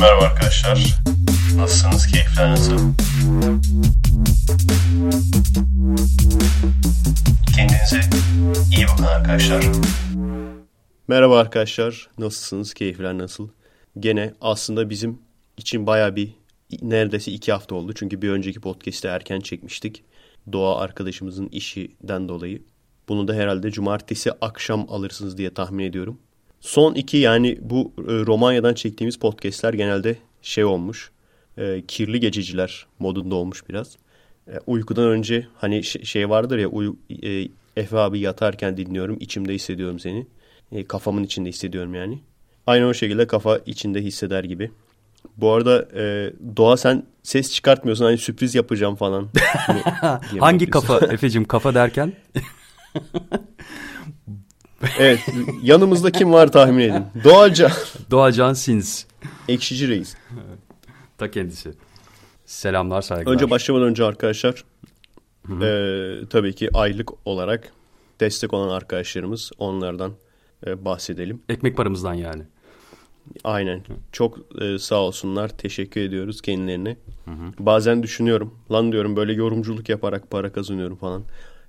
Merhaba 0.00 0.24
arkadaşlar. 0.24 1.02
Nasılsınız? 1.56 2.06
Keyifler 2.06 2.50
nasıl? 2.50 2.78
Kendinize 7.56 8.00
iyi 8.76 8.86
bakın 8.92 9.04
arkadaşlar. 9.04 9.64
Merhaba 11.08 11.38
arkadaşlar. 11.38 12.08
Nasılsınız? 12.18 12.74
Keyifler 12.74 13.18
nasıl? 13.18 13.48
Gene 13.98 14.34
aslında 14.40 14.90
bizim 14.90 15.18
için 15.56 15.86
baya 15.86 16.16
bir 16.16 16.34
neredeyse 16.82 17.32
iki 17.32 17.52
hafta 17.52 17.74
oldu. 17.74 17.92
Çünkü 17.94 18.22
bir 18.22 18.30
önceki 18.30 18.60
podcast'te 18.60 19.08
erken 19.08 19.40
çekmiştik. 19.40 20.04
Doğa 20.52 20.80
arkadaşımızın 20.80 21.46
işinden 21.46 22.28
dolayı. 22.28 22.62
Bunu 23.08 23.28
da 23.28 23.34
herhalde 23.34 23.70
cumartesi 23.70 24.32
akşam 24.40 24.86
alırsınız 24.90 25.38
diye 25.38 25.54
tahmin 25.54 25.84
ediyorum. 25.84 26.18
Son 26.60 26.94
iki 26.94 27.16
yani 27.16 27.58
bu 27.60 27.92
e, 27.98 28.12
Romanya'dan 28.12 28.74
çektiğimiz 28.74 29.16
podcastler 29.16 29.74
genelde 29.74 30.16
şey 30.42 30.64
olmuş. 30.64 31.10
E, 31.58 31.82
kirli 31.88 32.20
gececiler 32.20 32.86
modunda 32.98 33.34
olmuş 33.34 33.68
biraz. 33.68 33.96
E, 34.48 34.52
uykudan 34.66 35.08
önce 35.08 35.46
hani 35.56 35.84
şey 35.84 36.30
vardır 36.30 36.58
ya 36.58 36.68
uy, 36.68 36.94
e, 37.22 37.48
Efe 37.76 37.98
abi 37.98 38.20
yatarken 38.20 38.76
dinliyorum 38.76 39.16
içimde 39.20 39.54
hissediyorum 39.54 39.98
seni. 39.98 40.26
E, 40.72 40.84
kafamın 40.84 41.24
içinde 41.24 41.48
hissediyorum 41.48 41.94
yani. 41.94 42.18
Aynı 42.66 42.86
o 42.86 42.94
şekilde 42.94 43.26
kafa 43.26 43.58
içinde 43.58 44.02
hisseder 44.02 44.44
gibi. 44.44 44.70
Bu 45.36 45.52
arada 45.52 45.88
e, 45.94 46.32
Doğa 46.56 46.76
sen 46.76 47.02
ses 47.22 47.52
çıkartmıyorsun 47.52 48.04
hani 48.04 48.18
sürpriz 48.18 48.54
yapacağım 48.54 48.96
falan. 48.96 49.28
Hangi 50.40 50.70
kafa 50.70 50.98
Efe'cim 50.98 51.44
kafa 51.44 51.74
derken? 51.74 52.12
evet 54.98 55.20
yanımızda 55.62 56.10
kim 56.10 56.32
var 56.32 56.52
tahmin 56.52 56.78
edin. 56.80 57.04
Doğacan. 57.24 57.72
Doğacan 58.10 58.52
Sins. 58.52 59.04
Ekşici 59.48 59.88
Reis. 59.88 60.16
Ta 61.18 61.30
kendisi. 61.30 61.72
Selamlar 62.46 63.02
saygılar. 63.02 63.34
Önce 63.34 63.50
başlamadan 63.50 63.88
önce 63.88 64.04
arkadaşlar 64.04 64.64
e, 65.62 66.28
tabii 66.30 66.54
ki 66.54 66.68
aylık 66.74 67.26
olarak 67.26 67.72
destek 68.20 68.54
olan 68.54 68.68
arkadaşlarımız 68.68 69.50
onlardan 69.58 70.12
e, 70.66 70.84
bahsedelim. 70.84 71.42
Ekmek 71.48 71.76
paramızdan 71.76 72.14
yani. 72.14 72.42
Aynen. 73.44 73.82
Çok 74.12 74.38
e, 74.62 74.78
sağ 74.78 75.00
olsunlar. 75.00 75.48
Teşekkür 75.48 76.00
ediyoruz 76.00 76.40
kendilerine. 76.42 76.96
Hı 77.24 77.30
hı. 77.30 77.52
Bazen 77.58 78.02
düşünüyorum. 78.02 78.54
Lan 78.72 78.92
diyorum 78.92 79.16
böyle 79.16 79.32
yorumculuk 79.32 79.88
yaparak 79.88 80.30
para 80.30 80.52
kazanıyorum 80.52 80.96
falan. 80.96 81.22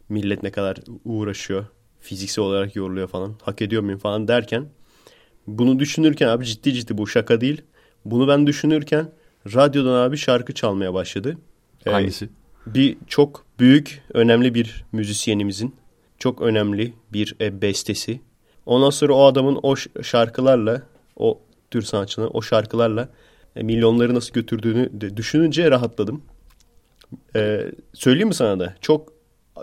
Millet 0.10 0.44
ne 0.44 0.52
kadar 0.52 0.78
uğraşıyor. 1.06 1.66
Fiziksel 2.02 2.46
olarak 2.46 2.76
yoruluyor 2.76 3.08
falan. 3.08 3.36
Hak 3.42 3.62
ediyor 3.62 3.82
muyum 3.82 4.00
falan 4.00 4.28
derken. 4.28 4.66
Bunu 5.48 5.80
düşünürken 5.80 6.28
abi 6.28 6.46
ciddi 6.46 6.74
ciddi 6.74 6.98
bu 6.98 7.08
şaka 7.08 7.42
değil. 7.42 7.62
Bunu 8.06 8.28
ben 8.28 8.48
düşünürken 8.48 9.12
radyodan 9.46 9.94
abi 9.94 10.18
şarkı 10.18 10.54
çalmaya 10.54 10.94
başladı. 10.94 11.38
Hangisi? 11.86 12.26
Ee, 12.26 12.30
bir 12.74 12.98
çok 13.08 13.46
büyük, 13.60 14.04
önemli 14.14 14.54
bir 14.54 14.86
müzisyenimizin 14.92 15.76
çok 16.20 16.42
önemli 16.42 16.94
bir 17.14 17.36
e, 17.42 17.62
bestesi. 17.62 18.22
Ondan 18.66 18.90
sonra 18.90 19.14
o 19.14 19.26
adamın 19.26 19.60
o 19.64 19.76
şarkılarla, 20.02 20.82
o 21.16 21.42
tür 21.72 21.82
sanatçının 21.82 22.30
o 22.34 22.42
şarkılarla 22.42 23.10
e, 23.56 23.64
milyonları 23.64 24.16
nasıl 24.16 24.34
götürdüğünü 24.34 25.02
de 25.02 25.18
düşününce 25.18 25.72
rahatladım. 25.72 26.22
Ee, 27.36 27.72
söyleyeyim 27.94 28.28
mi 28.28 28.34
sana 28.34 28.60
da? 28.60 28.76
Çok 28.82 29.14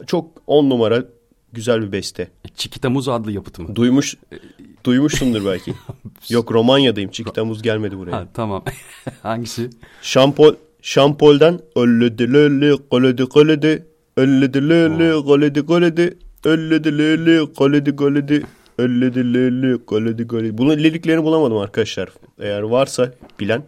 çok 0.06 0.42
on 0.46 0.70
numara 0.70 1.04
güzel 1.52 1.82
bir 1.82 1.92
beste. 1.92 2.28
Çikita 2.56 2.90
Muz 2.90 3.08
adlı 3.08 3.32
yapıt 3.32 3.58
mı? 3.58 3.76
Duymuş, 3.76 4.16
duymuşsundur 4.84 5.44
belki. 5.46 5.74
Yok 6.28 6.52
Romanya'dayım. 6.52 7.10
Çikita 7.10 7.44
Muz 7.44 7.62
gelmedi 7.62 7.98
buraya. 7.98 8.12
Ha, 8.12 8.26
tamam. 8.34 8.64
Hangisi? 9.22 9.70
Şampol, 10.02 10.54
Şampol'den 10.82 11.60
ölledi 11.76 12.32
lölli 12.32 12.88
koledi 12.90 13.24
koledi 13.24 13.86
ölledi 14.16 14.68
lölli 14.68 15.24
koledi 15.24 15.66
koledi 15.66 16.18
ölledi 16.44 16.98
lölli 16.98 17.54
koledi 17.54 17.96
koledi 17.96 18.46
ölledi 18.78 19.34
lölli 19.34 19.84
koledi 19.84 20.26
koledi. 20.26 20.58
Bunun 20.58 20.78
liriklerini 20.78 21.24
bulamadım 21.24 21.56
arkadaşlar. 21.56 22.08
Eğer 22.38 22.62
varsa 22.62 23.12
bilen. 23.40 23.62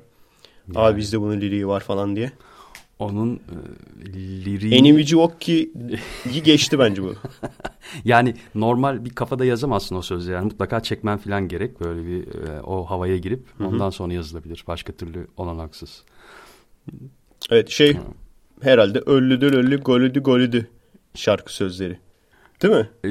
Yani. 0.75 0.87
Abi 0.87 0.99
bizde 0.99 1.21
bunun 1.21 1.41
liriği 1.41 1.69
var 1.69 1.81
falan 1.81 2.17
diye. 2.17 2.33
Onun 3.01 3.37
e, 3.37 4.13
liriği... 4.15 4.75
Enimici 4.75 5.17
Okki'yi 5.17 6.43
geçti 6.45 6.79
bence 6.79 7.03
bu. 7.03 7.15
yani 8.05 8.35
normal 8.55 9.05
bir 9.05 9.11
kafada 9.11 9.45
yazamazsın 9.45 9.97
o 9.97 10.03
sözleri. 10.03 10.35
Yani 10.35 10.45
mutlaka 10.45 10.81
çekmen 10.81 11.19
falan 11.19 11.49
gerek. 11.49 11.81
Böyle 11.81 12.07
bir 12.07 12.49
e, 12.49 12.61
o 12.63 12.85
havaya 12.85 13.17
girip 13.17 13.43
Hı-hı. 13.59 13.69
ondan 13.69 13.91
sonra 13.91 14.13
yazılabilir. 14.13 14.65
Başka 14.67 14.93
türlü 14.93 15.27
olanaksız. 15.37 16.05
Evet 17.51 17.69
şey 17.69 17.95
Hı. 17.95 18.01
herhalde 18.63 18.99
öllüdür 18.99 19.53
öllü 19.53 19.81
golüdü 19.81 20.21
golüdü 20.21 20.69
şarkı 21.15 21.55
sözleri. 21.55 21.99
Değil 22.63 22.75
mi? 22.75 22.91
E, 23.05 23.09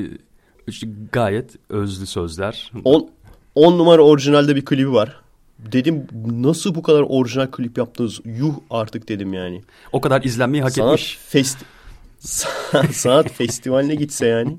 işte 0.68 0.88
gayet 1.12 1.56
özlü 1.70 2.06
sözler. 2.06 2.72
10 3.56 3.78
numara 3.78 4.02
orijinalde 4.02 4.56
bir 4.56 4.66
klibi 4.66 4.92
var 4.92 5.22
dedim 5.60 6.08
nasıl 6.26 6.76
bu 6.76 6.84
kadar 6.84 7.06
orijinal 7.10 7.48
klip 7.48 7.78
yaptınız? 7.78 8.20
Yuh 8.26 8.54
artık 8.70 9.10
dedim 9.10 9.34
yani. 9.34 9.62
O 9.92 10.02
kadar 10.02 10.24
izlenmeyi 10.24 10.64
hak 10.64 10.72
sanat 10.72 10.94
etmiş. 10.94 11.18
Festi 11.18 11.66
sanat 12.92 13.32
festivaline 13.32 13.96
gitse 13.96 14.28
yani 14.28 14.58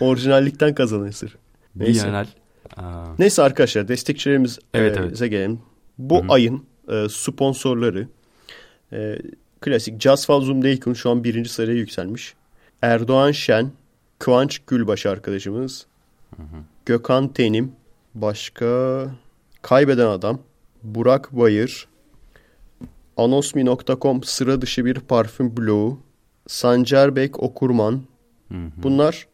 orijinallikten 0.00 0.74
kazanırsın. 0.74 1.30
Neyse. 1.76 2.06
Bienal. 2.06 2.26
Neyse 3.18 3.42
arkadaşlar 3.42 3.88
destekçilerimize 3.88 4.60
evet, 4.74 4.96
evet. 5.00 5.18
gelelim. 5.18 5.60
Bu 5.98 6.22
Hı-hı. 6.22 6.32
ayın 6.32 6.64
e, 6.88 7.06
sponsorları 7.10 8.08
e, 8.92 9.18
klasik 9.60 10.00
Jasfal 10.00 10.40
Zumdeykun 10.40 10.94
şu 10.94 11.10
an 11.10 11.24
birinci 11.24 11.50
sıraya 11.50 11.78
yükselmiş. 11.78 12.34
Erdoğan 12.82 13.32
Şen, 13.32 13.72
Kıvanç 14.18 14.58
Gülbaş 14.58 15.06
arkadaşımız. 15.06 15.86
Hı-hı. 16.36 16.56
Gökhan 16.86 17.28
Tenim, 17.28 17.72
başka 18.14 19.06
Kaybeden 19.64 20.06
Adam, 20.06 20.38
Burak 20.82 21.32
Bayır, 21.32 21.88
Anosmi.com 23.16 24.22
sıra 24.22 24.60
dışı 24.60 24.84
bir 24.84 24.94
parfüm 24.94 25.56
bloğu, 25.56 26.00
Sancerbek 26.46 27.42
Okurman. 27.42 28.02
Hı 28.48 28.54
hı. 28.54 28.70
Bunlar 28.82 29.26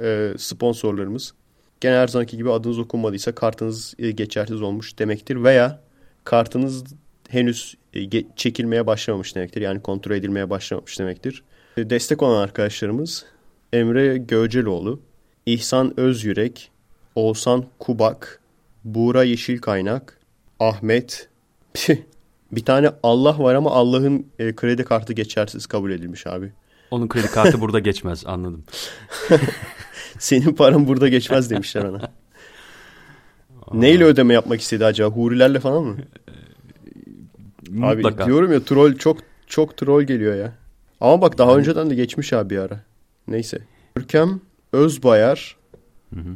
e, 0.00 0.32
sponsorlarımız. 0.38 1.34
Gene 1.80 1.94
her 1.94 2.08
zamanki 2.08 2.36
gibi 2.36 2.50
adınız 2.50 2.78
okunmadıysa 2.78 3.34
kartınız 3.34 3.94
e, 3.98 4.10
geçersiz 4.10 4.62
olmuş 4.62 4.98
demektir. 4.98 5.44
Veya 5.44 5.80
kartınız 6.24 6.84
henüz 7.28 7.74
e, 7.94 8.24
çekilmeye 8.36 8.86
başlamamış 8.86 9.36
demektir. 9.36 9.60
Yani 9.60 9.82
kontrol 9.82 10.14
edilmeye 10.14 10.50
başlamamış 10.50 10.98
demektir. 10.98 11.42
E, 11.76 11.90
destek 11.90 12.22
olan 12.22 12.42
arkadaşlarımız 12.42 13.24
Emre 13.72 14.16
Göceloğlu, 14.16 15.00
İhsan 15.46 16.00
Özyürek, 16.00 16.70
Oğuzhan 17.14 17.64
Kubak, 17.78 18.40
Buğra 18.86 19.24
Yeşil 19.24 19.58
Kaynak, 19.58 20.18
Ahmet, 20.60 21.28
bir 22.52 22.64
tane 22.64 22.90
Allah 23.02 23.38
var 23.38 23.54
ama 23.54 23.70
Allah'ın 23.70 24.26
e, 24.38 24.56
kredi 24.56 24.84
kartı 24.84 25.12
geçersiz 25.12 25.66
kabul 25.66 25.90
edilmiş 25.90 26.26
abi. 26.26 26.52
Onun 26.90 27.08
kredi 27.08 27.26
kartı 27.26 27.60
burada 27.60 27.78
geçmez 27.78 28.26
anladım. 28.26 28.64
Senin 30.18 30.52
paran 30.54 30.88
burada 30.88 31.08
geçmez 31.08 31.50
demişler 31.50 31.84
ona. 31.84 32.12
Neyle 33.72 34.04
ödeme 34.04 34.34
yapmak 34.34 34.60
istedi 34.60 34.84
acaba? 34.84 35.16
Hurilerle 35.16 35.60
falan 35.60 35.84
mı? 35.84 35.96
Mutlaka. 37.70 38.24
Abi 38.24 38.26
diyorum 38.26 38.52
ya 38.52 38.64
troll 38.64 38.94
çok 38.94 39.18
çok 39.46 39.76
troll 39.76 40.02
geliyor 40.02 40.34
ya. 40.36 40.52
Ama 41.00 41.22
bak 41.22 41.38
daha 41.38 41.50
yani... 41.50 41.58
önceden 41.58 41.90
de 41.90 41.94
geçmiş 41.94 42.32
abi 42.32 42.50
bir 42.50 42.58
ara. 42.58 42.80
Neyse. 43.28 43.58
Görkem 43.94 44.40
Özbayar, 44.72 45.56
hı 46.14 46.20
hı. 46.20 46.34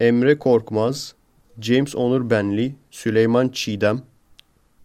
Emre 0.00 0.38
Korkmaz, 0.38 1.14
James 1.60 1.96
Onur 1.96 2.30
Benli, 2.30 2.74
Süleyman 2.90 3.48
Çiğdem, 3.48 4.02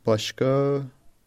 başka 0.06 0.82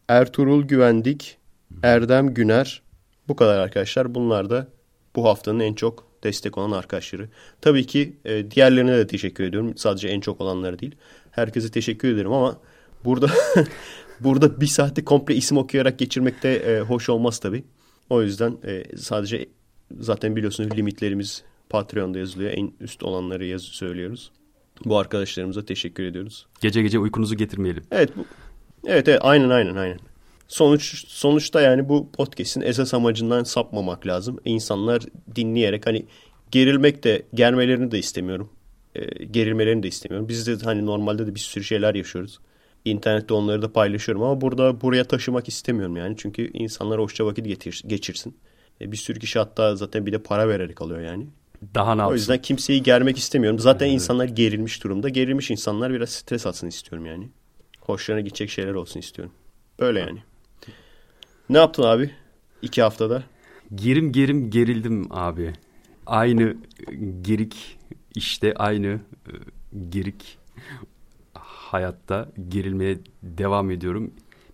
Ertuğrul 0.07 0.63
Güvendik, 0.63 1.37
Erdem 1.83 2.33
Güner. 2.33 2.81
Bu 3.27 3.35
kadar 3.35 3.59
arkadaşlar. 3.59 4.15
Bunlar 4.15 4.49
da 4.49 4.67
bu 5.15 5.25
haftanın 5.25 5.59
en 5.59 5.73
çok 5.73 6.07
destek 6.23 6.57
olan 6.57 6.71
arkadaşları. 6.71 7.29
Tabii 7.61 7.87
ki 7.87 8.17
e, 8.25 8.51
diğerlerine 8.51 8.97
de 8.97 9.07
teşekkür 9.07 9.43
ediyorum. 9.43 9.77
Sadece 9.77 10.07
en 10.07 10.19
çok 10.19 10.41
olanları 10.41 10.79
değil. 10.79 10.95
Herkese 11.31 11.71
teşekkür 11.71 12.13
ederim 12.13 12.33
ama 12.33 12.57
burada 13.05 13.27
burada 14.19 14.61
bir 14.61 14.67
saati 14.67 15.05
komple 15.05 15.35
isim 15.35 15.57
okuyarak 15.57 15.99
geçirmek 15.99 16.43
de 16.43 16.55
e, 16.55 16.79
hoş 16.79 17.09
olmaz 17.09 17.39
tabii. 17.39 17.63
O 18.09 18.21
yüzden 18.21 18.57
e, 18.65 18.97
sadece 18.97 19.49
zaten 19.99 20.35
biliyorsunuz 20.35 20.77
limitlerimiz 20.77 21.43
Patreon'da 21.69 22.19
yazılıyor. 22.19 22.51
En 22.51 22.71
üst 22.79 23.03
olanları 23.03 23.45
yaz 23.45 23.61
söylüyoruz. 23.61 24.31
Bu 24.85 24.97
arkadaşlarımıza 24.97 25.65
teşekkür 25.65 26.03
ediyoruz. 26.03 26.45
Gece 26.61 26.81
gece 26.81 26.99
uykunuzu 26.99 27.35
getirmeyelim. 27.35 27.83
Evet. 27.91 28.17
Bu, 28.17 28.25
evet, 28.85 29.07
evet 29.07 29.19
aynen 29.21 29.49
aynen 29.49 29.75
aynen. 29.75 29.99
Sonuç 30.47 31.07
sonuçta 31.07 31.61
yani 31.61 31.89
bu 31.89 32.11
podcast'in 32.11 32.61
esas 32.61 32.93
amacından 32.93 33.43
sapmamak 33.43 34.07
lazım. 34.07 34.39
İnsanlar 34.45 35.01
dinleyerek 35.35 35.87
hani 35.87 36.05
gerilmek 36.51 37.03
de 37.03 37.25
germelerini 37.33 37.91
de 37.91 37.99
istemiyorum. 37.99 38.49
E, 38.95 39.25
gerilmelerini 39.25 39.83
de 39.83 39.87
istemiyorum. 39.87 40.29
Biz 40.29 40.47
de 40.47 40.65
hani 40.65 40.85
normalde 40.85 41.27
de 41.27 41.35
bir 41.35 41.39
sürü 41.39 41.63
şeyler 41.63 41.95
yaşıyoruz. 41.95 42.39
İnternette 42.85 43.33
onları 43.33 43.61
da 43.61 43.73
paylaşıyorum 43.73 44.23
ama 44.23 44.41
burada 44.41 44.81
buraya 44.81 45.03
taşımak 45.03 45.47
istemiyorum 45.47 45.97
yani. 45.97 46.15
Çünkü 46.17 46.51
insanlar 46.53 46.99
hoşça 46.99 47.25
vakit 47.25 47.45
getir, 47.45 47.83
geçirsin. 47.87 48.37
E, 48.81 48.91
bir 48.91 48.97
sürü 48.97 49.19
kişi 49.19 49.39
hatta 49.39 49.75
zaten 49.75 50.05
bir 50.05 50.11
de 50.11 50.17
para 50.17 50.47
vererek 50.47 50.81
alıyor 50.81 50.99
yani. 50.99 51.27
Daha 51.75 51.95
ne 51.95 52.05
O 52.05 52.13
yüzden 52.13 52.41
kimseyi 52.41 52.83
germek 52.83 53.17
istemiyorum. 53.17 53.59
Zaten 53.59 53.87
insanlar 53.89 54.25
gerilmiş 54.25 54.83
durumda. 54.83 55.09
Gerilmiş 55.09 55.51
insanlar 55.51 55.93
biraz 55.93 56.09
stres 56.09 56.45
atsın 56.45 56.67
istiyorum 56.67 57.05
yani. 57.05 57.29
Hoşlarına 57.79 58.21
gidecek 58.21 58.49
şeyler 58.49 58.73
olsun 58.73 58.99
istiyorum. 58.99 59.33
Böyle 59.79 59.99
yani. 59.99 60.19
Ne 61.49 61.57
yaptın 61.57 61.83
abi? 61.83 62.11
İki 62.61 62.81
haftada. 62.81 63.23
Gerim 63.75 64.11
gerim 64.11 64.49
gerildim 64.49 65.07
abi. 65.09 65.53
Aynı 66.05 66.43
e, 66.43 66.95
gerik 67.21 67.77
işte 68.15 68.53
aynı 68.53 68.87
e, 68.87 69.31
gerik 69.89 70.37
hayatta 71.33 72.29
gerilmeye 72.49 72.97
devam 73.23 73.71
ediyorum. 73.71 74.13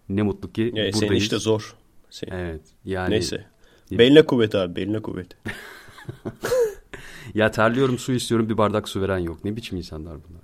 Ne 0.10 0.22
mutlu 0.22 0.52
ki 0.54 0.62
Ya, 0.62 0.70
buradayız. 0.72 0.98
senin 1.00 1.16
işte 1.16 1.38
zor. 1.40 1.76
Senin. 2.10 2.32
Evet. 2.32 2.62
Yani 2.86 3.12
Neyse. 3.12 3.46
Beline 3.92 4.22
kuvvet 4.22 4.56
abi. 4.56 4.76
Beline 4.76 5.02
kuvvet. 5.02 5.38
ya 7.34 7.52
terliyorum 7.52 7.98
su 7.98 8.14
istiyorum 8.14 8.50
bir 8.50 8.58
bardak 8.58 8.90
su 8.90 9.02
veren 9.02 9.18
yok. 9.18 9.44
Ne 9.46 9.56
biçim 9.56 9.78
insanlar 9.78 10.14
bunlar? 10.14 10.42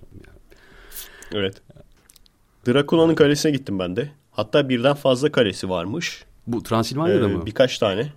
Evet. 1.34 1.62
Drakula'nın 2.68 3.16
kalesine 3.16 3.52
gittim 3.52 3.80
ben 3.80 3.96
de. 3.96 4.10
Hatta 4.32 4.70
birden 4.70 4.94
fazla 4.94 5.32
kalesi 5.32 5.70
varmış. 5.70 6.26
Bu 6.48 6.64
Transilvanya'da 6.64 7.30
Ee, 7.30 7.34
mı? 7.34 7.46
Birkaç 7.46 7.78
tane. 7.78 8.08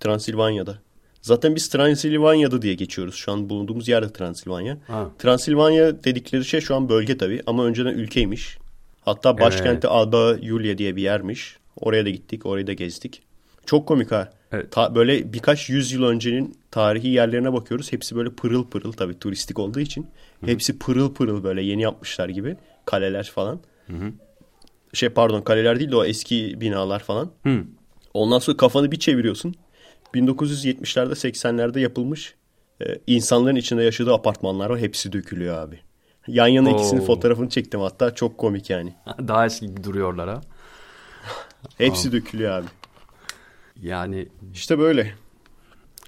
Transilvanya'da. 0.00 0.78
Zaten 1.22 1.54
biz 1.54 1.68
Transilvanya'da 1.68 2.62
diye 2.62 2.74
geçiyoruz. 2.74 3.14
Şu 3.14 3.32
an 3.32 3.48
bulunduğumuz 3.48 3.88
yerde 3.88 4.12
Transilvanya. 4.12 4.78
Ha. 4.86 5.10
Transilvanya 5.18 6.04
dedikleri 6.04 6.44
şey 6.44 6.60
şu 6.60 6.74
an 6.76 6.88
bölge 6.88 7.18
tabii 7.18 7.42
ama 7.46 7.64
önceden 7.64 7.94
ülkeymiş. 7.94 8.58
Hatta 9.04 9.38
başkenti 9.38 9.88
Alba 9.88 10.36
Iulia 10.36 10.78
diye 10.78 10.96
bir 10.96 11.02
yermiş. 11.02 11.56
Oraya 11.76 12.04
da 12.04 12.10
gittik, 12.10 12.46
orayı 12.46 12.66
da 12.66 12.72
gezdik. 12.72 13.22
Çok 13.66 13.86
komik 13.86 14.12
ha. 14.12 14.32
Evet. 14.52 14.72
Ta- 14.72 14.94
böyle 14.94 15.32
birkaç 15.32 15.68
yüzyıl 15.68 16.02
öncenin 16.02 16.56
tarihi 16.70 17.08
yerlerine 17.08 17.52
bakıyoruz. 17.52 17.92
Hepsi 17.92 18.16
böyle 18.16 18.30
pırıl 18.30 18.66
pırıl 18.66 18.92
tabii 18.92 19.18
turistik 19.18 19.58
olduğu 19.58 19.80
için. 19.80 20.06
Hepsi 20.44 20.78
pırıl 20.78 21.14
pırıl 21.14 21.44
böyle 21.44 21.62
yeni 21.62 21.82
yapmışlar 21.82 22.28
gibi. 22.28 22.56
Kaleler 22.84 23.24
falan. 23.34 23.60
Şey 24.92 25.08
pardon 25.08 25.40
kaleler 25.40 25.78
değil 25.78 25.90
de 25.90 25.96
o 25.96 26.04
eski 26.04 26.60
binalar 26.60 27.00
falan. 27.00 27.30
Hı. 27.46 27.64
Ondan 28.14 28.38
sonra 28.38 28.56
kafanı 28.56 28.92
bir 28.92 28.98
çeviriyorsun. 28.98 29.54
1970'lerde 30.14 31.12
80'lerde 31.12 31.80
yapılmış 31.80 32.34
e, 32.82 32.98
insanların 33.06 33.56
içinde 33.56 33.82
yaşadığı 33.82 34.14
apartmanlar 34.14 34.70
var. 34.70 34.78
Hepsi 34.78 35.12
dökülüyor 35.12 35.58
abi. 35.58 35.80
Yan 36.28 36.46
yana 36.46 36.70
ikisinin 36.70 37.00
Oo. 37.00 37.04
fotoğrafını 37.04 37.48
çektim 37.48 37.80
hatta 37.80 38.14
çok 38.14 38.38
komik 38.38 38.70
yani. 38.70 38.94
Daha 39.28 39.46
eski 39.46 39.84
duruyorlar 39.84 40.28
ha. 40.28 40.40
Hepsi 41.78 42.12
dökülüyor 42.12 42.52
abi. 42.52 42.66
Yani 43.82 44.28
İşte 44.54 44.78
böyle. 44.78 45.14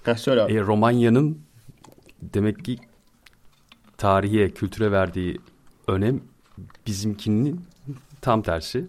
Heh, 0.03 0.15
söyle 0.15 0.41
abi. 0.41 0.53
e, 0.53 0.61
Romanya'nın 0.61 1.39
demek 2.21 2.65
ki 2.65 2.77
tarihe, 3.97 4.49
kültüre 4.51 4.91
verdiği 4.91 5.37
önem 5.87 6.21
bizimkinin 6.87 7.61
tam 8.21 8.41
tersi. 8.41 8.85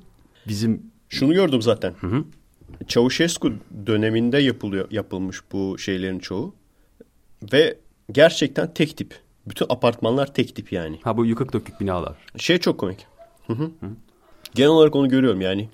Bizim 0.48 0.82
Şunu 1.08 1.34
gördüm 1.34 1.62
zaten. 1.62 1.94
Çavuşescu 2.88 3.54
döneminde 3.86 4.38
yapılıyor 4.38 4.88
yapılmış 4.90 5.40
bu 5.52 5.78
şeylerin 5.78 6.18
çoğu. 6.18 6.54
Ve 7.52 7.78
gerçekten 8.12 8.74
tek 8.74 8.96
tip. 8.96 9.14
Bütün 9.46 9.66
apartmanlar 9.68 10.34
tek 10.34 10.56
tip 10.56 10.72
yani. 10.72 10.98
ha 11.02 11.16
bu 11.16 11.26
yıkık 11.26 11.52
dökük 11.52 11.80
binalar. 11.80 12.16
Şey 12.36 12.58
çok 12.58 12.78
komik. 12.80 13.06
Hı 13.46 13.52
hı. 13.52 13.70
Genel 14.54 14.70
olarak 14.70 14.96
onu 14.96 15.08
görüyorum 15.08 15.40
yani. 15.40 15.68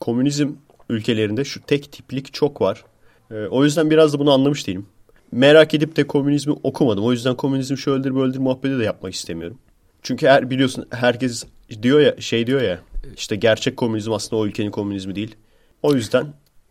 Komünizm 0.00 0.52
ülkelerinde 0.88 1.44
şu 1.44 1.62
tek 1.62 1.92
tiplik 1.92 2.34
çok 2.34 2.60
var. 2.60 2.84
Ee, 3.30 3.34
o 3.34 3.64
yüzden 3.64 3.90
biraz 3.90 4.14
da 4.14 4.18
bunu 4.18 4.32
anlamış 4.32 4.66
değilim. 4.66 4.86
Merak 5.32 5.74
edip 5.74 5.96
de 5.96 6.06
komünizmi 6.06 6.52
okumadım. 6.62 7.04
O 7.04 7.12
yüzden 7.12 7.34
komünizm 7.34 7.76
şöyledir 7.76 8.14
böyledir 8.14 8.38
muhabbeti 8.38 8.78
de 8.78 8.84
yapmak 8.84 9.14
istemiyorum. 9.14 9.58
Çünkü 10.02 10.26
her, 10.26 10.50
biliyorsun 10.50 10.86
herkes 10.90 11.44
diyor 11.82 12.00
ya 12.00 12.20
şey 12.20 12.46
diyor 12.46 12.60
ya 12.62 12.80
işte 13.16 13.36
gerçek 13.36 13.76
komünizm 13.76 14.12
aslında 14.12 14.42
o 14.42 14.46
ülkenin 14.46 14.70
komünizmi 14.70 15.14
değil. 15.14 15.36
O 15.82 15.94
yüzden 15.94 16.26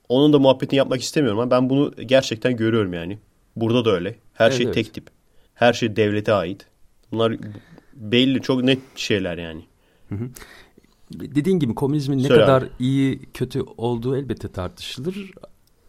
onun 0.09 0.33
da 0.33 0.39
muhabbetini 0.39 0.77
yapmak 0.77 1.01
istemiyorum 1.01 1.39
ama 1.39 1.51
ben 1.51 1.69
bunu 1.69 1.93
gerçekten 2.05 2.57
görüyorum 2.57 2.93
yani. 2.93 3.19
Burada 3.55 3.85
da 3.85 3.91
öyle. 3.91 4.15
Her 4.33 4.45
Evet, 4.47 4.57
şey 4.57 4.65
evet. 4.65 4.75
tek 4.75 4.93
tip. 4.93 5.07
Her 5.53 5.73
şey 5.73 5.95
devlete 5.95 6.33
ait. 6.33 6.65
Bunlar 7.11 7.35
belli 7.93 8.41
çok 8.41 8.63
net 8.63 8.79
şeyler 8.95 9.37
yani. 9.37 9.65
Dediğin 11.13 11.59
gibi 11.59 11.75
komünizmin 11.75 12.17
ne 12.17 12.27
Söyle 12.27 12.41
kadar 12.41 12.61
abi. 12.61 12.69
iyi 12.79 13.19
kötü 13.33 13.61
olduğu 13.77 14.17
elbette 14.17 14.47
tartışılır. 14.47 15.31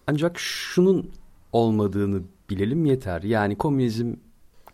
Ancak 0.07 0.39
şunun 0.39 1.11
olmadığını 1.53 2.23
bilelim 2.51 2.85
yeter. 2.87 3.23
Yani 3.23 3.59
komünizm 3.59 4.15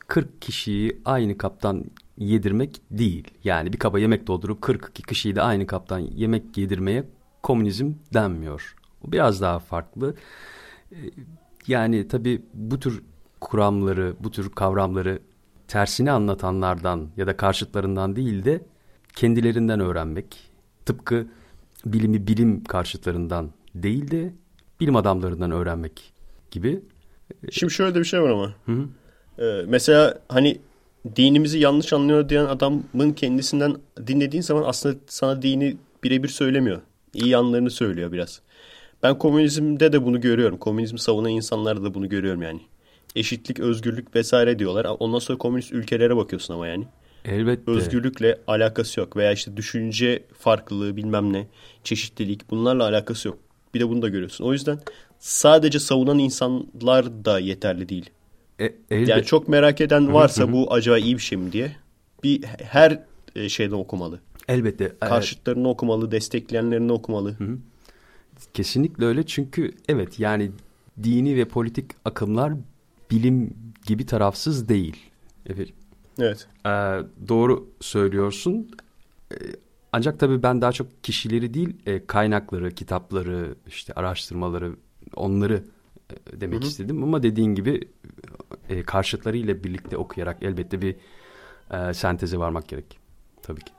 40 0.06 0.42
kişiyi 0.42 1.00
aynı 1.04 1.38
kaptan 1.38 1.84
yedirmek 2.18 2.80
değil. 2.90 3.28
Yani 3.44 3.72
bir 3.72 3.78
kaba 3.78 3.98
yemek 3.98 4.26
doldurup 4.26 4.62
42 4.62 5.02
kişiyi 5.02 5.36
de 5.36 5.42
aynı 5.42 5.66
kaptan 5.66 5.98
yemek 5.98 6.58
yedirmeye 6.58 7.04
komünizm 7.42 7.92
denmiyor. 8.14 8.76
O 9.08 9.12
biraz 9.12 9.40
daha 9.40 9.58
farklı. 9.58 10.14
Ee, 10.92 10.96
Yani 11.68 12.08
tabii 12.08 12.42
bu 12.54 12.80
tür 12.80 13.02
kuramları, 13.40 14.16
bu 14.20 14.30
tür 14.30 14.50
kavramları 14.50 15.18
tersini 15.68 16.10
anlatanlardan 16.10 17.08
ya 17.16 17.26
da 17.26 17.36
karşıtlarından 17.36 18.16
değil 18.16 18.44
de 18.44 18.64
kendilerinden 19.16 19.80
öğrenmek. 19.80 20.26
Tıpkı 20.86 21.26
bilimi 21.86 22.26
bilim 22.26 22.64
karşıtlarından 22.64 23.50
değil 23.74 24.10
de 24.10 24.32
bilim 24.80 24.96
adamlarından 24.96 25.50
öğrenmek 25.50 26.12
gibi. 26.50 26.80
Şimdi 27.50 27.72
şöyle 27.72 27.94
de 27.94 27.98
bir 27.98 28.04
şey 28.04 28.22
var 28.22 28.30
ama. 28.30 28.52
Ee, 29.38 29.62
mesela 29.66 30.18
hani 30.28 30.58
dinimizi 31.16 31.58
yanlış 31.58 31.92
anlıyor 31.92 32.28
diyen 32.28 32.44
adamın 32.44 33.12
kendisinden 33.12 33.76
dinlediğin 34.06 34.42
zaman 34.42 34.62
aslında 34.66 34.96
sana 35.06 35.42
dini 35.42 35.76
birebir 36.04 36.28
söylemiyor. 36.28 36.80
İyi 37.14 37.28
yanlarını 37.28 37.70
söylüyor 37.70 38.12
biraz. 38.12 38.40
Ben 39.02 39.18
komünizmde 39.18 39.92
de 39.92 40.04
bunu 40.04 40.20
görüyorum. 40.20 40.58
Komünizmi 40.58 40.98
savunan 40.98 41.30
insanlarda 41.30 41.84
da 41.84 41.94
bunu 41.94 42.08
görüyorum 42.08 42.42
yani. 42.42 42.60
Eşitlik, 43.16 43.60
özgürlük 43.60 44.14
vesaire 44.14 44.58
diyorlar. 44.58 44.86
Ondan 44.98 45.18
sonra 45.18 45.38
komünist 45.38 45.72
ülkelere 45.72 46.16
bakıyorsun 46.16 46.54
ama 46.54 46.66
yani. 46.66 46.86
Elbette. 47.24 47.70
Özgürlükle 47.70 48.38
alakası 48.46 49.00
yok. 49.00 49.16
Veya 49.16 49.32
işte 49.32 49.56
düşünce 49.56 50.22
farklılığı 50.38 50.96
bilmem 50.96 51.32
ne, 51.32 51.46
çeşitlilik 51.84 52.50
bunlarla 52.50 52.84
alakası 52.84 53.28
yok. 53.28 53.38
Bir 53.74 53.80
de 53.80 53.88
bunu 53.88 54.02
da 54.02 54.08
görüyorsun. 54.08 54.44
O 54.44 54.52
yüzden 54.52 54.78
sadece 55.18 55.78
savunan 55.78 56.18
insanlar 56.18 57.24
da 57.24 57.38
yeterli 57.38 57.88
değil. 57.88 58.10
E, 58.60 58.72
Yani 58.90 59.24
çok 59.24 59.48
merak 59.48 59.80
eden 59.80 60.14
varsa 60.14 60.52
bu 60.52 60.72
acaba 60.72 60.98
iyi 60.98 61.16
bir 61.16 61.22
şey 61.22 61.38
mi 61.38 61.52
diye 61.52 61.76
bir 62.22 62.42
her 62.44 63.02
e, 63.36 63.48
şeyden 63.48 63.74
okumalı. 63.74 64.20
elbette. 64.48 64.92
Karşıtlarını 65.00 65.68
okumalı, 65.68 66.10
destekleyenlerini 66.10 66.92
okumalı. 66.92 67.36
Kesinlikle 68.54 69.04
öyle 69.04 69.26
çünkü 69.26 69.72
evet 69.88 70.18
yani 70.20 70.50
dini 71.02 71.36
ve 71.36 71.44
politik 71.44 71.86
akımlar 72.04 72.52
bilim 73.10 73.54
gibi 73.86 74.06
tarafsız 74.06 74.68
değil. 74.68 74.96
Evet. 75.46 75.68
Evet. 76.18 76.46
Ee, 76.66 76.70
doğru 77.28 77.68
söylüyorsun. 77.80 78.70
Ee, 79.32 79.36
ancak 79.92 80.20
tabii 80.20 80.42
ben 80.42 80.60
daha 80.60 80.72
çok 80.72 81.04
kişileri 81.04 81.54
değil 81.54 81.76
e, 81.86 82.06
kaynakları, 82.06 82.70
kitapları, 82.70 83.54
işte 83.66 83.92
araştırmaları 83.92 84.72
onları 85.16 85.62
e, 86.10 86.40
demek 86.40 86.64
istedim. 86.64 87.02
Ama 87.02 87.22
dediğin 87.22 87.54
gibi 87.54 87.88
e, 88.68 88.82
karşıtlarıyla 88.82 89.64
birlikte 89.64 89.96
okuyarak 89.96 90.42
elbette 90.42 90.82
bir 90.82 90.96
e, 91.70 91.94
senteze 91.94 92.38
varmak 92.38 92.68
gerek. 92.68 92.98
Tabii 93.42 93.60
ki. 93.60 93.72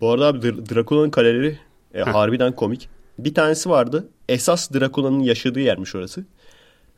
Bu 0.00 0.10
arada 0.10 0.26
abi 0.26 0.38
Dr- 0.38 0.74
Drakula'nın 0.74 1.10
kaleleri 1.10 1.58
e, 1.94 2.00
harbiden 2.00 2.54
komik. 2.54 2.88
Bir 3.18 3.34
tanesi 3.34 3.70
vardı. 3.70 4.08
Esas 4.28 4.72
Drakula'nın 4.72 5.20
yaşadığı 5.20 5.60
yermiş 5.60 5.94
orası. 5.94 6.24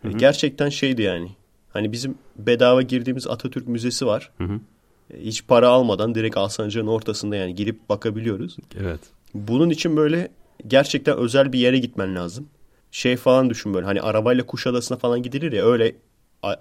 E, 0.05 0.13
gerçekten 0.13 0.69
şeydi 0.69 1.03
yani. 1.03 1.31
Hani 1.73 1.93
bizim 1.93 2.15
bedava 2.37 2.83
girdiğimiz 2.83 3.27
Atatürk 3.27 3.69
Müzesi 3.69 4.07
var. 4.07 4.31
E, 4.41 5.21
Hiç 5.21 5.47
para 5.47 5.69
almadan 5.69 6.15
direkt 6.15 6.37
Alsancak'ın 6.37 6.87
ortasında 6.87 7.37
yani 7.37 7.55
girip 7.55 7.89
bakabiliyoruz. 7.89 8.57
Evet. 8.81 9.01
Bunun 9.35 9.71
için 9.71 9.97
böyle 9.97 10.29
gerçekten 10.67 11.17
özel 11.17 11.53
bir 11.53 11.59
yere 11.59 11.79
gitmen 11.79 12.15
lazım. 12.17 12.49
Şey 12.91 13.17
falan 13.17 13.51
düşün 13.51 13.75
böyle 13.75 13.87
hani 13.87 14.01
arabayla 14.01 14.47
Kuşadası'na 14.47 14.99
falan 14.99 15.23
gidilir 15.23 15.53
ya 15.53 15.65
öyle 15.67 15.97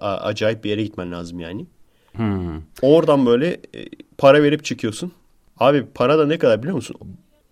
acayip 0.00 0.64
bir 0.64 0.70
yere 0.70 0.82
gitmen 0.82 1.12
lazım 1.12 1.40
yani. 1.40 1.66
Hmm. 2.12 2.62
Oradan 2.82 3.26
böyle 3.26 3.48
e, 3.74 3.88
para 4.18 4.42
verip 4.42 4.64
çıkıyorsun. 4.64 5.12
Abi 5.58 5.86
para 5.94 6.18
da 6.18 6.26
ne 6.26 6.38
kadar 6.38 6.58
biliyor 6.62 6.76
musun? 6.76 6.96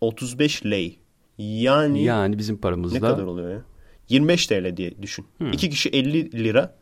35 0.00 0.66
lei. 0.66 0.96
Yani, 1.38 2.04
Yani 2.04 2.38
bizim 2.38 2.56
ne 2.56 2.60
paramızda 2.60 3.00
kadar 3.00 3.22
oluyor 3.22 3.50
ya? 3.50 3.62
25 4.08 4.46
TL 4.46 4.76
diye 4.76 5.02
düşün. 5.02 5.26
İki 5.52 5.70
kişi 5.70 5.88
50 5.88 6.44
lira 6.44 6.74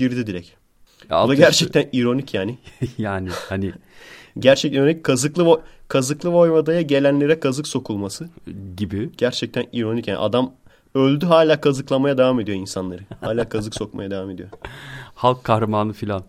girdi 0.00 0.26
direkt. 0.26 0.48
Bu 1.10 1.28
da 1.28 1.34
gerçekten 1.34 1.88
ironik 1.92 2.34
yani. 2.34 2.58
yani 2.98 3.28
hani 3.48 3.72
Gerçekten 4.38 4.82
örnek 4.82 5.04
kazıklı 5.04 5.42
vo- 5.42 5.60
kazıklı 5.88 6.32
Voyvoda'ya 6.32 6.80
gelenlere 6.80 7.40
kazık 7.40 7.66
sokulması. 7.66 8.28
Gibi. 8.76 9.10
Gerçekten 9.18 9.66
ironik 9.72 10.08
yani 10.08 10.18
adam 10.18 10.52
öldü 10.94 11.26
hala 11.26 11.60
kazıklamaya 11.60 12.18
devam 12.18 12.40
ediyor 12.40 12.58
insanları. 12.58 13.02
Hala 13.20 13.48
kazık 13.48 13.74
sokmaya 13.74 14.10
devam 14.10 14.30
ediyor. 14.30 14.48
Halk 15.14 15.44
kahramanı 15.44 15.92
filan. 15.92 16.22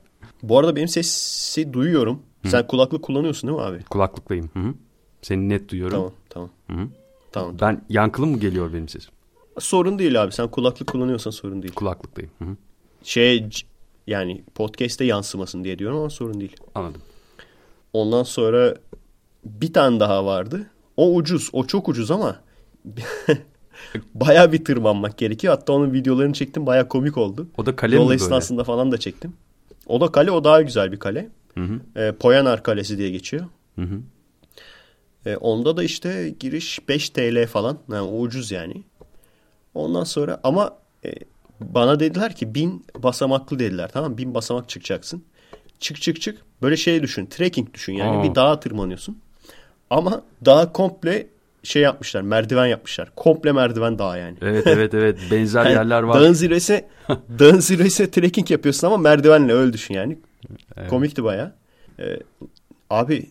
Bu 0.44 0.60
arada 0.60 0.76
benim 0.76 0.88
sesi 0.88 1.74
duyuyorum. 1.74 2.20
Sen 2.46 2.68
kulaklık 2.68 3.04
kullanıyorsun 3.04 3.48
değil 3.48 3.60
mi 3.60 3.66
abi? 3.66 3.84
Kulaklıklıyım. 3.84 4.50
Hı 4.54 4.60
hı. 4.60 4.74
Seni 5.22 5.50
net 5.50 5.70
duyuyorum. 5.70 5.98
Tamam 5.98 6.12
tamam. 6.30 6.50
Hı 6.68 6.74
hı. 6.74 6.88
Tamam. 7.32 7.56
Ben 7.62 7.82
yankılı 7.90 8.28
mı 8.28 8.40
geliyor 8.40 8.74
benim 8.74 8.90
sesim? 8.90 9.12
Sorun 9.60 10.00
değil 10.00 10.24
abi. 10.24 10.32
Sen 10.32 10.48
kulaklık 10.48 10.88
kullanıyorsan 10.88 11.32
sorun 11.32 11.62
değil. 11.62 11.74
Kulaklıklıyım. 11.74 12.32
Hı 12.40 12.46
hı. 12.46 12.56
Şey 13.04 13.50
yani 14.08 14.44
podcast'te 14.56 15.06
yansımasın 15.06 15.64
diye 15.64 15.80
diyorum 15.80 15.98
ama 15.98 16.10
sorun 16.10 16.40
değil. 16.40 16.56
Anladım. 16.76 17.02
Ondan 17.94 18.24
sonra 18.24 18.76
bir 19.46 19.74
tane 19.74 20.00
daha 20.00 20.26
vardı. 20.26 20.68
O 20.98 21.16
ucuz. 21.16 21.50
O 21.54 21.68
çok 21.68 21.90
ucuz 21.90 22.12
ama 22.12 22.42
baya 24.14 24.52
bir 24.52 24.66
tırmanmak 24.66 25.18
gerekiyor. 25.18 25.54
Hatta 25.54 25.74
onun 25.74 25.94
videolarını 25.94 26.34
çektim. 26.34 26.66
Baya 26.66 26.88
komik 26.88 27.18
oldu. 27.18 27.48
O 27.58 27.66
da 27.66 27.76
kale 27.76 27.96
Yol 27.96 28.04
mi 28.04 28.10
böyle? 28.10 28.16
esnasında 28.24 28.64
falan 28.64 28.92
da 28.92 28.98
çektim. 28.98 29.34
O 29.88 30.02
da 30.02 30.08
kale. 30.12 30.32
O 30.32 30.44
daha 30.44 30.62
güzel 30.62 30.92
bir 30.92 31.00
kale. 31.00 31.30
Hı 31.54 31.62
hı. 31.64 32.02
E, 32.02 32.12
Poyanar 32.12 32.64
Kalesi 32.64 32.98
diye 32.98 33.10
geçiyor. 33.10 33.46
Hı 33.76 33.82
hı. 33.82 34.00
E, 35.26 35.38
onda 35.38 35.78
da 35.78 35.84
işte 35.84 36.36
giriş 36.40 36.88
5 36.88 37.10
TL 37.10 37.48
falan. 37.48 37.78
Yani 37.92 38.10
ucuz 38.12 38.52
yani. 38.52 38.84
Ondan 39.74 40.04
sonra 40.04 40.40
ama 40.44 40.78
e, 41.06 41.14
bana 41.62 42.00
dediler 42.00 42.36
ki 42.36 42.56
bin 42.56 42.86
basamaklı 42.98 43.60
dediler. 43.60 43.90
Tamam 43.94 44.18
bin 44.18 44.34
basamak 44.34 44.70
çıkacaksın. 44.70 45.24
Çık 45.80 46.02
çık 46.02 46.22
çık. 46.22 46.38
Böyle 46.62 46.78
şey 46.78 47.04
düşün. 47.04 47.26
Trekking 47.26 47.74
düşün. 47.74 47.94
Yani 47.94 48.18
Aa. 48.18 48.24
bir 48.24 48.36
dağa 48.36 48.60
tırmanıyorsun. 48.60 49.18
Ama 49.90 50.22
dağa 50.46 50.72
komple 50.72 51.28
şey 51.64 51.82
yapmışlar. 51.82 52.22
Merdiven 52.22 52.66
yapmışlar. 52.66 53.12
Komple 53.16 53.52
merdiven 53.52 54.00
dağ 54.00 54.18
yani. 54.18 54.38
Evet 54.42 54.68
evet 54.68 54.94
evet. 54.94 55.20
Benzer 55.32 55.66
Yani 55.66 55.74
yerler 55.74 56.04
var. 56.04 56.22
Dağın 56.22 56.34
zirvesi, 56.34 56.86
dağın 57.40 57.60
zirvesi 57.60 58.12
trekking 58.12 58.52
yapıyorsun 58.52 58.88
ama 58.88 58.98
merdivenle 58.98 59.54
öyle 59.54 59.74
düşün 59.74 59.94
yani. 59.94 60.18
Komikti 60.90 61.24
baya. 61.24 61.56
Ee, 62.00 62.20
abi 62.90 63.30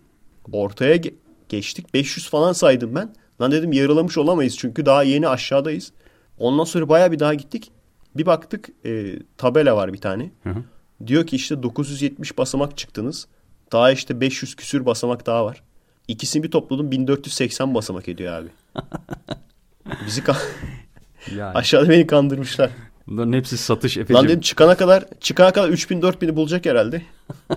ortaya 0.52 0.96
ge- 0.96 1.14
geçtik. 1.48 1.94
500 1.94 2.28
falan 2.28 2.52
saydım 2.52 2.94
ben. 2.94 3.14
Lan 3.40 3.52
dedim 3.52 3.72
yarılamış 3.72 4.18
olamayız 4.18 4.56
çünkü 4.58 4.86
daha 4.86 5.02
yeni 5.02 5.28
aşağıdayız. 5.28 5.92
Ondan 6.38 6.64
sonra 6.64 6.88
baya 6.88 7.12
bir 7.12 7.18
daha 7.18 7.34
gittik. 7.34 7.70
Bir 8.16 8.26
baktık 8.26 8.68
e, 8.86 9.18
tabela 9.38 9.76
var 9.76 9.92
bir 9.92 9.98
tane. 10.00 10.30
Hı 10.42 10.50
hı. 10.50 10.62
Diyor 11.06 11.26
ki 11.26 11.36
işte 11.36 11.62
970 11.62 12.38
basamak 12.38 12.76
çıktınız. 12.76 13.26
Daha 13.72 13.90
işte 13.92 14.20
500 14.20 14.56
küsür 14.56 14.86
basamak 14.86 15.26
daha 15.26 15.44
var. 15.44 15.62
İkisini 16.08 16.42
bir 16.42 16.50
topladım 16.50 16.90
1480 16.90 17.74
basamak 17.74 18.08
ediyor 18.08 18.32
abi. 18.32 18.48
Bizi 20.06 20.20
ka- 20.20 20.36
Yani. 21.36 21.54
aşağıda 21.54 21.88
beni 21.88 22.06
kandırmışlar. 22.06 22.70
Bunların 23.06 23.32
hepsi 23.32 23.58
satış 23.58 23.96
Lan 23.98 24.02
efecim. 24.02 24.28
dedim 24.28 24.40
çıkana 24.40 24.74
kadar 24.76 25.04
çıkana 25.20 25.52
kadar 25.52 25.68
3000 25.68 26.00
4000'i 26.00 26.36
bulacak 26.36 26.66
herhalde. 26.66 27.02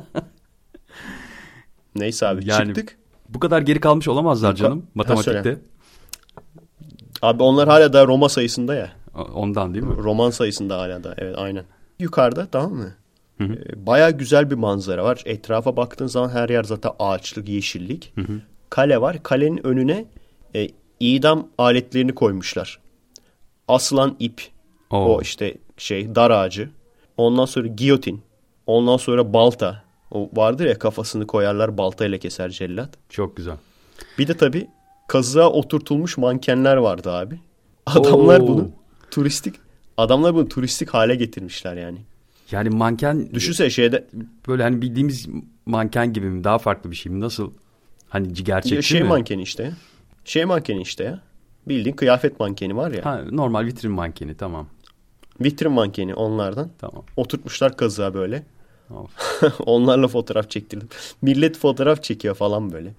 Neyse 1.95 2.27
abi 2.27 2.49
Yani 2.49 2.65
çıktık. 2.67 2.97
Bu 3.29 3.39
kadar 3.39 3.61
geri 3.61 3.79
kalmış 3.79 4.07
olamazlar 4.07 4.55
canım 4.55 4.85
matematikte. 4.95 5.57
Abi 7.21 7.43
onlar 7.43 7.67
hala 7.69 7.93
da 7.93 8.07
Roma 8.07 8.29
sayısında 8.29 8.75
ya. 8.75 8.91
Ondan 9.33 9.73
değil 9.73 9.85
mi? 9.85 9.95
Roman 9.97 10.29
sayısında 10.29 10.77
hala 10.77 11.03
da. 11.03 11.15
Evet 11.17 11.37
aynen. 11.37 11.65
Yukarıda 11.99 12.45
tamam 12.45 12.73
mı? 12.73 12.93
Hı 13.37 13.43
hı. 13.43 13.53
Ee, 13.53 13.85
Baya 13.85 14.09
güzel 14.09 14.49
bir 14.49 14.55
manzara 14.55 15.03
var. 15.03 15.21
Etrafa 15.25 15.77
baktığın 15.77 16.07
zaman 16.07 16.29
her 16.29 16.49
yer 16.49 16.63
zaten 16.63 16.91
ağaçlık, 16.99 17.49
yeşillik. 17.49 18.13
Kale 18.69 19.01
var. 19.01 19.23
Kalenin 19.23 19.67
önüne 19.67 20.05
e, 20.55 20.67
idam 20.99 21.47
aletlerini 21.57 22.15
koymuşlar. 22.15 22.79
Asılan 23.67 24.15
ip. 24.19 24.41
Oo. 24.89 24.97
O 24.97 25.21
işte 25.21 25.57
şey 25.77 26.15
dar 26.15 26.31
ağacı. 26.31 26.69
Ondan 27.17 27.45
sonra 27.45 27.67
giyotin. 27.67 28.21
Ondan 28.67 28.97
sonra 28.97 29.33
balta. 29.33 29.83
O 30.11 30.29
vardır 30.33 30.65
ya 30.65 30.79
kafasını 30.79 31.27
koyarlar 31.27 31.77
baltayla 31.77 32.17
keser 32.17 32.49
cellat. 32.49 32.89
Çok 33.09 33.37
güzel. 33.37 33.55
Bir 34.19 34.27
de 34.27 34.37
tabii 34.37 34.67
kazığa 35.07 35.49
oturtulmuş 35.49 36.17
mankenler 36.17 36.77
vardı 36.77 37.11
abi. 37.11 37.39
Adamlar 37.85 38.39
Oo. 38.39 38.47
bunu 38.47 38.69
turistik 39.13 39.55
adamlar 39.97 40.35
bunu 40.35 40.47
turistik 40.47 40.89
hale 40.89 41.15
getirmişler 41.15 41.77
yani. 41.77 41.97
Yani 42.51 42.69
manken 42.69 43.33
Düşünsene 43.33 43.69
şeyde 43.69 44.07
böyle 44.47 44.63
hani 44.63 44.81
bildiğimiz 44.81 45.27
manken 45.65 46.13
gibi 46.13 46.29
mi? 46.29 46.43
Daha 46.43 46.57
farklı 46.57 46.91
bir 46.91 46.95
şey 46.95 47.11
mi? 47.11 47.19
Nasıl? 47.19 47.51
Hani 48.09 48.33
gerçekçi 48.33 48.89
şey 48.89 49.01
mi? 49.01 49.07
mankeni 49.09 49.41
işte. 49.41 49.73
Şey 50.25 50.45
mankeni 50.45 50.81
işte 50.81 51.03
ya. 51.03 51.21
Bildiğin 51.67 51.95
kıyafet 51.95 52.39
mankeni 52.39 52.75
var 52.75 52.91
ya. 52.91 53.05
Ha, 53.05 53.21
normal 53.31 53.65
vitrin 53.65 53.91
mankeni 53.91 54.37
tamam. 54.37 54.67
Vitrin 55.41 55.71
mankeni 55.71 56.13
onlardan. 56.13 56.69
Tamam. 56.77 57.03
Oturtmuşlar 57.17 57.77
kazığa 57.77 58.13
böyle. 58.13 58.43
Of 58.89 59.11
Onlarla 59.65 60.07
fotoğraf 60.07 60.49
çektirdim. 60.49 60.89
Millet 61.21 61.57
fotoğraf 61.57 62.03
çekiyor 62.03 62.35
falan 62.35 62.71
böyle. 62.71 62.93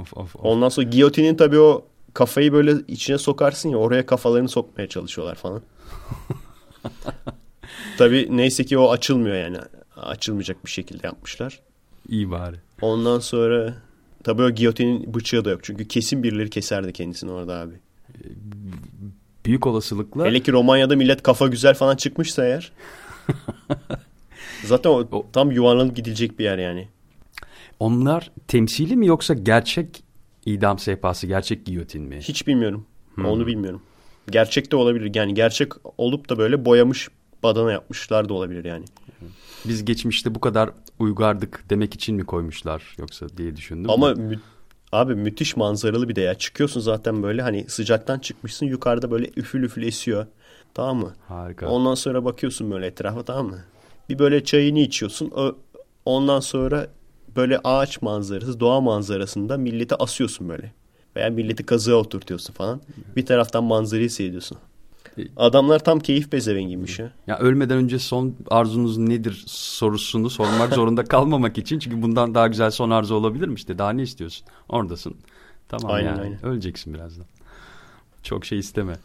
of 0.00 0.16
of. 0.16 0.36
of. 0.36 0.44
Ondan 0.44 0.68
sonra 0.68 0.88
giyotinin 0.88 1.34
tabii 1.36 1.58
o 1.58 1.84
kafayı 2.14 2.52
böyle 2.52 2.74
içine 2.88 3.18
sokarsın 3.18 3.68
ya 3.68 3.76
oraya 3.76 4.06
kafalarını 4.06 4.48
sokmaya 4.48 4.88
çalışıyorlar 4.88 5.34
falan. 5.34 5.62
tabii 7.98 8.28
neyse 8.30 8.64
ki 8.64 8.78
o 8.78 8.90
açılmıyor 8.90 9.36
yani. 9.36 9.58
Açılmayacak 9.96 10.64
bir 10.64 10.70
şekilde 10.70 11.06
yapmışlar. 11.06 11.60
İyi 12.08 12.30
bari. 12.30 12.56
Ondan 12.82 13.18
sonra 13.18 13.74
tabii 14.24 14.42
o 14.42 14.50
giyotinin 14.50 15.14
bıçağı 15.14 15.44
da 15.44 15.50
yok. 15.50 15.60
Çünkü 15.64 15.88
kesin 15.88 16.22
birileri 16.22 16.50
keserdi 16.50 16.92
kendisini 16.92 17.30
orada 17.30 17.54
abi. 17.60 17.74
Büyük 19.46 19.66
olasılıkla 19.66 20.24
Hele 20.26 20.40
ki 20.40 20.52
Romanya'da 20.52 20.96
millet 20.96 21.22
kafa 21.22 21.46
güzel 21.46 21.74
falan 21.74 21.96
çıkmışsa 21.96 22.44
eğer. 22.46 22.72
Zaten 24.64 24.90
o 24.90 25.08
O- 25.12 25.26
tam 25.32 25.50
yuvarlanıp 25.50 25.96
gidilecek 25.96 26.38
bir 26.38 26.44
yer 26.44 26.58
yani. 26.58 26.88
onlar 27.80 28.30
temsili 28.48 28.96
mi 28.96 29.06
yoksa 29.06 29.34
gerçek 29.34 30.02
idam 30.46 30.78
sehpası, 30.78 31.26
gerçek 31.26 31.66
giyotin 31.66 32.02
mi? 32.02 32.18
Hiç 32.20 32.46
bilmiyorum. 32.46 32.86
Onu 33.24 33.46
bilmiyorum. 33.46 33.82
Gerçek 34.30 34.72
de 34.72 34.76
olabilir. 34.76 35.10
Yani 35.14 35.34
gerçek 35.34 35.72
olup 35.98 36.28
da 36.28 36.38
böyle 36.38 36.64
boyamış 36.64 37.08
badana 37.42 37.72
yapmışlar 37.72 38.28
da 38.28 38.34
olabilir 38.34 38.64
yani. 38.64 38.84
Biz 39.64 39.84
geçmişte 39.84 40.34
bu 40.34 40.40
kadar 40.40 40.70
uygardık 40.98 41.64
demek 41.70 41.94
için 41.94 42.16
mi 42.16 42.24
koymuşlar 42.24 42.82
yoksa 42.98 43.26
diye 43.36 43.56
düşündüm. 43.56 43.90
Ama 43.90 44.14
mü- 44.14 44.40
abi 44.92 45.14
müthiş 45.14 45.56
manzaralı 45.56 46.08
bir 46.08 46.16
de 46.16 46.20
ya. 46.20 46.34
Çıkıyorsun 46.34 46.80
zaten 46.80 47.22
böyle 47.22 47.42
hani 47.42 47.64
sıcaktan 47.68 48.18
çıkmışsın 48.18 48.66
yukarıda 48.66 49.10
böyle 49.10 49.30
üfül 49.36 49.62
üfül 49.62 49.82
esiyor. 49.82 50.26
Tamam 50.74 50.96
mı? 50.96 51.14
harika. 51.28 51.68
Ondan 51.68 51.94
sonra 51.94 52.24
bakıyorsun 52.24 52.70
böyle 52.70 52.86
etrafa 52.86 53.22
tamam 53.22 53.46
mı? 53.46 53.58
Bir 54.08 54.18
böyle 54.18 54.44
çayını 54.44 54.78
içiyorsun. 54.78 55.32
Ondan 56.04 56.40
sonra 56.40 56.86
böyle 57.36 57.60
ağaç 57.64 58.02
manzarası, 58.02 58.60
doğa 58.60 58.80
manzarasında 58.80 59.56
milleti 59.56 59.94
asıyorsun 59.94 60.48
böyle. 60.48 60.72
Veya 61.16 61.30
milleti 61.30 61.66
kazığa 61.66 61.94
oturtuyorsun 61.96 62.54
falan. 62.54 62.80
Bir 63.16 63.26
taraftan 63.26 63.64
manzarayı 63.64 64.10
seyrediyorsun. 64.10 64.58
Adamlar 65.36 65.78
tam 65.78 66.00
keyif 66.00 66.32
bezevengiymiş 66.32 66.98
ya. 66.98 67.12
Ya 67.26 67.38
ölmeden 67.38 67.76
önce 67.76 67.98
son 67.98 68.36
arzunuz 68.50 68.98
nedir 68.98 69.44
sorusunu 69.46 70.30
sormak 70.30 70.72
zorunda 70.74 71.04
kalmamak 71.04 71.58
için. 71.58 71.78
Çünkü 71.78 72.02
bundan 72.02 72.34
daha 72.34 72.48
güzel 72.48 72.70
son 72.70 72.90
arzu 72.90 73.14
olabilir 73.14 73.48
mi 73.48 73.54
işte? 73.54 73.78
Daha 73.78 73.90
ne 73.90 74.02
istiyorsun? 74.02 74.46
Oradasın. 74.68 75.16
Tamam 75.68 75.90
Aynen, 75.90 76.08
yani. 76.08 76.20
aynen. 76.20 76.46
Öleceksin 76.46 76.94
birazdan. 76.94 77.26
Çok 78.22 78.44
şey 78.44 78.58
isteme. 78.58 78.96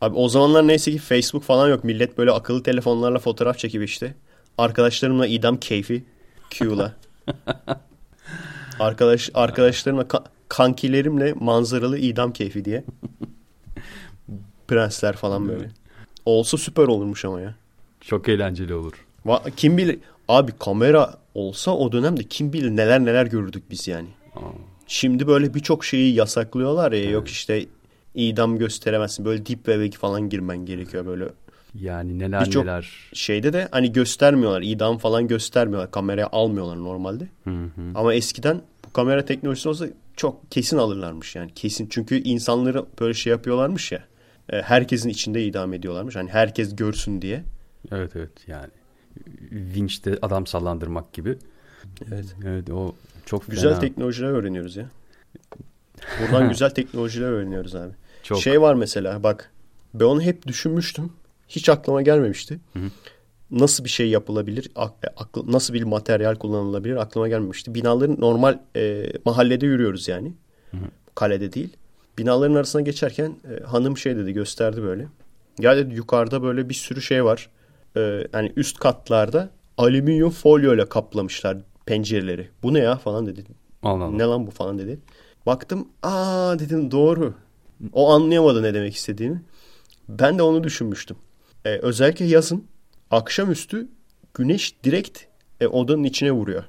Abi 0.00 0.16
o 0.16 0.28
zamanlar 0.28 0.68
neyse 0.68 0.92
ki 0.92 0.98
Facebook 0.98 1.42
falan 1.42 1.68
yok. 1.68 1.84
Millet 1.84 2.18
böyle 2.18 2.30
akıllı 2.30 2.62
telefonlarla 2.62 3.18
fotoğraf 3.18 3.58
çekip 3.58 3.84
işte. 3.84 4.14
Arkadaşlarımla 4.58 5.26
idam 5.26 5.56
keyfi. 5.56 6.04
Q'la. 6.50 6.94
Arkadaş, 8.80 9.30
arkadaşlarımla 9.34 10.02
ka- 10.02 10.24
kankilerimle 10.48 11.32
manzaralı 11.40 11.98
idam 11.98 12.32
keyfi 12.32 12.64
diye. 12.64 12.84
Prensler 14.68 15.16
falan 15.16 15.48
böyle. 15.48 15.70
Olsa 16.24 16.56
süper 16.58 16.82
olurmuş 16.84 17.24
ama 17.24 17.40
ya. 17.40 17.54
Çok 18.00 18.28
eğlenceli 18.28 18.74
olur. 18.74 18.92
Va- 19.26 19.50
Kim 19.56 19.78
bilir 19.78 19.98
abi 20.28 20.52
kamera 20.58 21.14
olsa 21.34 21.76
o 21.76 21.92
dönemde 21.92 22.22
kim 22.24 22.52
bilir 22.52 22.70
neler 22.70 23.00
neler 23.04 23.26
görürdük 23.26 23.70
biz 23.70 23.88
yani. 23.88 24.08
Şimdi 24.86 25.26
böyle 25.26 25.54
birçok 25.54 25.84
şeyi 25.84 26.14
yasaklıyorlar 26.14 26.92
ya 26.92 27.10
yok 27.10 27.28
işte 27.28 27.66
idam 28.14 28.58
gösteremezsin. 28.58 29.24
Böyle 29.24 29.46
deep 29.46 29.64
web'e 29.64 29.90
falan 29.90 30.28
girmen 30.28 30.66
gerekiyor 30.66 31.06
böyle. 31.06 31.28
Yani 31.74 32.18
neler 32.18 32.46
Birçok- 32.46 32.64
neler. 32.64 32.90
Şeyde 33.12 33.52
de 33.52 33.68
hani 33.70 33.92
göstermiyorlar. 33.92 34.62
idam 34.62 34.98
falan 34.98 35.28
göstermiyorlar. 35.28 35.90
Kameraya 35.90 36.28
almıyorlar 36.32 36.76
normalde. 36.76 37.28
Hı 37.44 37.50
hı. 37.50 37.68
Ama 37.94 38.14
eskiden 38.14 38.62
bu 38.86 38.92
kamera 38.92 39.24
teknolojisi 39.24 39.68
olsa 39.68 39.86
çok 40.16 40.50
kesin 40.50 40.78
alırlarmış 40.78 41.36
yani. 41.36 41.50
Kesin. 41.54 41.86
Çünkü 41.90 42.16
insanları 42.22 42.84
böyle 43.00 43.14
şey 43.14 43.30
yapıyorlarmış 43.30 43.92
ya. 43.92 44.04
e, 44.50 44.62
Herkesin 44.62 45.08
içinde 45.08 45.44
idam 45.44 45.72
ediyorlarmış. 45.74 46.16
Hani 46.16 46.30
herkes 46.30 46.76
görsün 46.76 47.22
diye. 47.22 47.44
Evet 47.92 48.16
evet 48.16 48.30
yani. 48.46 48.70
Vinç'te 49.52 50.18
adam 50.22 50.46
sallandırmak 50.46 51.12
gibi. 51.12 51.38
Evet. 52.08 52.36
Evet 52.46 52.70
o 52.70 52.94
Çok 53.26 53.50
Güzel 53.50 53.70
fena. 53.70 53.80
teknolojiler 53.80 54.28
öğreniyoruz 54.28 54.76
ya. 54.76 54.86
Buradan 56.20 56.48
güzel 56.50 56.70
teknolojiler 56.70 57.26
öğreniyoruz 57.28 57.74
abi. 57.74 57.92
Çok. 58.22 58.38
Şey 58.38 58.60
var 58.60 58.74
mesela 58.74 59.22
bak 59.22 59.50
ben 59.94 60.04
onu 60.04 60.22
hep 60.22 60.46
düşünmüştüm. 60.46 61.12
Hiç 61.56 61.68
aklıma 61.68 62.02
gelmemişti. 62.02 62.60
Nasıl 63.50 63.84
bir 63.84 63.88
şey 63.88 64.08
yapılabilir? 64.08 64.70
ak- 64.76 65.12
aklı- 65.16 65.52
nasıl 65.52 65.74
bir 65.74 65.82
materyal 65.82 66.34
kullanılabilir? 66.34 66.96
Aklıma 66.96 67.28
gelmemişti. 67.28 67.74
Binaların 67.74 68.16
normal 68.20 68.58
e, 68.76 69.12
mahallede 69.24 69.66
yürüyoruz 69.66 70.08
yani. 70.08 70.32
Kalede 71.14 71.52
değil. 71.52 71.76
Binaların 72.18 72.54
arasına 72.54 72.80
geçerken 72.82 73.36
e, 73.60 73.64
hanım 73.64 73.96
şey 73.96 74.16
dedi 74.16 74.32
gösterdi 74.32 74.82
böyle. 74.82 75.08
Ya 75.58 75.76
dedi 75.76 75.94
yukarıda 75.94 76.42
böyle 76.42 76.68
bir 76.68 76.74
sürü 76.74 77.02
şey 77.02 77.24
var. 77.24 77.50
E, 77.96 78.00
yani 78.32 78.52
üst 78.56 78.78
katlarda 78.78 79.50
alüminyum 79.78 80.30
folyo 80.30 80.74
ile 80.74 80.88
kaplamışlar 80.88 81.58
pencereleri. 81.86 82.48
Bu 82.62 82.74
ne 82.74 82.78
ya 82.78 82.96
falan 82.96 83.26
dedi. 83.26 83.44
Allah 83.82 84.04
Allah. 84.04 84.16
Ne 84.16 84.22
lan 84.22 84.46
bu 84.46 84.50
falan 84.50 84.78
dedi. 84.78 84.98
Baktım 85.46 85.88
aa 86.02 86.58
dedim 86.58 86.90
doğru. 86.90 87.34
O 87.92 88.10
anlayamadı 88.12 88.62
ne 88.62 88.74
demek 88.74 88.94
istediğimi. 88.94 89.42
Ben 90.08 90.38
de 90.38 90.42
onu 90.42 90.64
düşünmüştüm. 90.64 91.16
Ee, 91.64 91.70
özellikle 91.70 92.24
yazın 92.24 92.64
akşamüstü 93.10 93.88
güneş 94.34 94.74
direkt 94.84 95.18
e, 95.60 95.66
odanın 95.66 96.04
içine 96.04 96.32
vuruyor. 96.32 96.64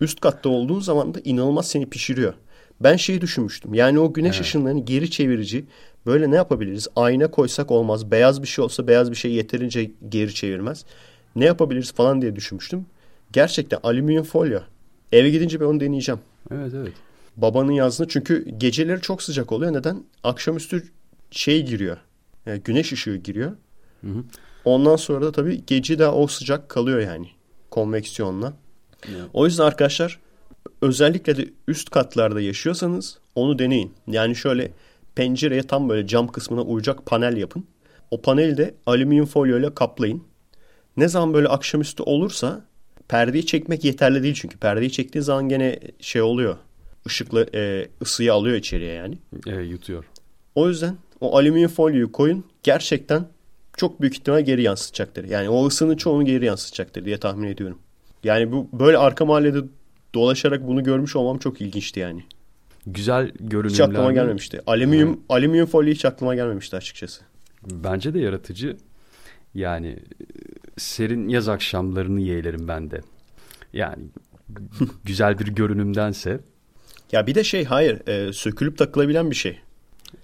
Üst 0.00 0.20
katta 0.20 0.48
olduğun 0.48 0.80
zaman 0.80 1.14
da 1.14 1.20
inanılmaz 1.24 1.68
seni 1.68 1.90
pişiriyor. 1.90 2.34
Ben 2.80 2.96
şeyi 2.96 3.20
düşünmüştüm. 3.20 3.74
Yani 3.74 3.98
o 3.98 4.12
güneş 4.12 4.40
ışınlarını 4.40 4.84
geri 4.84 5.10
çevirici 5.10 5.64
böyle 6.06 6.30
ne 6.30 6.36
yapabiliriz? 6.36 6.88
Ayna 6.96 7.30
koysak 7.30 7.70
olmaz. 7.70 8.10
Beyaz 8.10 8.42
bir 8.42 8.48
şey 8.48 8.64
olsa 8.64 8.86
beyaz 8.86 9.10
bir 9.10 9.16
şey 9.16 9.32
yeterince 9.32 9.90
geri 10.08 10.34
çevirmez. 10.34 10.84
Ne 11.36 11.44
yapabiliriz 11.44 11.92
falan 11.92 12.22
diye 12.22 12.36
düşünmüştüm. 12.36 12.86
Gerçekten 13.32 13.78
alüminyum 13.82 14.24
folyo. 14.24 14.60
Eve 15.12 15.30
gidince 15.30 15.60
ben 15.60 15.64
onu 15.64 15.80
deneyeceğim. 15.80 16.20
Evet 16.50 16.72
evet. 16.74 16.92
Babanın 17.36 17.72
yazdığını 17.72 18.08
çünkü 18.08 18.50
geceleri 18.58 19.00
çok 19.00 19.22
sıcak 19.22 19.52
oluyor. 19.52 19.72
Neden? 19.72 20.04
Akşamüstü 20.24 20.82
şey 21.30 21.66
giriyor. 21.66 21.96
Yani 22.46 22.60
güneş 22.60 22.92
ışığı 22.92 23.16
giriyor. 23.16 23.52
Ondan 24.64 24.96
sonra 24.96 25.26
da 25.26 25.32
tabii 25.32 25.66
gece 25.66 25.98
de 25.98 26.08
o 26.08 26.26
sıcak 26.26 26.68
kalıyor 26.68 27.00
yani 27.00 27.28
konveksiyonla. 27.70 28.52
O 29.32 29.46
yüzden 29.46 29.64
arkadaşlar 29.64 30.18
özellikle 30.82 31.36
de 31.36 31.48
üst 31.68 31.90
katlarda 31.90 32.40
yaşıyorsanız 32.40 33.18
onu 33.34 33.58
deneyin. 33.58 33.94
Yani 34.06 34.36
şöyle 34.36 34.72
pencereye 35.14 35.62
tam 35.62 35.88
böyle 35.88 36.06
cam 36.06 36.28
kısmına 36.28 36.62
uyacak 36.62 37.06
panel 37.06 37.36
yapın. 37.36 37.64
O 38.10 38.22
paneli 38.22 38.56
de 38.56 38.74
alüminyum 38.86 39.26
folyo 39.26 39.58
ile 39.58 39.74
kaplayın. 39.74 40.22
Ne 40.96 41.08
zaman 41.08 41.34
böyle 41.34 41.48
akşamüstü 41.48 42.02
olursa 42.02 42.64
perdeyi 43.08 43.46
çekmek 43.46 43.84
yeterli 43.84 44.22
değil 44.22 44.34
çünkü 44.34 44.58
perdeyi 44.58 44.92
çektiğin 44.92 45.22
zaman 45.22 45.48
gene 45.48 45.78
şey 46.00 46.22
oluyor. 46.22 46.56
Işıklı 47.06 47.46
e, 47.54 47.88
ısıyı 48.02 48.32
alıyor 48.32 48.56
içeriye 48.56 48.92
yani. 48.92 49.18
E, 49.46 49.54
yutuyor. 49.54 50.04
O 50.54 50.68
yüzden 50.68 50.96
o 51.20 51.36
alüminyum 51.36 51.70
folyoyu 51.70 52.12
koyun. 52.12 52.44
Gerçekten 52.62 53.28
çok 53.78 54.00
büyük 54.00 54.14
ihtimal 54.14 54.40
geri 54.40 54.62
yansıtacaktır. 54.62 55.24
Yani 55.24 55.48
o 55.48 55.66
ısının 55.66 55.96
çoğunu 55.96 56.24
geri 56.24 56.44
yansıtacaktır 56.44 57.04
diye 57.04 57.18
tahmin 57.18 57.48
ediyorum. 57.48 57.78
Yani 58.24 58.52
bu 58.52 58.68
böyle 58.72 58.98
arka 58.98 59.24
mahallede 59.24 59.58
dolaşarak 60.14 60.66
bunu 60.68 60.84
görmüş 60.84 61.16
olmam 61.16 61.38
çok 61.38 61.60
ilginçti 61.60 62.00
yani. 62.00 62.24
Güzel 62.86 63.32
görünümler. 63.40 63.70
Hiç 63.70 63.80
aklıma 63.80 64.12
gelmemişti. 64.12 64.60
Alüminyum 64.66 65.20
alüminyum 65.28 65.66
folyo 65.66 65.92
hiç 65.92 66.04
aklıma 66.04 66.34
gelmemişti 66.34 66.76
açıkçası. 66.76 67.20
Bence 67.70 68.14
de 68.14 68.18
yaratıcı. 68.18 68.76
Yani 69.54 69.98
serin 70.76 71.28
yaz 71.28 71.48
akşamlarını 71.48 72.20
yeğlerim 72.20 72.68
ben 72.68 72.90
de. 72.90 73.00
Yani 73.72 74.04
güzel 75.04 75.38
bir 75.38 75.46
görünümdense. 75.46 76.40
Ya 77.12 77.26
bir 77.26 77.34
de 77.34 77.44
şey 77.44 77.64
hayır 77.64 78.08
e, 78.08 78.32
sökülüp 78.32 78.78
takılabilen 78.78 79.30
bir 79.30 79.36
şey. 79.36 79.60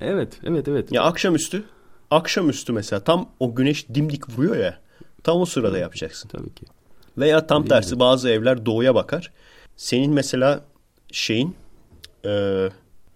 Evet, 0.01 0.41
evet, 0.45 0.69
evet. 0.69 0.93
Ya 0.93 1.03
akşamüstü 1.03 1.65
akşamüstü 2.11 2.73
mesela 2.73 3.05
tam 3.05 3.29
o 3.41 3.55
güneş 3.55 3.89
dimdik 3.89 4.31
vuruyor 4.31 4.57
ya 4.57 4.79
tam 5.25 5.41
o 5.41 5.45
sırada 5.45 5.79
yapacaksın. 5.79 6.29
Tabii 6.29 6.55
ki. 6.55 6.67
Veya 7.19 7.47
tam 7.47 7.65
tersi 7.65 7.99
bazı 7.99 8.29
evler 8.29 8.67
doğuya 8.67 8.95
bakar. 8.95 9.33
Senin 9.77 10.13
mesela 10.13 10.65
şeyin 11.13 11.55
e, 12.25 12.69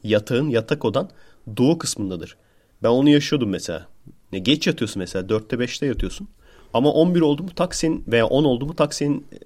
yatağın 0.04 0.48
yatak 0.48 0.84
odan 0.84 1.10
doğu 1.56 1.78
kısmındadır. 1.78 2.36
Ben 2.82 2.88
onu 2.88 3.08
yaşıyordum 3.08 3.50
mesela. 3.50 3.88
Ne 4.32 4.38
geç 4.38 4.66
yatıyorsun 4.66 5.00
mesela 5.00 5.26
4'te 5.26 5.56
5'te 5.56 5.86
yatıyorsun. 5.86 6.28
Ama 6.74 6.92
11 6.92 7.20
oldu 7.20 7.42
mu 7.42 7.50
tak 7.56 7.74
senin 7.74 8.04
veya 8.08 8.26
10 8.26 8.44
oldu 8.44 8.66
mu 8.66 8.76
tak 8.76 8.94
senin 8.94 9.26
e, 9.32 9.36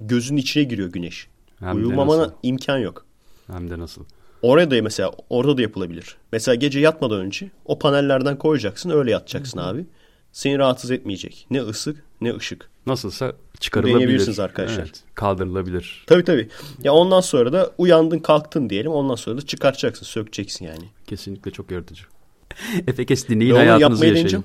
gözünün 0.00 0.38
içine 0.40 0.64
giriyor 0.64 0.88
güneş. 0.88 1.28
Hem 1.58 1.76
Uyumamana 1.76 2.34
imkan 2.42 2.78
yok. 2.78 3.06
Hem 3.46 3.70
de 3.70 3.78
nasıl. 3.78 4.04
Oraya 4.42 4.70
da 4.70 4.82
mesela 4.82 5.10
orada 5.30 5.56
da 5.56 5.62
yapılabilir. 5.62 6.16
Mesela 6.32 6.54
gece 6.54 6.80
yatmadan 6.80 7.20
önce 7.20 7.50
o 7.64 7.78
panellerden 7.78 8.38
koyacaksın 8.38 8.90
öyle 8.90 9.10
yatacaksın 9.10 9.58
abi. 9.58 9.84
Seni 10.32 10.58
rahatsız 10.58 10.90
etmeyecek. 10.90 11.46
Ne 11.50 11.60
ısık 11.60 12.04
ne 12.20 12.36
ışık. 12.36 12.68
Nasılsa 12.86 13.32
çıkarılabilir. 13.60 13.94
Deneyebilirsiniz 13.94 14.40
arkadaşlar. 14.40 14.82
Evet, 14.82 15.00
kaldırılabilir. 15.14 16.04
Tabii 16.06 16.24
tabii. 16.24 16.48
Ya 16.84 16.92
ondan 16.92 17.20
sonra 17.20 17.52
da 17.52 17.70
uyandın 17.78 18.18
kalktın 18.18 18.70
diyelim. 18.70 18.92
Ondan 18.92 19.14
sonra 19.14 19.36
da 19.36 19.42
çıkartacaksın 19.42 20.06
sökeceksin 20.06 20.64
yani. 20.66 20.84
Kesinlikle 21.06 21.50
çok 21.50 21.70
yaratıcı. 21.70 22.04
Efekes 22.88 23.28
dinleyin 23.28 23.54
hayatınızı 23.54 24.04
yaşayın. 24.04 24.14
deneyeceğim. 24.16 24.44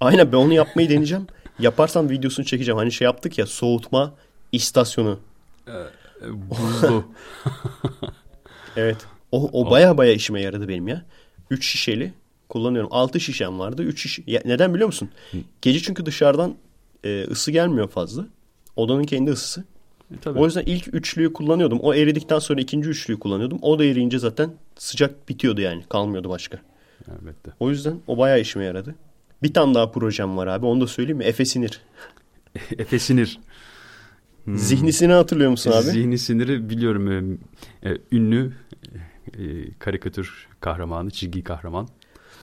Aynen 0.00 0.32
ben 0.32 0.36
onu 0.36 0.52
yapmayı 0.52 0.90
deneyeceğim. 0.90 1.26
Yaparsam 1.58 2.10
videosunu 2.10 2.46
çekeceğim. 2.46 2.78
Hani 2.78 2.92
şey 2.92 3.04
yaptık 3.04 3.38
ya 3.38 3.46
soğutma 3.46 4.14
istasyonu. 4.52 5.18
E, 5.68 5.72
Buzlu. 6.50 7.04
Evet. 8.76 8.96
O, 9.32 9.50
o 9.52 9.70
baya 9.70 9.98
baya 9.98 10.12
işime 10.12 10.40
yaradı 10.40 10.68
benim 10.68 10.88
ya. 10.88 11.04
3 11.50 11.66
şişeli 11.66 12.12
kullanıyorum. 12.48 12.90
6 12.92 13.20
şişem 13.20 13.58
vardı. 13.58 13.82
3 13.82 14.02
şişe. 14.02 14.22
Ya 14.26 14.42
neden 14.44 14.74
biliyor 14.74 14.86
musun? 14.86 15.10
Gece 15.62 15.80
çünkü 15.80 16.06
dışarıdan 16.06 16.54
e, 17.04 17.24
ısı 17.30 17.50
gelmiyor 17.50 17.88
fazla. 17.88 18.26
Odanın 18.76 19.04
kendi 19.04 19.30
ısısı. 19.30 19.64
E, 20.14 20.16
tabii. 20.20 20.38
O 20.38 20.44
yüzden 20.44 20.62
ilk 20.66 20.94
üçlüyü 20.94 21.32
kullanıyordum. 21.32 21.78
O 21.80 21.94
eridikten 21.94 22.38
sonra 22.38 22.60
ikinci 22.60 22.88
üçlüyü 22.88 23.18
kullanıyordum. 23.18 23.58
O 23.62 23.78
da 23.78 23.84
eriyince 23.84 24.18
zaten 24.18 24.50
sıcak 24.78 25.28
bitiyordu 25.28 25.60
yani. 25.60 25.84
Kalmıyordu 25.88 26.28
başka. 26.28 26.58
Elbette. 27.08 27.50
O 27.60 27.70
yüzden 27.70 28.00
o 28.06 28.18
bayağı 28.18 28.40
işime 28.40 28.64
yaradı. 28.64 28.94
Bir 29.42 29.54
tane 29.54 29.74
daha 29.74 29.90
projem 29.90 30.36
var 30.36 30.46
abi. 30.46 30.66
Onu 30.66 30.80
da 30.80 30.86
söyleyeyim 30.86 31.18
mi? 31.18 31.24
Efe 31.24 31.44
Sinir. 31.44 31.80
Efe 32.78 32.98
Sinir. 32.98 33.38
Zihnisini 34.54 35.12
hatırlıyor 35.12 35.50
musun 35.50 35.70
abi? 35.70 35.82
Zihni 35.82 36.18
Sinir'i 36.18 36.70
biliyorum. 36.70 37.38
E, 37.86 37.98
ünlü 38.12 38.52
e, 39.38 39.72
karikatür 39.78 40.48
kahramanı, 40.60 41.10
çizgi 41.10 41.44
kahraman. 41.44 41.88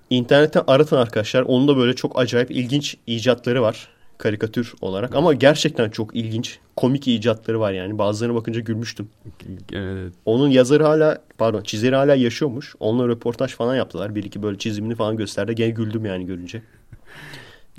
İnternetten 0.09 0.63
aratın 0.67 0.97
arkadaşlar. 0.97 1.41
Onun 1.41 1.67
da 1.67 1.77
böyle 1.77 1.93
çok 1.95 2.19
acayip 2.19 2.51
ilginç 2.51 2.97
icatları 3.07 3.61
var. 3.61 3.87
Karikatür 4.17 4.73
olarak. 4.81 5.15
Ama 5.15 5.33
gerçekten 5.33 5.89
çok 5.89 6.15
ilginç. 6.15 6.59
Komik 6.75 7.07
icatları 7.07 7.59
var 7.59 7.71
yani. 7.71 7.97
Bazılarına 7.97 8.35
bakınca 8.35 8.59
gülmüştüm. 8.59 9.09
E, 9.73 10.05
Onun 10.25 10.49
yazarı 10.49 10.83
hala 10.83 11.21
pardon 11.37 11.61
çizeri 11.61 11.95
hala 11.95 12.15
yaşıyormuş. 12.15 12.75
Onunla 12.79 13.07
röportaj 13.07 13.51
falan 13.51 13.75
yaptılar. 13.75 14.15
Bir 14.15 14.23
iki 14.23 14.43
böyle 14.43 14.57
çizimini 14.57 14.95
falan 14.95 15.17
gösterdi. 15.17 15.55
Gene 15.55 15.69
güldüm 15.69 16.05
yani 16.05 16.25
görünce. 16.25 16.61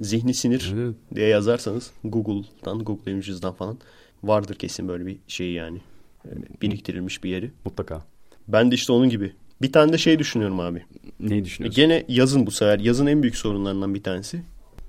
Zihni 0.01 0.35
sinir 0.35 0.73
Evet. 0.77 0.95
diye 1.15 1.29
yazarsanız 1.29 1.91
Google'dan, 2.05 2.79
Google 2.79 3.13
Images'dan 3.13 3.53
falan 3.55 3.79
vardır 4.25 4.55
kesin 4.55 4.89
böyle 4.89 5.07
bir 5.07 5.17
şey 5.29 5.53
yani. 5.53 5.81
Ee, 6.27 6.31
Biriktirilmiş 6.63 7.25
bir 7.25 7.31
yeri. 7.31 7.51
mutlaka. 7.65 8.05
Ben 8.49 8.71
de 8.71 8.75
işte 8.75 8.93
onun 8.93 9.09
gibi. 9.09 9.33
Bir 9.63 9.73
tane 9.73 9.93
de 9.93 9.99
şey 9.99 10.19
düşünüyorum 10.19 10.61
abi. 10.61 10.85
Neyi 11.21 11.45
düşünüyorsun? 11.45 11.83
Gene 11.83 12.05
yazın 12.09 12.47
bu 12.47 12.51
sefer. 12.51 12.79
Yazın 12.79 13.07
en 13.07 13.23
büyük 13.23 13.37
sorunlarından 13.37 13.95
bir 13.95 14.03
tanesi. 14.03 14.43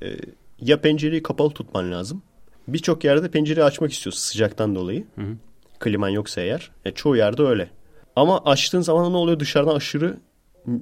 Ee, 0.03 0.15
ya 0.61 0.81
pencereyi 0.81 1.23
kapalı 1.23 1.49
tutman 1.49 1.91
lazım. 1.91 2.21
Birçok 2.67 3.03
yerde 3.03 3.31
pencereyi 3.31 3.63
açmak 3.63 3.91
istiyorsun 3.91 4.19
sıcaktan 4.21 4.75
dolayı. 4.75 5.05
Kliman 5.79 6.09
yoksa 6.09 6.41
eğer. 6.41 6.71
E, 6.85 6.91
çoğu 6.91 7.15
yerde 7.17 7.41
öyle. 7.43 7.69
Ama 8.15 8.39
açtığın 8.45 8.81
zaman 8.81 9.13
ne 9.13 9.17
oluyor? 9.17 9.39
Dışarıdan 9.39 9.75
aşırı 9.75 10.17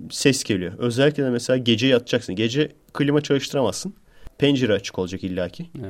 ses 0.10 0.44
geliyor. 0.44 0.74
Özellikle 0.78 1.24
de 1.24 1.30
mesela 1.30 1.58
gece 1.58 1.88
yatacaksın. 1.88 2.36
Gece 2.36 2.72
klima 2.94 3.22
çalıştıramazsın. 3.22 3.94
Pencere 4.38 4.74
açık 4.74 5.00
olacak 5.00 5.24
illaki. 5.24 5.64
E, 5.64 5.86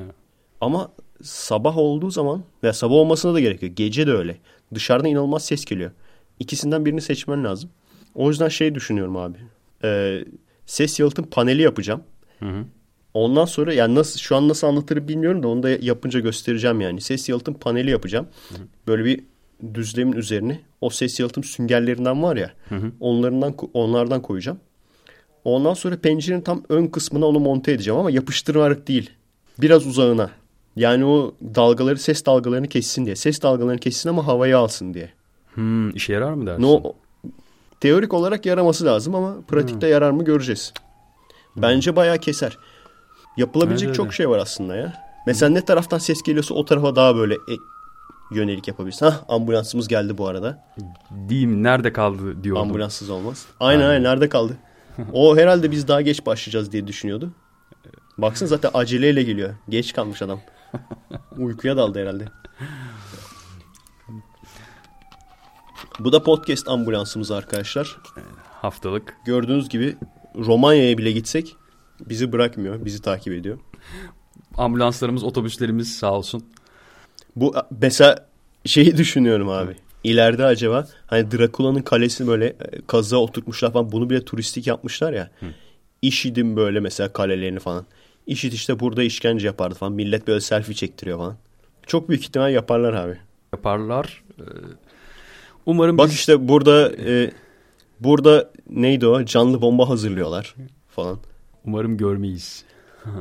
Ama 0.62 0.92
sabah 1.24 1.78
olduğu 1.78 2.12
zaman 2.12 2.44
veya 2.64 2.74
sabah 2.74 2.96
olmasına 2.96 3.34
da 3.34 3.40
gerekiyor. 3.40 3.72
Gece 3.76 4.08
de 4.08 4.12
öyle. 4.12 4.38
Dışarıdan 4.74 5.10
inanılmaz 5.10 5.46
ses 5.46 5.66
geliyor. 5.66 5.92
İkisinden 6.40 6.86
birini 6.86 7.02
seçmen 7.02 7.44
lazım. 7.44 7.70
O 8.16 8.30
yüzden 8.30 8.48
şey 8.48 8.76
düşünüyorum 8.76 9.18
abi. 9.18 9.38
Ee, 9.84 10.26
ses 10.66 11.00
yalıtım 11.00 11.26
paneli 11.26 11.62
yapacağım. 11.62 12.04
Hı 12.40 12.46
hı. 12.46 12.66
Ondan 13.14 13.46
sonra 13.46 13.74
yani 13.74 13.96
nasıl 13.96 14.20
şu 14.20 14.36
an 14.36 14.50
nasıl 14.50 14.68
anlatırım 14.68 15.08
bilmiyorum 15.08 15.44
da 15.44 15.48
onu 15.48 15.64
da 15.64 15.70
yapınca 15.70 16.20
göstereceğim 16.20 16.82
yani. 16.82 17.02
Ses 17.02 17.30
yalıtım 17.30 17.54
paneli 17.54 17.92
yapacağım. 17.92 18.28
Böyle 18.88 19.06
bir 19.06 19.24
düzlemin 19.74 20.14
üzerine 20.14 20.60
o 20.82 20.90
ses 20.90 21.20
yalıtım 21.20 21.44
süngerlerinden 21.44 22.24
var 22.24 22.36
ya. 22.38 22.54
Onlarından 23.00 23.56
onlardan 23.74 24.22
koyacağım. 24.22 24.60
Ondan 25.44 25.74
sonra 25.74 25.98
pencerenin 25.98 26.42
tam 26.42 26.64
ön 26.70 26.88
kısmına 26.88 27.26
onu 27.26 27.40
monte 27.40 27.72
edeceğim 27.72 28.00
ama 28.00 28.12
yapıştırarak 28.12 28.88
değil. 28.88 29.10
Biraz 29.62 29.88
uzağına. 29.88 30.30
Yani 30.76 31.06
o 31.06 31.36
dalgaları 31.56 32.00
ses 32.00 32.26
dalgalarını 32.26 32.68
kessin 32.68 33.06
diye. 33.06 33.16
Ses 33.16 33.42
dalgalarını 33.42 33.80
kessin 33.80 34.10
ama 34.10 34.28
havayı 34.28 34.58
alsın 34.58 34.94
diye. 34.94 35.10
Hmm, 35.54 35.90
işe 35.90 36.14
yarar 36.14 36.34
mı 36.34 36.48
dersin? 36.48 36.64
No, 36.64 36.94
teorik 37.80 38.14
olarak 38.14 38.46
yaraması 38.46 38.86
lazım 38.86 39.16
ama 39.16 39.36
pratikte 39.48 39.88
yarar 39.88 40.12
mı 40.12 40.26
göreceğiz. 40.26 40.74
Bence 41.56 41.96
bayağı 41.96 42.18
keser. 42.18 42.58
Yapılabilecek 43.38 43.88
Evet, 43.88 43.96
çok 43.96 44.06
öyle. 44.06 44.16
şey 44.16 44.30
var 44.30 44.38
aslında 44.40 44.76
ya. 44.76 44.94
Mesela 45.28 45.50
ne 45.50 45.66
taraftan 45.66 45.98
ses 45.98 46.22
geliyorsa 46.22 46.54
o 46.54 46.66
tarafa 46.66 46.96
daha 46.96 47.16
böyle 47.16 47.34
e- 47.34 47.38
yönelik 48.32 48.68
yapabilirsin. 48.68 49.06
Hah 49.06 49.24
ambulansımız 49.28 49.88
geldi 49.88 50.18
bu 50.18 50.28
arada. 50.28 50.64
Diyeyim 51.30 51.64
nerede 51.64 51.94
kaldı 51.94 52.44
diyordum. 52.44 52.62
Ambulanssız 52.64 53.10
olmaz. 53.10 53.46
Aynen 53.60 53.88
aynen 53.88 54.04
nerede 54.04 54.30
kaldı? 54.30 54.54
O 55.14 55.38
herhalde 55.38 55.72
biz 55.72 55.88
daha 55.88 56.02
geç 56.02 56.26
başlayacağız 56.26 56.72
diye 56.72 56.88
düşünüyordu. 56.88 57.32
Baksın 58.18 58.46
zaten 58.46 58.72
aceleyle 58.74 59.24
geliyor. 59.24 59.50
Geç 59.70 59.94
kalmış 59.94 60.22
adam. 60.22 60.40
Uykuya 61.38 61.78
daldı 61.78 62.02
herhalde. 62.02 62.26
Bu 66.00 66.12
da 66.12 66.24
podcast 66.24 66.68
ambulansımız 66.68 67.32
arkadaşlar. 67.32 67.98
Haftalık. 68.62 69.16
Gördüğünüz 69.26 69.70
gibi 69.70 69.96
Romanya'ya 70.36 70.98
bile 70.98 71.12
gitsek 71.12 71.56
bizi 72.10 72.32
bırakmıyor. 72.32 72.86
Bizi 72.86 73.02
takip 73.02 73.34
ediyor. 73.34 73.60
Ambulanslarımız, 74.58 75.24
otobüslerimiz 75.24 75.96
sağ 75.96 76.14
olsun. 76.14 76.44
Bu 77.36 77.56
mesela 77.82 78.28
şeyi 78.66 78.98
düşünüyorum 78.98 79.50
abi. 79.50 79.76
İleride 80.04 80.46
acaba 80.46 80.88
hani 81.08 81.32
Drakula'nın 81.32 81.82
kalesini 81.82 82.28
böyle 82.28 82.46
e, 82.46 82.56
kazığa 82.88 83.20
oturtmuşlar 83.20 83.74
falan 83.74 83.92
bunu 83.92 84.10
bile 84.10 84.26
turistik 84.26 84.68
yapmışlar 84.68 85.14
ya. 85.14 85.32
İşidim 86.02 86.56
böyle 86.56 86.80
mesela 86.80 87.14
kalelerini 87.14 87.60
falan. 87.60 87.86
İşit 88.28 88.54
işte 88.54 88.80
burada 88.80 89.04
işkence 89.04 89.48
yapardı 89.48 89.76
falan. 89.76 89.94
Millet 89.94 90.28
böyle 90.28 90.42
selfie 90.42 90.76
çektiriyor 90.76 91.18
falan. 91.18 91.36
Çok 91.88 92.10
büyük 92.10 92.24
ihtimal 92.24 92.54
yaparlar 92.54 92.94
abi. 92.94 93.18
Yaparlar. 93.54 94.24
Ee, 94.40 94.44
Umarım 95.66 95.98
Bak 95.98 96.08
biz- 96.08 96.14
işte 96.16 96.48
burada 96.48 96.92
e, 96.92 97.32
burada 98.00 98.52
neydi 98.70 99.08
o? 99.08 99.26
Canlı 99.26 99.62
bomba 99.62 99.90
hazırlıyorlar 99.90 100.56
falan. 100.90 101.18
umarım 101.66 101.98
görmeyiz. 101.98 102.64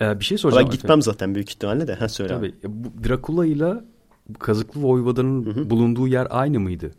Ee, 0.00 0.20
bir 0.20 0.24
şey 0.24 0.36
Ben 0.36 0.40
soracağım. 0.40 0.70
gitmem 0.70 1.02
zaten 1.02 1.34
büyük 1.34 1.50
ihtimalle 1.50 1.86
de. 1.88 1.94
Ha 1.94 2.08
söyle 2.08 2.34
abi. 2.34 2.54
Tabii. 2.62 2.72
Bu 2.74 3.08
Drakula 3.08 3.46
ile 3.46 3.74
Kazıklı 4.38 4.82
Voyvoda'nın 4.82 5.70
bulunduğu 5.70 6.08
yer 6.08 6.26
aynı 6.30 6.60
mıydı? 6.60 6.90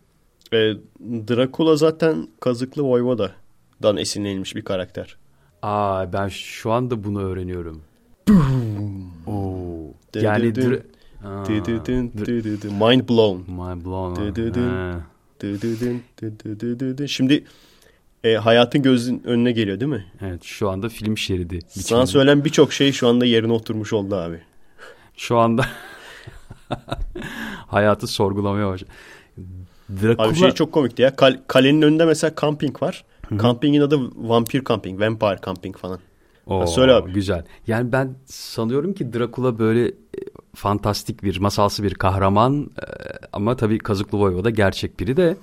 E, 0.54 0.58
Drakula 1.02 1.76
zaten 1.76 2.28
Kazıklı 2.40 2.84
Voyvoda'dan 2.84 3.98
esinlenilmiş 3.98 4.56
bir 4.56 4.62
karakter. 4.62 5.18
Aa 5.66 6.14
ben 6.14 6.28
şu 6.28 6.72
anda 6.72 7.04
bunu 7.04 7.22
öğreniyorum. 7.22 7.82
Oo. 9.28 9.94
Yani 10.16 10.54
Aa. 11.26 11.46
Mind 12.90 13.10
blown. 13.10 13.52
My 13.52 13.86
blown. 13.86 14.22
Şimdi 17.08 17.44
e, 18.24 18.34
hayatın 18.36 18.82
gözün 18.82 19.22
önüne 19.26 19.52
geliyor 19.52 19.80
değil 19.80 19.92
mi? 19.92 20.06
Evet 20.22 20.44
şu 20.44 20.70
anda 20.70 20.90
film 20.90 21.18
şeridi. 21.18 21.60
Sana 21.68 21.84
biçiminde. 21.84 22.06
söylenen 22.06 22.46
birçok 22.46 22.74
şey 22.74 22.92
şu 22.92 23.08
anda 23.08 23.26
yerine 23.26 23.54
oturmuş 23.54 23.94
oldu 23.94 24.16
abi. 24.16 24.42
Şu 25.18 25.38
anda 25.38 25.66
hayatı 27.68 28.08
sorgulamaya 28.08 28.68
başladı. 28.68 28.92
Drakula... 30.02 30.28
Abi 30.28 30.36
şey 30.36 30.52
çok 30.52 30.72
komikti 30.72 31.02
ya. 31.02 31.16
Kal- 31.16 31.40
kalenin 31.48 31.82
önünde 31.82 32.06
mesela 32.06 32.34
camping 32.42 32.82
var. 32.82 33.04
Campingin 33.42 33.82
adı 33.82 34.00
vampir 34.16 34.64
camping, 34.64 35.02
vampire 35.02 35.40
camping 35.46 35.78
falan. 35.78 36.00
Oo, 36.48 36.60
Ha, 36.60 36.68
söyle 36.68 36.94
abi. 36.94 37.12
Güzel. 37.14 37.44
Yani 37.68 37.92
ben 37.92 38.16
sanıyorum 38.26 38.94
ki 38.94 39.14
Drakula 39.14 39.60
böyle 39.60 39.88
e, 39.88 39.94
fantastik 40.56 41.24
bir, 41.24 41.40
masalsı 41.40 41.84
bir 41.84 41.94
kahraman 41.94 42.62
e, 42.64 42.86
ama 43.34 43.56
tabii 43.56 43.78
Kazıklı 43.78 44.18
Voyvoda 44.18 44.50
gerçek 44.50 45.00
biri 45.00 45.18
de 45.18 45.38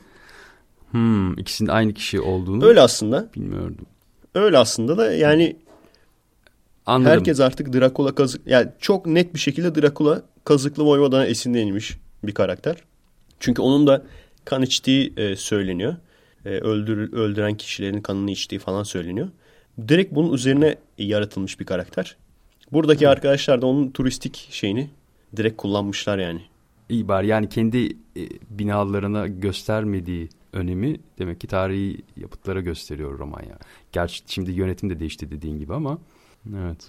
hmm, 0.91 1.33
ikisinin 1.39 1.69
aynı 1.69 1.93
kişi 1.95 2.21
olduğunu 2.21 2.65
Öyle 2.65 2.81
aslında. 2.81 3.29
bilmiyordum. 3.37 3.87
Öyle 4.35 4.59
aslında 4.59 4.99
da 4.99 5.13
yani 5.13 5.57
Anladım. 6.87 7.13
herkes 7.13 7.41
artık 7.41 7.73
Drakula 7.73 8.15
kazık 8.15 8.47
yani 8.47 8.69
çok 8.81 9.07
net 9.07 9.35
bir 9.35 9.39
şekilde 9.39 9.83
Drakula 9.83 10.23
Kazıklı 10.45 10.85
Voyvoda'dan 10.85 11.27
esinlenilmiş 11.27 11.99
bir 12.25 12.35
karakter. 12.35 12.77
Çünkü 13.41 13.63
onun 13.63 13.87
da 13.87 14.03
kan 14.45 14.63
içtiği 14.63 15.13
e, 15.17 15.37
söyleniyor. 15.37 15.97
E, 16.47 16.49
öldür, 16.49 17.13
öldüren 17.13 17.55
kişilerin 17.55 18.01
kanını 18.01 18.31
içtiği 18.31 18.59
falan 18.59 18.83
söyleniyor. 18.83 19.29
Direkt 19.89 20.15
bunun 20.15 20.33
üzerine 20.33 20.77
yaratılmış 20.99 21.61
bir 21.61 21.65
karakter. 21.65 22.17
Buradaki 22.73 23.09
arkadaşlar 23.09 23.63
da 23.63 23.67
onun 23.67 23.91
turistik 23.91 24.49
şeyini 24.51 24.91
direkt 25.37 25.57
kullanmışlar 25.57 26.19
yani. 26.19 26.43
İyi 26.89 27.09
bari 27.09 27.27
yani 27.27 27.49
kendi 27.49 27.87
e, 28.17 28.23
binalarına 28.51 29.27
göstermediği 29.27 30.29
önemi 30.53 30.97
demek 31.19 31.41
ki 31.41 31.47
tarihi 31.47 31.99
yapıtlara 32.17 32.61
gösteriyor 32.61 33.19
Romanya. 33.19 33.59
Gerçi 33.93 34.23
şimdi 34.27 34.51
yönetim 34.51 34.91
de 34.91 35.01
değişti 35.01 35.31
dediğin 35.31 35.59
gibi 35.59 35.75
ama 35.75 35.99
evet. 36.57 36.87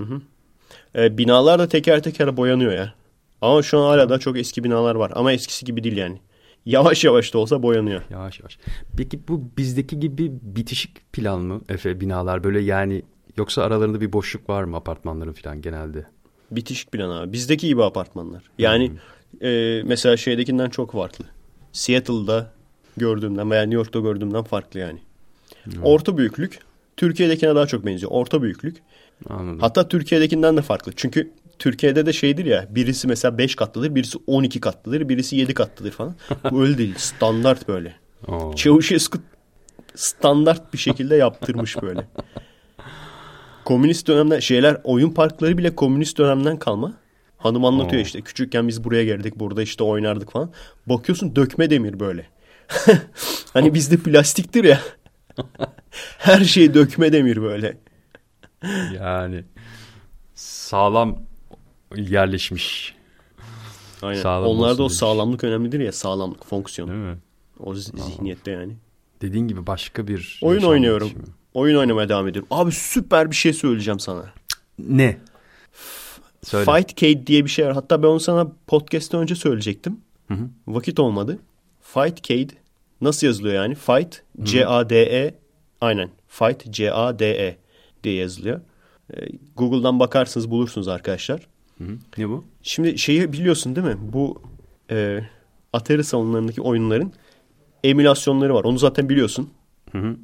E, 0.95 1.17
binalar 1.17 1.59
da 1.59 1.67
teker 1.67 2.03
teker 2.03 2.37
boyanıyor 2.37 2.71
ya. 2.71 2.93
Ama 3.41 3.63
şu 3.63 3.79
an 3.79 3.83
hala 3.83 4.09
da 4.09 4.19
çok 4.19 4.37
eski 4.37 4.63
binalar 4.63 4.95
var. 4.95 5.11
Ama 5.15 5.31
eskisi 5.33 5.65
gibi 5.65 5.83
değil 5.83 5.97
yani. 5.97 6.19
Yavaş 6.65 7.03
yavaş 7.03 7.33
da 7.33 7.37
olsa 7.37 7.63
boyanıyor. 7.63 8.01
Yavaş 8.09 8.39
yavaş. 8.39 8.57
Peki 8.97 9.19
bu 9.27 9.49
bizdeki 9.57 9.99
gibi 9.99 10.31
bitişik 10.41 11.13
plan 11.13 11.41
mı 11.41 11.61
Efe 11.69 12.01
binalar 12.01 12.43
böyle 12.43 12.59
yani 12.61 13.01
yoksa 13.37 13.63
aralarında 13.63 14.01
bir 14.01 14.13
boşluk 14.13 14.49
var 14.49 14.63
mı 14.63 14.77
apartmanların 14.77 15.33
falan 15.33 15.61
genelde? 15.61 16.05
Bitişik 16.51 16.91
plan 16.91 17.09
abi. 17.09 17.33
Bizdeki 17.33 17.67
gibi 17.67 17.83
apartmanlar. 17.83 18.43
Yani 18.57 18.91
e, 19.41 19.81
mesela 19.85 20.17
şeydekinden 20.17 20.69
çok 20.69 20.91
farklı. 20.91 21.25
Seattle'da 21.71 22.51
gördüğümden 22.97 23.51
veya 23.51 23.61
New 23.61 23.75
York'ta 23.75 23.99
gördüğümden 23.99 24.43
farklı 24.43 24.79
yani. 24.79 24.99
Orta 25.83 26.17
büyüklük. 26.17 26.59
Türkiye'dekine 26.97 27.55
daha 27.55 27.67
çok 27.67 27.85
benziyor. 27.85 28.11
Orta 28.11 28.41
büyüklük. 28.41 28.77
Anladım. 29.29 29.59
Hatta 29.59 29.87
Türkiye'dekinden 29.87 30.57
de 30.57 30.61
farklı. 30.61 30.91
Çünkü 30.95 31.31
Türkiye'de 31.63 32.05
de 32.05 32.13
şeydir 32.13 32.45
ya 32.45 32.67
birisi 32.69 33.07
mesela 33.07 33.37
5 33.37 33.55
katlıdır, 33.55 33.95
birisi 33.95 34.17
12 34.27 34.59
katlıdır, 34.59 35.09
birisi 35.09 35.35
7 35.35 35.53
katlıdır 35.53 35.91
falan. 35.91 36.15
Bu 36.51 36.63
öyle 36.63 36.77
değil. 36.77 36.93
Standart 36.97 37.67
böyle. 37.67 37.95
Oo. 38.27 38.55
Çavuşescu 38.55 39.19
standart 39.95 40.73
bir 40.73 40.77
şekilde 40.77 41.15
yaptırmış 41.15 41.81
böyle. 41.81 42.07
Komünist 43.65 44.07
dönemden 44.07 44.39
şeyler 44.39 44.77
oyun 44.83 45.09
parkları 45.09 45.57
bile 45.57 45.75
komünist 45.75 46.17
dönemden 46.17 46.59
kalma. 46.59 46.93
Hanım 47.37 47.65
anlatıyor 47.65 48.01
Oo. 48.01 48.05
işte 48.05 48.21
küçükken 48.21 48.67
biz 48.67 48.83
buraya 48.83 49.03
geldik 49.03 49.39
burada 49.39 49.61
işte 49.61 49.83
oynardık 49.83 50.31
falan. 50.31 50.51
Bakıyorsun 50.85 51.35
dökme 51.35 51.69
demir 51.69 51.99
böyle. 51.99 52.25
hani 53.53 53.73
bizde 53.73 53.97
plastiktir 53.97 54.63
ya. 54.63 54.79
Her 56.17 56.43
şey 56.43 56.73
dökme 56.73 57.13
demir 57.13 57.41
böyle. 57.41 57.77
Yani 58.93 59.43
sağlam 60.35 61.32
yerleşmiş 61.97 62.95
Aynen. 64.01 64.21
Sağlam 64.21 64.49
Onlarda 64.49 64.83
o 64.83 64.89
demiş. 64.89 64.93
sağlamlık 64.99 65.43
önemlidir 65.43 65.79
ya 65.79 65.91
sağlamlık 65.91 66.45
fonksiyon. 66.45 66.89
değil 66.89 66.99
mi? 67.01 67.17
O 67.59 67.73
zi- 67.73 68.01
zihniyette 68.03 68.51
yani. 68.51 68.73
Dediğin 69.21 69.47
gibi 69.47 69.67
başka 69.67 70.07
bir 70.07 70.39
Oyun 70.43 70.61
oynuyorum. 70.63 71.07
biçimi. 71.07 71.23
Oyun 71.53 71.77
oynamaya 71.77 72.09
devam 72.09 72.27
ediyorum. 72.27 72.47
Abi 72.51 72.71
süper 72.71 73.31
bir 73.31 73.35
şey 73.35 73.53
söyleyeceğim 73.53 73.99
sana. 73.99 74.25
Ne? 74.79 75.17
Söyle. 76.43 76.65
Fightcade 76.71 77.27
diye 77.27 77.45
bir 77.45 77.49
şey 77.49 77.65
var. 77.65 77.73
Hatta 77.73 78.03
ben 78.03 78.07
onu 78.07 78.19
sana 78.19 78.51
podcast'ten 78.67 79.21
önce 79.21 79.35
söyleyecektim. 79.35 79.97
Hı 80.27 80.33
hı. 80.33 80.47
Vakit 80.67 80.99
olmadı. 80.99 81.39
Fightcade 81.81 82.53
nasıl 83.01 83.27
yazılıyor 83.27 83.55
yani? 83.55 83.75
Fight 83.75 84.21
C-A-D-E 84.43 85.35
aynen. 85.81 86.09
Fight 86.27 86.71
C-A-D-E 86.71 87.57
diye 88.03 88.15
yazılıyor. 88.15 88.61
Ee, 89.13 89.25
Google'dan 89.55 89.99
bakarsınız 89.99 90.49
bulursunuz 90.51 90.87
arkadaşlar. 90.87 91.47
Hı 91.85 91.91
hı. 91.91 91.97
Ne 92.17 92.29
bu? 92.29 92.45
Şimdi 92.63 92.97
şeyi 92.97 93.33
biliyorsun 93.33 93.75
değil 93.75 93.87
mi? 93.87 93.97
Bu 93.99 94.41
e, 94.91 95.19
Atari 95.73 96.03
salonlarındaki 96.03 96.61
oyunların 96.61 97.13
emülasyonları 97.83 98.53
var. 98.53 98.63
Onu 98.63 98.77
zaten 98.77 99.09
biliyorsun. 99.09 99.49
Hı 99.91 99.97
hı. 99.97 100.15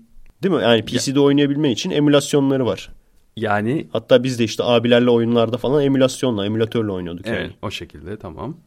Değil 0.43 0.55
mi? 0.55 0.61
Yani 0.61 0.85
PC'de 0.85 1.19
oynayabilmen 1.19 1.69
için 1.69 1.89
emülasyonları 1.91 2.65
var. 2.65 2.89
Yani 3.35 3.87
Hatta 3.91 4.23
biz 4.23 4.39
de 4.39 4.43
işte 4.43 4.63
abilerle 4.63 5.09
oyunlarda 5.09 5.57
falan 5.57 5.83
emülasyonla, 5.83 6.45
emülatörle 6.45 6.91
oynuyorduk 6.91 7.27
evet, 7.27 7.41
yani. 7.41 7.53
o 7.61 7.71
şekilde 7.71 8.17
tamam. 8.17 8.57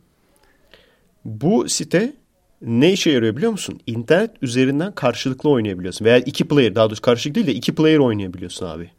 Bu 1.24 1.68
site 1.68 2.12
ne 2.62 2.92
işe 2.92 3.10
yarıyor 3.10 3.36
biliyor 3.36 3.52
musun? 3.52 3.80
İnternet 3.86 4.30
üzerinden 4.42 4.94
karşılıklı 4.94 5.50
oynayabiliyorsun. 5.50 6.04
Veya 6.04 6.18
iki 6.18 6.48
player 6.48 6.74
daha 6.74 6.86
doğrusu 6.86 7.02
karşılıklı 7.02 7.34
değil 7.34 7.46
de 7.46 7.54
iki 7.54 7.74
player 7.74 7.98
oynayabiliyorsun 7.98 8.66
abi. 8.66 8.90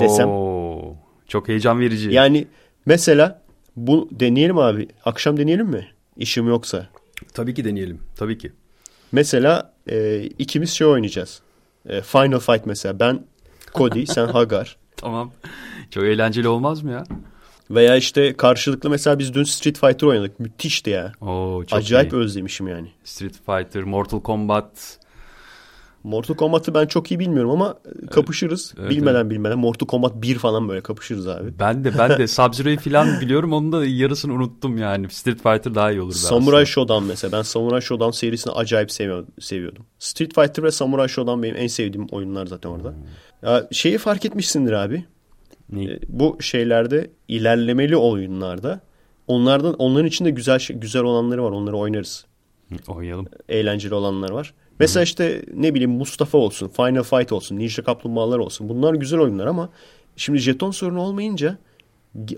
Desem. 0.00 0.28
Oo, 0.28 0.96
çok 1.28 1.48
heyecan 1.48 1.80
verici. 1.80 2.10
Yani 2.12 2.46
mesela 2.88 3.42
bu 3.76 4.08
deneyelim 4.12 4.58
abi. 4.58 4.88
Akşam 5.04 5.36
deneyelim 5.36 5.66
mi? 5.66 5.88
İşim 6.16 6.48
yoksa. 6.48 6.88
Tabii 7.34 7.54
ki 7.54 7.64
deneyelim. 7.64 8.00
Tabii 8.16 8.38
ki. 8.38 8.52
Mesela 9.12 9.72
e, 9.90 10.22
ikimiz 10.22 10.70
şey 10.70 10.86
oynayacağız. 10.86 11.40
E, 11.88 12.00
Final 12.02 12.38
Fight 12.38 12.66
mesela. 12.66 13.00
Ben 13.00 13.24
Cody, 13.74 14.06
sen 14.06 14.26
Hagar. 14.36 14.76
Tamam. 14.96 15.32
Çok 15.90 16.04
eğlenceli 16.04 16.48
olmaz 16.48 16.82
mı 16.82 16.92
ya? 16.92 17.04
Veya 17.70 17.96
işte 17.96 18.36
karşılıklı 18.36 18.90
mesela 18.90 19.18
biz 19.18 19.34
dün 19.34 19.44
Street 19.44 19.78
Fighter 19.78 20.06
oynadık. 20.06 20.40
Müthişti 20.40 20.90
ya. 20.90 21.12
Oo, 21.20 21.64
çok 21.64 21.78
Acayip 21.78 22.12
iyi. 22.12 22.16
özlemişim 22.16 22.68
yani. 22.68 22.88
Street 23.04 23.34
Fighter, 23.46 23.82
Mortal 23.82 24.20
Kombat. 24.20 24.98
Mortal 26.04 26.34
Kombat'ı 26.34 26.74
ben 26.74 26.86
çok 26.86 27.10
iyi 27.10 27.18
bilmiyorum 27.18 27.50
ama 27.50 27.78
kapışırız. 28.10 28.74
Evet, 28.80 28.90
bilmeden 28.90 29.30
bilmeden. 29.30 29.58
Mortal 29.58 29.86
Kombat 29.86 30.22
1 30.22 30.38
falan 30.38 30.68
böyle 30.68 30.80
kapışırız 30.80 31.28
abi. 31.28 31.58
Ben 31.58 31.84
de 31.84 31.98
ben 31.98 32.10
de 32.10 32.22
Sub-Zero'yu 32.28 32.78
falan 32.78 33.20
biliyorum. 33.20 33.52
Onun 33.52 33.72
da 33.72 33.86
yarısını 33.86 34.32
unuttum 34.32 34.78
yani. 34.78 35.10
Street 35.10 35.42
Fighter 35.42 35.74
daha 35.74 35.90
iyi 35.92 36.00
olur. 36.00 36.12
Samurai 36.12 36.66
Shodown 36.66 37.04
mesela. 37.04 37.32
Ben 37.38 37.42
Samurai 37.42 37.82
Shodown 37.82 38.10
serisini 38.10 38.52
acayip 38.52 38.90
seviyordum. 39.40 39.86
Street 39.98 40.34
Fighter 40.34 40.64
ve 40.64 40.70
Samurai 40.70 41.08
Shodown 41.08 41.42
benim 41.42 41.56
en 41.56 41.66
sevdiğim 41.66 42.06
oyunlar 42.10 42.46
zaten 42.46 42.70
orada. 42.70 42.94
Ya 43.42 43.68
şeyi 43.72 43.98
fark 43.98 44.24
etmişsindir 44.24 44.72
abi. 44.72 45.04
Ne? 45.72 45.84
E, 45.84 46.00
Bu 46.08 46.36
şeylerde 46.42 47.10
ilerlemeli 47.28 47.96
oyunlarda 47.96 48.80
onlardan 49.26 49.74
onların 49.74 50.06
içinde 50.06 50.30
güzel 50.30 50.58
şey- 50.58 50.76
güzel 50.76 51.02
olanları 51.02 51.44
var. 51.44 51.50
Onları 51.50 51.76
oynarız. 51.76 52.26
Oynayalım. 52.88 53.26
Eğlenceli 53.48 53.94
olanlar 53.94 54.30
var. 54.30 54.54
Mesela 54.80 55.04
işte 55.04 55.44
ne 55.54 55.74
bileyim 55.74 55.90
Mustafa 55.90 56.38
olsun, 56.38 56.68
Final 56.68 57.02
Fight 57.02 57.32
olsun, 57.32 57.58
Ninja 57.58 57.84
Kaplumbağalar 57.84 58.38
olsun. 58.38 58.68
Bunlar 58.68 58.94
güzel 58.94 59.20
oyunlar 59.20 59.46
ama 59.46 59.68
şimdi 60.16 60.38
jeton 60.38 60.70
sorunu 60.70 61.00
olmayınca 61.00 61.58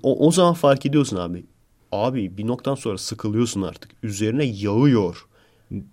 o, 0.02 0.26
o 0.26 0.32
zaman 0.32 0.54
fark 0.54 0.86
ediyorsun 0.86 1.16
abi. 1.16 1.44
Abi 1.92 2.36
bir 2.36 2.46
noktadan 2.46 2.74
sonra 2.74 2.98
sıkılıyorsun 2.98 3.62
artık. 3.62 3.90
Üzerine 4.02 4.44
yağıyor. 4.44 5.26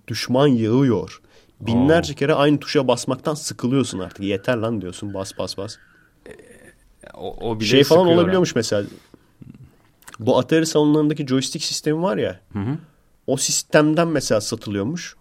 Düşman 0.08 0.48
yağıyor. 0.48 1.22
Binlerce 1.62 2.14
kere 2.14 2.34
aynı 2.34 2.60
tuşa 2.60 2.88
basmaktan 2.88 3.34
sıkılıyorsun 3.34 4.00
artık. 4.00 4.20
Yeter 4.24 4.58
lan 4.58 4.82
diyorsun 4.82 5.14
bas 5.14 5.32
bas 5.38 5.58
bas. 5.58 5.78
O, 7.14 7.50
o 7.50 7.60
bile 7.60 7.70
şey 7.70 7.84
falan 7.84 8.08
olabiliyormuş 8.08 8.56
mesela. 8.56 8.88
Bu 10.20 10.38
Atari 10.38 10.66
salonlarındaki 10.66 11.28
joystick 11.28 11.66
sistemi 11.66 12.02
var 12.02 12.18
ya. 12.18 12.40
Hı 12.54 12.60
hı. 12.60 12.78
O 13.28 13.38
sistemden 13.38 14.08
mesela 14.08 14.42
satılıyormuş. 14.42 15.16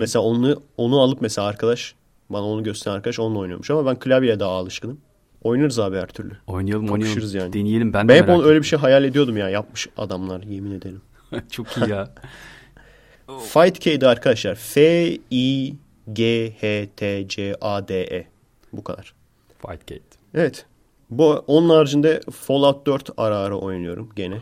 Mesela 0.00 0.22
onu 0.22 0.62
onu 0.76 1.00
alıp 1.00 1.20
mesela 1.20 1.48
arkadaş 1.48 1.94
bana 2.30 2.42
onu 2.44 2.62
gösteren 2.62 2.94
arkadaş 2.96 3.18
onunla 3.18 3.38
oynuyormuş 3.38 3.70
ama 3.70 3.86
ben 3.86 3.98
klavyeye 3.98 4.40
daha 4.40 4.50
alışkınım. 4.50 5.00
Oynarız 5.42 5.78
abi 5.78 5.96
her 5.96 6.06
türlü. 6.06 6.36
Oynayalım 6.46 6.86
Kapışırız 6.86 7.34
oynayalım. 7.34 7.54
yani. 7.56 7.64
Deneyelim 7.64 7.92
ben 7.92 8.08
de 8.08 8.12
Ben 8.12 8.18
hep 8.18 8.26
merak 8.28 8.40
onu 8.40 8.46
öyle 8.46 8.60
bir 8.60 8.66
şey 8.66 8.78
hayal 8.78 9.04
ediyordum 9.04 9.36
ya. 9.36 9.48
Yapmış 9.48 9.88
adamlar 9.96 10.42
yemin 10.42 10.70
ederim. 10.70 11.02
Çok 11.50 11.76
iyi 11.76 11.90
ya. 11.90 12.10
Fight 13.40 13.78
K'de 13.78 14.08
arkadaşlar. 14.08 14.54
F 14.54 15.18
I 15.30 15.74
G 16.12 16.52
H 16.60 16.88
T 16.96 17.28
C 17.28 17.56
A 17.60 17.88
D 17.88 18.00
E. 18.16 18.26
Bu 18.72 18.84
kadar. 18.84 19.14
Fightgate. 19.66 20.00
Evet. 20.34 20.66
Bu 21.10 21.44
onun 21.46 21.68
haricinde 21.68 22.20
Fallout 22.32 22.86
4 22.86 23.10
ara 23.16 23.38
ara 23.38 23.56
oynuyorum 23.58 24.10
gene. 24.16 24.40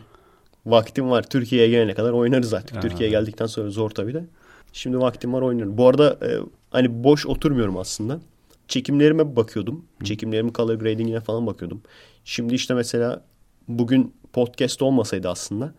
Vaktim 0.65 1.09
var. 1.09 1.23
Türkiye'ye 1.29 1.69
gelene 1.69 1.93
kadar 1.93 2.11
oynarız 2.11 2.53
artık. 2.53 2.77
Ha. 2.77 2.79
Türkiye'ye 2.81 3.09
geldikten 3.11 3.45
sonra 3.45 3.69
zor 3.69 3.89
tabii 3.89 4.13
de. 4.13 4.25
Şimdi 4.73 4.99
vaktim 4.99 5.33
var 5.33 5.41
oynuyorum. 5.41 5.77
Bu 5.77 5.87
arada 5.87 6.17
e, 6.21 6.29
hani 6.71 7.03
boş 7.03 7.25
oturmuyorum 7.25 7.77
aslında. 7.77 8.19
Çekimlerime 8.67 9.35
bakıyordum. 9.35 9.85
Çekimlerimin 10.03 10.53
color 10.53 10.75
grading'ine 10.75 11.19
falan 11.19 11.47
bakıyordum. 11.47 11.81
Şimdi 12.25 12.55
işte 12.55 12.73
mesela 12.73 13.23
bugün 13.67 14.13
podcast 14.33 14.81
olmasaydı 14.81 15.29
aslında 15.29 15.73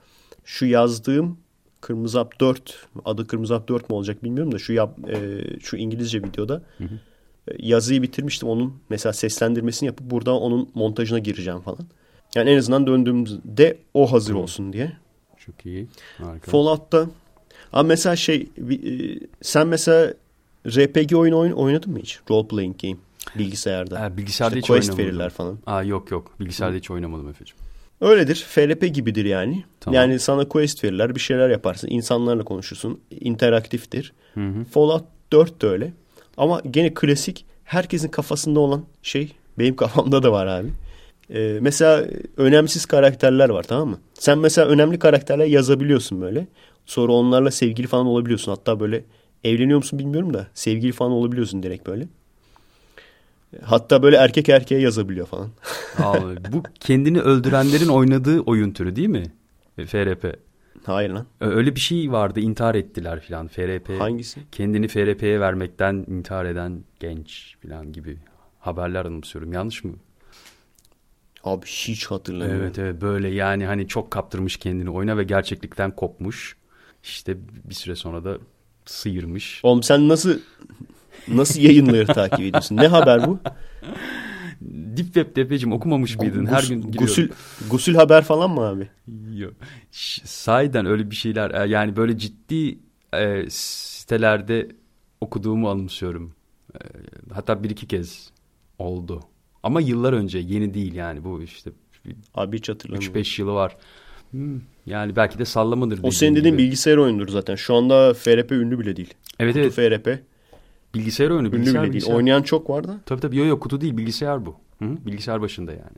şu 0.45 0.67
yazdığım 0.67 1.39
Kırmızı 1.81 2.19
Hap 2.19 2.41
4 2.41 2.87
adı 3.05 3.27
Kırmızı 3.27 3.55
Hap 3.55 3.69
4 3.69 3.91
mu 3.91 3.97
olacak 3.97 4.25
bilmiyorum 4.25 4.53
da 4.53 4.59
şu 4.59 4.73
yap, 4.73 4.99
e, 5.09 5.41
şu 5.61 5.77
İngilizce 5.77 6.23
videoda 6.23 6.63
e, 6.81 6.87
yazıyı 7.59 8.03
bitirmiştim. 8.03 8.49
Onun 8.49 8.75
mesela 8.89 9.13
seslendirmesini 9.13 9.87
yapıp 9.87 10.11
burada 10.11 10.39
onun 10.39 10.71
montajına 10.75 11.19
gireceğim 11.19 11.61
falan. 11.61 11.87
Yani 12.35 12.51
en 12.51 12.59
azından 12.59 12.87
döndüğümde 12.87 13.79
o 13.95 14.13
hazır 14.13 14.35
olsun 14.35 14.73
diye. 14.73 14.93
Çok 15.39 15.67
iyi. 15.67 15.87
Harika. 16.19 16.51
Fallout'ta 16.51 17.07
ama 17.75 17.83
mesela 17.89 18.17
şey 18.17 18.37
e, 18.37 18.71
sen 19.43 19.67
mesela 19.67 20.15
RPG 20.67 21.15
oyunu 21.15 21.39
oyun 21.39 21.53
oynadın 21.53 21.93
mı 21.93 21.99
hiç? 21.99 22.19
Role 22.31 22.49
playing 22.49 22.83
game 22.83 22.97
bilgisayarda. 23.39 24.01
Ha, 24.01 24.17
bilgisayarda 24.17 24.57
İşte 24.57 24.61
hiç 24.61 24.67
quest 24.67 24.91
oynamadım. 24.91 25.07
verirler 25.07 25.31
falan. 25.31 25.59
Aa, 25.67 25.83
yok 25.83 26.11
yok. 26.11 26.31
Bilgisayarda 26.41 26.77
hiç 26.77 26.91
oynamadım 26.91 27.29
Efe'cim. 27.29 27.57
Öyledir. 28.01 28.45
FRP 28.49 28.95
gibidir 28.95 29.25
yani. 29.25 29.65
Tamam. 29.81 29.95
Yani 29.95 30.19
sana 30.19 30.49
quest 30.49 30.85
verirler, 30.85 31.15
bir 31.15 31.21
şeyler 31.21 31.49
yaparsın, 31.51 31.89
insanlarla 31.91 32.45
konuşursun, 32.45 33.01
interaktiftir. 33.21 34.13
Hı 34.35 34.41
hı. 34.41 34.65
Fallout 34.65 35.05
4 35.33 35.63
de 35.63 35.67
öyle. 35.67 35.93
Ama 36.37 36.63
gene 36.71 36.95
klasik 36.95 37.45
herkesin 37.65 38.09
kafasında 38.09 38.61
olan 38.61 38.85
şey 39.03 39.33
benim 39.59 39.77
kafamda 39.83 40.23
da 40.23 40.33
var 40.33 40.47
abi. 40.47 40.69
Ee, 41.31 41.59
mesela 41.61 42.05
önemsiz 42.37 42.87
karakterler 42.87 43.49
var 43.49 43.63
tamam 43.63 43.89
mı? 43.89 43.99
Sen 44.15 44.39
mesela 44.39 44.69
önemli 44.69 44.99
karakterler 44.99 45.47
yazabiliyorsun 45.47 46.21
böyle. 46.21 46.47
Sonra 46.87 47.13
onlarla 47.13 47.51
sevgili 47.51 47.87
falan 47.87 48.07
olabiliyorsun. 48.07 48.53
Hatta 48.53 48.81
böyle 48.81 49.05
evleniyor 49.45 49.77
musun 49.77 49.99
bilmiyorum 49.99 50.35
da 50.35 50.47
sevgili 50.55 50.93
falan 50.93 51.13
olabiliyorsun 51.13 51.63
direkt 51.63 51.87
böyle. 51.87 52.09
Hatta 53.63 54.03
böyle 54.03 54.17
erkek 54.17 54.49
erkeğe 54.49 54.81
yazabiliyor 54.81 55.27
falan. 55.27 55.51
Aa, 55.99 56.21
bu 56.53 56.63
kendini 56.81 57.21
öldürenlerin 57.21 57.89
oynadığı 57.89 58.41
oyun 58.41 58.71
türü 58.71 58.97
değil 58.97 59.09
mi? 59.09 59.33
E, 59.79 59.87
FRP. 59.87 60.37
Hayır 60.85 61.11
lan. 61.11 61.27
Öyle 61.41 61.75
bir 61.75 61.81
şey 61.81 62.13
vardı. 62.13 62.41
intihar 62.41 62.75
ettiler 62.75 63.21
filan. 63.21 63.49
FRP. 63.49 64.01
Hangisi? 64.01 64.41
Kendini 64.53 64.89
FRP'ye 64.89 65.41
vermekten 65.41 66.05
intihar 66.09 66.45
eden 66.45 66.85
genç 67.01 67.57
filan 67.61 67.93
gibi 67.93 68.19
haberler 68.61 69.05
anımsıyorum. 69.05 69.53
Yanlış 69.53 69.85
mı? 69.85 69.93
Abi 71.45 71.67
hiç 71.67 72.07
hatırlamıyorum. 72.07 72.63
Evet 72.63 72.79
evet 72.79 73.01
böyle 73.03 73.29
yani 73.29 73.67
hani 73.67 73.89
çok 73.89 74.11
kaptırmış 74.11 74.57
kendini 74.57 74.91
oyuna 74.91 75.17
ve 75.17 75.25
gerçeklikten 75.25 75.91
kopmuş. 75.91 76.57
İşte 77.05 77.37
bir 77.65 77.75
süre 77.75 77.97
sonra 77.97 78.25
da 78.25 78.39
sıyırmış. 78.85 79.61
Oğlum 79.63 79.83
sen 79.83 80.09
nasıl 80.09 80.39
nasıl 81.29 81.61
yayınları 81.61 82.07
takip 82.07 82.41
ediyorsun? 82.41 82.77
Ne 82.77 82.87
haber 82.87 83.27
bu? 83.27 83.39
Deep 84.61 85.05
Web 85.05 85.37
Depeciğim 85.37 85.73
okumamış 85.73 86.19
mıydın? 86.19 86.47
Her 86.47 86.61
Gus- 86.61 86.69
gün 86.69 86.77
giriyorum. 86.79 86.99
gusül, 87.07 87.29
gusül 87.71 87.95
haber 87.95 88.25
falan 88.25 88.51
mı 88.51 88.61
abi? 88.61 88.89
Yok. 89.35 89.53
Sahiden 90.25 90.87
öyle 90.87 91.11
bir 91.11 91.17
şeyler 91.17 91.51
e, 91.51 91.69
yani 91.69 91.97
böyle 91.97 92.19
ciddi 92.19 92.79
e, 93.15 93.45
sitelerde 93.51 94.69
okuduğumu 95.21 95.71
anımsıyorum. 95.71 96.35
E, 96.75 96.79
hatta 97.33 97.63
bir 97.63 97.71
iki 97.71 97.87
kez 97.89 98.31
oldu. 98.79 99.21
Ama 99.63 99.81
yıllar 99.81 100.13
önce 100.13 100.39
yeni 100.39 100.75
değil 100.75 100.95
yani 100.95 101.25
bu 101.25 101.43
işte 101.43 101.71
Abi 102.35 102.57
hiç 102.57 102.69
hatırlamıyorum. 102.69 103.17
3-5 103.21 103.41
yılı 103.41 103.53
var. 103.53 103.77
Hmm, 104.35 104.61
yani 104.87 105.17
belki 105.17 105.39
de 105.39 105.45
sallamadır. 105.45 106.01
O 106.03 106.11
senin 106.11 106.37
dediğin 106.37 106.55
gibi. 106.55 106.63
bilgisayar 106.63 106.97
oyunudur 106.97 107.29
zaten. 107.29 107.55
Şu 107.55 107.75
anda 107.75 108.15
FRP 108.15 108.53
ünlü 108.53 108.79
bile 108.79 108.97
değil. 108.97 109.15
Evet 109.41 109.55
Kutu 109.55 109.81
evet 109.81 110.03
FRP 110.03 110.19
bilgisayar 110.95 111.31
oyunu. 111.31 111.49
ünlü 111.49 111.53
Bilgisayar, 111.53 111.75
bile 111.75 111.83
değil. 111.83 111.93
bilgisayar. 111.93 112.15
Oynayan 112.15 112.43
çok 112.43 112.71
var 112.71 112.89
da. 112.89 113.01
Tabii 113.07 113.21
tabii 113.21 113.37
yok 113.37 113.47
yok 113.47 113.63
kutu 113.63 113.81
değil 113.81 113.97
bilgisayar 113.97 114.47
bu. 114.47 114.57
Hı 114.79 114.85
-hı, 114.85 115.07
bilgisayar 115.07 115.41
başında 115.41 115.73
yani. 115.73 115.97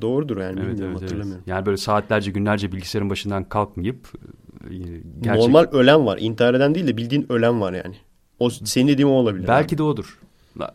Doğrudur 0.00 0.36
yani 0.36 0.60
Evet, 0.60 0.70
bilmiyorum 0.70 0.90
evet, 0.90 1.00
evet. 1.00 1.02
hatırlamıyorum. 1.02 1.44
Yani 1.46 1.66
böyle 1.66 1.76
saatlerce 1.76 2.30
günlerce 2.30 2.72
bilgisayarın 2.72 3.10
başından 3.10 3.44
kalkmayıp 3.44 4.12
e, 4.70 4.74
gerçek... 5.20 5.42
Normal 5.42 5.64
ölen 5.72 6.06
var. 6.06 6.18
İntihar 6.20 6.54
eden 6.54 6.74
değil 6.74 6.86
de 6.86 6.96
bildiğin 6.96 7.26
ölen 7.32 7.60
var 7.60 7.72
yani. 7.72 7.94
O 8.38 8.50
senin 8.50 8.88
dediğin 8.88 9.08
o 9.08 9.12
olabilir. 9.12 9.48
Belki 9.48 9.74
abi. 9.74 9.78
de 9.78 9.82
odur. 9.82 10.18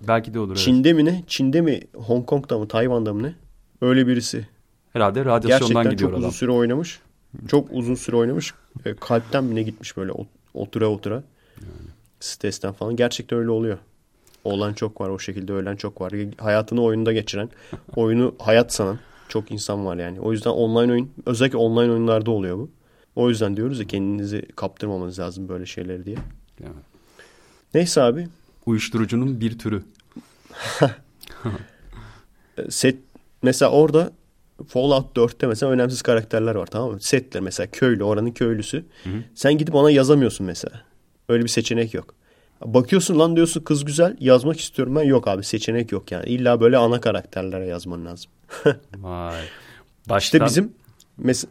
Belki 0.08 0.34
de 0.34 0.40
olur. 0.40 0.52
evet. 0.52 0.58
Çin'de 0.58 0.94
mi 0.94 1.06
ne? 1.06 1.24
Çin'de 1.28 1.62
mi? 1.62 1.80
Hong 1.96 2.26
Kong'da 2.26 2.60
mı? 2.60 2.68
Tayvan'da 2.68 3.14
mı 3.14 3.24
ne? 3.24 3.34
Öyle 3.82 4.08
birisi. 4.08 4.48
Herhalde 4.94 5.26
radyasyondan 5.26 5.60
Gerçekten 5.74 5.92
gidiyor 5.92 6.10
çok 6.10 6.20
adam. 6.20 6.30
uzun 6.30 6.38
süre 6.38 6.52
oynamış. 6.52 7.00
Çok 7.48 7.68
uzun 7.72 7.96
süre 7.96 8.16
oynamış. 8.16 8.54
E, 8.86 8.94
kalpten 8.96 9.44
mi 9.44 9.56
ne 9.56 9.64
gitmiş 9.64 9.98
böyle 9.98 10.12
ot- 10.12 10.28
otura 10.54 10.88
otura. 10.88 11.24
Stresten 12.20 12.74
falan. 12.74 12.96
Gerçekten 12.96 13.40
öyle 13.40 13.50
oluyor. 13.50 13.78
Olan 14.44 14.74
çok 14.74 15.02
var. 15.02 15.10
O 15.10 15.20
şekilde 15.20 15.54
ölen 15.54 15.76
çok 15.76 16.02
var. 16.02 16.14
Hayatını 16.38 16.82
oyunda 16.84 17.14
geçiren, 17.14 17.50
oyunu 17.96 18.36
hayat 18.40 18.74
sanan 18.74 19.00
çok 19.28 19.52
insan 19.52 19.86
var 19.86 19.96
yani. 19.98 20.20
O 20.22 20.32
yüzden 20.32 20.50
online 20.50 20.92
oyun, 20.92 21.12
özellikle 21.26 21.58
online 21.58 21.92
oyunlarda 21.92 22.32
oluyor 22.32 22.58
bu. 22.58 22.70
O 23.16 23.30
yüzden 23.30 23.58
diyoruz 23.58 23.80
ya 23.80 23.88
kendinizi 23.88 24.46
kaptırmamanız 24.56 25.20
lazım 25.20 25.50
böyle 25.50 25.66
şeyleri 25.66 26.06
diye. 26.06 26.18
Evet. 26.62 26.72
Neyse 27.74 28.02
abi. 28.02 28.28
Uyuşturucunun 28.66 29.42
bir 29.42 29.60
türü. 29.60 29.84
e, 32.58 32.72
Set 32.72 32.98
mesela 33.42 33.72
orada 33.72 34.12
Fallout 34.68 35.18
4'te 35.18 35.48
mesela 35.48 35.72
önemsiz 35.72 36.02
karakterler 36.02 36.56
var 36.56 36.66
tamam 36.66 36.92
mı? 36.92 37.02
Setler 37.02 37.42
mesela 37.42 37.68
köylü, 37.72 38.04
oranın 38.04 38.32
köylüsü. 38.32 38.86
Sen 39.36 39.58
gidip 39.58 39.76
ona 39.76 39.92
yazamıyorsun 39.92 40.46
mesela. 40.46 40.82
Öyle 41.30 41.44
bir 41.44 41.50
seçenek 41.50 41.94
yok. 41.94 42.16
Bakıyorsun 42.66 43.20
lan 43.20 43.36
diyorsun 43.36 43.62
kız 43.62 43.86
güzel 43.86 44.18
yazmak 44.20 44.60
istiyorum 44.60 44.96
ben. 44.96 45.04
Yok 45.04 45.28
abi 45.28 45.44
seçenek 45.44 45.92
yok 45.92 46.12
yani. 46.12 46.26
İlla 46.26 46.62
böyle 46.62 46.78
ana 46.78 47.02
karakterlere 47.02 47.66
yazman 47.66 48.06
lazım. 48.06 48.32
Vay. 48.98 49.42
İşte 49.44 50.10
Baştan, 50.10 50.46
bizim 50.46 50.74
mes- 51.26 51.48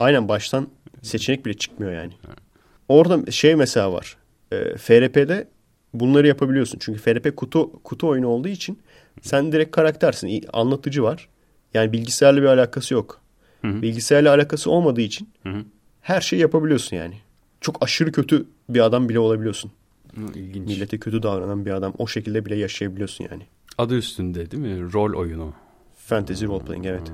aynen 0.00 0.28
baştan 0.28 0.68
seçenek 1.02 1.46
bile 1.46 1.54
çıkmıyor 1.54 1.92
yani. 1.92 2.12
Orada 2.88 3.30
şey 3.30 3.56
mesela 3.56 3.92
var. 3.92 4.16
E, 4.52 4.76
FRP'de 4.76 5.48
bunları 5.94 6.26
yapabiliyorsun. 6.28 6.78
Çünkü 6.78 7.00
FRP 7.00 7.36
kutu 7.36 7.82
kutu 7.82 8.08
oyunu 8.08 8.26
olduğu 8.28 8.48
için 8.48 8.78
sen 9.22 9.52
direkt 9.52 9.70
karaktersin. 9.70 10.44
Anlatıcı 10.52 11.02
var. 11.02 11.28
Yani 11.76 11.92
bilgisayarla 11.92 12.42
bir 12.42 12.46
alakası 12.46 12.94
yok. 12.94 13.20
hı. 13.62 13.82
Bilgisayarla 13.82 14.34
alakası 14.34 14.70
olmadığı 14.70 15.00
için 15.00 15.28
Hı 15.42 15.48
hı. 15.48 15.64
her 16.00 16.20
şeyi 16.20 16.42
yapabiliyorsun 16.42 16.96
yani. 16.96 17.14
Çok 17.60 17.82
aşırı 17.82 18.12
kötü 18.12 18.46
bir 18.68 18.80
adam 18.80 19.08
bile 19.08 19.18
olabiliyorsun. 19.18 19.70
Hı, 20.14 20.38
İlginç. 20.38 20.68
Millete 20.68 20.98
kötü 20.98 21.22
davranan 21.22 21.66
bir 21.66 21.70
adam 21.70 21.92
o 21.98 22.06
şekilde 22.06 22.44
bile 22.44 22.56
yaşayabiliyorsun 22.56 23.26
yani. 23.30 23.42
Adı 23.78 23.94
üstünde 23.96 24.50
değil 24.50 24.62
mi? 24.62 24.92
Rol 24.92 25.14
oyunu. 25.18 25.52
Fantasy 25.96 26.44
role 26.46 26.64
playing 26.64 26.86
evet. 26.86 27.12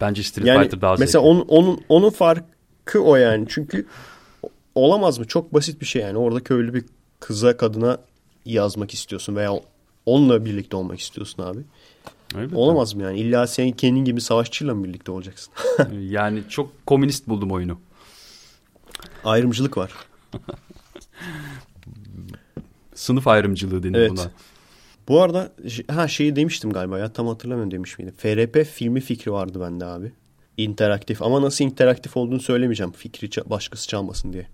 Bence 0.00 0.22
Street 0.22 0.46
Yani 0.46 0.62
Fighter 0.62 0.80
daha 0.80 0.96
mesela 0.98 1.22
zevkli. 1.22 1.28
onun, 1.28 1.44
onun 1.48 1.80
onun 1.88 2.10
farkı 2.10 3.00
o 3.02 3.16
yani. 3.16 3.46
Çünkü 3.48 3.86
olamaz 4.74 5.18
mı? 5.18 5.24
Çok 5.26 5.54
basit 5.54 5.80
bir 5.80 5.86
şey 5.86 6.02
yani. 6.02 6.18
Orada 6.18 6.40
köylü 6.40 6.74
bir 6.74 6.84
kıza 7.20 7.56
kadına 7.56 7.98
yazmak 8.44 8.94
istiyorsun 8.94 9.36
veya 9.36 9.52
onunla 10.06 10.44
birlikte 10.44 10.76
olmak 10.76 11.00
istiyorsun 11.00 11.42
abi. 11.42 11.60
Elbette. 12.36 12.56
Olamaz 12.56 12.94
mı 12.94 13.02
yani? 13.02 13.18
İlla 13.18 13.46
sen 13.46 13.70
kendin 13.70 14.04
gibi 14.04 14.20
savaşçıyla 14.20 14.74
mı 14.74 14.84
birlikte 14.84 15.12
olacaksın? 15.12 15.52
yani 16.00 16.42
çok 16.48 16.86
komünist 16.86 17.28
buldum 17.28 17.50
oyunu. 17.50 17.80
Ayrımcılık 19.24 19.76
var. 19.76 19.92
Sınıf 22.94 23.28
ayrımcılığı 23.28 23.82
denir 23.82 23.98
Evet. 23.98 24.10
buna. 24.10 24.30
Bu 25.08 25.22
arada 25.22 25.52
ha 25.90 26.08
şeyi 26.08 26.36
demiştim 26.36 26.72
galiba 26.72 26.98
ya 26.98 27.12
tam 27.12 27.26
hatırlamıyorum 27.26 27.70
demiş 27.70 27.98
miydim. 27.98 28.14
FRP 28.16 28.66
filmi 28.66 29.00
fikri 29.00 29.32
vardı 29.32 29.60
bende 29.60 29.84
abi. 29.84 30.12
İnteraktif 30.56 31.22
ama 31.22 31.42
nasıl 31.42 31.64
interaktif 31.64 32.16
olduğunu 32.16 32.40
söylemeyeceğim. 32.40 32.92
Fikri 32.92 33.50
başkası 33.50 33.88
çalmasın 33.88 34.32
diye. 34.32 34.46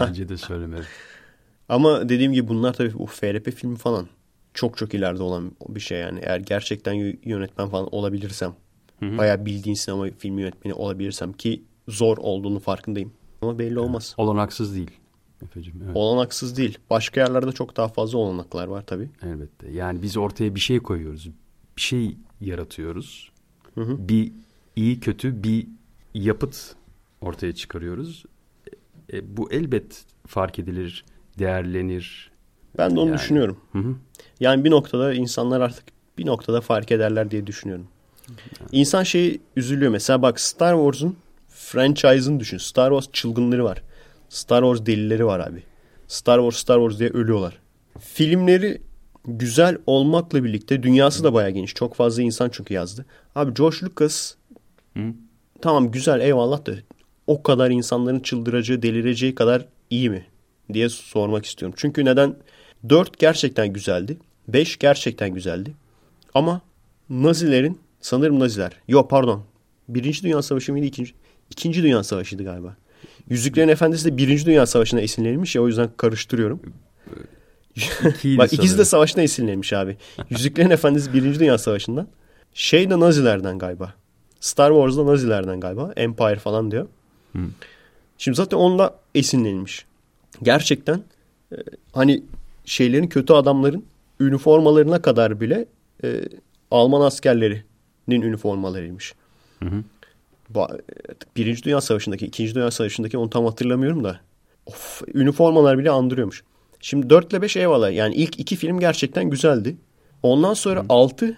Bence 0.00 0.28
de 0.28 0.36
söylemedi. 0.36 0.86
Ama 1.68 2.08
dediğim 2.08 2.32
gibi 2.32 2.48
bunlar 2.48 2.72
tabii 2.72 2.94
bu 2.94 3.06
FRP 3.06 3.50
filmi 3.54 3.76
falan 3.76 4.08
çok 4.54 4.76
çok 4.76 4.94
ileride 4.94 5.22
olan 5.22 5.52
bir 5.68 5.80
şey 5.80 6.00
yani. 6.00 6.20
Eğer 6.22 6.40
gerçekten 6.40 6.92
yönetmen 7.24 7.68
falan 7.68 7.94
olabilirsem, 7.94 8.54
bayağı 9.02 9.46
bildiğin 9.46 9.74
sinema 9.74 10.06
filmi 10.18 10.40
yönetmeni 10.40 10.74
olabilirsem 10.74 11.32
ki 11.32 11.62
zor 11.88 12.18
olduğunu 12.18 12.60
farkındayım. 12.60 13.12
Ama 13.42 13.58
belli 13.58 13.78
olmaz. 13.78 14.14
Olanaksız 14.16 14.74
değil. 14.74 14.90
Efecim, 15.42 15.82
evet. 15.84 15.96
Olanaksız 15.96 16.56
değil. 16.56 16.78
Başka 16.90 17.20
yerlerde 17.20 17.52
çok 17.52 17.76
daha 17.76 17.88
fazla 17.88 18.18
olanaklar 18.18 18.66
var 18.66 18.86
tabii. 18.86 19.10
Elbette. 19.22 19.70
Yani 19.70 20.02
biz 20.02 20.16
ortaya 20.16 20.54
bir 20.54 20.60
şey 20.60 20.78
koyuyoruz. 20.78 21.30
Bir 21.76 21.82
şey 21.82 22.16
yaratıyoruz. 22.40 23.32
Bir 23.76 24.32
iyi 24.76 25.00
kötü 25.00 25.42
bir 25.42 25.66
yapıt 26.14 26.74
ortaya 27.20 27.54
çıkarıyoruz. 27.54 28.24
E, 29.12 29.36
bu 29.36 29.52
elbet 29.52 30.04
fark 30.26 30.58
edilir, 30.58 31.04
değerlenir. 31.38 32.27
Ben 32.78 32.96
de 32.96 33.00
onu 33.00 33.08
Yani. 33.08 33.18
düşünüyorum. 33.18 33.60
Hı 33.72 33.78
hı. 33.78 33.94
Yani 34.40 34.64
bir 34.64 34.70
noktada 34.70 35.14
insanlar 35.14 35.60
artık 35.60 35.84
bir 36.18 36.26
noktada 36.26 36.60
fark 36.60 36.92
ederler 36.92 37.30
diye 37.30 37.46
düşünüyorum. 37.46 37.86
İnsan 38.72 39.02
şey 39.02 39.40
üzülüyor. 39.56 39.92
Mesela 39.92 40.22
bak 40.22 40.40
Star 40.40 40.74
Wars'un 40.74 41.16
franchise'ını 41.48 42.40
düşün. 42.40 42.58
Star 42.58 42.90
Wars 42.90 43.12
çılgınları 43.12 43.64
var. 43.64 43.82
Star 44.28 44.62
Wars 44.62 44.86
delileri 44.86 45.26
var 45.26 45.40
abi. 45.40 45.62
Star 46.08 46.38
Wars 46.38 46.56
Star 46.56 46.76
Wars 46.78 46.98
diye 46.98 47.10
ölüyorlar. 47.10 47.58
Filmleri 48.00 48.82
güzel 49.24 49.78
olmakla 49.86 50.44
birlikte 50.44 50.82
dünyası 50.82 51.24
da 51.24 51.34
bayağı 51.34 51.50
geniş. 51.50 51.74
Çok 51.74 51.94
fazla 51.94 52.22
insan 52.22 52.48
çünkü 52.52 52.74
yazdı. 52.74 53.06
Abi 53.34 53.54
George 53.54 53.76
Lucas 53.82 54.34
Hı. 54.96 55.00
tamam 55.62 55.90
güzel 55.90 56.20
eyvallah 56.20 56.66
da 56.66 56.72
o 57.26 57.42
kadar 57.42 57.70
insanların 57.70 58.20
çıldıracağı 58.20 58.82
delireceği 58.82 59.34
kadar 59.34 59.66
iyi 59.90 60.10
mi 60.10 60.26
diye 60.72 60.88
sormak 60.88 61.46
istiyorum. 61.46 61.74
Çünkü 61.80 62.04
neden? 62.04 62.36
4 62.88 63.18
gerçekten 63.18 63.72
güzeldi. 63.72 64.16
5 64.48 64.78
gerçekten 64.78 65.34
güzeldi. 65.34 65.74
Ama 66.34 66.60
Nazilerin 67.10 67.80
sanırım 68.00 68.40
Naziler. 68.40 68.72
Yok 68.88 69.10
pardon. 69.10 69.44
Birinci 69.88 70.22
Dünya 70.22 70.42
Savaşı 70.42 70.72
mıydı? 70.72 70.86
İkinci, 70.86 71.12
İkinci 71.50 71.82
Dünya 71.82 72.04
Savaşı'ydı 72.04 72.44
galiba. 72.44 72.76
Yüzüklerin 73.30 73.68
Efendisi 73.68 74.04
de 74.04 74.16
Birinci 74.16 74.46
Dünya 74.46 74.66
Savaşı'na 74.66 75.00
esinlenilmiş 75.00 75.54
ya 75.54 75.62
o 75.62 75.66
yüzden 75.68 75.90
karıştırıyorum. 75.96 76.60
İkiydi 77.76 78.38
Bak 78.38 78.52
ikisi 78.52 78.62
de 78.62 78.68
sanırım. 78.68 78.84
savaşına 78.84 79.22
esinlenmiş 79.22 79.72
abi. 79.72 79.96
Yüzüklerin 80.30 80.70
Efendisi 80.70 81.14
Birinci 81.14 81.40
Dünya 81.40 81.58
Savaşı'ndan. 81.58 82.08
Şey 82.54 82.90
de 82.90 83.00
Nazilerden 83.00 83.58
galiba. 83.58 83.94
Star 84.40 84.70
Wars'da 84.70 85.06
Nazilerden 85.06 85.60
galiba. 85.60 85.92
Empire 85.96 86.36
falan 86.36 86.70
diyor. 86.70 86.86
Şimdi 88.18 88.36
zaten 88.36 88.56
onunla 88.56 88.94
esinlenilmiş. 89.14 89.86
Gerçekten 90.42 91.02
e, 91.52 91.56
hani 91.92 92.22
şeylerin 92.68 93.06
kötü 93.06 93.32
adamların 93.32 93.84
üniformalarına 94.20 95.02
kadar 95.02 95.40
bile 95.40 95.66
e, 96.04 96.22
Alman 96.70 97.00
askerlerinin 97.00 98.22
üniformalarıymış. 98.22 99.14
Ba- 100.54 100.76
e, 100.76 100.80
Birinci 101.36 101.62
Dünya 101.64 101.80
Savaşı'ndaki, 101.80 102.26
İkinci 102.26 102.54
Dünya 102.54 102.70
Savaşı'ndaki 102.70 103.18
onu 103.18 103.30
tam 103.30 103.44
hatırlamıyorum 103.44 104.04
da. 104.04 104.20
Of, 104.66 105.02
üniformalar 105.14 105.78
bile 105.78 105.90
andırıyormuş. 105.90 106.42
Şimdi 106.80 107.10
4 107.10 107.32
ile 107.32 107.42
5 107.42 107.56
eyvallah. 107.56 107.92
Yani 107.92 108.14
ilk 108.14 108.40
iki 108.40 108.56
film 108.56 108.80
gerçekten 108.80 109.30
güzeldi. 109.30 109.76
Ondan 110.22 110.54
sonra 110.54 110.84
6 110.88 111.36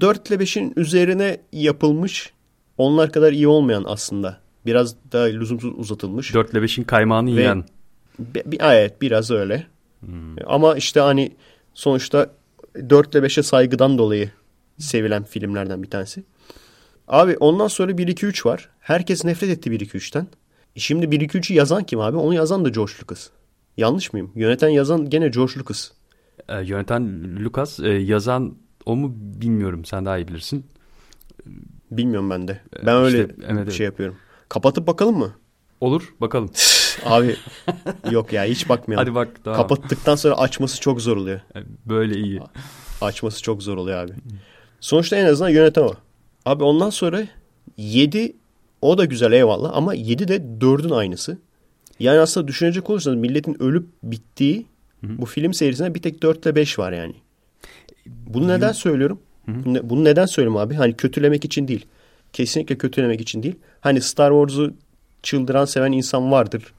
4 0.00 0.30
ile 0.30 0.36
5'in 0.36 0.72
üzerine 0.76 1.40
yapılmış. 1.52 2.32
Onlar 2.78 3.12
kadar 3.12 3.32
iyi 3.32 3.48
olmayan 3.48 3.84
aslında. 3.86 4.40
Biraz 4.66 4.94
daha 5.12 5.24
lüzumsuz 5.24 5.78
uzatılmış. 5.78 6.34
4 6.34 6.52
ile 6.52 6.58
5'in 6.58 6.84
kaymağını 6.84 7.36
Ve- 7.36 7.40
yiyen. 7.40 7.64
Bi- 8.18 8.58
evet 8.60 9.02
biraz 9.02 9.30
öyle. 9.30 9.66
Ama 10.46 10.76
işte 10.76 11.00
hani 11.00 11.36
sonuçta 11.74 12.30
4 12.90 13.14
ile 13.14 13.26
5'e 13.26 13.42
saygıdan 13.42 13.98
dolayı 13.98 14.30
sevilen 14.78 15.24
filmlerden 15.24 15.82
bir 15.82 15.90
tanesi. 15.90 16.24
Abi 17.08 17.36
ondan 17.36 17.68
sonra 17.68 17.92
1-2-3 17.92 18.46
var. 18.46 18.68
Herkes 18.80 19.24
nefret 19.24 19.50
etti 19.50 19.70
1-2-3'ten. 19.70 20.26
E 20.76 20.80
Şimdi 20.80 21.06
1-2-3'ü 21.06 21.54
yazan 21.54 21.84
kim 21.84 22.00
abi? 22.00 22.16
Onu 22.16 22.34
yazan 22.34 22.64
da 22.64 22.68
George 22.68 22.92
Lucas. 23.02 23.28
Yanlış 23.76 24.12
mıyım? 24.12 24.32
Yöneten 24.34 24.68
yazan 24.68 25.10
gene 25.10 25.28
George 25.28 25.52
Lucas. 25.56 25.90
E, 26.48 26.62
yöneten 26.64 27.22
Lucas, 27.44 27.80
e, 27.80 27.88
yazan 27.88 28.54
o 28.86 28.96
mu 28.96 29.14
bilmiyorum. 29.16 29.84
Sen 29.84 30.06
daha 30.06 30.18
iyi 30.18 30.28
bilirsin. 30.28 30.66
Bilmiyorum 31.90 32.30
ben 32.30 32.48
de. 32.48 32.60
Ben 32.86 32.96
öyle 32.96 33.20
işte, 33.20 33.34
evet, 33.38 33.58
evet. 33.62 33.72
şey 33.72 33.86
yapıyorum. 33.86 34.16
Kapatıp 34.48 34.86
bakalım 34.86 35.18
mı? 35.18 35.32
Olur 35.80 36.14
bakalım. 36.20 36.50
Abi 37.04 37.36
yok 38.10 38.32
ya 38.32 38.44
hiç 38.44 38.68
bakmayalım. 38.68 39.06
Hadi 39.06 39.14
bak. 39.14 39.28
Tamam. 39.44 39.56
Kapattıktan 39.60 40.16
sonra 40.16 40.38
açması 40.38 40.80
çok 40.80 41.00
zor 41.00 41.16
oluyor. 41.16 41.40
Böyle 41.86 42.14
iyi. 42.14 42.40
Açması 43.00 43.42
çok 43.42 43.62
zor 43.62 43.76
oluyor 43.76 43.98
abi. 43.98 44.12
Sonuçta 44.80 45.16
en 45.16 45.24
azından 45.24 45.50
yöneten 45.50 45.82
o. 45.82 45.92
Abi 46.46 46.64
ondan 46.64 46.90
sonra 46.90 47.26
7 47.76 48.36
o 48.82 48.98
da 48.98 49.04
güzel 49.04 49.32
eyvallah 49.32 49.70
ama 49.74 49.94
7 49.94 50.28
de 50.28 50.36
4'ün 50.36 50.90
aynısı. 50.90 51.38
Yani 52.00 52.18
aslında 52.18 52.48
düşünecek 52.48 52.90
olursanız 52.90 53.16
milletin 53.16 53.62
ölüp 53.62 53.86
bittiği 54.02 54.66
bu 55.02 55.26
film 55.26 55.54
serisinde 55.54 55.94
bir 55.94 56.02
tek 56.02 56.22
4 56.22 56.46
ile 56.46 56.54
5 56.54 56.78
var 56.78 56.92
yani. 56.92 57.14
Bunu 58.06 58.48
neden 58.48 58.72
söylüyorum? 58.72 59.20
Bunu, 59.46 59.90
bunu 59.90 60.04
neden 60.04 60.26
söylüyorum 60.26 60.60
abi? 60.60 60.74
Hani 60.74 60.96
kötülemek 60.96 61.44
için 61.44 61.68
değil. 61.68 61.86
Kesinlikle 62.32 62.78
kötülemek 62.78 63.20
için 63.20 63.42
değil. 63.42 63.54
Hani 63.80 64.00
Star 64.00 64.30
Wars'u 64.30 64.74
çıldıran 65.22 65.64
seven 65.64 65.92
insan 65.92 66.30
vardır. 66.30 66.72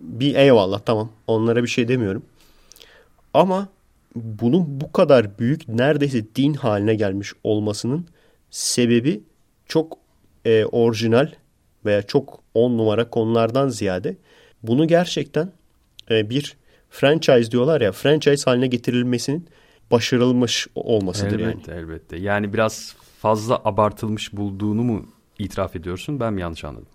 Bir 0.00 0.34
eyvallah 0.34 0.80
tamam. 0.80 1.10
Onlara 1.26 1.62
bir 1.62 1.68
şey 1.68 1.88
demiyorum. 1.88 2.22
Ama 3.34 3.68
bunun 4.14 4.80
bu 4.80 4.92
kadar 4.92 5.38
büyük 5.38 5.68
neredeyse 5.68 6.24
din 6.36 6.54
haline 6.54 6.94
gelmiş 6.94 7.32
olmasının 7.44 8.06
sebebi 8.50 9.20
çok 9.66 9.98
e, 10.44 10.64
orijinal 10.64 11.32
veya 11.84 12.02
çok 12.02 12.40
on 12.54 12.78
numara 12.78 13.10
konulardan 13.10 13.68
ziyade 13.68 14.16
bunu 14.62 14.88
gerçekten 14.88 15.52
e, 16.10 16.30
bir 16.30 16.56
franchise 16.90 17.50
diyorlar 17.50 17.80
ya 17.80 17.92
franchise 17.92 18.50
haline 18.50 18.66
getirilmesinin 18.66 19.48
başarılmış 19.90 20.66
olmasıdır 20.74 21.38
yani. 21.38 21.52
Elbette 21.52 21.72
elbette. 21.72 22.16
Yani 22.16 22.52
biraz 22.52 22.96
fazla 23.20 23.60
abartılmış 23.64 24.32
bulduğunu 24.32 24.82
mu 24.82 25.06
itiraf 25.38 25.76
ediyorsun? 25.76 26.20
Ben 26.20 26.32
mi 26.32 26.40
yanlış 26.40 26.64
anladım? 26.64 26.88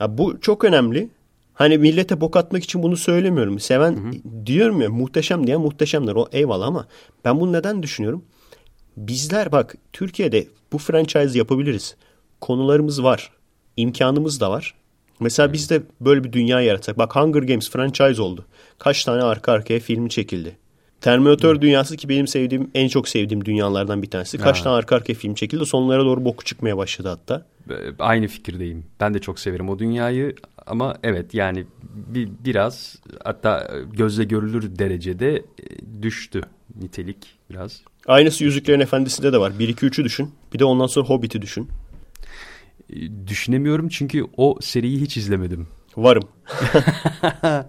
Ya 0.00 0.18
bu 0.18 0.40
çok 0.40 0.64
önemli. 0.64 1.08
Hani 1.60 1.78
millete 1.78 2.20
bok 2.20 2.36
atmak 2.36 2.64
için 2.64 2.82
bunu 2.82 2.96
söylemiyorum. 2.96 3.58
Seven 3.60 4.14
diyorum 4.46 4.80
ya 4.80 4.90
muhteşem 4.90 5.46
diye 5.46 5.56
muhteşemdir. 5.56 6.14
O 6.14 6.26
eyvallah 6.32 6.66
ama 6.66 6.86
ben 7.24 7.40
bunu 7.40 7.52
neden 7.52 7.82
düşünüyorum? 7.82 8.24
Bizler 8.96 9.52
bak 9.52 9.74
Türkiye'de 9.92 10.46
bu 10.72 10.78
franchise 10.78 11.38
yapabiliriz. 11.38 11.96
Konularımız 12.40 13.02
var. 13.02 13.30
imkanımız 13.76 14.40
da 14.40 14.50
var. 14.50 14.74
Mesela 15.20 15.52
biz 15.52 15.70
de 15.70 15.82
böyle 16.00 16.24
bir 16.24 16.32
dünya 16.32 16.60
yaratsak. 16.60 16.98
Bak 16.98 17.16
Hunger 17.16 17.42
Games 17.42 17.70
franchise 17.70 18.22
oldu. 18.22 18.44
Kaç 18.78 19.04
tane 19.04 19.22
arka 19.22 19.52
arkaya 19.52 19.80
filmi 19.80 20.10
çekildi. 20.10 20.56
Terminator 21.00 21.60
dünyası 21.60 21.96
ki 21.96 22.08
benim 22.08 22.26
sevdiğim 22.26 22.70
en 22.74 22.88
çok 22.88 23.08
sevdiğim 23.08 23.44
dünyalardan 23.44 24.02
bir 24.02 24.10
tanesi. 24.10 24.38
Kaç 24.38 24.58
Ha. 24.58 24.64
tane 24.64 24.76
arka 24.76 24.96
arkaya 24.96 25.14
film 25.14 25.34
çekildi. 25.34 25.66
Sonlara 25.66 26.04
doğru 26.04 26.24
boku 26.24 26.44
çıkmaya 26.44 26.76
başladı 26.76 27.08
hatta. 27.08 27.46
Aynı 27.98 28.26
fikirdeyim. 28.26 28.84
Ben 29.00 29.14
de 29.14 29.18
çok 29.18 29.40
severim 29.40 29.68
o 29.68 29.78
dünyayı 29.78 30.34
ama 30.70 30.96
evet 31.02 31.34
yani 31.34 31.66
bir, 31.82 32.28
biraz 32.44 32.96
hatta 33.24 33.70
gözle 33.92 34.24
görülür 34.24 34.78
derecede 34.78 35.36
e, 35.36 35.42
düştü 36.02 36.40
nitelik 36.80 37.38
biraz. 37.50 37.82
Aynısı 38.06 38.44
Yüzüklerin 38.44 38.80
Efendisi'nde 38.80 39.32
de 39.32 39.40
var. 39.40 39.50
1-2-3'ü 39.50 40.04
düşün. 40.04 40.30
Bir 40.54 40.58
de 40.58 40.64
ondan 40.64 40.86
sonra 40.86 41.06
Hobbit'i 41.08 41.42
düşün. 41.42 41.68
e, 42.90 43.26
düşünemiyorum 43.26 43.88
çünkü 43.88 44.24
o 44.36 44.58
seriyi 44.60 45.00
hiç 45.00 45.16
izlemedim. 45.16 45.68
Varım. 45.96 46.28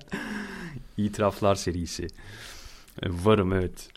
İtiraflar 0.97 1.55
serisi. 1.55 2.03
E, 3.03 3.07
Varım 3.23 3.53
evet. 3.53 3.89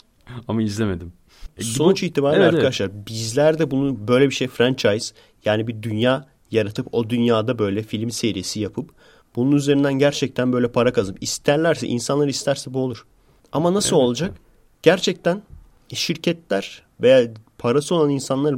Ama 0.49 0.63
izlemedim. 0.63 1.13
Sonuç 1.61 2.03
itibariyle 2.03 2.43
Evet, 2.43 2.55
evet. 2.55 2.65
arkadaşlar 2.65 3.07
bizler 3.07 3.59
de 3.59 3.71
bunu 3.71 4.09
böyle 4.09 4.27
bir 4.31 4.35
şey 4.35 4.49
franchise 4.49 5.15
yani 5.45 5.67
bir 5.67 5.83
dünya 5.83 6.27
yaratıp 6.55 6.87
o 6.93 7.11
dünyada 7.11 7.59
böyle 7.59 7.83
film 7.83 8.11
serisi 8.11 8.61
yapıp 8.61 8.91
bunun 9.37 9.53
üzerinden 9.53 9.93
gerçekten 9.93 10.53
böyle 10.53 10.69
para 10.69 10.93
kazanıp 10.93 11.23
isterlerse 11.23 11.87
insanlar 11.87 12.29
isterse 12.29 12.75
bu 12.75 12.79
olur. 12.79 13.07
Ama 13.53 13.75
nasıl 13.75 13.97
Evet. 13.97 14.05
olacak? 14.05 14.35
Gerçekten 14.83 15.43
şirketler 15.95 16.83
veya 17.01 17.29
parası 17.59 17.95
olan 17.95 18.11
insanlar 18.11 18.57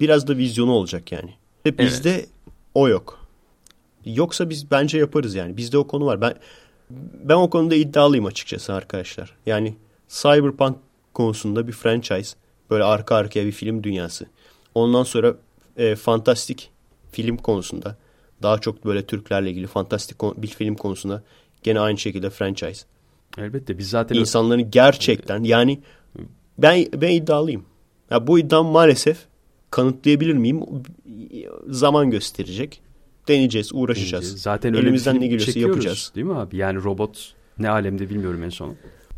biraz 0.00 0.28
da 0.28 0.36
vizyonu 0.36 0.72
olacak 0.72 1.12
yani. 1.12 1.30
Ve 1.66 1.78
bizde 1.78 2.26
o 2.74 2.88
yok. 2.88 3.26
Yoksa 4.04 4.50
biz 4.50 4.70
bence 4.70 4.98
yaparız 4.98 5.34
yani. 5.34 5.56
Bizde 5.56 5.78
o 5.78 5.86
konu 5.86 6.06
var. 6.06 6.20
Ben 6.20 6.34
ben 7.24 7.34
o 7.34 7.50
konuda 7.50 7.74
iddialıyım 7.74 8.26
açıkçası 8.26 8.72
arkadaşlar. 8.74 9.32
Yani 9.46 9.74
Cyberpunk 10.08 10.76
konusunda 11.14 11.66
bir 11.66 11.72
franchise, 11.72 12.36
böyle 12.70 12.84
arka 12.84 13.14
arkaya 13.14 13.46
bir 13.46 13.52
film 13.52 13.82
dünyası. 13.82 14.26
Ondan 14.74 15.02
sonra 15.02 15.34
e, 15.76 15.96
fantastik 15.96 16.70
film 17.16 17.36
konusunda 17.36 17.96
daha 18.42 18.58
çok 18.58 18.84
böyle 18.84 19.06
Türklerle 19.06 19.50
ilgili 19.50 19.66
fantastik 19.66 20.16
bir 20.22 20.48
film 20.48 20.74
konusunda 20.74 21.22
gene 21.62 21.80
aynı 21.80 21.98
şekilde 21.98 22.30
franchise. 22.30 22.84
Elbette 23.38 23.78
biz 23.78 23.90
zaten 23.90 24.16
İnsanların 24.16 24.70
gerçekten 24.70 25.42
yani 25.42 25.80
ben 26.58 26.86
ben 26.96 27.10
iddialıyım. 27.10 27.64
Ya 28.10 28.26
bu 28.26 28.38
iddiam 28.38 28.66
maalesef 28.66 29.18
kanıtlayabilir 29.70 30.34
miyim? 30.34 30.62
Zaman 31.68 32.10
gösterecek. 32.10 32.80
Deneyeceğiz, 33.28 33.70
uğraşacağız. 33.74 34.42
zaten 34.42 34.74
öyle 34.74 34.82
bir 34.82 34.86
Elimizden 34.86 35.20
ne 35.20 35.26
geliyorsa 35.26 35.60
yapacağız. 35.60 36.12
Değil 36.14 36.26
mi 36.26 36.34
abi? 36.34 36.56
Yani 36.56 36.84
robot 36.84 37.34
ne 37.58 37.68
alemde 37.70 38.10
bilmiyorum 38.10 38.42
en 38.44 38.48
son. 38.48 38.74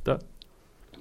Da 0.07 0.18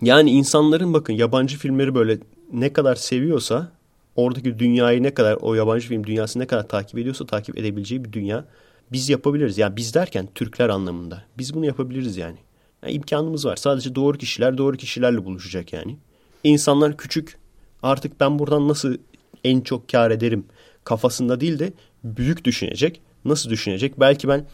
Yani 0.02 0.32
insanların 0.32 0.94
bakın 0.94 1.14
yabancı 1.14 1.58
filmleri 1.58 1.96
böyle 1.96 2.18
ne 2.54 2.74
kadar 2.74 2.96
seviyorsa 2.96 3.72
oradaki 4.18 4.60
dünyayı 4.60 5.04
ne 5.04 5.14
kadar 5.14 5.38
o 5.42 5.54
yabancı 5.54 5.88
film 5.88 6.04
dünyası 6.04 6.40
ne 6.40 6.48
kadar 6.48 6.68
takip 6.68 7.00
ediyorsa 7.00 7.26
takip 7.26 7.58
edebileceği 7.58 8.06
bir 8.06 8.14
dünya 8.14 8.46
biz 8.92 9.10
yapabiliriz. 9.10 9.58
Yani 9.58 9.76
biz 9.76 9.94
derken 9.94 10.28
Türkler 10.36 10.70
anlamında. 10.70 11.24
Biz 11.38 11.54
bunu 11.54 11.66
yapabiliriz 11.66 12.18
yani. 12.18 12.38
yani 12.84 12.94
imkanımız 12.94 13.46
var. 13.46 13.56
Sadece 13.56 13.96
doğru 13.96 14.18
kişiler 14.18 14.58
doğru 14.58 14.78
kişilerle 14.78 15.26
buluşacak 15.26 15.74
yani. 15.74 15.98
İnsanlar 16.44 16.98
küçük 16.98 17.38
artık 17.84 18.20
ben 18.20 18.40
buradan 18.40 18.68
nasıl 18.68 18.98
en 19.44 19.62
çok 19.62 19.90
kar 19.90 20.12
ederim 20.12 20.46
kafasında 20.84 21.40
değil 21.40 21.60
de 21.60 21.74
büyük 22.04 22.46
düşünecek. 22.46 23.02
Nasıl 23.26 23.50
düşünecek? 23.50 24.00
Belki 24.00 24.28
ben 24.28 24.46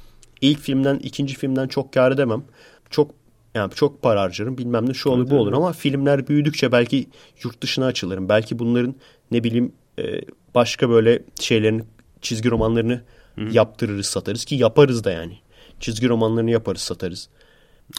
ilk 0.41 0.59
filmden 0.59 0.99
ikinci 0.99 1.35
filmden 1.35 1.67
çok 1.67 1.93
kar 1.93 2.11
edemem. 2.11 2.43
Çok 2.89 3.11
yani 3.55 3.73
çok 3.73 4.01
para 4.01 4.21
harcarım 4.21 4.57
bilmem 4.57 4.89
ne 4.89 4.93
şu 4.93 5.09
olur 5.09 5.29
bu 5.29 5.35
olur 5.35 5.53
ama 5.53 5.73
filmler 5.73 6.27
büyüdükçe 6.27 6.71
belki 6.71 7.07
yurt 7.43 7.61
dışına 7.61 7.85
açılırım. 7.85 8.29
Belki 8.29 8.59
bunların 8.59 8.95
ne 9.33 9.43
bileyim 9.43 9.71
e, 9.99 10.21
başka 10.55 10.89
böyle 10.89 11.23
şeylerin 11.39 11.83
çizgi 12.21 12.51
romanlarını 12.51 13.01
yaptırırız 13.51 14.05
satarız 14.05 14.45
ki 14.45 14.55
yaparız 14.55 15.03
da 15.03 15.11
yani. 15.11 15.37
Çizgi 15.79 16.09
romanlarını 16.09 16.51
yaparız 16.51 16.81
satarız. 16.81 17.29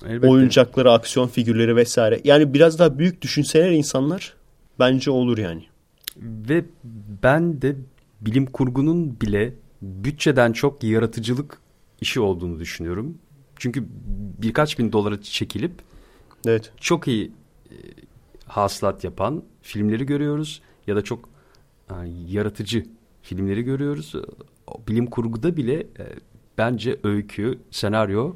elbette. 0.07 0.29
Oyuncakları, 0.29 0.93
aksiyon 0.93 1.29
figürleri 1.29 1.77
vesaire. 1.77 2.21
Yani 2.25 2.55
biraz 2.55 2.79
daha 2.79 2.99
büyük 2.99 3.23
düşünseler 3.23 3.71
insanlar 3.71 4.35
bence 4.79 5.11
olur 5.11 5.39
yani. 5.39 5.65
Ve 6.17 6.65
ben 7.23 7.63
de 7.63 7.77
bilim 8.21 8.47
kurgunun 8.47 9.21
bile 9.21 9.55
bütçeden 9.83 10.53
çok 10.53 10.85
yaratıcılık 10.85 11.59
işi 12.01 12.21
olduğunu 12.21 12.61
düşünüyorum. 12.61 13.19
Çünkü 13.57 13.85
birkaç 14.43 14.79
bin 14.79 14.93
dolara 14.93 15.23
çekilip 15.23 15.73
Evet. 16.47 16.73
çok 16.81 17.09
iyi 17.09 17.33
e, 17.71 17.75
hasılat 18.47 19.05
yapan 19.05 19.43
filmleri 19.63 20.07
görüyoruz 20.07 20.63
ya 20.87 20.97
da 20.97 21.03
çok 21.03 21.29
e, 21.91 21.95
yaratıcı 22.29 22.85
filmleri 23.23 23.63
görüyoruz. 23.63 24.13
Bilim 24.89 25.07
kurguda 25.07 25.57
bile 25.57 25.81
e, 25.81 26.05
bence 26.59 26.99
öykü, 27.05 27.59
senaryo 27.71 28.35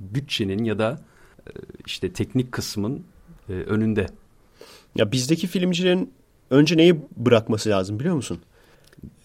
bütçenin 0.00 0.64
ya 0.64 0.78
da 0.78 1.00
e, 1.46 1.50
işte 1.86 2.12
teknik 2.12 2.52
kısmın 2.52 3.04
e, 3.48 3.52
önünde. 3.52 4.06
Ya 4.96 5.12
bizdeki 5.12 5.46
filmcilerin 5.46 6.12
önce 6.50 6.76
neyi 6.76 7.00
bırakması 7.16 7.70
lazım 7.70 8.00
biliyor 8.00 8.14
musun? 8.14 8.38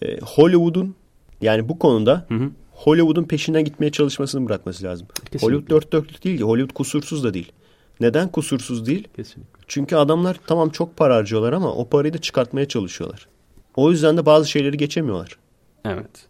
Ee, 0.02 0.18
Hollywood'un 0.20 0.94
yani 1.40 1.68
bu 1.68 1.78
konuda 1.78 2.26
Hı 2.28 2.34
hı. 2.34 2.50
Hollywood'un 2.72 3.24
peşinden 3.24 3.64
gitmeye 3.64 3.92
çalışmasını 3.92 4.46
bırakması 4.46 4.84
lazım. 4.84 5.06
Kesinlikle. 5.14 5.46
Hollywood 5.46 5.70
dört 5.70 5.92
dörtlük 5.92 6.24
değil 6.24 6.38
ki. 6.38 6.44
Hollywood 6.44 6.74
kusursuz 6.74 7.24
da 7.24 7.34
değil. 7.34 7.52
Neden 8.00 8.28
kusursuz 8.28 8.86
değil? 8.86 9.08
Kesinlikle. 9.16 9.60
Çünkü 9.66 9.96
adamlar 9.96 10.40
tamam 10.46 10.70
çok 10.70 10.96
para 10.96 11.16
harcıyorlar 11.16 11.52
ama 11.52 11.72
o 11.72 11.88
parayı 11.88 12.14
da 12.14 12.18
çıkartmaya 12.18 12.68
çalışıyorlar. 12.68 13.28
O 13.76 13.90
yüzden 13.90 14.16
de 14.16 14.26
bazı 14.26 14.50
şeyleri 14.50 14.76
geçemiyorlar. 14.76 15.38
Evet. 15.84 16.26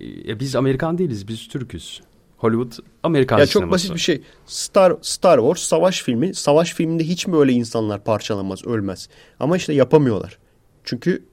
E, 0.00 0.40
biz 0.40 0.56
Amerikan 0.56 0.98
değiliz, 0.98 1.28
biz 1.28 1.48
Türk'üz. 1.48 2.02
Hollywood 2.36 2.84
Amerikan 3.02 3.38
Ya 3.38 3.46
çok 3.46 3.70
basit 3.70 3.94
bir 3.94 4.00
şey. 4.00 4.22
Star 4.46 4.96
Star 5.02 5.38
Wars 5.38 5.60
savaş 5.60 6.02
filmi. 6.02 6.34
Savaş 6.34 6.74
filminde 6.74 7.04
hiç 7.04 7.26
mi 7.26 7.36
öyle 7.36 7.52
insanlar 7.52 8.04
parçalanmaz, 8.04 8.66
ölmez? 8.66 9.08
Ama 9.40 9.56
işte 9.56 9.72
yapamıyorlar. 9.72 10.38
Çünkü 10.84 11.24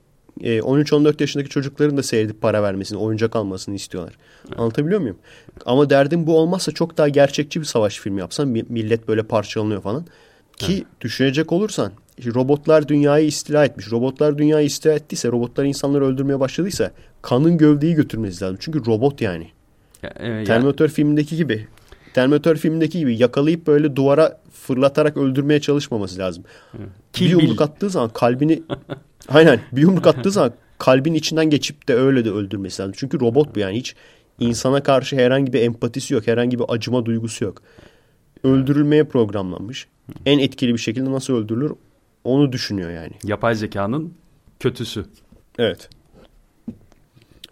13-14 0.41 1.21
yaşındaki 1.21 1.49
çocukların 1.49 1.97
da 1.97 2.03
seyredip 2.03 2.41
para 2.41 2.63
vermesini, 2.63 2.97
oyuncak 2.99 3.36
almasını 3.36 3.75
istiyorlar. 3.75 4.13
Anlatabiliyor 4.57 5.01
muyum? 5.01 5.17
Ama 5.65 5.89
derdim 5.89 6.27
bu 6.27 6.38
olmazsa 6.38 6.71
çok 6.71 6.97
daha 6.97 7.09
gerçekçi 7.09 7.59
bir 7.59 7.65
savaş 7.65 7.99
filmi 7.99 8.19
yapsan 8.19 8.47
mi- 8.47 8.65
millet 8.69 9.07
böyle 9.07 9.23
parçalanıyor 9.23 9.81
falan. 9.81 10.05
Ki 10.57 10.86
düşünecek 11.01 11.51
olursan 11.51 11.91
robotlar 12.25 12.88
dünyayı 12.88 13.27
istila 13.27 13.65
etmiş. 13.65 13.91
Robotlar 13.91 14.38
dünyayı 14.38 14.65
istila 14.65 14.93
ettiyse, 14.93 15.27
robotlar 15.31 15.65
insanları 15.65 16.05
öldürmeye 16.05 16.39
başladıysa 16.39 16.91
kanın 17.21 17.57
gövdeyi 17.57 17.95
götürmesi 17.95 18.43
lazım. 18.43 18.57
Çünkü 18.59 18.86
robot 18.86 19.21
yani. 19.21 19.47
Ya, 20.03 20.13
e, 20.19 20.27
ya- 20.27 20.43
Terminator 20.43 20.88
filmindeki 20.88 21.36
gibi. 21.36 21.67
Terminator 22.13 22.55
filmindeki 22.55 22.99
gibi 22.99 23.17
yakalayıp 23.17 23.67
böyle 23.67 23.95
duvara 23.95 24.39
fırlatarak 24.51 25.17
öldürmeye 25.17 25.61
çalışmaması 25.61 26.19
lazım. 26.19 26.43
Kill 27.13 27.25
bir 27.25 27.31
yumruk 27.31 27.61
attığı 27.61 27.89
zaman 27.89 28.09
kalbini 28.09 28.63
aynen 29.28 29.59
bir 29.71 29.82
yumruk 29.82 30.07
attığı 30.07 30.32
zaman 30.32 30.53
kalbin 30.78 31.13
içinden 31.13 31.49
geçip 31.49 31.88
de 31.88 31.95
öyle 31.95 32.26
de 32.26 32.32
öldürmesi 32.32 32.82
lazım. 32.82 32.93
Çünkü 32.97 33.19
robot 33.19 33.55
bu 33.55 33.59
yani 33.59 33.78
hiç 33.78 33.95
insana 34.39 34.84
karşı 34.84 35.15
herhangi 35.15 35.53
bir 35.53 35.61
empatisi 35.61 36.13
yok. 36.13 36.28
Herhangi 36.28 36.59
bir 36.59 36.65
acıma 36.67 37.05
duygusu 37.05 37.45
yok. 37.45 37.61
Öldürülmeye 38.43 39.03
programlanmış. 39.03 39.88
En 40.26 40.39
etkili 40.39 40.74
bir 40.74 40.80
şekilde 40.80 41.11
nasıl 41.11 41.34
öldürülür 41.34 41.71
onu 42.24 42.51
düşünüyor 42.51 42.91
yani. 42.91 43.13
yapay 43.24 43.55
zekanın 43.55 44.13
kötüsü. 44.59 45.05
Evet. 45.59 45.89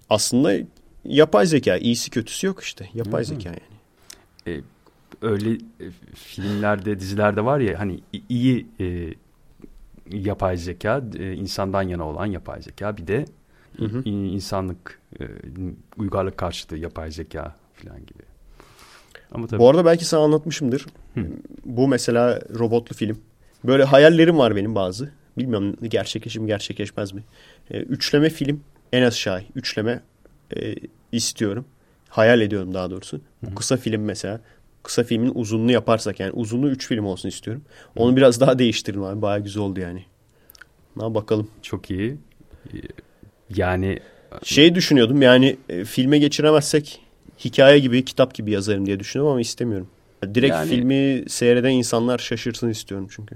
Aslında 0.09 0.53
yapay 1.05 1.45
zeka 1.45 1.77
iyisi 1.77 2.09
kötüsü 2.09 2.47
yok 2.47 2.63
işte. 2.63 2.89
Yapay 2.93 3.23
zeka 3.23 3.49
yani. 3.49 3.59
E, 4.47 4.61
öyle 5.21 5.51
e, 5.53 5.85
filmlerde, 6.15 6.99
dizilerde 6.99 7.45
var 7.45 7.59
ya 7.59 7.79
hani 7.79 7.99
iyi 8.29 8.65
e, 8.79 9.13
yapay 10.13 10.57
zeka, 10.57 11.03
e, 11.19 11.33
insandan 11.33 11.81
yana 11.81 12.07
olan 12.07 12.25
yapay 12.25 12.61
zeka, 12.61 12.97
bir 12.97 13.07
de 13.07 13.25
Hı 13.77 13.85
hı. 13.85 14.09
insanlık, 14.09 14.99
e, 15.19 15.23
uygarlık 15.97 16.37
karşıtı 16.37 16.75
yapay 16.75 17.11
zeka 17.11 17.55
falan 17.73 17.99
gibi. 17.99 18.23
Ama 19.31 19.47
tabii 19.47 19.59
Bu 19.59 19.69
arada 19.69 19.85
belki 19.85 20.05
sana 20.05 20.23
anlatmışımdır. 20.23 20.85
Bu 21.65 21.87
mesela 21.87 22.41
robotlu 22.59 22.95
film. 22.95 23.17
Böyle 23.63 23.83
hayallerim 23.83 24.37
var 24.37 24.55
benim 24.55 24.75
bazı. 24.75 25.11
Bilmiyorum 25.37 25.75
gerçekleşir 25.81 26.39
mi 26.39 26.47
gerçekleşmez 26.47 27.13
mi. 27.13 27.23
Üçleme 27.69 28.29
film 28.29 28.63
en 28.93 29.03
aşağı 29.03 29.41
üçleme 29.55 30.01
e, 30.55 30.75
istiyorum. 31.11 31.65
Hayal 32.09 32.41
ediyorum 32.41 32.73
daha 32.73 32.91
doğrusu. 32.91 33.21
Bu 33.41 33.55
kısa 33.55 33.77
film 33.77 34.01
mesela. 34.01 34.41
Kısa 34.83 35.03
filmin 35.03 35.31
uzunluğu 35.35 35.71
yaparsak 35.71 36.19
yani 36.19 36.31
uzunluğu 36.31 36.69
3 36.69 36.87
film 36.87 37.05
olsun 37.05 37.29
istiyorum. 37.29 37.61
Onu 37.95 38.15
biraz 38.15 38.39
daha 38.39 38.59
değiştirin 38.59 39.01
abi. 39.01 39.21
Bayağı 39.21 39.39
güzel 39.43 39.63
oldu 39.63 39.79
yani. 39.79 40.03
Ne 40.97 41.13
bakalım. 41.15 41.47
çok 41.61 41.91
iyi. 41.91 42.17
Yani 43.55 43.99
Şey 44.43 44.75
düşünüyordum 44.75 45.21
yani 45.21 45.57
e, 45.69 45.85
filme 45.85 46.17
geçiremezsek 46.19 47.01
hikaye 47.45 47.79
gibi 47.79 48.05
kitap 48.05 48.33
gibi 48.33 48.51
yazarım 48.51 48.85
diye 48.85 48.99
düşünüyorum 48.99 49.31
ama 49.31 49.41
istemiyorum. 49.41 49.87
Direkt 50.33 50.53
Yani- 50.53 50.69
filmi 50.69 51.23
seyreden 51.29 51.69
insanlar 51.71 52.17
şaşırsın 52.17 52.69
istiyorum 52.69 53.07
çünkü. 53.11 53.35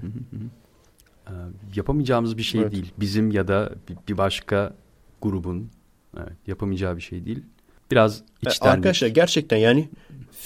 e, 1.26 1.32
yapamayacağımız 1.76 2.38
bir 2.38 2.42
şey 2.42 2.60
Evet. 2.60 2.72
değil. 2.72 2.92
Bizim 3.00 3.30
ya 3.30 3.48
da 3.48 3.72
bir- 3.88 3.96
bir 4.12 4.18
başka 4.18 4.74
grubun 5.22 5.70
evet, 6.16 6.32
yapamayacağı 6.46 6.96
bir 6.96 7.02
şey 7.02 7.24
değil. 7.26 7.42
Biraz 7.90 8.18
E, 8.46 8.50
içten 8.50 8.68
Arkadaşlar 8.70 9.08
gerçekten 9.08 9.56
yani 9.56 9.88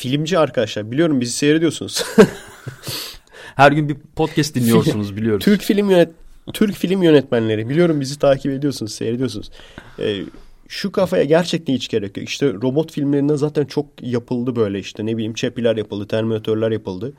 filmci 0.01 0.38
arkadaşlar 0.38 0.90
biliyorum 0.90 1.20
bizi 1.20 1.32
seyrediyorsunuz. 1.32 2.05
her 3.57 3.72
gün 3.72 3.88
bir 3.88 3.96
podcast 4.16 4.55
dinliyorsunuz 4.55 5.16
biliyoruz. 5.16 5.44
Türk 5.44 5.62
film 5.62 5.90
yönet 5.90 6.09
Türk 6.53 6.74
film 6.74 7.03
yönetmenleri 7.03 7.68
biliyorum 7.68 8.01
bizi 8.01 8.18
takip 8.18 8.53
ediyorsunuz, 8.53 8.94
seyrediyorsunuz. 8.94 9.51
E, 9.98 10.22
şu 10.68 10.92
kafaya 10.92 11.24
gerçekten 11.24 11.74
hiç 11.74 11.88
gerek 11.88 12.16
yok. 12.16 12.28
İşte 12.28 12.53
robot 12.53 12.92
filmlerinde 12.92 13.36
zaten 13.36 13.64
çok 13.64 13.86
yapıldı 14.03 14.57
böyle 14.57 14.78
işte 14.78 15.07
ne 15.07 15.16
bileyim 15.16 15.34
Chappie'ler 15.34 15.76
yapıldı, 15.76 16.07
Terminator'lar 16.07 16.70
yapıldı. 16.70 17.12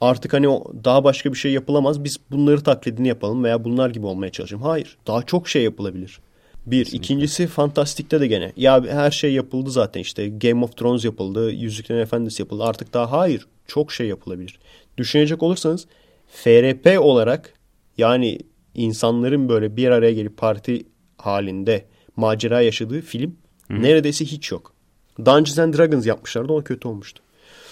Artık 0.00 0.32
hani 0.32 0.48
o 0.48 0.64
daha 0.84 1.04
başka 1.04 1.32
bir 1.32 1.38
şey 1.38 1.52
yapılamaz. 1.52 2.04
Biz 2.04 2.16
bunları 2.30 2.62
taklidini 2.62 3.08
yapalım 3.08 3.44
veya 3.44 3.64
bunlar 3.64 3.90
gibi 3.90 4.06
olmaya 4.06 4.32
çalışalım. 4.32 4.62
Hayır. 4.62 4.96
Daha 5.06 5.22
çok 5.22 5.48
şey 5.48 5.62
yapılabilir. 5.62 6.20
Bir. 6.66 6.84
Kesinlikle. 6.84 7.04
ikincisi 7.04 7.46
Fantastik'te 7.46 8.20
de 8.20 8.26
gene. 8.26 8.52
Ya 8.56 8.84
her 8.84 9.10
şey 9.10 9.32
yapıldı 9.32 9.70
zaten 9.70 10.00
işte. 10.00 10.28
Game 10.28 10.64
of 10.64 10.76
Thrones 10.76 11.04
yapıldı. 11.04 11.50
Yüzüklerin 11.50 12.00
Efendisi 12.00 12.42
yapıldı. 12.42 12.64
Artık 12.64 12.94
daha 12.94 13.12
hayır. 13.12 13.46
Çok 13.66 13.92
şey 13.92 14.06
yapılabilir. 14.06 14.58
Düşünecek 14.98 15.42
olursanız 15.42 15.86
FRP 16.28 17.00
olarak 17.00 17.52
yani 17.98 18.38
insanların 18.74 19.48
böyle 19.48 19.76
bir 19.76 19.88
araya 19.88 20.12
gelip 20.12 20.36
parti 20.36 20.86
halinde 21.16 21.84
macera 22.16 22.60
yaşadığı 22.60 23.00
film 23.00 23.36
neredeyse 23.70 24.24
hiç 24.24 24.52
yok. 24.52 24.72
Dungeons 25.18 25.58
and 25.58 25.74
Dragons 25.74 26.06
yapmışlardı 26.06 26.52
o 26.52 26.64
kötü 26.64 26.88
olmuştu. 26.88 27.22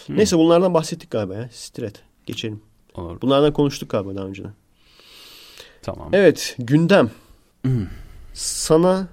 Neyse 0.09 0.39
bunlardan 0.39 0.75
bahsettik 0.75 1.11
galiba 1.11 1.35
ya. 1.35 1.49
Stret. 1.53 2.03
Geçelim. 2.27 2.61
Olur. 2.95 3.21
Bunlardan 3.23 3.53
konuştuk 3.53 3.91
galiba 3.91 4.17
daha 4.17 4.25
önceden. 4.27 4.53
Tamam. 5.83 6.09
Evet 6.13 6.57
gündem. 6.59 7.11
Sana 8.35 9.09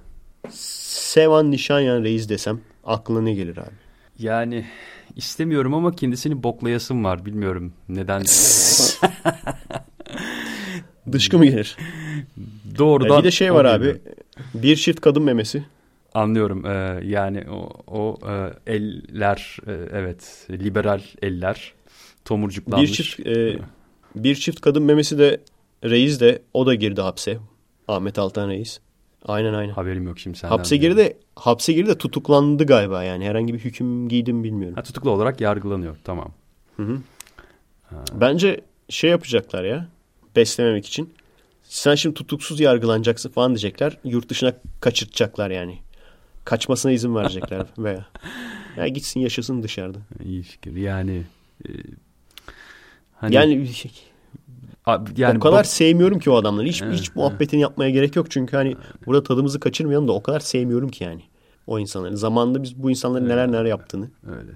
Sevan 0.50 1.50
Nişanyan 1.50 2.02
Reis 2.02 2.28
desem 2.28 2.60
aklına 2.84 3.20
ne 3.20 3.34
gelir 3.34 3.56
abi? 3.56 3.70
Yani 4.18 4.66
istemiyorum 5.16 5.74
ama 5.74 5.96
kendisini 5.96 6.42
boklayasım 6.42 7.04
var. 7.04 7.26
Bilmiyorum 7.26 7.72
neden. 7.88 8.22
Dışkı 11.12 11.38
mı 11.38 11.46
gelir? 11.46 11.76
Doğrudan. 12.78 13.18
bir 13.18 13.24
de 13.24 13.30
şey 13.30 13.54
var 13.54 13.64
abi. 13.64 14.00
Bir 14.54 14.76
çift 14.76 15.00
kadın 15.00 15.22
memesi. 15.22 15.64
Anlıyorum. 16.14 16.66
Ee, 16.66 17.00
yani 17.04 17.44
o, 17.50 17.70
o 17.86 18.18
e, 18.30 18.50
eller 18.74 19.58
e, 19.66 19.72
evet 19.92 20.46
liberal 20.50 21.00
eller 21.22 21.74
tomurcuklanmış. 22.24 22.90
Bir 22.90 22.94
çift 22.94 23.26
e, 23.26 23.58
bir 24.14 24.34
çift 24.34 24.60
kadın 24.60 24.82
memesi 24.82 25.18
de 25.18 25.40
Reis 25.84 26.20
de 26.20 26.42
o 26.54 26.66
da 26.66 26.74
girdi 26.74 27.00
hapse. 27.00 27.38
Ahmet 27.88 28.18
Altan 28.18 28.48
Reis. 28.48 28.80
Aynen 29.26 29.54
aynen. 29.54 29.72
Haberim 29.72 30.06
yok 30.06 30.18
şimdi 30.18 30.38
senden. 30.38 30.56
Hapse 30.56 30.76
girdi. 30.76 31.16
Hapse 31.36 31.72
girdi 31.72 31.88
de 31.88 31.98
tutuklandı 31.98 32.66
galiba 32.66 33.04
yani. 33.04 33.24
Herhangi 33.24 33.54
bir 33.54 33.58
hüküm 33.58 34.08
giydim 34.08 34.44
bilmiyorum. 34.44 34.76
Ha, 34.76 34.82
tutuklu 34.82 35.10
olarak 35.10 35.40
yargılanıyor. 35.40 35.96
Tamam. 36.04 36.32
Bence 38.12 38.60
şey 38.88 39.10
yapacaklar 39.10 39.64
ya. 39.64 39.88
Beslememek 40.36 40.86
için. 40.86 41.14
Sen 41.62 41.94
şimdi 41.94 42.14
tutuksuz 42.14 42.60
yargılanacaksın 42.60 43.30
falan 43.30 43.50
diyecekler. 43.50 43.98
Yurt 44.04 44.28
dışına 44.28 44.52
kaçırtacaklar 44.80 45.50
yani. 45.50 45.78
Kaçmasına 46.44 46.92
izin 46.92 47.14
verecekler 47.14 47.66
veya. 47.78 48.06
Ya 48.76 48.88
gitsin 48.88 49.20
yaşasın 49.20 49.62
dışarıda. 49.62 49.98
İyi 50.24 50.42
fikir. 50.42 50.76
Yani 50.76 51.22
e, 51.68 51.70
hani 53.16 53.34
Yani, 53.34 53.68
yani 55.16 55.36
o 55.38 55.40
kadar 55.40 55.64
bok- 55.64 55.66
sevmiyorum 55.66 56.18
ki 56.18 56.30
o 56.30 56.34
adamları. 56.36 56.66
Hiç, 56.66 56.82
Evet, 56.82 56.94
hiç 56.94 57.14
muhabbetini 57.16 57.60
yapmaya 57.60 57.90
gerek 57.90 58.16
yok. 58.16 58.30
Çünkü 58.30 58.56
hani 58.56 58.76
burada 59.06 59.22
tadımızı 59.22 59.60
kaçırmayalım 59.60 60.08
da 60.08 60.12
o 60.12 60.22
kadar 60.22 60.40
sevmiyorum 60.40 60.88
ki 60.88 61.04
yani. 61.04 61.22
O 61.66 61.78
insanları. 61.78 62.16
Zamanında 62.16 62.62
biz 62.62 62.82
bu 62.82 62.90
insanların 62.90 63.28
neler 63.28 63.48
neler 63.48 63.64
yaptığını. 63.64 64.10
öyle. 64.26 64.50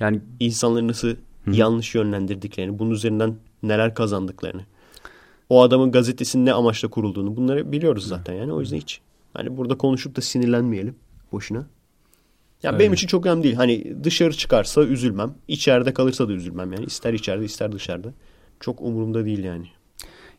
Yani 0.00 0.20
insanları 0.40 0.88
nasıl 0.88 1.14
yanlış 1.52 1.94
yönlendirdiklerini, 1.94 2.78
bunun 2.78 2.90
üzerinden 2.90 3.34
neler 3.62 3.94
kazandıklarını, 3.94 4.62
o 5.48 5.62
adamın 5.62 5.92
gazetesinin 5.92 6.46
ne 6.46 6.52
amaçla 6.52 6.88
kurulduğunu 6.88 7.36
bunları 7.36 7.72
biliyoruz 7.72 8.06
zaten 8.08 8.34
yani 8.34 8.52
o 8.52 8.60
yüzden 8.60 8.76
hiç. 8.76 9.00
Hani 9.34 9.56
burada 9.56 9.78
konuşup 9.78 10.16
da 10.16 10.20
sinirlenmeyelim 10.20 10.94
boşuna. 11.32 11.66
Ya 12.62 12.70
Öyle. 12.70 12.78
benim 12.80 12.92
için 12.92 13.06
çok 13.06 13.26
önemli 13.26 13.42
değil. 13.42 13.54
Hani 13.54 14.04
dışarı 14.04 14.32
çıkarsa 14.32 14.82
üzülmem. 14.82 15.34
içeride 15.48 15.94
kalırsa 15.94 16.28
da 16.28 16.32
üzülmem 16.32 16.72
yani. 16.72 16.84
ister 16.84 17.12
içeride 17.12 17.44
ister 17.44 17.72
dışarıda. 17.72 18.12
Çok 18.62 18.80
umurumda 18.80 19.24
değil 19.24 19.44
yani. 19.44 19.66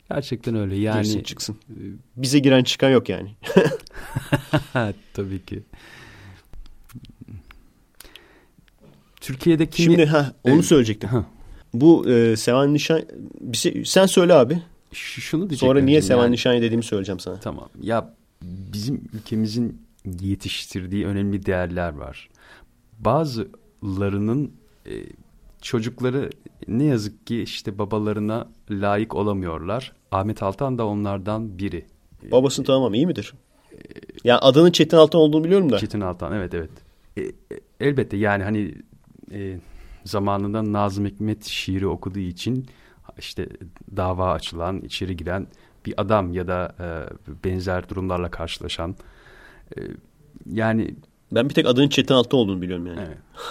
gerçekten 0.09 0.55
öyle. 0.55 0.75
Girsin 0.75 1.13
Yani 1.13 1.23
çıksın. 1.23 1.55
Bize 2.15 2.39
giren 2.39 2.63
çıkan 2.63 2.89
yok 2.89 3.09
yani. 3.09 3.31
tabii 5.13 5.45
ki. 5.45 5.63
Türkiye'deki 9.21 9.83
Şimdi 9.83 10.05
ha 10.05 10.33
onu 10.43 10.53
Evet. 10.53 10.65
söyleyecektim. 10.65 11.09
Ha. 11.09 11.25
Bu 11.73 12.09
e, 12.09 12.35
Sevan 12.35 12.73
Nişan 12.73 13.01
şey- 13.53 13.83
sen 13.85 14.05
söyle 14.05 14.33
abi. 14.33 14.61
Ş- 14.93 15.21
şunu 15.21 15.41
diyecektim. 15.41 15.67
Sonra 15.67 15.81
niye 15.81 16.01
Sevan 16.01 16.23
yani. 16.23 16.31
Nişani 16.31 16.61
dediğimi 16.61 16.83
söyleyeceğim 16.83 17.19
sana. 17.19 17.39
Tamam. 17.39 17.69
Ya 17.81 18.13
bizim 18.41 19.01
ülkemizin 19.13 19.81
yetiştirdiği 20.21 21.05
önemli 21.05 21.45
değerler 21.45 21.93
var. 21.93 22.29
Bazılarının 22.99 24.51
e, 24.85 24.91
çocukları 25.63 26.29
ne 26.67 26.83
yazık 26.83 27.27
ki 27.27 27.41
işte 27.41 27.77
babalarına 27.77 28.47
layık 28.69 29.15
olamıyorlar. 29.15 29.93
Ahmet 30.11 30.43
Altan 30.43 30.77
da 30.77 30.85
onlardan 30.85 31.57
biri. 31.57 31.85
Babasını 32.31 32.65
tanımam 32.65 32.93
iyi 32.93 33.07
midir? 33.07 33.33
Yani 34.23 34.39
adının 34.39 34.71
Çetin 34.71 34.97
Altan 34.97 35.21
olduğunu 35.21 35.43
biliyorum 35.43 35.71
da. 35.71 35.79
Çetin 35.79 36.01
Altan 36.01 36.33
evet 36.33 36.53
evet. 36.53 36.69
E, 37.17 37.21
e, 37.21 37.33
elbette 37.79 38.17
yani 38.17 38.43
hani 38.43 38.75
e, 39.31 39.59
zamanında 40.05 40.73
Nazım 40.73 41.05
Hikmet 41.05 41.43
şiiri 41.43 41.87
okuduğu 41.87 42.19
için 42.19 42.67
işte 43.17 43.49
dava 43.97 44.31
açılan, 44.31 44.81
içeri 44.81 45.17
giren 45.17 45.47
bir 45.85 45.93
adam 45.97 46.33
ya 46.33 46.47
da 46.47 46.75
e, 46.79 46.87
benzer 47.43 47.89
durumlarla 47.89 48.31
karşılaşan 48.31 48.95
e, 49.77 49.81
yani 50.51 50.95
Ben 51.31 51.49
bir 51.49 51.53
tek 51.53 51.65
adının 51.65 51.87
Çetin 51.87 52.13
Altan 52.13 52.39
olduğunu 52.39 52.61
biliyorum 52.61 52.87
yani. 52.87 52.99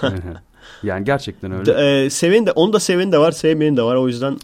evet. 0.02 0.22
yani 0.82 1.04
gerçekten 1.04 1.52
öyle. 1.52 1.66
De, 1.66 2.04
e, 2.04 2.10
seven 2.10 2.46
de 2.46 2.52
onu 2.52 2.72
da 2.72 2.80
seven 2.80 3.12
de 3.12 3.18
var, 3.18 3.32
sevmeyen 3.32 3.76
de 3.76 3.82
var. 3.82 3.96
O 3.96 4.08
yüzden 4.08 4.38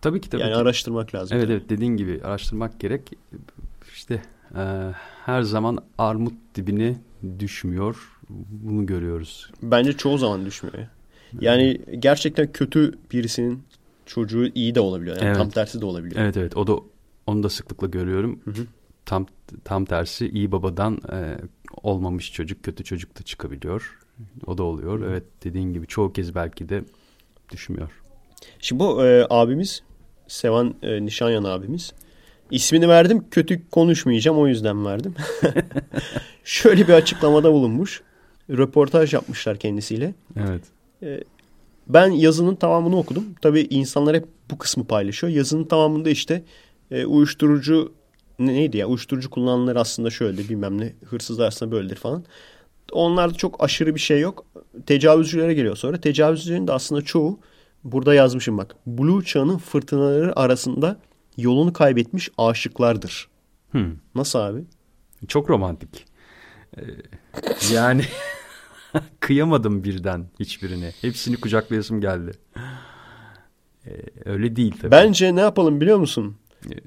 tabii 0.00 0.20
ki 0.20 0.30
tabii 0.30 0.42
yani 0.42 0.52
ki. 0.52 0.56
araştırmak 0.58 1.14
lazım. 1.14 1.36
Evet 1.36 1.50
evet 1.50 1.68
dediğin 1.68 1.96
gibi 1.96 2.20
araştırmak 2.24 2.80
gerek. 2.80 3.12
İşte 3.94 4.22
e, 4.56 4.62
her 5.24 5.42
zaman 5.42 5.78
armut 5.98 6.34
dibine 6.54 6.96
düşmüyor. 7.38 7.96
Bunu 8.50 8.86
görüyoruz. 8.86 9.50
Bence 9.62 9.92
çoğu 9.92 10.18
zaman 10.18 10.46
düşmüyor 10.46 10.78
ya. 10.78 10.90
Yani 11.40 11.80
gerçekten 11.98 12.52
kötü 12.52 12.94
birisinin 13.12 13.62
çocuğu 14.06 14.46
iyi 14.54 14.74
de 14.74 14.80
olabiliyor. 14.80 15.16
Yani 15.16 15.26
Evet. 15.26 15.36
tam 15.36 15.50
tersi 15.50 15.80
de 15.80 15.84
olabiliyor. 15.84 16.22
Evet 16.22 16.36
evet 16.36 16.56
o 16.56 16.66
da 16.66 16.76
onu 17.26 17.42
da 17.42 17.48
sıklıkla 17.48 17.86
görüyorum. 17.86 18.40
Tam 19.06 19.26
tam 19.64 19.84
tersi 19.84 20.28
iyi 20.28 20.52
babadan 20.52 20.98
e, 21.12 21.38
olmamış 21.82 22.32
çocuk 22.32 22.62
kötü 22.62 22.84
çocuk 22.84 23.18
da 23.18 23.22
çıkabiliyor. 23.22 23.98
O 24.46 24.58
da 24.58 24.62
oluyor. 24.62 25.02
Evet 25.10 25.24
dediğin 25.44 25.72
gibi 25.72 25.86
çoğu 25.86 26.12
kez 26.12 26.34
belki 26.34 26.68
de 26.68 26.84
düşmüyor. 27.52 27.90
Şimdi 28.58 28.80
bu 28.80 29.04
e, 29.04 29.26
abimiz 29.30 29.82
Sevan 30.28 30.74
e, 30.82 31.04
Nişanyan 31.04 31.44
abimiz 31.44 31.92
ismini 32.50 32.88
verdim 32.88 33.24
kötü 33.30 33.68
konuşmayacağım 33.70 34.38
o 34.38 34.46
yüzden 34.46 34.86
verdim. 34.86 35.14
Şöyle 36.44 36.88
bir 36.88 36.92
açıklamada 36.92 37.52
bulunmuş. 37.52 38.02
Röportaj 38.50 39.14
yapmışlar 39.14 39.58
kendisiyle. 39.58 40.14
Evet. 40.36 40.62
Ben 41.88 42.10
yazının 42.10 42.54
tamamını 42.54 42.98
okudum. 42.98 43.24
Tabii 43.42 43.60
insanlar 43.70 44.16
hep 44.16 44.24
bu 44.50 44.58
kısmı 44.58 44.84
paylaşıyor. 44.84 45.32
Yazının 45.32 45.64
tamamında 45.64 46.10
işte 46.10 46.42
e, 46.90 47.04
uyuşturucu 47.04 47.92
ne- 48.38 48.54
neydi 48.54 48.76
ya 48.76 48.86
uyuşturucu 48.86 49.30
kullananlar 49.30 49.76
aslında 49.76 50.10
şöyle 50.10 50.38
bilmem 50.38 50.80
ne 50.80 50.92
hırsızlar 51.04 51.46
aslında 51.48 51.72
böyledir 51.72 51.96
falan. 51.96 52.24
Onlarda 52.92 53.34
çok 53.34 53.64
aşırı 53.64 53.94
bir 53.94 54.00
şey 54.00 54.20
yok. 54.20 54.44
Tecavüzcülere 54.86 55.54
geliyor 55.54 55.76
sonra. 55.76 56.00
Tecavüzcülerin 56.00 56.66
de 56.68 56.72
aslında 56.72 57.02
çoğu 57.02 57.38
burada 57.84 58.14
yazmışım 58.14 58.58
bak. 58.58 58.76
Blue 58.86 59.24
çağının 59.24 59.58
fırtınaları 59.58 60.38
arasında 60.38 60.96
yolunu 61.36 61.72
kaybetmiş 61.72 62.30
aşıklardır. 62.38 63.28
Hmm. 63.70 63.92
Nasıl 64.14 64.38
abi? 64.38 64.64
Çok 65.28 65.50
romantik. 65.50 66.06
Ee, 66.76 66.82
yani 67.72 68.04
kıyamadım 69.20 69.84
birden 69.84 70.26
hiçbirine. 70.40 70.92
Hepsini 71.00 71.36
kucaklayasım 71.36 72.00
geldi. 72.00 72.32
Ee, 73.86 73.90
öyle 74.24 74.56
değil 74.56 74.74
tabii. 74.80 74.90
Bence 74.90 75.36
ne 75.36 75.40
yapalım 75.40 75.80
biliyor 75.80 75.98
musun? 75.98 76.36
Evet. 76.66 76.84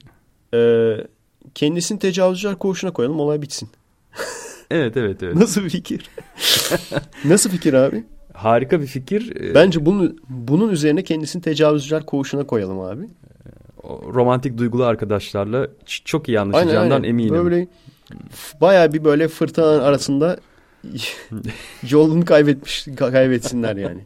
Ee, 0.53 1.07
kendisini 1.55 1.99
tecavüzcüler 1.99 2.55
koğuşuna 2.55 2.93
koyalım 2.93 3.19
olay 3.19 3.41
bitsin. 3.41 3.69
Evet 4.71 4.97
evet 4.97 5.23
evet. 5.23 5.35
Nasıl 5.35 5.63
bir 5.63 5.69
fikir? 5.69 6.09
Nasıl 7.25 7.49
fikir 7.49 7.73
abi? 7.73 8.03
Harika 8.33 8.81
bir 8.81 8.87
fikir. 8.87 9.35
Ee, 9.41 9.55
Bence 9.55 9.85
bunun 9.85 10.19
bunun 10.29 10.69
üzerine 10.69 11.03
kendisini 11.03 11.41
tecavüzcüler 11.41 12.05
koğuşuna 12.05 12.43
koyalım 12.47 12.79
abi. 12.79 13.03
o 13.83 14.13
romantik 14.13 14.57
duygulu 14.57 14.83
arkadaşlarla 14.85 15.67
çok 16.05 16.27
iyi 16.27 16.39
anlaşacağından 16.39 17.03
eminim. 17.03 17.33
Böyle 17.33 17.67
bayağı 18.61 18.93
bir 18.93 19.03
böyle 19.03 19.27
fırtınaların 19.27 19.83
arasında 19.85 20.37
yolunu 21.89 22.25
kaybetmiş 22.25 22.87
kaybetsinler 22.97 23.75
yani. 23.75 24.01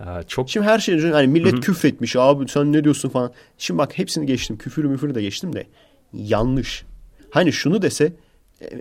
Aa, 0.00 0.22
çok 0.22 0.50
Şimdi 0.50 0.66
her 0.66 0.78
şeyden 0.78 1.04
önce 1.04 1.14
hani 1.14 1.26
millet 1.26 1.60
küfretmiş 1.60 2.16
abi 2.16 2.48
sen 2.48 2.72
ne 2.72 2.84
diyorsun 2.84 3.08
falan. 3.08 3.32
Şimdi 3.58 3.78
bak 3.78 3.98
hepsini 3.98 4.26
geçtim. 4.26 4.58
Küfür 4.58 4.84
müfür 4.84 5.14
de 5.14 5.22
geçtim 5.22 5.52
de 5.52 5.66
yanlış. 6.12 6.84
Hani 7.30 7.52
şunu 7.52 7.82
dese 7.82 8.12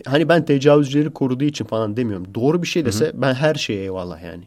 hani 0.05 0.29
ben 0.29 0.45
tecavüzcüleri 0.45 1.09
koruduğu 1.09 1.43
için 1.43 1.65
falan 1.65 1.97
demiyorum. 1.97 2.27
Doğru 2.35 2.61
bir 2.61 2.67
şey 2.67 2.85
dese 2.85 3.11
ben 3.15 3.33
her 3.33 3.55
şeye 3.55 3.81
eyvallah 3.81 4.23
yani. 4.23 4.43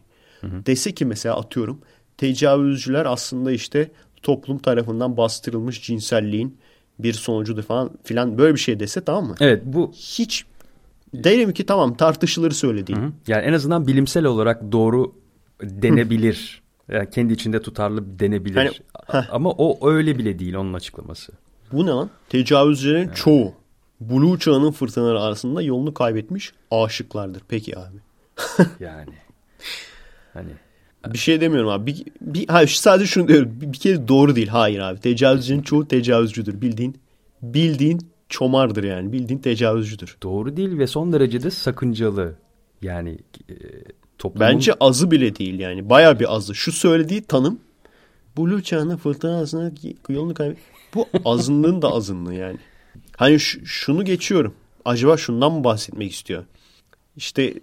Dese 0.67 0.93
ki 0.95 1.05
mesela 1.05 1.37
atıyorum 1.37 1.79
tecavüzcüler 2.17 3.07
aslında 3.07 3.53
işte 3.53 3.91
toplum 4.23 4.59
tarafından 4.59 5.17
bastırılmış 5.17 5.83
cinselliğin 5.83 6.59
bir 6.99 7.13
sonucudur 7.13 7.63
falan 7.63 7.91
filan 8.05 8.39
böyle 8.39 8.55
bir 8.55 8.61
şey 8.61 8.81
dese 8.81 9.01
tamam 9.05 9.25
mı? 9.27 9.35
Evet 9.41 9.63
bu 9.65 9.93
Hiç 9.93 10.45
derim 11.15 11.53
ki 11.53 11.67
tamam 11.67 11.97
tartışılır 11.97 12.51
söylediğin. 12.51 12.99
Hı 13.01 13.05
hı. 13.07 13.13
Yani 13.27 13.43
en 13.45 13.53
azından 13.53 13.87
bilimsel 13.87 14.25
olarak 14.25 14.73
doğru 14.73 15.13
denebilir. 15.63 16.63
Yani 16.89 17.11
kendi 17.11 17.33
içinde 17.33 17.63
tutarlı 17.63 18.19
denebilir. 18.19 18.83
A- 19.09 19.23
Ama 19.31 19.51
o 19.51 19.91
öyle 19.91 20.19
bile 20.19 20.39
değil 20.39 20.55
onun 20.55 20.73
açıklaması. 20.75 21.33
Bu 21.73 21.87
ne 21.87 21.91
lan? 21.91 22.11
Tecavüzcülerin 22.29 23.09
çoğu 23.09 23.55
Blue 24.01 24.39
çağının 24.39 24.71
fırtınaları 24.71 25.21
arasında 25.21 25.63
yolunu 25.63 25.95
kaybetmiş 25.95 26.53
aşıklardır. 26.71 27.43
Peki 27.49 27.79
abi. 27.79 27.97
Yani 28.81 29.13
hani 30.33 30.51
Bir 31.13 31.19
şey 31.19 31.41
demiyorum 31.41 31.71
abi. 31.71 31.87
Bir, 31.87 32.05
bir, 32.21 32.49
hayır, 32.49 32.69
sadece 32.69 33.07
şunu 33.07 33.29
diyorum. 33.29 33.61
Bir, 33.61 33.73
bir 33.73 33.79
kere 33.79 34.09
doğru 34.09 34.37
değil. 34.37 34.49
Hayır 34.49 34.79
abi. 34.79 35.01
Tecavüzcünün 35.01 35.63
çoğu 35.63 35.89
tecavüzcüdür. 35.89 36.61
Bildiğin 36.61 36.97
bildiğin 37.43 38.01
çomardır 38.29 38.85
yani. 38.85 39.13
Bildiğin 39.13 39.39
tecavüzcüdür. 39.39 40.17
doğru 40.23 40.57
değil 40.57 40.79
ve 40.79 40.87
son 40.87 41.13
derecede 41.13 41.51
sakıncalı. 41.51 42.35
Yani 42.83 43.19
e, 43.49 43.55
toplumun 44.19 44.49
Bence 44.49 44.73
azı 44.81 45.11
bile 45.11 45.37
değil 45.37 45.59
yani. 45.59 45.91
Baya 45.91 46.21
bir 46.21 46.35
azı. 46.35 46.55
Şu 46.55 46.73
söylediği 46.73 47.23
tanım 47.23 47.61
Blue 48.39 48.63
çağının 48.63 48.97
fırtına 48.97 49.39
arasında 49.39 49.73
yolunu 50.09 50.35
kaybet. 50.35 50.59
Bu 50.95 51.09
azınlığın 51.25 51.83
da 51.83 51.89
azınlığı 51.93 52.35
yani. 52.35 52.59
Hani 53.17 53.41
şunu 53.65 54.05
geçiyorum. 54.05 54.55
Acaba 54.85 55.17
şundan 55.17 55.53
mı 55.53 55.65
bahsetmek 55.65 56.13
istiyor? 56.13 56.45
İşte 57.17 57.55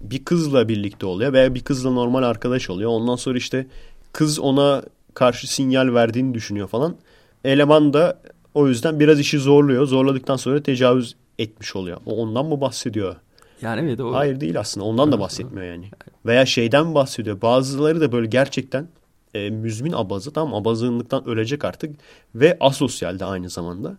bir 0.00 0.24
kızla 0.24 0.68
birlikte 0.68 1.06
oluyor 1.06 1.32
veya 1.32 1.54
bir 1.54 1.60
kızla 1.60 1.90
normal 1.90 2.22
arkadaş 2.22 2.70
oluyor. 2.70 2.90
Ondan 2.90 3.16
sonra 3.16 3.38
işte 3.38 3.66
kız 4.12 4.38
ona 4.38 4.82
karşı 5.14 5.52
sinyal 5.54 5.94
verdiğini 5.94 6.34
düşünüyor 6.34 6.68
falan. 6.68 6.96
Eleman 7.44 7.92
da 7.92 8.20
o 8.54 8.68
yüzden 8.68 9.00
biraz 9.00 9.20
işi 9.20 9.38
zorluyor. 9.38 9.86
Zorladıktan 9.86 10.36
sonra 10.36 10.62
tecavüz 10.62 11.16
etmiş 11.38 11.76
oluyor. 11.76 12.00
O 12.06 12.16
ondan 12.16 12.46
mı 12.46 12.60
bahsediyor? 12.60 13.16
yani 13.62 13.80
evet 13.80 14.00
o 14.00 14.14
Hayır 14.14 14.40
değil 14.40 14.60
aslında. 14.60 14.86
Ondan 14.86 15.12
da 15.12 15.20
bahsetmiyor 15.20 15.66
yani. 15.66 15.90
Veya 16.26 16.46
şeyden 16.46 16.94
bahsediyor. 16.94 17.42
Bazıları 17.42 18.00
da 18.00 18.12
böyle 18.12 18.26
gerçekten 18.26 18.88
e, 19.34 19.50
müzmin 19.50 19.92
abazı. 19.92 20.32
Tamam 20.32 20.54
abazınlıktan 20.54 21.28
ölecek 21.28 21.64
artık. 21.64 21.96
Ve 22.34 22.56
asosyal 22.60 23.18
de 23.18 23.24
aynı 23.24 23.50
zamanda. 23.50 23.96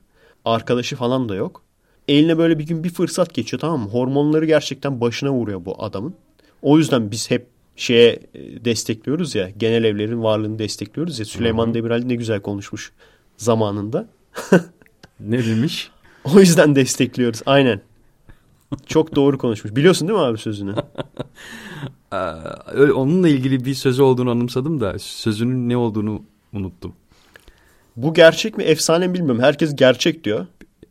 Arkadaşı 0.48 0.96
falan 0.96 1.30
da 1.30 1.36
yok. 1.36 1.64
Eline 2.08 2.38
böyle 2.38 2.60
bir 2.60 2.68
gün 2.68 2.84
bir 2.84 2.90
fırsat 2.90 3.34
geçiyor 3.34 3.60
tamam 3.60 3.80
mı? 3.80 3.90
Hormonları 3.90 4.46
gerçekten 4.46 5.02
başına 5.02 5.32
vuruyor 5.32 5.66
bu 5.66 5.84
adamın. 5.84 6.16
O 6.62 6.78
yüzden 6.78 7.12
biz 7.12 7.32
hep 7.32 7.48
şeye 7.76 8.20
e, 8.34 8.66
destekliyoruz 8.66 9.36
ya. 9.36 9.50
Genel 9.58 9.84
evlerin 9.84 10.24
varlığını 10.24 10.60
destekliyoruz 10.60 11.20
ya. 11.20 11.26
Süleyman 11.26 11.74
Demirel 11.74 12.04
ne 12.06 12.16
güzel 12.16 12.42
konuşmuş 12.42 12.92
zamanında. 13.38 14.08
ne 15.20 15.46
demiş? 15.46 15.92
O 16.36 16.40
yüzden 16.40 16.76
destekliyoruz. 16.76 17.42
Aynen. 17.46 17.82
Çok 18.86 19.16
doğru 19.16 19.38
konuşmuş. 19.38 19.76
Biliyorsun 19.76 20.08
değil 20.08 20.20
mi 20.20 20.26
abi 20.26 20.38
sözünü? 20.38 20.76
Aa, 22.12 22.36
öyle, 22.74 22.94
onunla 22.94 23.30
ilgili 23.30 23.66
bir 23.66 23.74
sözü 23.74 24.02
olduğunu 24.02 24.32
anımsadım 24.32 24.82
da 24.82 25.00
sözünün 25.00 25.70
ne 25.70 25.78
olduğunu 25.78 26.22
unuttum. 26.54 26.94
Bu 27.98 28.14
gerçek 28.14 28.58
mi 28.58 28.64
efsane 28.64 29.08
mi 29.08 29.14
bilmiyorum. 29.14 29.42
Herkes 29.44 29.76
gerçek 29.76 30.24
diyor. 30.24 30.46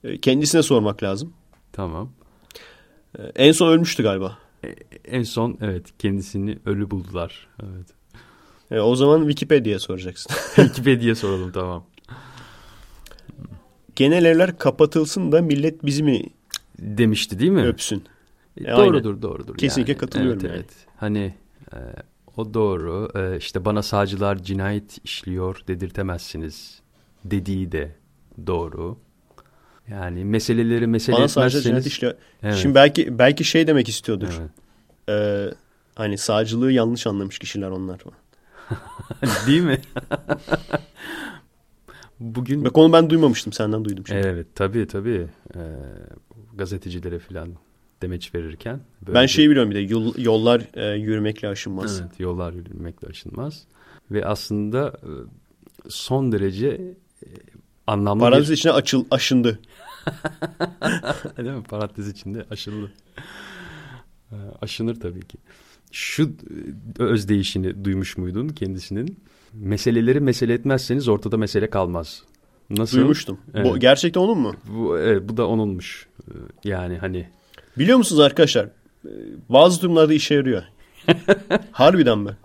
E, 0.04 0.20
Kendisine 0.20 0.62
sormak 0.62 1.02
lazım. 1.02 1.32
Tamam. 1.72 2.12
E, 3.18 3.22
En 3.36 3.52
son 3.52 3.68
ölmüştü 3.68 4.02
galiba. 4.02 4.38
En 5.04 5.22
son 5.22 5.58
evet 5.60 5.86
kendisini 5.98 6.58
ölü 6.66 6.90
buldular. 6.90 7.46
Evet. 7.62 7.86
E, 8.70 8.80
O 8.80 8.96
zaman 8.96 9.20
Wikipedia'ya 9.20 9.78
soracaksın. 9.78 10.32
Wikipedia 10.56 11.14
soralım 11.14 11.52
tamam. 11.52 11.84
Genel 13.96 14.24
evler 14.24 14.58
kapatılsın 14.58 15.32
da 15.32 15.42
millet 15.42 15.84
bizi 15.86 16.02
mi 16.02 16.22
Demişti 16.78 17.38
değil 17.38 17.50
mi? 17.50 17.62
öpsün? 17.66 18.04
E, 18.60 18.64
E, 18.64 18.76
doğrudur 18.76 19.22
doğrudur. 19.22 19.56
Kesinlikle 19.56 19.92
Yani, 19.92 20.00
katılıyorum 20.00 20.40
evet, 20.40 20.50
yani. 20.50 20.56
Evet. 20.56 20.86
Hani 20.96 21.34
e, 21.72 21.78
o 22.36 22.54
doğru. 22.54 23.10
E, 23.14 23.36
işte 23.38 23.64
bana 23.64 23.82
sağcılar 23.82 24.42
cinayet 24.42 24.98
işliyor 25.04 25.60
dedirtemezsiniz 25.68 26.80
dediği 27.30 27.72
de 27.72 27.94
doğru. 28.46 28.98
Yani 29.90 30.24
meseleleri 30.24 30.86
mesele 30.86 31.16
Bana 31.16 31.28
sadece 31.28 31.58
etmezseniz. 31.58 31.64
cennet 31.84 31.86
işliyor. 31.86 32.14
Evet. 32.42 32.54
Şimdi 32.56 32.74
belki 32.74 33.18
belki 33.18 33.44
şey 33.44 33.66
demek 33.66 33.88
istiyordur. 33.88 34.40
Evet. 34.40 34.50
E, 35.08 35.54
hani 35.94 36.18
sağcılığı 36.18 36.72
yanlış 36.72 37.06
anlamış 37.06 37.38
kişiler 37.38 37.70
onlar. 37.70 38.00
Değil 39.46 39.62
mi? 39.62 39.80
Bugün 42.20 42.64
Bak 42.64 42.78
onu 42.78 42.92
ben 42.92 43.10
duymamıştım. 43.10 43.52
Senden 43.52 43.84
duydum 43.84 44.04
şimdi. 44.06 44.20
evet 44.26 44.46
tabii 44.54 44.86
tabii 44.86 45.26
Ee, 45.56 45.60
gazetecilere 46.54 47.18
filan 47.18 47.48
demeç 48.02 48.34
verirken 48.34 48.80
böyle 49.06 49.18
ben 49.18 49.26
şeyi 49.26 49.50
biliyorum 49.50 49.70
bir 49.70 49.74
de 49.76 49.80
yol- 49.80 50.18
yollar 50.18 50.62
e, 50.74 50.96
yürümekle 50.98 51.48
aşınmaz. 51.48 52.00
Evet, 52.00 52.20
yollar 52.20 52.52
yürümekle 52.52 53.08
aşınmaz. 53.08 53.64
Ve 54.10 54.26
aslında 54.26 54.88
e, 55.02 55.10
son 55.88 56.32
derece 56.32 56.80
anlamlı 57.86 58.20
Parantez 58.20 58.48
bir... 58.50 58.54
içine 58.54 58.72
açıl, 58.72 59.04
aşındı. 59.10 59.58
Değil 61.36 61.50
mi? 61.50 61.62
Parantez 61.62 62.08
içinde 62.08 62.44
aşındı. 62.50 62.92
E, 64.32 64.36
Aşınır 64.62 65.00
tabii 65.00 65.20
ki. 65.26 65.38
Şu 65.92 66.22
e, 66.98 67.02
özdeyişini 67.02 67.84
duymuş 67.84 68.16
muydun 68.16 68.48
kendisinin? 68.48 69.20
Meseleleri 69.52 70.20
mesele 70.20 70.54
etmezseniz 70.54 71.08
ortada 71.08 71.36
mesele 71.36 71.70
kalmaz. 71.70 72.22
Nasıl? 72.70 72.98
Duymuştum. 72.98 73.38
Evet. 73.54 73.66
Bu, 73.66 73.78
gerçekten 73.78 74.20
onun 74.20 74.38
mu? 74.38 74.54
Bu, 74.68 74.98
evet, 74.98 75.22
bu 75.28 75.36
da 75.36 75.46
onunmuş. 75.48 76.06
E, 76.28 76.32
Yani 76.64 76.98
hani 76.98 77.28
Biliyor 77.78 77.98
musunuz 77.98 78.20
arkadaşlar? 78.20 78.64
e, 78.64 79.10
Bazı 79.48 79.82
durumlarda 79.82 80.14
işe 80.14 80.34
yarıyor. 80.34 80.62
Harbiden 81.72 82.18
mi? 82.18 82.36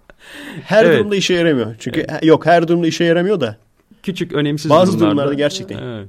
Her 0.63 0.85
Evet. 0.85 0.99
durumda 0.99 1.15
işe 1.15 1.33
yaramıyor. 1.33 1.75
Çünkü 1.79 2.07
yok 2.23 2.45
her 2.45 2.67
durumda 2.67 2.87
işe 2.87 3.03
yaramıyor 3.03 3.39
da 3.41 3.57
küçük 4.03 4.33
önemsiz 4.33 4.69
Bazı 4.71 4.91
durumlarda, 4.91 5.11
durumlarda 5.11 5.33
gerçekten. 5.33 5.77
Evet. 5.83 6.07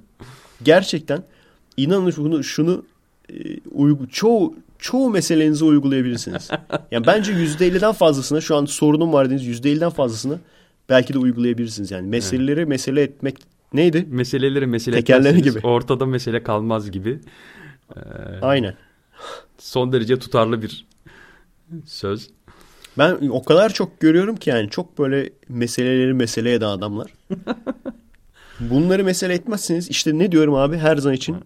gerçekten 0.63 1.23
inanın 1.77 2.13
bunu 2.17 2.45
şunu 2.45 2.85
e, 3.31 3.35
uygu, 3.71 4.09
çoğu 4.09 4.55
çoğu 4.79 5.11
meselenize 5.11 5.65
uygulayabilirsiniz. 5.65 6.51
Yani 6.91 7.07
bence 7.07 7.33
%50'den 7.33 7.93
fazlasına 7.93 8.41
şu 8.41 8.57
an 8.57 8.65
sorunum 8.65 9.13
var 9.13 9.31
dediğiniz 9.31 9.61
%50'den 9.61 9.91
fazlasını 9.91 10.39
belki 10.89 11.15
de 11.15 11.19
uygulayabilirsiniz. 11.19 11.91
Yani 11.91 12.09
meseleleri 12.09 12.67
mesele 12.67 13.03
etmek 13.03 13.39
neydi? 13.73 14.07
Meseleleri 14.11 14.67
mesele 14.67 14.99
etmezseniz 14.99 15.43
gibi. 15.43 15.67
ortada 15.67 16.07
mesele 16.07 16.43
kalmaz 16.43 16.91
gibi. 16.91 17.21
Ee, 17.97 18.01
Aynen. 18.43 18.75
son 19.59 19.93
derece 19.93 20.19
tutarlı 20.19 20.63
bir 20.63 20.87
söz. 21.85 22.29
Ben 22.99 23.29
o 23.29 23.45
kadar 23.45 23.73
çok 23.73 24.01
görüyorum 24.01 24.37
ki 24.37 24.51
yani 24.51 24.71
çok 24.71 24.99
böyle 24.99 25.31
meseleleri 25.49 26.15
mesele 26.15 26.53
eden 26.55 26.69
adamlar. 26.69 27.15
Bunları 28.61 29.05
mesele 29.05 29.35
etmezseniz 29.35 29.91
işte 29.91 30.19
ne 30.19 30.33
diyorum 30.33 30.55
abi 30.55 30.79
her 30.79 30.97
zaman 30.97 31.17
için 31.17 31.37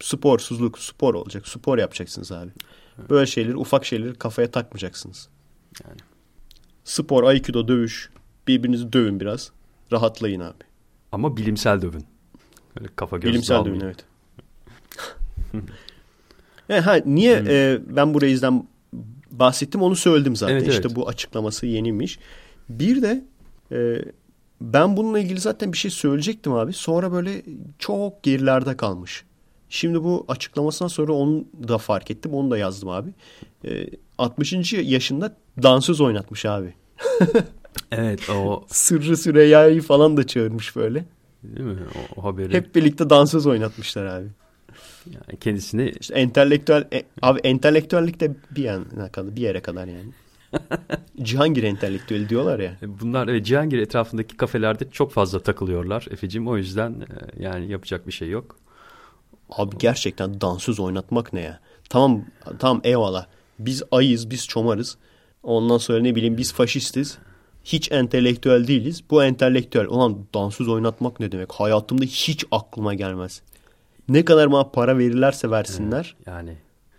sporsuzluk, 0.00 0.78
spor 0.78 1.14
olacak. 1.14 1.48
Spor 1.48 1.78
yapacaksınız 1.78 2.32
abi. 2.32 2.50
Böyle 3.10 3.26
şeyleri, 3.26 3.56
ufak 3.56 3.84
şeyleri 3.84 4.14
kafaya 4.14 4.50
takmayacaksınız. 4.50 5.28
Yani. 5.84 6.00
Spor, 6.84 7.24
aikido, 7.24 7.68
dövüş. 7.68 8.10
Birbirinizi 8.48 8.92
dövün 8.92 9.20
biraz. 9.20 9.52
Rahatlayın 9.92 10.40
abi. 10.40 10.64
Ama 11.12 11.36
bilimsel 11.36 11.82
dövün. 11.82 12.04
Öyle 12.80 12.88
kafa 12.96 13.18
göz 13.18 13.30
Bilimsel 13.30 13.64
dövün 13.64 13.80
evet. 13.80 14.04
e, 16.68 16.80
ha, 16.80 16.96
niye 17.06 17.44
e, 17.48 17.78
ben 17.86 18.14
bu 18.14 18.22
reizden 18.22 18.68
bahsettim 19.40 19.82
onu 19.82 19.96
söyledim 19.96 20.36
zaten. 20.36 20.54
Evet, 20.54 20.68
işte 20.68 20.82
evet. 20.86 20.96
bu 20.96 21.08
açıklaması 21.08 21.66
yeniymiş. 21.66 22.18
Bir 22.68 23.02
de 23.02 23.24
e, 23.72 23.98
ben 24.60 24.96
bununla 24.96 25.18
ilgili 25.18 25.40
zaten 25.40 25.72
bir 25.72 25.78
şey 25.78 25.90
söyleyecektim 25.90 26.52
abi. 26.52 26.72
Sonra 26.72 27.12
böyle 27.12 27.42
çok 27.78 28.22
gerilerde 28.22 28.76
kalmış. 28.76 29.24
Şimdi 29.68 30.04
bu 30.04 30.24
açıklamasından 30.28 30.88
sonra 30.88 31.12
onu 31.12 31.44
da 31.68 31.78
fark 31.78 32.10
ettim. 32.10 32.34
Onu 32.34 32.50
da 32.50 32.58
yazdım 32.58 32.88
abi. 32.88 33.10
E, 33.64 33.86
60. 34.18 34.72
yaşında 34.72 35.36
dansöz 35.62 36.00
oynatmış 36.00 36.46
abi. 36.46 36.74
Evet 37.92 38.30
o 38.30 38.64
Sırrı 38.68 39.16
Süreyya'yı 39.16 39.82
falan 39.82 40.16
da 40.16 40.26
çağırmış 40.26 40.76
böyle. 40.76 41.04
değil 41.42 41.66
mi? 41.66 41.78
O, 41.94 42.20
o 42.20 42.24
haberi 42.24 42.52
Hep 42.52 42.74
birlikte 42.74 43.10
dansöz 43.10 43.46
oynatmışlar 43.46 44.06
abi. 44.06 44.26
Yani 45.06 45.38
kendisini 45.40 45.92
İşte 46.00 46.14
entelektüel 46.14 46.88
e, 46.92 47.02
abi 47.22 47.40
entelektüellik 47.40 48.20
de 48.20 48.34
bir 48.50 48.64
yana 48.64 49.12
kadar 49.12 49.36
bir 49.36 49.40
yere 49.40 49.60
kadar 49.60 49.86
yani. 49.86 50.10
Cihangir 51.22 51.62
entelektüeli 51.62 52.28
diyorlar 52.28 52.58
ya. 52.58 52.76
bunlar 52.82 53.28
evet, 53.28 53.46
Cihangir 53.46 53.78
etrafındaki 53.78 54.36
kafelerde 54.36 54.90
çok 54.90 55.12
fazla 55.12 55.42
takılıyorlar 55.42 56.06
Efe'cim. 56.10 56.48
O 56.48 56.56
yüzden 56.56 56.92
e, 56.92 57.42
yani 57.42 57.70
yapacak 57.70 58.06
bir 58.06 58.12
şey 58.12 58.28
yok. 58.28 58.56
Abi 59.50 59.78
gerçekten 59.78 60.40
dansöz 60.40 60.80
oynatmak 60.80 61.32
ne 61.32 61.40
ya? 61.40 61.60
Tamam 61.88 62.24
tamam 62.58 62.80
eyvallah. 62.84 63.26
Biz 63.58 63.82
ayız, 63.90 64.30
biz 64.30 64.46
çomarız. 64.46 64.96
Ondan 65.42 65.78
sonra 65.78 66.00
ne 66.00 66.14
bileyim 66.14 66.36
biz 66.36 66.52
faşistiz. 66.52 67.18
Hiç 67.64 67.92
entelektüel 67.92 68.66
değiliz. 68.66 69.02
Bu 69.10 69.24
entelektüel. 69.24 69.86
Ulan 69.86 70.26
dansöz 70.34 70.68
oynatmak 70.68 71.20
ne 71.20 71.32
demek? 71.32 71.52
Hayatımda 71.52 72.04
hiç 72.04 72.44
aklıma 72.50 72.94
gelmez. 72.94 73.42
Ne 74.10 74.24
kadar 74.24 74.52
bana 74.52 74.64
para 74.70 74.98
verirlerse 74.98 75.50
versinler. 75.50 76.16
Yani 76.26 76.56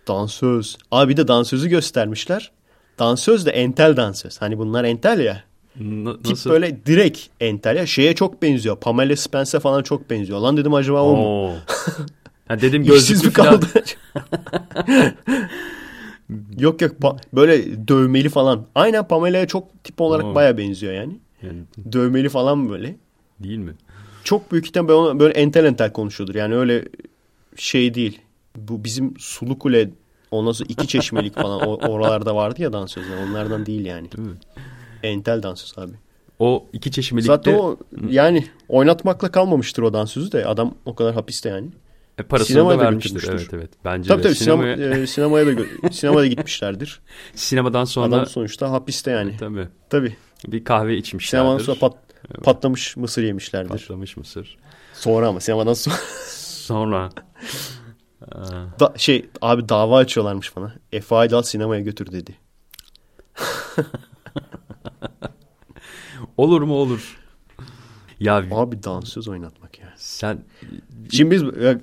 Dansöz. 0.08 0.78
Abi 0.90 1.12
bir 1.12 1.16
de 1.16 1.28
dansözü 1.28 1.68
göstermişler. 1.68 2.52
Dansöz 2.98 3.46
de 3.46 3.50
entel 3.50 3.96
dansöz. 3.96 4.40
Hani 4.42 4.58
bunlar 4.58 4.84
entel 4.84 5.20
ya. 5.20 5.44
na- 5.80 6.16
Tip 6.16 6.26
nasıl? 6.30 6.50
böyle 6.50 6.86
direkt 6.86 7.20
entel 7.40 7.76
ya. 7.76 7.86
Şeye 7.86 8.14
çok 8.14 8.42
benziyor. 8.42 8.76
Pamela 8.76 9.16
Spence 9.16 9.60
falan 9.60 9.82
çok 9.82 10.10
benziyor. 10.10 10.38
Lan 10.38 10.56
dedim 10.56 10.74
acaba 10.74 11.02
o 11.02 11.16
mu? 11.16 11.54
Ha 12.48 12.60
dedim 12.60 12.84
gözlüklü 12.84 13.26
mi 13.26 13.32
kaldı? 13.32 13.66
yok 16.58 16.82
yok 16.82 16.92
böyle 17.32 17.88
dövmeli 17.88 18.28
falan. 18.28 18.66
Aynen 18.74 19.08
Pamela'ya 19.08 19.46
çok 19.46 19.84
tip 19.84 20.00
olarak 20.00 20.34
baya 20.34 20.58
benziyor 20.58 20.92
yani. 20.92 21.18
Yani 21.42 21.58
Dövmeli 21.92 22.28
falan 22.28 22.70
böyle. 22.70 22.96
değil 23.40 23.58
mi? 23.58 23.72
Çok 24.24 24.52
büyük 24.52 24.66
ihtimalle 24.66 25.18
böyle 25.20 25.34
entel 25.34 25.64
entel 25.64 25.92
konuşuyordur. 25.92 26.34
Yani 26.34 26.54
öyle 26.54 26.84
şey 27.56 27.94
değil. 27.94 28.20
Bu 28.56 28.84
bizim 28.84 29.14
Sulu 29.18 29.58
Kule 29.58 29.90
ondan 30.30 30.52
sonra 30.52 30.66
iki 30.68 30.88
çeşmelik 30.88 31.34
falan 31.34 31.60
oralarda 31.68 32.36
vardı 32.36 32.62
ya 32.62 32.72
dansözler. 32.72 33.16
Onlardan 33.28 33.66
değil 33.66 33.84
yani. 33.84 34.12
Değil 34.12 34.28
mi? 34.28 34.34
Entel 35.02 35.42
dansöz 35.42 35.78
abi. 35.78 35.92
O 36.38 36.66
iki 36.72 36.90
çeşmelikte 36.90 37.26
Zaten 37.32 37.54
o 37.54 37.76
yani 38.08 38.46
oynatmakla 38.68 39.30
kalmamıştır 39.32 39.82
o 39.82 39.92
dansözü 39.92 40.32
de. 40.32 40.46
Adam 40.46 40.74
o 40.86 40.94
kadar 40.94 41.14
hapiste 41.14 41.48
yani. 41.48 41.68
e, 42.18 42.22
parasını 42.22 42.54
sinemaya 42.54 42.78
da 42.78 42.84
vermiştir. 42.84 43.24
Evet 43.30 43.48
evet. 43.52 43.70
Bence 43.84 44.08
Tabii 44.08 44.18
de. 44.18 44.26
tabii 44.26 44.34
sinema, 44.34 44.62
sinemaya, 44.62 44.98
e, 45.02 45.06
sinemaya 45.06 45.46
da 45.46 45.62
sinemaya 45.92 46.22
da 46.22 46.26
gitmişlerdir. 46.26 47.00
sinemadan 47.34 47.84
sonra 47.84 48.06
Adam 48.06 48.26
sonuçta 48.26 48.70
hapiste 48.70 49.10
yani. 49.10 49.36
tabii 49.36 49.68
Tabii. 49.90 50.16
bir 50.48 50.64
kahve 50.64 50.96
içmişlerdir. 50.96 51.44
Sinemadan 51.44 51.64
sonra 51.64 51.78
pat, 51.78 51.94
patlamış 52.44 52.96
mısır 52.96 53.22
yemişlerdir. 53.22 53.68
Patlamış 53.68 54.16
mısır. 54.16 54.56
Sonra 54.94 55.28
ama 55.28 55.40
sinemadan 55.40 55.74
sonra 55.74 55.96
Sonra 56.62 57.10
da, 58.80 58.94
şey 58.96 59.26
abi 59.42 59.68
dava 59.68 59.96
açıyorlarmış 59.98 60.56
bana. 60.56 60.74
Efe 60.92 61.14
Aydal 61.16 61.42
sinemaya 61.42 61.80
götür 61.82 62.12
dedi. 62.12 62.34
olur 66.36 66.62
mu 66.62 66.74
olur. 66.74 67.18
Ya 68.20 68.36
Abi 68.50 68.82
dansöz 68.82 69.28
oynatmak 69.28 69.78
ya. 69.78 69.92
sen 69.96 70.38
Şimdi 71.12 71.30
biz 71.30 71.42
ya, 71.64 71.80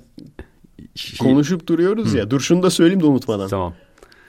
şey- 0.94 1.18
konuşup 1.18 1.66
duruyoruz 1.66 2.14
ya. 2.14 2.30
Dur 2.30 2.40
şunu 2.40 2.62
da 2.62 2.70
söyleyeyim 2.70 3.00
de 3.02 3.06
unutmadan. 3.06 3.48
Tamam. 3.48 3.74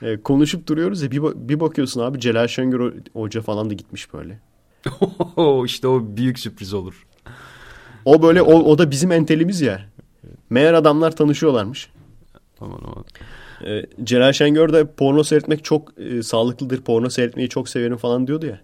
E, 0.02 0.22
konuşup 0.22 0.66
duruyoruz 0.68 1.02
ya 1.02 1.10
bir, 1.10 1.22
bir 1.22 1.60
bakıyorsun 1.60 2.00
abi 2.00 2.20
Celal 2.20 2.48
Şengör 2.48 2.80
Ho- 2.80 3.00
Hoca 3.12 3.42
falan 3.42 3.70
da 3.70 3.74
gitmiş 3.74 4.14
böyle. 4.14 4.40
işte 5.64 5.88
o 5.88 6.02
büyük 6.16 6.38
sürpriz 6.38 6.74
olur. 6.74 7.06
O 8.04 8.22
böyle 8.22 8.42
o, 8.42 8.54
o 8.54 8.78
da 8.78 8.90
bizim 8.90 9.12
entelimiz 9.12 9.60
ya. 9.60 9.86
Meğer 10.50 10.74
adamlar 10.74 11.16
tanışıyorlarmış. 11.16 11.90
Aman 12.60 12.80
aman. 12.84 13.04
E, 13.64 13.86
Celal 14.04 14.32
Şengör 14.32 14.72
de 14.72 14.86
porno 14.86 15.24
seyretmek 15.24 15.64
çok 15.64 16.00
e, 16.00 16.22
sağlıklıdır. 16.22 16.80
Porno 16.80 17.10
seyretmeyi 17.10 17.48
çok 17.48 17.68
severim 17.68 17.96
falan 17.96 18.26
diyordu 18.26 18.46
ya. 18.46 18.60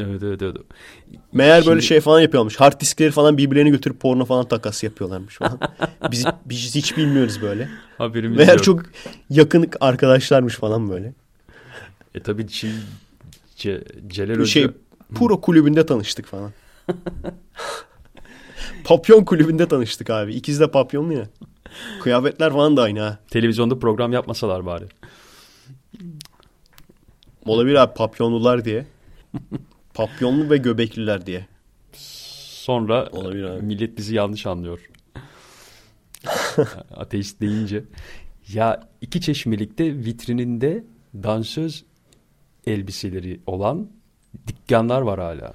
Evet 0.00 0.22
evet 0.22 0.42
evet. 0.42 0.56
Meğer 1.32 1.56
böyle 1.66 1.80
Şimdi- 1.80 1.82
şey 1.82 2.00
falan 2.00 2.20
yapıyormuş. 2.20 2.56
Hard 2.56 2.80
diskleri 2.80 3.10
falan 3.10 3.38
birbirlerine 3.38 3.70
götürüp 3.70 4.00
porno 4.00 4.24
falan 4.24 4.48
takas 4.48 4.82
yapıyorlarmış 4.82 5.36
falan. 5.36 5.58
biz, 6.10 6.24
biz 6.44 6.74
hiç 6.74 6.96
bilmiyoruz 6.96 7.42
böyle. 7.42 7.68
Haberimiz 7.98 8.38
Meğer 8.38 8.54
yok. 8.54 8.64
çok 8.64 8.82
yakın 9.30 9.70
arkadaşlarmış 9.80 10.54
falan 10.54 10.90
böyle. 10.90 11.14
E 12.14 12.20
tabii 12.20 12.48
Çin, 12.48 12.72
Ce, 13.56 13.84
Celal 14.08 14.34
Hoca 14.34 14.46
Şey 14.46 14.66
Puro 15.14 15.40
kulübünde 15.40 15.86
tanıştık 15.86 16.26
falan. 16.26 16.52
Papyon 18.84 19.24
kulübünde 19.24 19.68
tanıştık 19.68 20.10
abi. 20.10 20.34
İkiz 20.34 20.60
de 20.60 20.70
papyonlu 20.70 21.12
ya. 21.12 21.28
Kıyafetler 22.02 22.52
falan 22.52 22.76
da 22.76 22.82
aynı 22.82 23.00
ha. 23.00 23.18
televizyonda 23.30 23.78
program 23.78 24.12
yapmasalar 24.12 24.66
bari. 24.66 24.84
Olabilir 27.46 27.74
abi 27.74 27.94
papyonlular 27.94 28.64
diye. 28.64 28.86
Papyonlu 29.94 30.50
ve 30.50 30.56
göbekliler 30.56 31.26
diye. 31.26 31.46
Sonra 31.92 33.08
Olabilir 33.12 33.44
abi. 33.44 33.62
millet 33.62 33.98
bizi 33.98 34.14
yanlış 34.14 34.46
anlıyor. 34.46 34.90
Ateist 36.96 37.40
deyince. 37.40 37.84
Ya 38.52 38.88
iki 39.00 39.20
çeşmelikte 39.20 39.94
vitrininde 39.94 40.84
dansöz 41.14 41.84
elbiseleri 42.66 43.40
olan 43.46 43.88
dükkanlar 44.46 45.00
var 45.02 45.20
hala. 45.20 45.52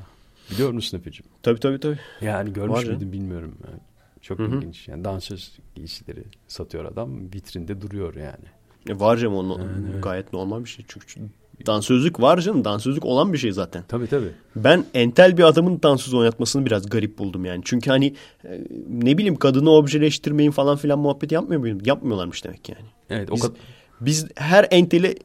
Biliyor 0.52 0.72
musun 0.72 0.98
Efe'cim? 0.98 1.26
Tabii 1.44 1.60
tabii 1.60 1.80
tabii. 1.80 2.00
Yani 2.22 2.54
görmüş 2.54 2.78
Var 2.78 2.84
ya. 2.84 2.90
müydün 2.90 3.12
bilmiyorum. 3.12 3.56
Yani 3.68 3.80
çok 4.22 4.40
ilginç. 4.40 4.88
Yani 4.88 5.04
dansöz 5.04 5.58
giysileri 5.76 6.24
satıyor 6.48 6.86
adam. 6.86 7.20
Vitrinde 7.34 7.82
duruyor 7.82 8.16
yani. 8.16 8.46
E 8.90 9.00
var 9.00 9.18
canım 9.18 9.36
o 9.36 9.48
no- 9.50 9.60
gayet 10.02 10.34
normal 10.34 10.64
bir 10.64 10.70
şey. 10.70 10.86
Çünkü 10.88 11.30
dansözlük 11.66 12.22
var 12.22 12.40
canım. 12.42 12.66
Dansözlük 12.66 13.06
olan 13.06 13.34
bir 13.34 13.38
şey 13.38 13.52
zaten. 13.52 13.84
Tabii 13.88 14.08
tabii. 14.08 14.30
Ben 14.56 14.86
entel 14.94 15.38
bir 15.38 15.44
adamın 15.44 15.80
dansöz 15.84 16.14
oynatmasını 16.14 16.66
biraz 16.66 16.90
garip 16.90 17.18
buldum 17.18 17.46
yani. 17.46 17.62
Çünkü 17.66 17.90
hani 17.90 18.16
e, 18.46 18.64
ne 18.90 19.18
bileyim 19.18 19.36
kadını 19.36 19.70
objeleştirmeyin 19.72 20.52
falan 20.52 20.78
filan 20.78 21.00
muhabbet 21.00 21.32
yapmıyor 21.32 21.62
muyum? 21.62 21.80
Yapmıyorlarmış 21.86 22.44
demek 22.46 22.70
yani. 22.70 22.86
Evet 23.10 23.32
o 23.32 23.36
Biz, 23.36 23.42
kadar. 23.42 23.58
biz 24.02 24.28
her 24.36 24.68
enteli 24.72 25.16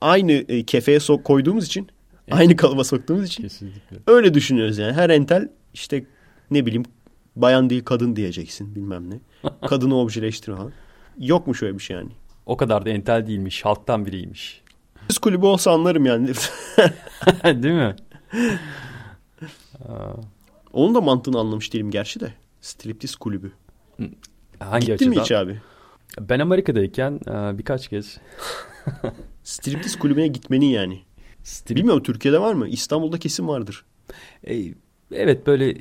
aynı 0.00 0.32
e, 0.32 0.62
kefeye 0.62 1.00
sok 1.00 1.24
koyduğumuz 1.24 1.66
için, 1.66 1.88
aynı 2.30 2.56
kalıba 2.56 2.84
soktuğumuz 2.84 3.24
için 3.26 3.42
Kesinlikle. 3.42 3.96
öyle 4.06 4.34
düşünüyoruz 4.34 4.78
yani. 4.78 4.92
Her 4.92 5.10
entel 5.10 5.48
işte 5.74 6.04
ne 6.50 6.66
bileyim 6.66 6.84
bayan 7.36 7.70
değil 7.70 7.84
kadın 7.84 8.16
diyeceksin 8.16 8.74
bilmem 8.74 9.10
ne. 9.10 9.20
Kadını 9.68 9.96
objeleştirme 9.96 10.56
falan. 10.56 10.72
Yokmuş 11.18 11.62
öyle 11.62 11.78
bir 11.78 11.82
şey 11.82 11.96
yani. 11.96 12.10
O 12.46 12.56
kadar 12.56 12.84
da 12.86 12.90
entel 12.90 13.26
değilmiş. 13.26 13.64
Halktan 13.64 14.06
biriymiş. 14.06 14.62
Biz 15.08 15.18
kulübü 15.18 15.46
olsa 15.46 15.70
anlarım 15.70 16.06
yani. 16.06 16.28
Değil 17.44 17.74
mi? 17.74 17.96
Onun 20.72 20.94
da 20.94 21.00
mantığını 21.00 21.38
anlamış 21.38 21.72
değilim 21.72 21.90
gerçi 21.90 22.20
de. 22.20 22.32
Striptiz 22.60 23.16
kulübü. 23.16 23.52
Hangi 24.58 24.86
Gittin 24.86 24.94
açıdan? 24.94 25.08
mi 25.14 25.20
hiç 25.20 25.32
abi? 25.32 25.60
Ben 26.20 26.38
Amerika'dayken 26.40 27.20
e, 27.28 27.58
birkaç 27.58 27.88
kez 27.88 28.18
Striptiz 29.44 29.98
kulübüne 29.98 30.26
gitmenin 30.26 30.66
yani. 30.66 31.00
Strip- 31.44 31.76
Bilmiyorum 31.76 32.02
Türkiye'de 32.02 32.40
var 32.40 32.54
mı? 32.54 32.68
İstanbul'da 32.68 33.18
kesin 33.18 33.48
vardır. 33.48 33.84
E, 34.46 34.74
evet 35.12 35.46
böyle 35.46 35.76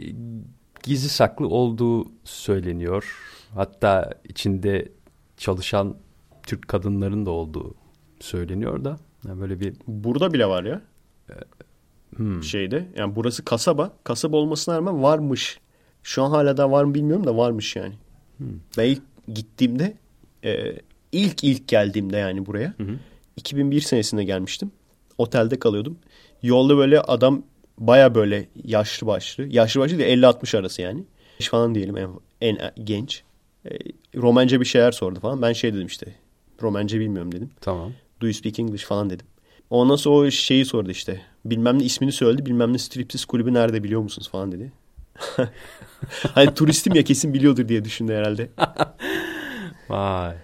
gizli 0.84 1.10
saklı 1.10 1.48
olduğu 1.48 2.08
söyleniyor. 2.24 3.16
Hatta 3.56 4.14
içinde 4.30 4.92
çalışan 5.38 5.96
Türk 6.44 6.68
kadınların 6.68 7.26
da 7.26 7.30
olduğu 7.32 7.76
söyleniyor 8.20 8.84
da. 8.86 8.98
Yani 9.28 9.42
böyle 9.42 9.60
bir 9.60 9.74
Burada 9.88 10.34
bile 10.34 10.46
var 10.46 10.64
ya. 10.64 10.82
hmm, 12.16 12.44
Şeyde. 12.44 12.88
Yani 12.98 13.16
burası 13.16 13.46
kasaba. 13.46 13.94
Kasaba 14.04 14.38
olmasına 14.38 14.76
rağmen 14.78 15.04
varmış. 15.04 15.60
Şu 16.04 16.24
an 16.24 16.30
hala 16.30 16.58
da 16.58 16.72
var 16.72 16.84
mı 16.84 16.94
bilmiyorum 16.94 17.26
da 17.28 17.38
varmış 17.38 17.76
yani. 17.76 17.94
Ben 18.78 18.86
ilk 18.86 19.02
gittiğimde 19.34 19.98
e, 20.44 20.76
ilk 21.12 21.44
ilk 21.44 21.68
geldiğimde 21.68 22.18
yani 22.18 22.46
buraya 22.46 22.74
2001 23.38 23.82
senesinde 23.82 24.24
gelmiştim. 24.24 24.72
Otelde 25.20 25.60
kalıyordum. 25.60 25.98
Yolda 26.44 26.78
böyle 26.78 27.02
adam 27.02 27.44
baya 27.78 28.16
böyle 28.16 28.48
yaşlı 28.64 29.08
başlı. 29.08 29.44
Yaşlı 29.44 29.82
başlı 29.82 30.00
değil 30.00 30.24
50-60 30.24 30.58
arası 30.58 30.82
yani. 30.82 31.04
Falan 31.42 31.76
diyelim 31.76 31.98
en, 31.98 32.10
en 32.42 32.58
genç. 32.84 33.24
E, 33.66 33.70
Romence 34.16 34.60
bir 34.60 34.66
şeyler 34.66 34.92
sordu 34.92 35.20
falan. 35.20 35.42
Ben 35.42 35.54
şey 35.54 35.74
dedim 35.74 35.88
işte. 35.88 36.16
Romence 36.62 37.00
bilmiyorum 37.00 37.32
dedim. 37.32 37.50
tamam. 37.62 37.94
Do 38.22 38.26
you 38.26 38.34
speak 38.34 38.60
English 38.60 38.84
falan 38.84 39.10
dedim. 39.10 39.26
Ondan 39.70 39.96
sonra 39.96 40.16
o 40.16 40.32
şeyi 40.32 40.66
sordu 40.66 40.92
işte. 40.92 41.22
Bilmem 41.46 41.80
ne 41.80 41.84
ismini 41.84 42.12
söyledi. 42.12 42.46
Bilmem 42.46 42.74
ne 42.74 42.78
stripsiz 42.78 43.26
kulübü 43.26 43.54
nerede 43.54 43.84
biliyor 43.84 44.02
musunuz 44.02 44.30
falan 44.30 44.52
dedi. 44.52 44.72
hani 46.36 46.54
turistim 46.54 46.96
ya 46.96 47.04
kesin 47.04 47.34
biliyordur 47.34 47.68
diye 47.68 47.86
düşündü 47.86 48.14
herhalde. 48.14 48.50
Vay. 49.90 50.36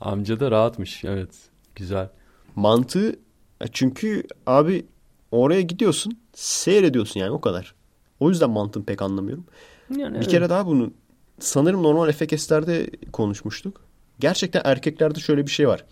Amca 0.00 0.40
da 0.40 0.50
rahatmış. 0.50 1.04
Evet. 1.04 1.30
Güzel. 1.74 2.08
Mantığı 2.56 3.16
çünkü 3.72 4.22
abi 4.46 4.86
oraya 5.30 5.60
gidiyorsun 5.60 6.18
seyrediyorsun 6.34 7.20
yani 7.20 7.30
o 7.30 7.40
kadar. 7.40 7.74
O 8.20 8.28
yüzden 8.30 8.50
mantığını 8.50 8.84
pek 8.84 9.02
anlamıyorum. 9.02 9.44
Yani 9.96 10.20
Bir 10.20 10.28
kere 10.28 10.50
daha 10.50 10.66
bunu 10.66 10.92
sanırım 11.38 11.82
normal 11.82 12.12
FKS'lerde 12.12 12.90
konuşmuştuk. 13.12 13.84
Gerçekten 14.20 14.62
erkeklerde 14.64 15.20
şöyle 15.20 15.46
bir 15.46 15.50
şey 15.50 15.68
var. 15.68 15.84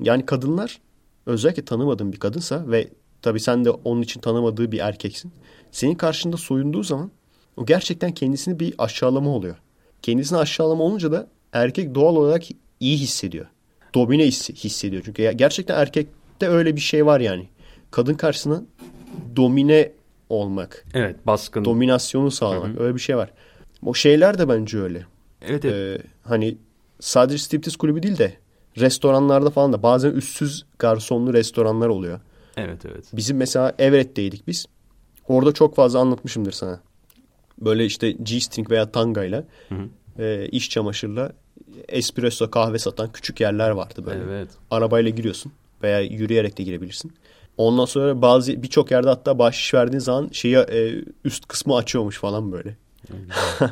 Yani 0.00 0.26
kadınlar 0.26 0.80
özellikle 1.26 1.64
tanımadığın 1.64 2.12
bir 2.12 2.18
kadınsa 2.18 2.70
ve 2.70 2.88
tabii 3.22 3.40
sen 3.40 3.64
de 3.64 3.70
onun 3.70 4.02
için 4.02 4.20
tanımadığı 4.20 4.72
bir 4.72 4.78
erkeksin. 4.78 5.32
Senin 5.70 5.94
karşında 5.94 6.36
soyunduğu 6.36 6.82
zaman 6.82 7.10
o 7.56 7.66
gerçekten 7.66 8.12
kendisini 8.12 8.60
bir 8.60 8.74
aşağılama 8.78 9.30
oluyor. 9.30 9.56
Kendisini 10.02 10.38
aşağılama 10.38 10.84
olunca 10.84 11.12
da 11.12 11.28
erkek 11.52 11.94
doğal 11.94 12.16
olarak 12.16 12.42
iyi 12.80 12.98
hissediyor. 12.98 13.46
Domine 13.94 14.26
hissediyor. 14.26 15.02
Çünkü 15.04 15.30
gerçekten 15.30 15.74
erkekte 16.40 16.48
öyle 16.56 16.76
bir 16.76 16.80
şey 16.80 17.06
var 17.06 17.20
yani. 17.20 17.48
Kadın 17.90 18.14
karşısına 18.14 18.62
domine 19.36 19.92
olmak, 20.28 20.84
Evet 20.94 21.16
baskın. 21.26 21.64
dominasyonu 21.64 22.30
sağlamak 22.30 22.80
öyle 22.80 22.94
bir 22.94 23.00
şey 23.00 23.16
var. 23.16 23.30
O 23.84 23.94
şeyler 23.94 24.38
de 24.38 24.48
bence 24.48 24.78
öyle. 24.78 25.06
evet 25.42 25.64
evet. 25.64 26.00
Ee, 26.00 26.06
hani 26.22 26.56
sadece 27.00 27.38
striptiz 27.38 27.76
kulübü 27.76 28.02
değil 28.02 28.18
de 28.18 28.34
restoranlarda 28.78 29.50
falan 29.50 29.72
da 29.72 29.82
bazen 29.82 30.10
üstsüz 30.10 30.64
garsonlu 30.78 31.32
restoranlar 31.32 31.88
oluyor. 31.88 32.20
evet 32.56 32.84
evet. 32.86 33.04
Bizim 33.12 33.36
mesela 33.36 33.72
Everett'teydik 33.78 34.46
biz. 34.46 34.66
Orada 35.28 35.52
çok 35.52 35.74
fazla 35.76 35.98
anlatmışımdır 36.00 36.52
sana. 36.52 36.80
Böyle 37.58 37.84
işte 37.84 38.10
G-string 38.12 38.70
veya 38.70 38.90
tangayla 38.92 39.44
e, 40.18 40.46
iş 40.52 40.70
çamaşırla 40.70 41.32
espresso 41.88 42.50
kahve 42.50 42.78
satan 42.78 43.12
küçük 43.12 43.40
yerler 43.40 43.70
vardı 43.70 44.02
böyle. 44.06 44.22
Evet. 44.24 44.48
Arabayla 44.70 45.10
giriyorsun 45.10 45.52
veya 45.82 46.00
yürüyerek 46.00 46.58
de 46.58 46.62
girebilirsin. 46.62 47.12
Ondan 47.56 47.84
sonra 47.84 48.22
bazı 48.22 48.62
birçok 48.62 48.90
yerde 48.90 49.08
hatta 49.08 49.38
bahşiş 49.38 49.74
verdiğin 49.74 50.00
zaman 50.00 50.28
şeyi 50.32 50.56
e, 50.56 51.04
üst 51.24 51.46
kısmı 51.48 51.76
açıyormuş 51.76 52.18
falan 52.18 52.52
böyle. 52.52 52.76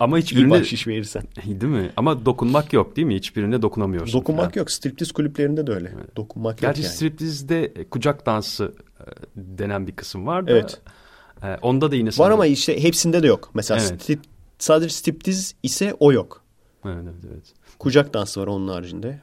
Ama 0.01 0.19
hiçbirine 0.19 0.51
bahşiş 0.51 0.87
verirsen. 0.87 1.23
değil 1.47 1.73
mi? 1.73 1.91
Ama 1.97 2.27
dokunmak 2.27 2.73
yok 2.73 2.97
değil 2.97 3.07
mi? 3.07 3.15
Hiçbirine 3.17 3.63
dokunamıyorsun. 3.63 4.21
Dokunmak 4.21 4.45
falan. 4.45 4.61
yok. 4.61 4.71
Striptiz 4.71 5.13
kulüplerinde 5.13 5.67
de 5.67 5.73
öyle. 5.73 5.93
Dokunmak 6.17 6.59
Gerçi 6.59 6.81
yok 6.81 6.85
yani. 6.85 6.97
striptizde 6.97 7.73
kucak 7.91 8.27
dansı 8.27 8.73
e, 9.01 9.05
denen 9.37 9.87
bir 9.87 9.93
kısım 9.93 10.27
var 10.27 10.47
da. 10.47 10.51
Evet. 10.53 10.81
e, 11.43 11.55
onda 11.63 11.91
da 11.91 11.97
yine 11.97 12.07
Var 12.07 12.13
sanırım- 12.13 12.33
ama 12.35 12.47
işte 12.47 12.83
hepsinde 12.83 13.23
de 13.23 13.27
yok. 13.27 13.51
Mesela 13.55 13.81
Evet. 13.81 14.03
strip, 14.03 14.21
sadece 14.59 14.95
striptiz 14.95 15.55
ise 15.63 15.95
o 16.01 16.13
yok. 16.13 16.43
Evet, 16.85 16.97
evet, 17.05 17.25
evet. 17.33 17.55
Kucak 17.79 18.15
dansı 18.15 18.41
var 18.41 18.47
onun 18.47 18.69
haricinde. 18.69 19.19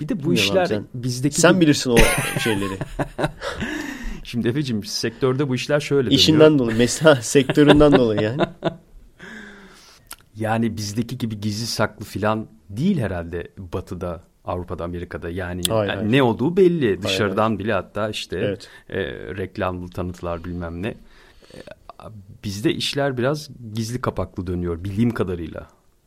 Bir 0.00 0.08
de 0.08 0.14
bu 0.14 0.18
Bilmiyorum 0.18 0.34
işler 0.44 0.66
sen- 0.66 0.84
bizdeki 0.94 1.40
Sen 1.40 1.60
bilirsin 1.60 1.90
o 1.90 1.96
şeyleri. 2.40 2.78
Şimdi 4.24 4.48
Efe'cim 4.48 4.84
sektörde 4.84 5.48
bu 5.48 5.54
işler 5.54 5.80
şöyle 5.80 6.06
dönüyor. 6.06 6.18
İşinden 6.20 6.58
dolayı. 6.58 6.78
Mesela 6.78 7.16
sektöründen 7.22 7.92
dolayı 7.92 8.20
yani. 8.20 8.42
Yani 10.36 10.76
bizdeki 10.76 11.18
gibi 11.18 11.40
gizli 11.40 11.66
saklı 11.66 12.04
filan 12.04 12.46
değil 12.70 12.98
herhalde 12.98 13.48
Batı'da, 13.58 14.20
Avrupa'da, 14.44 14.84
Amerika'da. 14.84 15.30
Yani, 15.30 15.62
Hayır, 15.68 15.90
yani 15.90 15.98
hayır. 15.98 16.12
ne 16.12 16.22
olduğu 16.22 16.56
belli. 16.56 17.02
Dışarıdan 17.02 17.58
bile 17.58 17.72
hatta 17.72 18.08
işte 18.08 18.38
Evet. 18.38 18.68
e, 18.88 18.98
reklamlı 19.36 19.88
tanıtılar 19.90 20.44
bilmem 20.44 20.82
ne. 20.82 20.88
E, 20.88 20.96
bizde 22.44 22.74
işler 22.74 23.18
biraz 23.18 23.48
gizli 23.74 24.00
kapaklı 24.00 24.46
dönüyor 24.46 24.84
bildiğim 24.84 25.10
kadarıyla. 25.10 25.66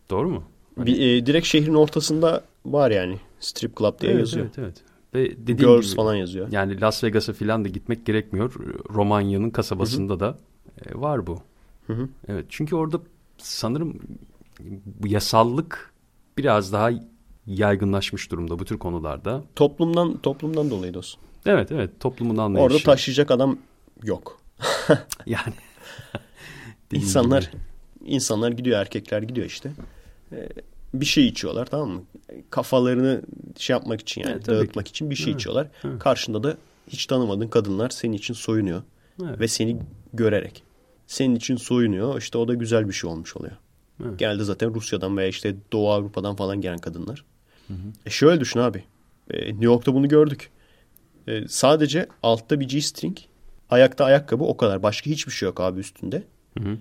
Doğru 0.09 0.29
mu? 0.29 0.43
Bir, 0.77 0.99
e, 0.99 1.25
direkt 1.25 1.47
şehrin 1.47 1.73
ortasında 1.73 2.43
var 2.65 2.91
yani. 2.91 3.19
Strip 3.39 3.77
club 3.77 3.99
diye 4.01 4.11
evet, 4.11 4.19
yazıyor. 4.19 4.45
Evet, 4.45 4.59
evet. 4.59 4.83
Ve 5.13 5.47
dediğim 5.47 5.57
Girls 5.57 5.85
gibi, 5.85 5.95
falan 5.95 6.15
yazıyor. 6.15 6.51
Yani 6.51 6.81
Las 6.81 7.03
Vegas'a 7.03 7.33
filan 7.33 7.65
da 7.65 7.69
gitmek 7.69 8.05
gerekmiyor. 8.05 8.53
Romanya'nın 8.89 9.49
kasabasında 9.49 10.19
da 10.19 10.37
e, 10.85 11.01
var 11.01 11.27
bu. 11.27 11.39
Hı 11.87 11.93
hı. 11.93 12.09
Evet 12.27 12.45
çünkü 12.49 12.75
orada 12.75 12.99
sanırım 13.37 13.99
bu 14.85 15.07
yasallık 15.07 15.93
biraz 16.37 16.73
daha 16.73 16.89
yaygınlaşmış 17.47 18.31
durumda 18.31 18.59
bu 18.59 18.65
tür 18.65 18.77
konularda. 18.77 19.43
Toplumdan 19.55 20.17
toplumdan 20.17 20.69
dolayı 20.69 20.93
dostum. 20.93 21.21
Evet 21.45 21.71
evet 21.71 21.99
toplumun 21.99 22.37
anlayışı. 22.37 22.65
Orada 22.65 22.83
taşıyacak 22.83 23.31
adam 23.31 23.57
yok. 24.03 24.41
Yani. 25.25 25.53
İnsanlar 26.93 27.41
gibi. 27.41 27.61
insanlar 28.05 28.51
gidiyor 28.51 28.79
erkekler 28.79 29.21
gidiyor 29.21 29.47
işte. 29.47 29.71
Ee, 30.35 30.49
bir 30.93 31.05
şey 31.05 31.27
içiyorlar 31.27 31.65
tamam 31.65 31.89
mı? 31.89 32.03
Kafalarını 32.49 33.21
şey 33.57 33.73
yapmak 33.73 34.01
için 34.01 34.21
yani 34.21 34.31
Evet, 34.31 34.47
dağıtmak 34.47 34.87
için 34.87 35.09
bir 35.09 35.15
şey 35.15 35.31
Evet, 35.31 35.39
içiyorlar. 35.41 35.67
evet. 35.83 35.99
Karşında 35.99 36.43
da 36.43 36.57
hiç 36.87 37.05
tanımadığın 37.05 37.47
kadınlar 37.47 37.89
senin 37.89 38.13
için 38.13 38.33
soyunuyor. 38.33 38.81
Evet. 39.23 39.39
Ve 39.39 39.47
seni 39.47 39.77
görerek. 40.13 40.63
Senin 41.07 41.35
için 41.35 41.55
soyunuyor. 41.55 42.17
İşte 42.17 42.37
o 42.37 42.47
da 42.47 42.53
güzel 42.53 42.87
bir 42.87 42.93
şey 42.93 43.09
olmuş 43.09 43.35
oluyor. 43.35 43.55
Evet. 44.05 44.19
Genelde 44.19 44.43
zaten 44.43 44.75
Rusya'dan 44.75 45.17
veya 45.17 45.27
işte 45.27 45.55
Doğu 45.71 45.91
Avrupa'dan 45.91 46.35
falan 46.35 46.61
gelen 46.61 46.77
kadınlar. 46.77 47.25
E 48.05 48.09
şöyle 48.09 48.39
düşün 48.39 48.59
abi. 48.59 48.83
E, 49.29 49.47
New 49.47 49.65
York'ta 49.65 49.93
bunu 49.93 50.07
gördük. 50.07 50.49
E, 51.27 51.47
sadece 51.47 52.07
altta 52.23 52.59
bir 52.59 52.67
G-string, 52.67 53.17
ayakta 53.69 54.05
ayakkabı 54.05 54.43
o 54.43 54.57
kadar. 54.57 54.83
Başka 54.83 55.09
hiçbir 55.09 55.31
şey 55.31 55.47
yok 55.47 55.59
abi 55.59 55.79
üstünde. 55.79 56.23
Hı 56.57 56.63
hı. 56.63 56.77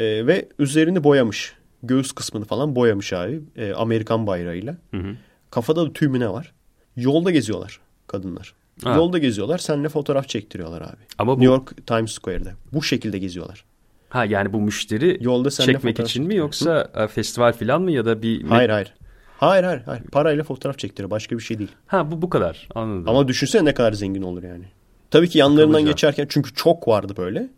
E, 0.00 0.26
ve 0.26 0.48
üzerini 0.58 1.04
boyamış. 1.04 1.54
Göğüs 1.86 2.12
kısmını 2.12 2.44
falan 2.44 2.76
boyamış 2.76 3.12
abi. 3.12 3.40
e, 3.56 3.72
Amerikan 3.72 4.26
bayrağıyla. 4.26 4.76
Hı 4.90 4.96
hı. 4.96 5.16
Kafada 5.50 5.86
da 5.86 5.92
tümüne 5.92 6.28
var. 6.28 6.52
Yolda 6.96 7.30
geziyorlar 7.30 7.80
kadınlar. 8.06 8.54
Ha. 8.84 8.94
Yolda 8.94 9.18
geziyorlar. 9.18 9.58
Seninle 9.58 9.88
fotoğraf 9.88 10.28
çektiriyorlar 10.28 10.82
abi. 10.82 11.02
Ama 11.18 11.36
bu 11.36 11.40
New 11.40 11.54
York 11.54 11.86
Times 11.86 12.12
Square'de. 12.12 12.52
Bu 12.72 12.82
şekilde 12.82 13.18
geziyorlar. 13.18 13.64
ha 14.08 14.24
yani 14.24 14.52
bu 14.52 14.60
müşteri 14.60 15.18
Yolda 15.20 15.50
çekmek 15.50 16.00
için 16.00 16.24
mi 16.26 16.34
yoksa 16.36 16.90
e, 16.94 17.06
festival 17.08 17.52
filan 17.52 17.82
mı 17.82 17.90
ya 17.90 18.04
da 18.04 18.22
bir 18.22 18.42
Hayır 18.44 18.70
hayır. 18.70 18.94
Hayır 19.38 19.64
hayır. 19.64 19.82
hayır. 19.86 20.02
Parayla 20.04 20.44
fotoğraf 20.44 20.78
çektiriyor. 20.78 21.10
Başka 21.10 21.36
bir 21.38 21.42
şey 21.42 21.58
değil. 21.58 21.70
Ha 21.86 22.10
bu 22.10 22.22
bu 22.22 22.30
kadar. 22.30 22.68
Anladım. 22.74 23.08
Ama 23.08 23.28
düşünsene 23.28 23.64
ne 23.64 23.74
kadar 23.74 23.92
zengin 23.92 24.22
olur 24.22 24.42
yani. 24.42 24.64
Tabii 25.10 25.28
ki 25.28 25.38
yanlarından 25.38 25.74
Akıllıca. 25.74 25.90
geçerken 25.92 26.26
çünkü 26.28 26.54
çok 26.54 26.88
vardı 26.88 27.14
böyle. 27.16 27.48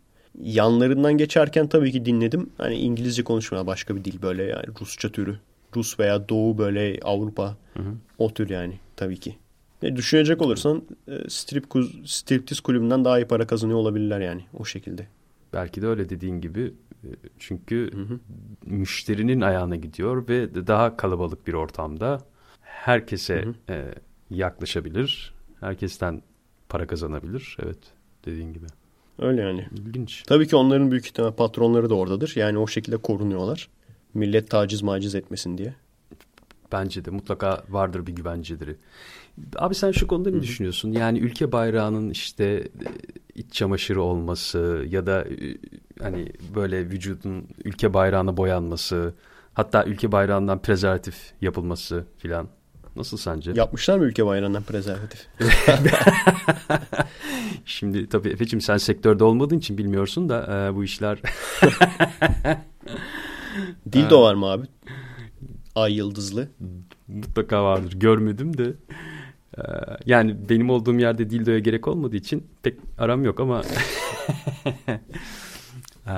Yanlarından 0.41 1.17
geçerken 1.17 1.67
tabii 1.67 1.91
ki 1.91 2.05
dinledim. 2.05 2.49
Hani 2.57 2.75
İngilizce 2.75 3.23
konuşmaya 3.23 3.67
başka 3.67 3.95
bir 3.95 4.03
dil 4.03 4.21
böyle 4.21 4.43
yani 4.43 4.65
Rusça 4.81 5.09
türü. 5.09 5.39
Rus 5.75 5.99
veya 5.99 6.29
Doğu 6.29 6.57
böyle 6.57 6.99
Avrupa 7.03 7.57
o 8.17 8.33
tür 8.33 8.49
yani 8.49 8.79
tabii 8.95 9.17
ki. 9.19 9.35
E, 9.83 9.95
düşünecek 9.95 10.41
olursan 10.41 10.83
e, 11.07 11.29
strip 11.29 11.69
kuz, 11.69 12.11
striptiz 12.11 12.59
kulübünden 12.59 13.05
daha 13.05 13.19
iyi 13.19 13.25
para 13.25 13.47
kazanıyor 13.47 13.79
olabilirler 13.79 14.19
yani 14.19 14.45
o 14.53 14.65
şekilde. 14.65 15.07
Belki 15.53 15.81
de 15.81 15.87
öyle 15.87 16.09
dediğin 16.09 16.41
gibi. 16.41 16.73
E, 17.03 17.07
Çünkü 17.39 17.91
müşterinin 18.65 19.41
ayağına 19.41 19.75
gidiyor 19.75 20.27
ve 20.27 20.67
daha 20.67 20.97
kalabalık 20.97 21.47
bir 21.47 21.53
ortamda 21.53 22.21
herkese 22.61 23.45
e, 23.69 23.85
yaklaşabilir. 24.29 25.33
Herkesten 25.59 26.21
para 26.69 26.87
kazanabilir. 26.87 27.57
Evet 27.63 27.77
dediğin 28.25 28.53
gibi. 28.53 28.65
Öyle 29.19 29.41
yani. 29.41 29.67
İlginç. 29.71 30.23
Tabii 30.27 30.47
ki 30.47 30.55
onların 30.55 30.91
büyük 30.91 31.05
ihtimal 31.05 31.31
patronları 31.31 31.89
da 31.89 31.95
oradadır. 31.95 32.33
Yani 32.35 32.57
o 32.57 32.67
şekilde 32.67 32.97
korunuyorlar. 32.97 33.69
Millet 34.13 34.49
taciz 34.49 34.81
maciz 34.81 35.15
etmesin 35.15 35.57
diye. 35.57 35.73
Bence 36.71 37.05
de 37.05 37.11
mutlaka 37.11 37.63
vardır 37.69 38.07
bir 38.07 38.15
güvenceleri. 38.15 38.75
Abi 39.55 39.75
sen 39.75 39.91
şu 39.91 40.07
konuda 40.07 40.29
ne 40.29 40.41
düşünüyorsun? 40.41 40.91
Yani 40.91 41.19
ülke 41.19 41.51
bayrağının 41.51 42.09
işte 42.09 42.43
e, 42.45 42.67
iç 43.35 43.53
çamaşırı 43.53 44.01
olması 44.01 44.85
ya 44.89 45.05
da 45.05 45.25
e, 45.25 45.57
hani 46.01 46.31
böyle 46.55 46.89
vücudun 46.89 47.47
ülke 47.63 47.93
bayrağına 47.93 48.37
boyanması, 48.37 49.13
hatta 49.53 49.85
ülke 49.85 50.11
bayrağından 50.11 50.61
prezervatif 50.61 51.33
yapılması 51.41 52.05
filan. 52.17 52.47
Nasıl 52.97 53.17
sence? 53.17 53.51
Yapmışlar 53.55 53.97
mı 53.97 54.05
ülke 54.05 54.25
bayrağından 54.25 54.63
prezervatif? 54.63 55.27
Şimdi 57.65 58.09
tabii 58.09 58.29
Efe'cim 58.29 58.61
sen 58.61 58.77
sektörde 58.77 59.23
olmadığın 59.23 59.57
için 59.57 59.77
bilmiyorsun 59.77 60.29
da 60.29 60.67
e, 60.71 60.75
bu 60.75 60.83
işler 60.83 61.19
Dildo 63.91 64.21
var 64.21 64.33
mı 64.33 64.45
abi? 64.45 64.65
Ay 65.75 65.93
yıldızlı. 65.93 66.47
mutlaka 67.07 67.63
vardır. 67.63 67.93
Görmedim 67.99 68.57
de. 68.57 68.73
E, 69.57 69.61
yani 70.05 70.49
benim 70.49 70.69
olduğum 70.69 70.99
yerde 70.99 71.29
dildoya 71.29 71.59
gerek 71.59 71.87
olmadığı 71.87 72.15
için 72.15 72.47
pek 72.63 72.79
aram 72.97 73.23
yok 73.23 73.39
ama 73.39 73.61
e, 76.07 76.13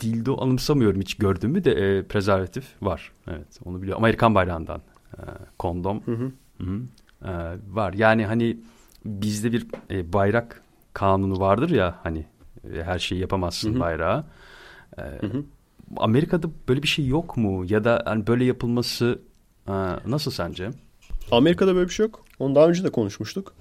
dildo 0.00 0.42
anımsamıyorum 0.42 1.00
hiç 1.00 1.14
gördüğümü 1.14 1.64
de 1.64 1.72
e, 1.72 2.02
prezervatif 2.02 2.64
var. 2.82 3.12
Evet 3.28 3.60
onu 3.64 3.82
biliyorum. 3.82 4.04
Amerikan 4.04 4.34
bayrağından 4.34 4.78
e, 4.78 4.95
kondom 5.58 6.02
Hı 6.06 6.12
hı. 6.12 6.32
Hı 6.58 6.64
hı. 6.64 6.80
E, 7.28 7.32
var. 7.70 7.92
Yani 7.92 8.26
hani 8.26 8.56
bizde 9.04 9.52
bir 9.52 9.66
e, 9.90 10.12
bayrak 10.12 10.62
kanunu 10.92 11.40
vardır 11.40 11.70
ya 11.70 11.98
hani 12.02 12.24
e, 12.74 12.82
her 12.82 12.98
şeyi 12.98 13.20
yapamazsın 13.20 13.72
Hı 13.72 13.76
hı. 13.76 13.80
bayrağa. 13.80 14.24
E, 14.98 15.02
Hı 15.02 15.26
hı. 15.26 15.44
Amerika'da 15.96 16.48
böyle 16.68 16.82
bir 16.82 16.88
şey 16.88 17.06
yok 17.06 17.36
mu? 17.36 17.64
Ya 17.68 17.84
da 17.84 18.02
hani 18.04 18.26
böyle 18.26 18.44
yapılması 18.44 19.18
e, 19.68 19.72
nasıl 20.06 20.30
sence? 20.30 20.70
Amerika'da 21.30 21.74
böyle 21.74 21.88
bir 21.88 21.94
şey 21.94 22.06
yok. 22.06 22.24
Onu 22.38 22.54
daha 22.54 22.68
önce 22.68 22.84
de 22.84 22.90
konuşmuştuk. 22.90 23.54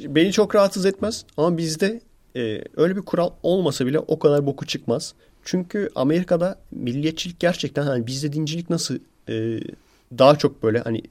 Beni 0.00 0.32
çok 0.32 0.54
rahatsız 0.54 0.86
etmez 0.86 1.24
ama 1.36 1.56
bizde 1.56 2.00
e, 2.36 2.62
öyle 2.76 2.96
bir 2.96 3.02
kural 3.02 3.30
olmasa 3.42 3.86
bile 3.86 3.98
o 3.98 4.18
kadar 4.18 4.46
boku 4.46 4.66
çıkmaz. 4.66 5.14
Çünkü 5.44 5.90
Amerika'da 5.94 6.58
milliyetçilik 6.70 7.40
gerçekten 7.40 7.82
hani 7.82 8.06
bizde 8.06 8.32
dincilik 8.32 8.70
nasıl 8.70 8.98
e, 9.28 9.60
daha 10.18 10.36
çok 10.36 10.62
böyle 10.62 10.78
hani 10.78 11.02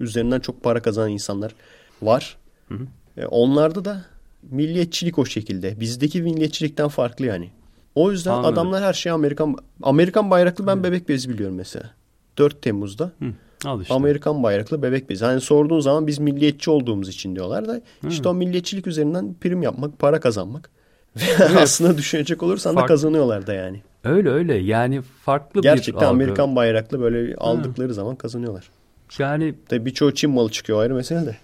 üzerinden 0.00 0.40
çok 0.40 0.62
para 0.62 0.82
kazanan 0.82 1.10
insanlar 1.10 1.54
var. 2.02 2.36
Hı 2.68 2.74
hı. 2.74 2.86
E, 3.16 3.26
onlarda 3.26 3.84
da 3.84 4.04
milliyetçilik 4.50 5.18
o 5.18 5.26
şekilde. 5.26 5.80
Bizdeki 5.80 6.22
milliyetçilikten 6.22 6.88
farklı 6.88 7.26
yani. 7.26 7.50
O 7.94 8.10
yüzden 8.10 8.30
Anladım. 8.30 8.52
adamlar 8.52 8.82
her 8.84 8.92
şeyi 8.92 9.12
Amerikan 9.12 9.56
Amerikan 9.82 10.30
bayraklı 10.30 10.66
ben 10.66 10.84
bebek 10.84 11.08
bezi 11.08 11.28
biliyorum 11.28 11.56
mesela. 11.56 11.90
4 12.38 12.62
Temmuz'da. 12.62 13.12
Hı. 13.18 13.26
Al 13.64 13.80
işte. 13.82 13.94
Amerikan 13.94 14.42
bayraklı 14.42 14.82
bebek 14.82 15.10
bezi. 15.10 15.24
Hani 15.24 15.40
sorduğun 15.40 15.80
zaman 15.80 16.06
biz 16.06 16.18
milliyetçi 16.18 16.70
olduğumuz 16.70 17.08
için 17.08 17.34
diyorlar 17.36 17.68
da 17.68 17.80
işte 18.08 18.28
o 18.28 18.34
milliyetçilik 18.34 18.86
üzerinden 18.86 19.34
prim 19.40 19.62
yapmak, 19.62 19.98
para 19.98 20.20
kazanmak. 20.20 20.70
Ve 21.16 21.58
aslında 21.58 21.98
düşünecek 21.98 22.42
olursan 22.42 22.76
da 22.76 22.80
Fark- 22.80 22.88
kazanıyorlar 22.88 23.46
da 23.46 23.54
yani. 23.54 23.82
Öyle 24.04 24.30
öyle 24.30 24.54
yani 24.54 25.02
farklı 25.02 25.58
bir 25.58 25.62
Gerçekten 25.62 26.00
algı. 26.00 26.08
Amerikan 26.08 26.56
bayraklı 26.56 27.00
böyle 27.00 27.34
aldıkları 27.36 27.94
zaman 27.94 28.16
kazanıyorlar. 28.16 28.70
Yani 29.18 29.54
Tabii 29.68 29.84
birçoğu 29.86 30.14
Çin 30.14 30.30
malı 30.30 30.50
çıkıyor 30.50 30.80
ayrı 30.80 30.94
mesele 30.94 31.26
de. 31.26 31.36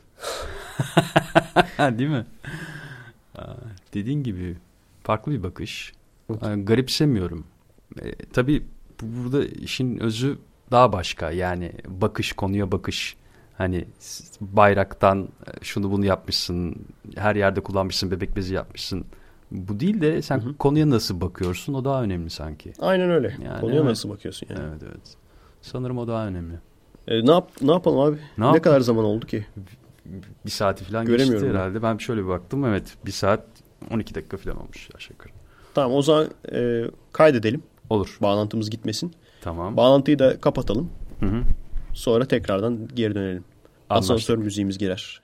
değil 1.98 2.11
mi? 2.11 2.26
Aa, 3.38 3.54
Dediğin 3.94 4.22
gibi 4.22 4.56
farklı 5.02 5.32
bir 5.32 5.42
bakış. 5.42 5.92
Yani 6.42 6.64
garipsemiyorum. 6.64 7.44
E, 8.02 8.12
tabii 8.32 8.62
bu- 9.02 9.24
burada 9.24 9.44
işin 9.44 9.98
özü 9.98 10.38
daha 10.70 10.92
başka. 10.92 11.30
Yani 11.30 11.72
bakış, 11.88 12.32
konuya 12.32 12.72
bakış. 12.72 13.16
Hani 13.58 13.84
bayraktan 14.40 15.22
e, 15.46 15.64
şunu 15.64 15.90
bunu 15.90 16.04
yapmışsın, 16.06 16.76
her 17.16 17.36
yerde 17.36 17.61
kullanmışsın, 17.61 18.11
bebek 18.11 18.36
bezi 18.36 18.54
yapmışsın. 18.54 19.04
Bu 19.51 19.80
değil 19.80 20.01
de 20.01 20.22
sen 20.22 20.53
konuya 20.59 20.90
nasıl 20.90 21.20
bakıyorsun 21.20 21.74
o 21.74 21.84
daha 21.84 22.03
önemli 22.03 22.30
sanki. 22.30 22.72
Aynen 22.80 23.11
öyle. 23.11 23.36
Yani 23.44 23.61
Konuya 23.61 23.76
evet. 23.76 23.84
nasıl 23.90 24.09
bakıyorsun 24.11 24.46
yani? 24.51 24.61
Evet 24.70 24.82
evet. 24.82 25.16
Sanırım 25.62 25.98
o 25.98 26.09
daha 26.09 26.26
önemli. 26.26 26.55
E, 27.09 27.26
ne, 27.26 27.30
yap, 27.30 27.51
ne 27.62 27.72
yapalım 27.72 27.98
abi? 28.01 28.16
Ne 28.16 28.20
Ne, 28.38 28.44
yapalım? 28.44 28.62
kadar 28.62 28.80
zaman 28.80 29.05
oldu 29.05 29.26
ki? 29.26 29.46
Bir 30.44 30.51
saati 30.51 30.84
falan 30.84 31.07
geçti 31.07 31.16
Göremiyorum 31.16 31.48
ben. 31.48 31.55
herhalde. 31.55 31.82
Ben 31.82 31.98
şöyle 31.98 32.22
bir 32.24 32.28
baktım. 32.28 32.64
Evet 32.64 32.94
bir 33.07 33.11
saat 33.11 33.44
12 33.90 34.14
dakika 34.14 34.36
falan 34.36 34.57
olmuş 34.62 34.88
aşağı 34.96 35.12
yukarı. 35.12 35.32
Tamam 35.74 35.96
o 35.96 36.03
zaman 36.03 36.28
e, 36.53 36.84
kaydedelim. 37.12 37.62
Olur. 37.90 38.18
Bağlantımız 38.22 38.70
gitmesin. 38.70 39.12
Tamam. 39.40 39.76
Bağlantıyı 39.76 40.18
da 40.18 40.40
kapatalım. 40.40 40.90
Hı 41.20 41.26
hı. 41.26 41.42
Sonra 41.92 42.24
tekrardan 42.24 42.88
geri 42.94 43.14
dönelim. 43.14 43.44
Anlaştık. 43.90 44.14
Asansör 44.14 44.38
müziğimiz 44.38 44.78
girer. 44.78 45.22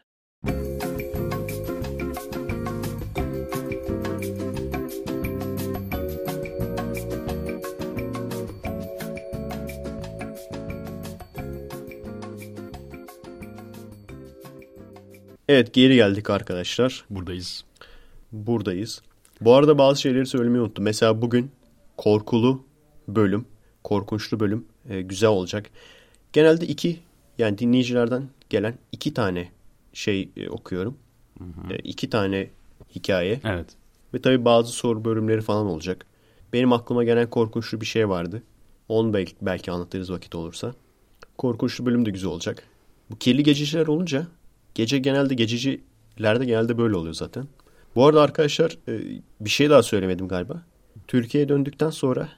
Evet 15.49 15.75
geri 15.75 15.95
geldik 15.95 16.31
arkadaşlar. 16.31 17.05
Buradayız. 17.11 17.65
Buradayız. 18.33 19.03
Bu 19.41 19.55
arada 19.55 19.79
bazı 19.79 20.01
şeyleri 20.01 20.27
söylemeyi 20.27 20.63
unuttum. 20.63 20.85
Mesela 20.85 21.23
bugün 21.23 21.51
korkulu 21.97 22.65
bölüm, 23.09 23.45
korkunçlu 23.85 24.41
bölüm 24.41 24.65
e, 24.89 25.03
güzel 25.03 25.31
olacak. 25.31 25.71
Genelde 26.33 26.67
iki 26.67 27.01
yani 27.39 27.59
dinleyicilerden 27.59 28.29
gelen 28.51 28.75
iki 28.93 29.15
tane 29.15 29.49
şey 29.93 30.29
e, 30.37 30.49
okuyorum. 30.49 30.99
E, 31.71 31.77
iki 31.77 32.11
tane 32.11 32.51
hikaye 32.95 33.41
Evet. 33.45 33.67
ve 34.15 34.23
tabii 34.23 34.45
bazı 34.45 34.73
soru 34.73 35.05
bölümleri 35.05 35.41
falan 35.41 35.67
olacak. 35.67 36.07
Benim 36.53 36.73
aklıma 36.73 37.05
gelen 37.05 37.31
korkunçlu 37.31 37.81
bir 37.81 37.87
şey 37.87 38.09
vardı. 38.09 38.43
Onu 38.89 39.15
belki, 39.15 39.35
belki 39.43 39.71
anlatırız 39.71 40.11
vakit 40.13 40.35
olursa. 40.35 40.75
Korkunçlu 41.39 41.87
bölüm 41.87 42.07
de 42.07 42.11
güzel 42.11 42.31
olacak. 42.31 42.63
Bu 43.11 43.19
kirli 43.19 43.43
gececiler 43.43 43.87
olunca 43.87 44.27
gece 44.77 44.99
genelde 44.99 45.35
gececilerde 45.35 46.45
genelde 46.45 46.79
böyle 46.79 46.97
oluyor 46.97 47.15
zaten. 47.15 47.47
Bu 47.95 48.07
arada 48.07 48.23
arkadaşlar 48.23 48.79
e, 48.89 49.21
bir 49.41 49.51
şey 49.51 49.71
daha 49.71 49.83
söylemedim 49.83 50.29
galiba. 50.29 50.63
Türkiye'ye 51.07 51.49
döndükten 51.49 51.91
sonra 51.91 52.29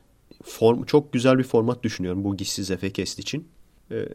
form, 0.44 0.84
çok 0.84 1.12
güzel 1.12 1.38
bir 1.38 1.44
format 1.44 1.82
düşünüyorum 1.82 2.24
bu 2.24 2.36
Gissiz 2.36 2.70
Efekest 2.70 3.18
için. 3.18 3.48
E, 3.90 4.08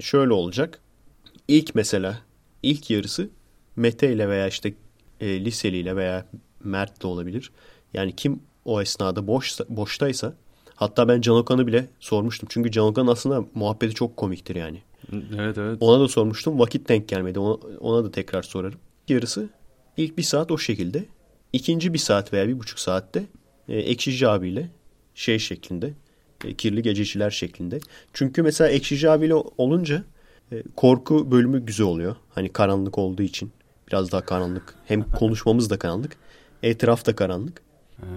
şöyle 0.00 0.32
olacak. 0.32 0.80
İlk 1.48 1.74
mesela 1.74 2.22
ilk 2.62 2.90
yarısı 2.90 3.30
Mete 3.76 4.12
ile 4.12 4.28
veya 4.28 4.48
işte 4.48 4.74
e, 5.20 5.44
liseliyle 5.44 5.96
veya 5.96 6.26
Mert 6.64 7.02
de 7.02 7.06
olabilir. 7.06 7.52
Yani 7.94 8.16
kim 8.16 8.40
o 8.64 8.82
esnada 8.82 9.26
boş 9.26 9.58
boştaysa 9.68 10.34
hatta 10.74 11.08
ben 11.08 11.20
Can 11.20 11.36
Okan'ı 11.36 11.66
bile 11.66 11.88
sormuştum. 12.00 12.48
Çünkü 12.52 12.70
Can 12.70 12.86
Okan 12.86 13.06
aslında 13.06 13.44
muhabbeti 13.54 13.94
çok 13.94 14.16
komiktir 14.16 14.56
yani. 14.56 14.82
Evet 15.12 15.58
evet. 15.58 15.76
Ona 15.80 16.00
da 16.00 16.08
sormuştum. 16.08 16.58
Vakit 16.58 16.88
denk 16.88 17.08
gelmedi. 17.08 17.38
Ona, 17.38 17.54
ona 17.80 18.04
da 18.04 18.10
tekrar 18.10 18.42
sorarım. 18.42 18.78
Yarısı 19.08 19.48
ilk 19.96 20.18
bir 20.18 20.22
saat 20.22 20.50
o 20.50 20.58
şekilde. 20.58 21.04
İkinci 21.52 21.94
bir 21.94 21.98
saat 21.98 22.32
veya 22.32 22.48
bir 22.48 22.58
buçuk 22.58 22.78
saatte 22.78 23.24
e, 23.68 23.78
Ekşici 23.78 24.28
abiyle 24.28 24.68
şey 25.14 25.38
şeklinde 25.38 25.92
e, 26.44 26.54
kirli 26.54 26.82
gececiler 26.82 27.30
şeklinde. 27.30 27.80
Çünkü 28.12 28.42
mesela 28.42 28.70
Ekşici 28.70 29.10
abiyle 29.10 29.34
olunca 29.34 30.04
e, 30.52 30.62
korku 30.76 31.30
bölümü 31.30 31.66
güzel 31.66 31.86
oluyor. 31.86 32.16
Hani 32.30 32.48
karanlık 32.48 32.98
olduğu 32.98 33.22
için 33.22 33.50
biraz 33.88 34.12
daha 34.12 34.24
karanlık. 34.24 34.74
Hem 34.86 35.02
konuşmamız 35.18 35.70
da 35.70 35.78
karanlık. 35.78 36.16
Etraf 36.62 37.06
da 37.06 37.16
karanlık. 37.16 37.62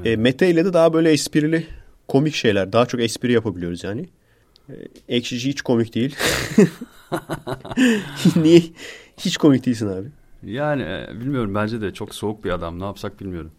E, 0.06 0.16
Mete 0.16 0.50
ile 0.50 0.66
de 0.66 0.74
daha 0.74 0.94
böyle 0.94 1.12
esprili 1.12 1.68
komik 2.08 2.36
şeyler. 2.36 2.74
Daha 2.74 2.86
çok 2.86 3.02
espri 3.02 3.34
yapabiliyoruz 3.34 3.84
yani. 3.84 4.10
E, 5.08 5.16
Ekşici 5.16 5.50
hiç 5.50 5.62
komik 5.62 5.96
değil. 5.96 6.16
Niye? 8.36 8.64
Hiç 9.18 9.38
komik 9.38 9.66
değilsin 9.66 9.88
abi. 9.88 10.08
Yani 10.44 10.82
e, 10.82 11.08
bilmiyorum 11.20 11.56
bence 11.56 11.82
de 11.82 11.94
çok 11.94 12.16
soğuk 12.16 12.46
bir 12.46 12.50
adam. 12.50 12.80
Ne 12.80 12.84
yapsak 12.84 13.20
bilmiyorum. 13.20 13.52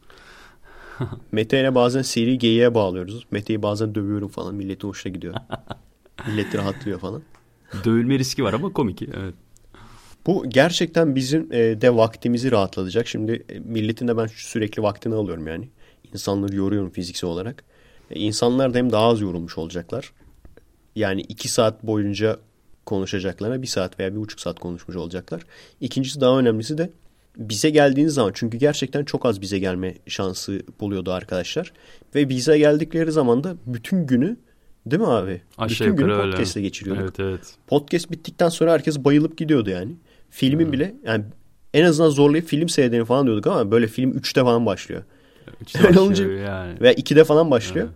Mete 1.33 1.61
ile 1.61 1.75
bazen 1.75 2.03
seri 2.03 2.39
geyiğe 2.39 2.75
bağlıyoruz. 2.75 3.27
Mete'yi 3.31 3.63
bazen 3.63 3.95
dövüyorum 3.95 4.29
falan. 4.29 4.55
Milletin 4.55 4.89
hoşuna 4.89 5.13
gidiyor. 5.13 5.35
Millet 6.27 6.55
rahatlıyor 6.55 7.01
falan. 7.01 7.23
Dövülme 7.85 8.19
riski 8.19 8.45
var 8.45 8.53
ama 8.53 8.73
komik. 8.73 9.03
Evet. 9.03 9.35
Bu 10.27 10.45
gerçekten 10.49 11.15
bizim 11.15 11.53
e, 11.53 11.81
de 11.81 11.97
vaktimizi 11.97 12.51
rahatlatacak. 12.51 13.09
Şimdi 13.09 13.45
e, 13.49 13.59
milletin 13.59 14.09
de 14.09 14.17
ben 14.17 14.27
sürekli 14.27 14.83
vaktini 14.83 15.15
alıyorum 15.15 15.47
yani. 15.47 15.69
İnsanları 16.13 16.57
yoruyorum 16.57 16.91
fiziksel 16.91 17.31
olarak. 17.31 17.65
İnsanlar 18.11 18.75
da 18.75 18.79
hem 18.79 18.93
daha 18.93 19.05
az 19.05 19.21
yorulmuş 19.21 19.59
olacaklar. 19.59 20.13
Yani 20.97 21.21
iki 21.21 21.49
saat 21.49 21.83
boyunca 21.83 22.37
konuşacaklarına 22.87 23.63
bir 23.63 23.67
saat 23.67 24.01
veya 24.01 24.13
bir 24.13 24.21
buçuk 24.21 24.41
saat 24.41 24.61
konuşmuş 24.61 24.97
olacaklar. 24.97 25.43
İkincisi 25.81 26.21
daha 26.21 26.39
önemlisi 26.39 26.79
de 26.79 26.91
bize 27.37 27.71
geldiğiniz 27.71 28.15
zaman 28.15 28.31
çünkü 28.35 28.59
gerçekten 28.59 29.05
çok 29.05 29.27
az 29.27 29.41
bize 29.41 29.59
gelme 29.59 29.95
şansı 30.07 30.63
buluyordu 30.81 31.13
arkadaşlar. 31.13 31.73
Ve 32.15 32.29
bize 32.29 32.59
geldikleri 32.59 33.13
zaman 33.13 33.45
da 33.45 33.57
bütün 33.67 34.07
günü 34.07 34.37
değil 34.87 35.03
mi 35.03 35.09
abi? 35.09 35.43
Aşağı 35.59 35.89
bütün 35.89 35.97
günü 35.97 36.17
podcast'le 36.17 36.57
geçiriyorduk. 36.57 37.03
Evet 37.05 37.21
evet. 37.21 37.55
Podcast 37.67 38.11
bittikten 38.11 38.49
sonra 38.49 38.73
herkes 38.73 38.99
bayılıp 38.99 39.39
gidiyordu 39.39 39.71
yani. 39.71 39.97
Filmin 40.31 40.73
bile 40.73 40.95
yani 41.05 41.25
en 41.75 41.85
azından 41.85 42.11
zorlayıp 42.11 42.47
film 42.47 42.69
seyredelim 42.69 43.05
falan 43.05 43.27
diyorduk 43.27 43.47
ama 43.47 43.71
böyle 43.71 43.87
film 43.87 44.13
3'te 44.13 44.41
falan 44.41 44.67
başlıyor. 44.67 45.03
İşte 45.67 45.79
Öyle 45.79 45.89
başlıyor 45.89 46.07
olunca 46.07 46.33
yani. 46.33 46.81
veya 46.81 46.93
2'de 46.95 47.25
falan 47.25 47.51
başlıyor. 47.51 47.89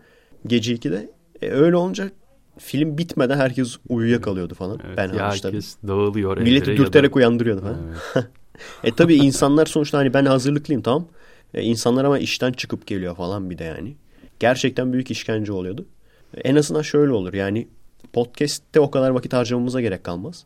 Gece 0.46 0.74
2'de. 0.74 1.10
E, 1.42 1.50
öyle 1.50 1.76
olunca 1.76 2.10
film 2.58 2.98
bitmeden 2.98 3.36
herkes 3.38 3.76
uyuyakalıyordu 3.88 4.54
falan. 4.54 4.80
Evet, 4.86 4.96
ben 4.96 5.08
hariç 5.08 5.40
tabii. 5.40 5.52
herkes 5.52 5.76
dağılıyor. 5.86 6.36
Milleti 6.36 6.76
dürterek 6.76 7.10
da- 7.10 7.16
uyandırıyordu 7.16 7.60
falan. 7.60 7.80
Evet. 8.14 8.26
E 8.84 8.94
tabii 8.94 9.14
insanlar 9.14 9.66
sonuçta 9.66 9.98
hani 9.98 10.14
ben 10.14 10.24
hazırlıklıyım 10.24 10.82
tamam. 10.82 11.08
E, 11.54 11.62
insanlar 11.62 12.04
ama 12.04 12.18
işten 12.18 12.52
çıkıp 12.52 12.86
geliyor 12.86 13.16
falan 13.16 13.50
bir 13.50 13.58
de 13.58 13.64
yani. 13.64 13.96
Gerçekten 14.40 14.92
büyük 14.92 15.10
işkence 15.10 15.52
oluyordu. 15.52 15.86
E, 16.34 16.40
en 16.40 16.56
azından 16.56 16.82
şöyle 16.82 17.12
olur 17.12 17.34
yani 17.34 17.68
podcast'te 18.12 18.80
o 18.80 18.90
kadar 18.90 19.10
vakit 19.10 19.32
harcamamıza 19.32 19.80
gerek 19.80 20.04
kalmaz. 20.04 20.44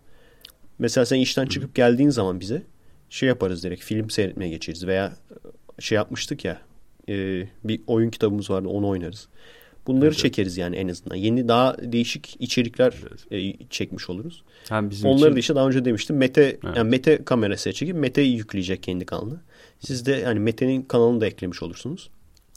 Mesela 0.79 1.07
sen 1.07 1.19
işten 1.19 1.47
çıkıp 1.47 1.75
geldiğin 1.75 2.11
zaman 2.11 2.41
bize 2.41 2.63
şey 3.11 3.29
yaparız 3.29 3.65
direkt 3.65 3.83
film 3.83 4.11
seyretmeye 4.11 4.51
geçeriz 4.51 4.87
veya 4.87 5.13
şey 5.79 5.97
yapmıştık 5.97 6.45
ya 6.45 6.61
e, 7.09 7.47
bir 7.65 7.81
oyun 7.87 8.11
kitabımız 8.11 8.51
vardı 8.51 8.69
onu 8.69 8.89
oynarız. 8.89 9.29
Bunları 9.91 10.05
Evet, 10.05 10.13
evet. 10.15 10.23
çekeriz 10.23 10.57
yani 10.57 10.77
en 10.77 10.89
azından. 10.89 11.17
Yeni 11.17 11.49
daha 11.49 11.77
değişik 11.93 12.37
içerikler 12.39 12.95
e, 13.31 13.67
çekmiş 13.71 14.11
oluruz. 14.11 14.43
Hem 14.69 14.91
bizim 14.91 15.11
Onları 15.11 15.29
için 15.29 15.37
da 15.37 15.39
işte 15.39 15.55
daha 15.55 15.67
önce 15.67 15.85
demiştim. 15.85 16.17
Mete 16.17 16.43
Evet. 16.65 16.77
yani 16.77 16.91
Mete 16.91 17.25
kamerasına 17.25 17.73
çekip 17.73 17.97
Mete'yi 17.97 18.37
yükleyecek 18.37 18.83
kendi 18.83 19.07
kanalına. 19.07 19.41
Siz 19.79 20.07
de 20.07 20.13
yani 20.13 20.41
Mete'nin 20.41 20.83
kanalını 20.83 21.21
da 21.21 21.27
eklemiş 21.27 21.63
olursunuz. 21.63 22.11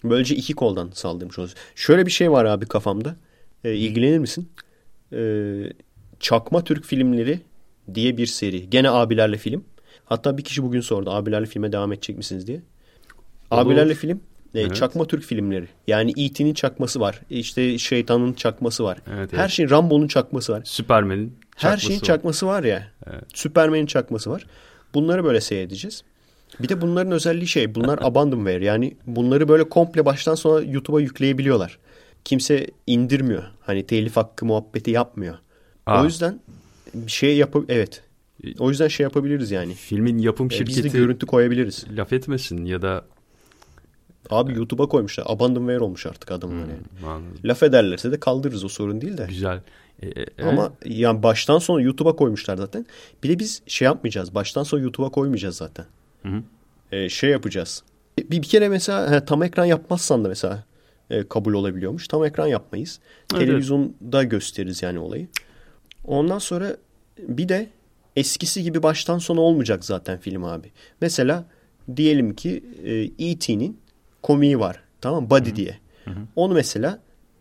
Böylece 0.03 0.35
iki 0.35 0.53
koldan 0.53 0.89
saldırmış 0.93 1.39
olursunuz. 1.39 1.61
Şöyle 1.75 2.05
bir 2.05 2.11
şey 2.11 2.31
var 2.31 2.45
abi 2.45 2.65
kafamda. 2.65 3.15
Ee, 3.63 3.75
ilgilenir 3.75 4.19
misin? 4.19 4.49
Ee, 5.13 5.73
Çakma 6.19 6.63
Türk 6.63 6.85
filmleri 6.85 7.39
diye 7.93 8.17
bir 8.17 8.25
seri. 8.25 8.69
Gene 8.69 8.89
abilerle 8.89 9.37
film. 9.37 9.65
Hatta 10.05 10.37
bir 10.37 10.43
kişi 10.43 10.63
bugün 10.63 10.81
sordu 10.81 11.11
abilerle 11.11 11.45
filme 11.45 11.71
devam 11.71 11.93
edecek 11.93 12.17
misiniz 12.17 12.47
diye. 12.47 12.61
Olur. 13.51 13.61
Abilerle 13.61 13.93
film. 13.95 14.21
E, 14.53 14.59
Evet. 14.61 14.75
Çakma 14.75 15.05
Türk 15.07 15.23
filmleri. 15.23 15.67
Yani 15.87 16.13
E.T.'nin 16.17 16.53
çakması 16.53 16.99
var. 16.99 17.21
İşte 17.29 17.77
şeytanın 17.77 18.33
çakması 18.33 18.83
var. 18.83 18.97
Evet, 19.15 19.33
Her 19.33 19.39
evet. 19.39 19.49
şeyin 19.49 19.69
Rambo'nun 19.69 20.07
çakması 20.07 20.53
var. 20.53 20.61
Süpermen'in 20.65 21.33
Her 21.57 21.77
şeyin 21.77 21.99
var. 22.01 22.05
çakması 22.05 22.47
var 22.47 22.63
ya. 22.63 22.87
Evet. 23.07 23.23
Süpermen'in 23.33 23.85
çakması 23.85 24.29
var. 24.29 24.45
Bunları 24.93 25.23
böyle 25.23 25.41
seyredeceğiz. 25.41 26.03
Bir 26.59 26.69
de 26.69 26.81
bunların 26.81 27.11
özelliği 27.11 27.47
şey. 27.47 27.75
Bunlar 27.75 27.99
abandonware. 28.01 28.65
Yani 28.65 28.95
bunları 29.07 29.47
böyle 29.47 29.63
komple 29.69 30.05
baştan 30.05 30.35
sona 30.35 30.61
YouTube'a 30.61 31.01
yükleyebiliyorlar. 31.01 31.79
Kimse 32.25 32.67
indirmiyor. 32.87 33.43
Hani 33.61 33.85
telif 33.85 34.15
hakkı 34.17 34.45
muhabbeti 34.45 34.91
yapmıyor. 34.91 35.35
Aa. 35.85 36.01
O 36.01 36.05
yüzden 36.05 36.39
bir 36.93 37.11
şey 37.11 37.37
yapıp 37.37 37.71
evet. 37.71 38.03
O 38.59 38.69
yüzden 38.69 38.87
şey 38.87 39.03
yapabiliriz 39.03 39.51
yani. 39.51 39.73
Filmin 39.73 40.17
yapım 40.17 40.47
Ee, 40.47 40.49
Biz 40.49 40.57
şirketi 40.57 40.83
de 40.83 40.97
görüntü 40.97 41.25
koyabiliriz. 41.25 41.85
laf 41.97 42.13
etmesin 42.13 42.65
ya 42.65 42.81
da 42.81 43.05
Abi 44.29 44.53
YouTube'a 44.53 44.87
koymuşlar. 44.87 45.25
Abandonware 45.27 45.79
olmuş 45.79 46.05
artık 46.05 46.31
yani. 46.31 46.43
Hmm, 46.43 47.09
anladım. 47.09 47.37
Laf 47.45 47.63
ederlerse 47.63 48.11
de 48.11 48.19
kaldırırız 48.19 48.63
o 48.63 48.69
sorun 48.69 49.01
değil 49.01 49.17
de. 49.17 49.25
güzel. 49.29 49.61
E, 50.01 50.07
e, 50.07 50.25
e, 50.37 50.43
Ama 50.43 50.73
yani 50.85 51.23
baştan 51.23 51.59
sona 51.59 51.81
YouTube'a 51.81 52.15
koymuşlar 52.15 52.57
zaten. 52.57 52.85
Bir 53.23 53.29
de 53.29 53.39
biz 53.39 53.61
şey 53.67 53.85
yapmayacağız. 53.85 54.35
Baştan 54.35 54.63
sona 54.63 54.81
YouTube'a 54.81 55.09
koymayacağız 55.09 55.55
zaten. 55.57 55.85
Hı 56.23 56.29
hı. 56.29 56.43
Ee, 56.91 57.09
şey 57.09 57.29
yapacağız. 57.29 57.83
Bir, 58.17 58.31
bir 58.31 58.47
kere 58.47 58.69
mesela 58.69 59.11
he, 59.11 59.25
tam 59.25 59.43
ekran 59.43 59.65
yapmazsan 59.65 60.23
da 60.25 60.27
mesela 60.27 60.63
e, 61.09 61.27
kabul 61.27 61.53
olabiliyormuş. 61.53 62.07
Tam 62.07 62.25
ekran 62.25 62.47
yapmayız. 62.47 62.99
Evet, 63.33 63.45
Televizyonda 63.45 64.23
gösteririz 64.23 64.83
yani 64.83 64.99
olayı. 64.99 65.27
Ondan 66.05 66.39
sonra 66.39 66.77
bir 67.19 67.49
de 67.49 67.69
eskisi 68.15 68.63
gibi 68.63 68.83
baştan 68.83 69.17
sona 69.17 69.41
olmayacak 69.41 69.85
zaten 69.85 70.19
film 70.19 70.43
abi. 70.43 70.71
Mesela 71.01 71.45
diyelim 71.95 72.35
ki 72.35 72.63
e, 72.83 73.25
E.T.'nin 73.29 73.82
komiği 74.23 74.59
var. 74.59 74.83
Tamam? 75.01 75.29
Buddy 75.29 75.55
diye. 75.55 75.77
Onu 76.35 76.53
mesela 76.53 76.99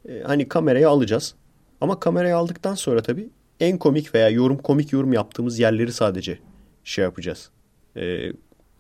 e, 0.09 0.23
hani 0.23 0.49
kameraya 0.49 0.89
alacağız. 0.91 1.35
Ama 1.81 2.01
kameraya 2.01 2.37
aldıktan 2.37 2.75
sonra 2.75 3.03
tabii 3.03 3.29
en 3.61 3.79
komik 3.79 4.15
veya 4.15 4.29
yorum 4.29 4.59
komik 4.59 4.93
yorum 4.93 5.13
yaptığımız 5.13 5.59
yerleri 5.59 5.93
sadece 5.93 6.39
şey 6.85 7.03
yapacağız. 7.05 7.51
E, 7.97 8.33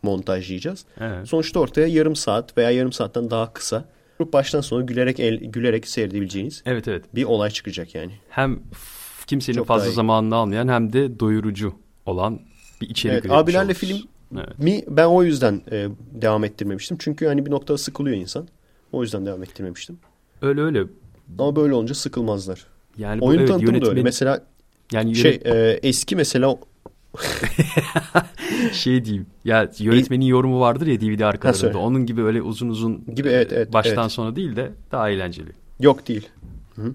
montajlayacağız. 0.02 0.84
Evet. 1.00 1.28
Sonuçta 1.28 1.60
ortaya 1.60 1.86
yarım 1.86 2.16
saat 2.16 2.58
veya 2.58 2.70
yarım 2.70 2.92
saatten 2.92 3.30
daha 3.30 3.52
kısa 3.52 3.84
baştan 4.32 4.60
sona 4.60 4.82
gülerek 4.82 5.20
el, 5.20 5.36
gülerek 5.40 5.88
seyredebileceğiniz 5.88 6.62
Evet 6.66 6.88
evet. 6.88 7.04
bir 7.14 7.24
olay 7.24 7.50
çıkacak 7.50 7.94
yani. 7.94 8.12
Hem 8.30 8.60
kimsenin 9.26 9.56
Çok 9.56 9.66
fazla 9.66 9.90
zamanını 9.90 10.36
almayan 10.36 10.68
hem 10.68 10.92
de 10.92 11.20
doyurucu 11.20 11.74
olan 12.06 12.40
bir 12.80 12.88
içerik 12.88 13.14
Evet, 13.14 13.30
abilerle 13.30 13.64
oluruz. 13.64 13.78
film 13.78 13.98
Evet. 14.36 14.58
mi 14.58 14.82
ben 14.88 15.04
o 15.04 15.22
yüzden 15.22 15.62
e, 15.72 15.88
devam 16.12 16.44
ettirmemiştim. 16.44 16.96
Çünkü 17.00 17.26
hani 17.26 17.46
bir 17.46 17.50
noktada 17.50 17.78
sıkılıyor 17.78 18.16
insan. 18.16 18.48
O 18.92 19.02
yüzden 19.02 19.26
devam 19.26 19.42
ettirmemiştim. 19.42 19.98
Öyle 20.42 20.60
öyle. 20.60 20.84
Ama 21.38 21.56
böyle 21.56 21.74
olunca 21.74 21.94
sıkılmazlar. 21.94 22.66
Yani 22.98 23.20
bu 23.20 23.26
Oyun 23.26 23.38
evet, 23.38 23.48
tanıtımı 23.48 23.72
da 23.72 23.76
öyle. 23.88 24.00
yönetmen- 24.00 24.04
Mesela 24.04 24.44
yani 24.92 25.14
şey 25.14 25.32
yönet- 25.32 25.46
e, 25.46 25.80
eski 25.88 26.16
mesela 26.16 26.56
şey 28.72 29.04
diyeyim. 29.04 29.26
Ya 29.44 29.70
yönetmenin 29.78 30.24
yorumu 30.24 30.60
vardır 30.60 30.86
ya 30.86 31.00
DVD 31.00 31.20
arkalarında. 31.20 31.78
Onun 31.78 32.06
gibi 32.06 32.22
öyle 32.22 32.42
uzun 32.42 32.68
uzun 32.68 33.04
Gibi, 33.14 33.28
evet, 33.28 33.52
evet, 33.52 33.72
baştan 33.72 34.02
evet. 34.02 34.12
sona 34.12 34.36
değil 34.36 34.56
de 34.56 34.70
daha 34.92 35.10
eğlenceli. 35.10 35.50
yok 35.80 36.08
değil. 36.08 36.28
Hı. 36.76 36.94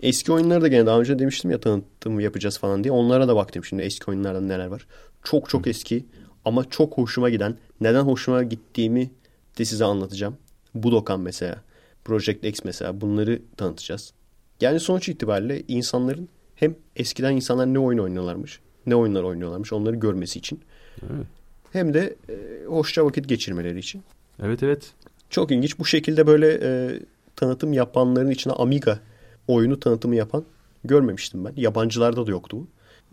Eski 0.00 0.32
oyunları 0.32 0.62
da 0.62 0.68
gene 0.68 0.86
daha 0.86 1.00
önce 1.00 1.18
demiştim 1.18 1.50
ya 1.50 1.60
tanıtımı 1.60 2.22
yapacağız 2.22 2.58
falan 2.58 2.84
diye. 2.84 2.92
Onlara 2.92 3.28
da 3.28 3.36
baktım 3.36 3.64
şimdi 3.64 3.82
eski 3.82 4.10
oyunlardan 4.10 4.48
neler 4.48 4.66
var. 4.66 4.86
Çok 5.24 5.48
çok 5.48 5.66
eski 5.66 6.04
ama 6.44 6.70
çok 6.70 6.98
hoşuma 6.98 7.30
giden. 7.30 7.56
Neden 7.80 8.02
hoşuma 8.02 8.42
gittiğimi 8.42 9.10
de 9.58 9.64
size 9.64 9.84
anlatacağım. 9.84 10.36
Budokan 10.74 11.20
mesela. 11.20 11.62
Project 12.04 12.44
X 12.44 12.64
mesela 12.64 13.00
bunları 13.00 13.42
tanıtacağız. 13.56 14.12
Yani 14.60 14.80
sonuç 14.80 15.08
itibariyle 15.08 15.62
insanların 15.68 16.28
hem 16.54 16.74
eskiden 16.96 17.32
insanlar 17.32 17.66
ne 17.66 17.78
oyun 17.78 17.98
oynuyorlarmış, 17.98 18.60
ne 18.86 18.96
oyunlar 18.96 19.22
oynuyorlarmış 19.22 19.72
onları 19.72 19.96
görmesi 19.96 20.38
için. 20.38 20.60
Evet. 21.02 21.26
Hem 21.72 21.94
de 21.94 22.16
e, 22.28 22.64
hoşça 22.66 23.04
vakit 23.04 23.28
geçirmeleri 23.28 23.78
için. 23.78 24.02
Evet 24.42 24.62
evet. 24.62 24.92
Çok 25.30 25.50
ilginç. 25.50 25.78
Bu 25.78 25.84
şekilde 25.84 26.26
böyle 26.26 26.58
e, 26.62 27.00
tanıtım 27.36 27.72
yapanların 27.72 28.30
içine 28.30 28.52
Amiga 28.52 29.00
oyunu 29.48 29.80
tanıtımı 29.80 30.16
yapan 30.16 30.44
görmemiştim 30.84 31.44
ben. 31.44 31.52
Yabancılarda 31.56 32.26
da 32.26 32.30
yoktu 32.30 32.56
bu. 32.56 32.66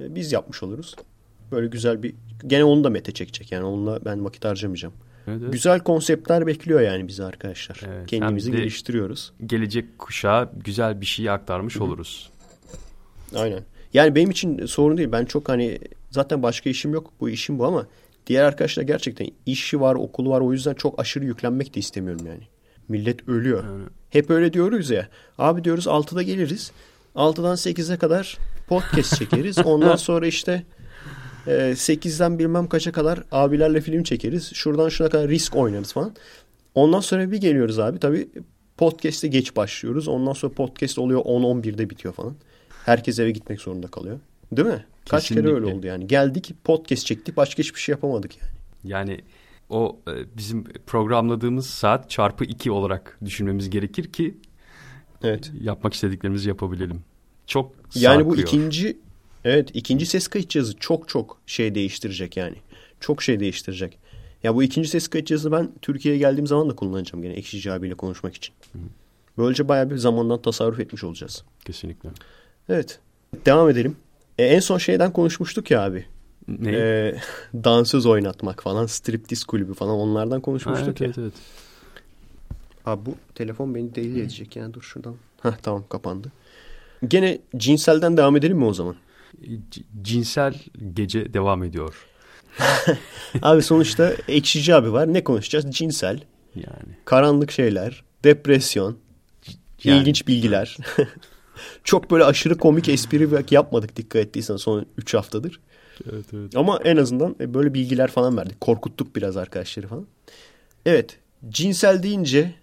E, 0.03 0.15
biz 0.15 0.31
yapmış 0.31 0.63
oluruz. 0.63 0.95
Böyle 1.51 1.67
güzel 1.67 2.03
bir... 2.03 2.15
Gene 2.47 2.63
onu 2.63 2.83
da 2.83 2.89
Mete 2.89 3.11
çekecek. 3.11 3.51
Yani 3.51 3.65
onunla 3.65 4.05
ben 4.05 4.25
vakit 4.25 4.45
harcamayacağım. 4.45 4.93
Evet, 5.27 5.39
evet. 5.43 5.53
Güzel 5.53 5.79
konseptler 5.79 6.47
bekliyor 6.47 6.81
yani 6.81 7.07
bizi 7.07 7.23
arkadaşlar. 7.23 7.81
Evet, 7.87 8.07
Kendimizi 8.07 8.51
geliştiriyoruz. 8.51 9.33
Gelecek 9.45 9.99
kuşağa 9.99 10.51
güzel 10.63 11.01
bir 11.01 11.05
şey 11.05 11.29
aktarmış 11.29 11.77
oluruz. 11.77 12.29
Aynen. 13.35 13.63
Yani 13.93 14.15
benim 14.15 14.29
için 14.29 14.65
sorun 14.65 14.97
değil. 14.97 15.11
Ben 15.11 15.25
çok 15.25 15.49
hani 15.49 15.79
zaten 16.11 16.43
başka 16.43 16.69
işim 16.69 16.93
yok. 16.93 17.11
Bu 17.19 17.29
işim 17.29 17.59
bu 17.59 17.65
ama 17.65 17.87
diğer 18.27 18.43
arkadaşlar 18.43 18.83
gerçekten 18.83 19.27
işi 19.45 19.81
var, 19.81 19.95
okulu 19.95 20.29
var. 20.29 20.41
O 20.41 20.53
yüzden 20.53 20.73
çok 20.73 20.99
aşırı 20.99 21.25
yüklenmek 21.25 21.75
de 21.75 21.79
istemiyorum 21.79 22.25
yani. 22.27 22.47
Millet 22.87 23.29
ölüyor. 23.29 23.63
Hep 24.09 24.29
öyle 24.29 24.53
diyoruz 24.53 24.89
ya. 24.89 25.07
Abi 25.37 25.63
diyoruz 25.63 25.87
6'da 25.87 26.21
geliriz. 26.21 26.71
6'dan 27.15 27.55
8'e 27.55 27.97
kadar 27.97 28.37
podcast 28.67 29.17
çekeriz. 29.17 29.57
Ondan 29.65 29.95
sonra 29.95 30.27
işte 30.27 30.63
e, 31.47 31.51
8'den 31.51 32.39
bilmem 32.39 32.67
kaça 32.67 32.91
kadar 32.91 33.23
abilerle 33.31 33.81
film 33.81 34.03
çekeriz. 34.03 34.51
Şuradan 34.53 34.89
şuna 34.89 35.09
kadar 35.09 35.29
risk 35.29 35.55
oynarız 35.55 35.93
falan. 35.93 36.15
Ondan 36.75 36.99
sonra 36.99 37.31
bir 37.31 37.37
geliyoruz 37.37 37.79
abi. 37.79 37.99
Tabii 37.99 38.29
podcast'e 38.77 39.27
geç 39.27 39.55
başlıyoruz. 39.55 40.07
Ondan 40.07 40.33
sonra 40.33 40.53
podcast 40.53 40.99
oluyor 40.99 41.21
10-11'de 41.21 41.89
bitiyor 41.89 42.13
falan. 42.13 42.35
Herkes 42.85 43.19
eve 43.19 43.31
gitmek 43.31 43.61
zorunda 43.61 43.87
kalıyor. 43.87 44.19
Değil 44.51 44.67
mi? 44.67 44.85
Kaç 45.09 45.29
kere 45.29 45.53
öyle 45.53 45.65
oldu 45.65 45.87
yani. 45.87 46.07
Geldik 46.07 46.53
podcast 46.63 47.05
çektik 47.05 47.37
başka 47.37 47.63
hiçbir 47.63 47.79
şey 47.79 47.93
yapamadık 47.93 48.31
yani. 48.41 48.51
Yani 48.83 49.21
o 49.69 49.99
e, 50.07 50.37
bizim 50.37 50.63
programladığımız 50.63 51.65
saat 51.69 52.09
çarpı 52.09 52.43
2 52.43 52.71
olarak 52.71 53.17
düşünmemiz 53.25 53.69
gerekir 53.69 54.11
ki 54.11 54.37
Evet. 55.23 55.51
yapmak 55.61 55.93
istediklerimizi 55.93 56.49
yapabilelim. 56.49 57.01
Çok 57.47 57.71
Yani 57.95 58.25
bu 58.25 58.29
sarkıyor. 58.35 58.47
ikinci 58.47 58.97
evet 59.45 59.69
ikinci 59.73 60.05
ses 60.05 60.27
kayıt 60.27 60.49
cihazı 60.49 60.77
çok 60.77 61.09
çok 61.09 61.37
şey 61.45 61.75
değiştirecek 61.75 62.37
yani. 62.37 62.55
Çok 62.99 63.23
şey 63.23 63.39
değiştirecek. 63.39 63.97
Ya 64.43 64.55
bu 64.55 64.63
ikinci 64.63 64.89
ses 64.89 65.07
kayıt 65.07 65.27
cihazını 65.27 65.51
ben 65.51 65.69
Türkiye'ye 65.81 66.19
geldiğim 66.19 66.47
zaman 66.47 66.69
da 66.69 66.75
kullanacağım 66.75 67.23
gene 67.23 67.33
Ekşici 67.33 67.71
abiyle 67.71 67.93
konuşmak 67.93 68.35
için. 68.35 68.55
Böylece 69.37 69.67
bayağı 69.67 69.89
bir 69.89 69.97
zamandan 69.97 70.41
tasarruf 70.41 70.79
etmiş 70.79 71.03
olacağız. 71.03 71.43
Kesinlikle. 71.65 72.09
Evet. 72.69 72.99
Devam 73.45 73.69
edelim. 73.69 73.95
E, 74.37 74.45
en 74.45 74.59
son 74.59 74.77
şeyden 74.77 75.13
konuşmuştuk 75.13 75.71
ya 75.71 75.83
abi. 75.83 76.05
Ne? 76.47 76.71
E, 76.71 77.15
dansöz 77.53 78.05
oynatmak 78.05 78.63
falan, 78.63 78.85
striptiz 78.85 79.43
kulübü 79.43 79.73
falan 79.73 79.95
onlardan 79.95 80.35
Ha, 80.35 80.41
konuşmuştuk 80.41 80.87
evet, 80.87 81.01
ya. 81.01 81.07
evet, 81.07 81.17
evet. 81.17 81.33
Abi 82.85 83.05
bu 83.05 83.15
telefon 83.35 83.75
beni 83.75 83.95
deli 83.95 84.19
edecek 84.21 84.55
yani 84.55 84.73
dur 84.73 84.81
şuradan. 84.81 85.15
Heh 85.43 85.51
tamam 85.61 85.83
kapandı. 85.89 86.31
Gene 87.07 87.39
cinselden 87.57 88.17
devam 88.17 88.35
edelim 88.37 88.57
mi 88.57 88.65
o 88.65 88.73
zaman? 88.73 88.95
Cinsel 90.01 90.53
gece 90.93 91.33
devam 91.33 91.63
ediyor. 91.63 92.05
Abi 93.41 93.61
sonuçta 93.61 94.13
ekşici 94.27 94.75
abi 94.75 94.93
var. 94.93 95.13
Ne 95.13 95.23
konuşacağız? 95.23 95.65
Cinsel, 95.71 96.19
Yani. 96.55 96.97
karanlık 97.05 97.51
şeyler, 97.51 98.03
depresyon, 98.23 98.97
Yani- 99.83 99.99
ilginç 100.01 100.27
bilgiler. 100.27 100.77
Çok 101.83 102.11
böyle 102.11 102.23
aşırı 102.23 102.57
komik 102.57 102.89
espri 102.89 103.29
yapmadık 103.51 103.95
dikkat 103.95 104.21
ettiysen 104.21 104.55
son 104.55 104.85
3 104.97 105.13
haftadır. 105.13 105.59
Evet, 106.13 106.25
evet. 106.33 106.55
Ama 106.57 106.79
en 106.83 106.97
azından 106.97 107.35
e, 107.41 107.53
böyle 107.53 107.73
bilgiler 107.73 108.11
falan 108.11 108.37
verdik. 108.37 108.61
Korkuttuk 108.61 109.15
biraz 109.15 109.37
arkadaşları 109.37 109.87
falan. 109.87 110.07
Evet. 110.85 111.17
Cinsel 111.49 112.03
deyince 112.03 112.53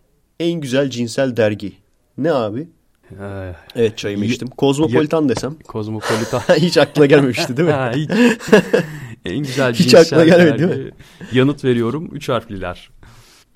en 0.40 0.60
güzel 0.60 0.90
cinsel 0.90 1.36
dergi. 1.36 1.72
Ne 2.18 2.32
abi? 2.32 2.68
Ee, 3.12 3.52
Evet 3.76 3.98
çayımı 3.98 4.24
içtim. 4.24 4.48
Kozmopolitan 4.48 5.28
desem. 5.28 5.54
Kozmopolitan. 5.66 6.40
Hiç 6.56 6.78
aklına 6.78 7.06
gelmemişti 7.06 7.56
değil 7.56 7.68
mi? 7.68 7.74
Ha, 7.76 7.92
hiç. 7.94 8.10
en 9.24 9.38
güzel 9.38 9.74
Hiç 9.74 9.94
aklına 9.94 10.24
gelmedi, 10.24 10.58
değil 10.58 10.70
dergi. 10.70 10.90
Yanıt 11.32 11.64
veriyorum. 11.64 12.08
Üç 12.12 12.28
harfliler. 12.28 12.90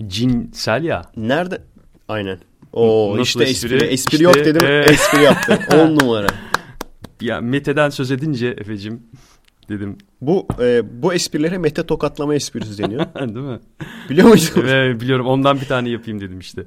Cinsel 0.07 0.83
ya. 0.83 1.01
Nerede? 1.17 1.61
Aynen. 2.07 2.37
O 2.73 3.17
işte 3.21 3.43
espri. 3.43 3.75
espri? 3.75 3.87
Espri, 3.87 4.13
İşte, 4.15 4.23
yok 4.23 4.35
dedim. 4.35 4.67
e. 4.67 4.79
Espri 4.79 5.23
yaptım. 5.23 5.57
10 5.79 5.95
numara. 5.95 6.27
Ya 7.21 7.41
Mete'den 7.41 7.89
söz 7.89 8.11
edince 8.11 8.47
Efe'cim 8.47 9.01
dedim. 9.69 9.97
Bu 10.21 10.47
e, 10.59 10.81
bu 11.03 11.13
esprilere 11.13 11.57
mete 11.57 11.85
tokatlama 11.85 12.35
esprisi 12.35 12.83
deniyor. 12.83 13.05
Değil 13.19 13.45
mi? 13.45 13.59
Biliyor 14.09 14.27
musun? 14.27 14.63
Ve 14.65 14.99
biliyorum 14.99 15.27
ondan 15.27 15.61
bir 15.61 15.65
tane 15.65 15.89
yapayım 15.89 16.21
dedim 16.21 16.39
işte. 16.39 16.63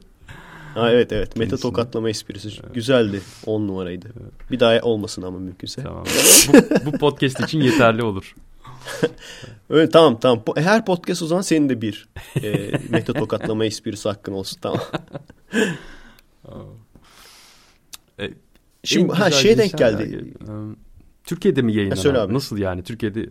Ha, 0.75 0.91
evet 0.91 1.13
evet. 1.13 1.35
Kendisine. 1.35 1.61
tokatlama 1.61 2.11
esprisi. 2.11 2.49
Güzeldi. 2.75 3.21
10 3.47 3.69
numaraydı. 3.69 4.09
Bir 4.51 4.61
daha 4.61 4.81
olmasın 4.81 5.23
ama 5.23 5.39
mümkünse. 5.39 5.83
Tamam. 5.83 6.05
bu, 6.49 6.87
bu 6.93 6.99
podcast 6.99 7.41
için 7.41 7.61
yeterli 7.61 8.03
olur. 8.03 8.35
Öyle 9.71 9.89
tamam 9.91 10.21
tamam. 10.21 10.43
Po- 10.47 10.61
Her 10.61 10.85
podcast 10.85 11.23
o 11.23 11.27
zaman 11.27 11.43
senin 11.43 11.69
de 11.69 11.81
bir 11.83 12.09
e, 12.43 12.73
mete 12.89 13.13
tokatlama 13.13 13.65
esprisi 13.65 14.09
hakkın 14.09 14.33
olsun 14.33 14.59
tamam. 14.61 14.81
E, 18.21 18.31
Şimdi 18.85 19.13
ha 19.13 19.27
güzel 19.29 19.41
şey 19.43 19.59
denk 19.59 19.79
geldi. 19.79 20.35
Ee, 20.43 20.47
Türkiye'de 21.25 21.63
mi 21.63 21.75
yayınlanan? 21.75 22.03
söyle 22.03 22.19
abi. 22.19 22.35
Nasıl 22.35 22.59
yani? 22.59 22.83
Türkiye'de 22.83 23.29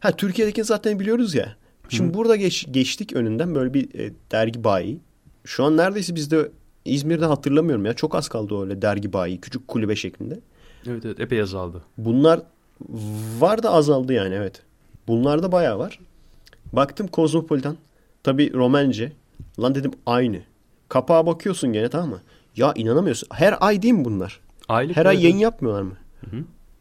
Ha 0.00 0.12
Türkiye'deki 0.16 0.64
zaten 0.64 1.00
biliyoruz 1.00 1.34
ya. 1.34 1.56
Şimdi 1.88 2.14
burada 2.14 2.36
geç, 2.36 2.66
geçtik 2.70 3.12
önünden 3.12 3.54
böyle 3.54 3.74
bir 3.74 3.98
e, 4.00 4.12
dergi 4.30 4.64
bayi. 4.64 5.00
Şu 5.44 5.64
an 5.64 5.76
neredeyse 5.76 6.14
bizde 6.14 6.50
İzmir'de 6.84 7.24
hatırlamıyorum 7.24 7.86
ya. 7.86 7.94
Çok 7.94 8.14
az 8.14 8.28
kaldı 8.28 8.60
öyle 8.62 8.82
dergi 8.82 9.12
bayi. 9.12 9.40
Küçük 9.40 9.68
kulübe 9.68 9.96
şeklinde. 9.96 10.40
evet 10.86 11.04
evet 11.04 11.20
epey 11.20 11.40
azaldı. 11.40 11.82
Bunlar 11.98 12.40
var 13.38 13.62
da 13.62 13.70
azaldı 13.70 14.12
yani 14.12 14.34
evet. 14.34 14.62
Bunlarda 15.08 15.52
bayağı 15.52 15.78
var. 15.78 15.98
Baktım 16.72 17.06
Kozmopolitan. 17.06 17.76
Tabi 18.22 18.52
Romence. 18.52 19.12
Lan 19.60 19.74
dedim 19.74 19.90
aynı. 20.06 20.40
Kapağa 20.88 21.26
bakıyorsun 21.26 21.72
gene 21.72 21.88
tamam 21.88 22.08
mı? 22.08 22.20
Ya 22.56 22.72
inanamıyorsun. 22.76 23.28
Her 23.32 23.54
ay 23.60 23.82
değil 23.82 23.94
mi 23.94 24.04
bunlar? 24.04 24.40
Aylık 24.68 24.96
Her 24.96 25.06
ay 25.06 25.14
evet. 25.14 25.24
yayın 25.24 25.36
yapmıyorlar 25.36 25.82
mı? 25.82 25.96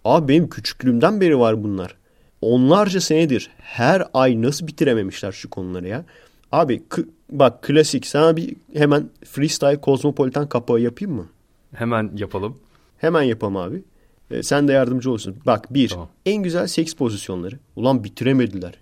Abi 0.05 0.27
benim 0.27 0.49
küçüklüğümden 0.49 1.21
beri 1.21 1.39
var 1.39 1.63
bunlar. 1.63 1.95
Onlarca 2.41 3.01
senedir 3.01 3.49
her 3.57 4.03
ay 4.13 4.41
nasıl 4.41 4.67
bitirememişler 4.67 5.31
şu 5.31 5.49
konuları 5.49 5.87
ya. 5.87 6.05
Abi 6.51 6.83
bak 7.31 7.63
klasik 7.63 8.07
sana 8.07 8.37
bir 8.37 8.55
hemen 8.73 9.09
freestyle 9.25 9.81
kozmopolitan 9.81 10.49
kapağı 10.49 10.79
yapayım 10.79 11.15
mı? 11.15 11.27
Hemen 11.75 12.11
yapalım. 12.15 12.57
Hemen 12.97 13.21
yapalım 13.21 13.57
abi. 13.57 13.83
Ee, 14.31 14.43
sen 14.43 14.67
de 14.67 14.73
yardımcı 14.73 15.09
olursun. 15.09 15.37
Bak 15.45 15.73
bir 15.73 15.89
Tamam. 15.89 16.09
en 16.25 16.43
güzel 16.43 16.67
seks 16.67 16.93
pozisyonları. 16.93 17.59
Ulan 17.75 18.03
bitiremediler. 18.03 18.73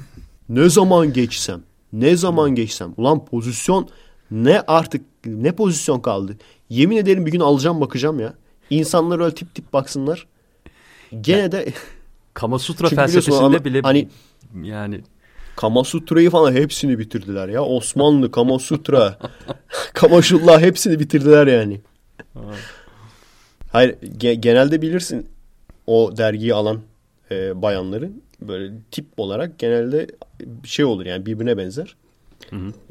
ne 0.48 0.68
zaman 0.68 1.12
geçsem 1.12 1.62
ne 1.92 2.16
zaman 2.16 2.54
geçsem. 2.54 2.94
Ulan 2.96 3.24
pozisyon 3.24 3.88
ne 4.30 4.60
artık 4.60 5.04
ne 5.26 5.52
pozisyon 5.52 6.00
kaldı. 6.00 6.36
Yemin 6.68 6.96
ederim 6.96 7.26
bir 7.26 7.32
gün 7.32 7.40
alacağım 7.40 7.80
bakacağım 7.80 8.20
ya. 8.20 8.34
İnsanlar 8.70 9.20
öyle 9.20 9.34
tip 9.34 9.54
tip 9.54 9.72
baksınlar. 9.72 10.26
Gene 11.20 11.52
de 11.52 11.72
Kama 12.34 12.58
Sutra 12.58 12.88
felsefesinde 12.96 13.64
bile 13.64 13.80
hani- 13.80 14.08
yani 14.62 15.00
Kamasutra'yı 15.58 16.30
falan 16.30 16.52
hepsini 16.52 16.98
bitirdiler 16.98 17.48
ya. 17.48 17.62
Osmanlı, 17.64 18.30
Kamasutra, 18.30 19.18
Kamaşullah 19.94 20.60
hepsini 20.60 20.98
bitirdiler 21.00 21.46
yani. 21.46 21.80
Hayır 23.72 23.94
ge- 24.02 24.32
genelde 24.34 24.82
bilirsin 24.82 25.26
o 25.86 26.16
dergiyi 26.16 26.54
alan 26.54 26.80
e, 27.30 27.62
bayanların 27.62 28.22
böyle 28.40 28.72
tip 28.90 29.06
olarak 29.16 29.58
genelde 29.58 30.06
bir 30.40 30.68
şey 30.68 30.84
olur 30.84 31.06
yani 31.06 31.26
birbirine 31.26 31.56
benzer. 31.58 31.96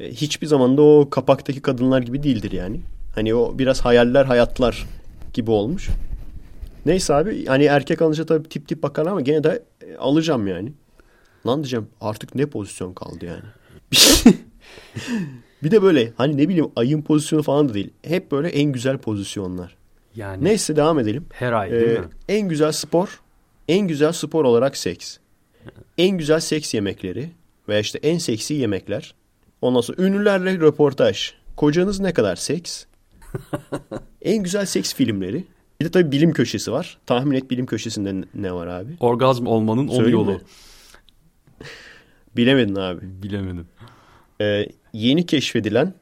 E, 0.00 0.10
hiçbir 0.10 0.46
zaman 0.46 0.76
da 0.76 0.82
o 0.82 1.10
kapaktaki 1.10 1.62
kadınlar 1.62 2.02
gibi 2.02 2.22
değildir 2.22 2.52
yani. 2.52 2.80
Hani 3.14 3.34
o 3.34 3.58
biraz 3.58 3.80
hayaller 3.80 4.24
hayatlar 4.24 4.86
gibi 5.34 5.50
olmuş. 5.50 5.88
Neyse 6.86 7.14
abi 7.14 7.46
hani 7.46 7.64
erkek 7.64 8.02
alınca 8.02 8.26
tabii 8.26 8.48
tip 8.48 8.68
tip 8.68 8.82
bakarlar 8.82 9.10
ama 9.10 9.20
gene 9.20 9.44
de 9.44 9.62
e, 9.86 9.96
alacağım 9.96 10.46
yani. 10.46 10.72
Lan 11.46 11.62
diyeceğim 11.62 11.86
artık 12.00 12.34
ne 12.34 12.46
pozisyon 12.46 12.92
kaldı 12.94 13.24
yani. 13.24 13.42
bir 15.62 15.70
de 15.70 15.82
böyle 15.82 16.12
hani 16.16 16.36
ne 16.38 16.48
bileyim 16.48 16.70
ayın 16.76 17.02
pozisyonu 17.02 17.42
falan 17.42 17.68
da 17.68 17.74
değil. 17.74 17.90
Hep 18.02 18.32
böyle 18.32 18.48
en 18.48 18.72
güzel 18.72 18.98
pozisyonlar. 18.98 19.76
yani 20.16 20.44
Neyse 20.44 20.76
devam 20.76 20.98
edelim. 20.98 21.26
her 21.32 21.52
ay 21.52 21.70
değil 21.70 21.82
Ee, 21.96 22.00
mi? 22.00 22.06
en 22.28 22.48
güzel 22.48 22.72
spor, 22.72 23.20
en 23.68 23.88
güzel 23.88 24.12
spor 24.12 24.44
olarak 24.44 24.76
seks. 24.76 25.16
En 25.98 26.18
güzel 26.18 26.40
seks 26.40 26.74
yemekleri 26.74 27.30
veya 27.68 27.80
işte 27.80 27.98
en 28.02 28.18
seksi 28.18 28.54
yemekler. 28.54 29.14
Ondan 29.62 29.80
sonra 29.80 30.02
ünlülerle 30.02 30.52
röportaj. 30.58 31.32
Kocanız 31.56 32.00
ne 32.00 32.12
kadar 32.12 32.36
seks? 32.36 32.84
en 34.22 34.42
güzel 34.42 34.66
seks 34.66 34.94
filmleri. 34.94 35.44
Bir 35.80 35.84
de 35.86 35.90
tabii 35.90 36.12
bilim 36.12 36.32
köşesi 36.32 36.72
var. 36.72 36.98
Tahmin 37.06 37.36
et 37.36 37.50
bilim 37.50 37.66
köşesinde 37.66 38.26
ne- 38.34 38.52
var 38.52 38.66
abi? 38.66 38.92
Orgazm 39.00 39.46
olmanın 39.46 39.88
on 39.88 40.08
yolu. 40.08 40.40
Bilemedin 42.38 42.74
abi. 42.74 43.00
Bilemedim. 43.22 43.66
Ee, 44.40 44.66
yeni 44.92 45.26
keşfedilen 45.26 45.94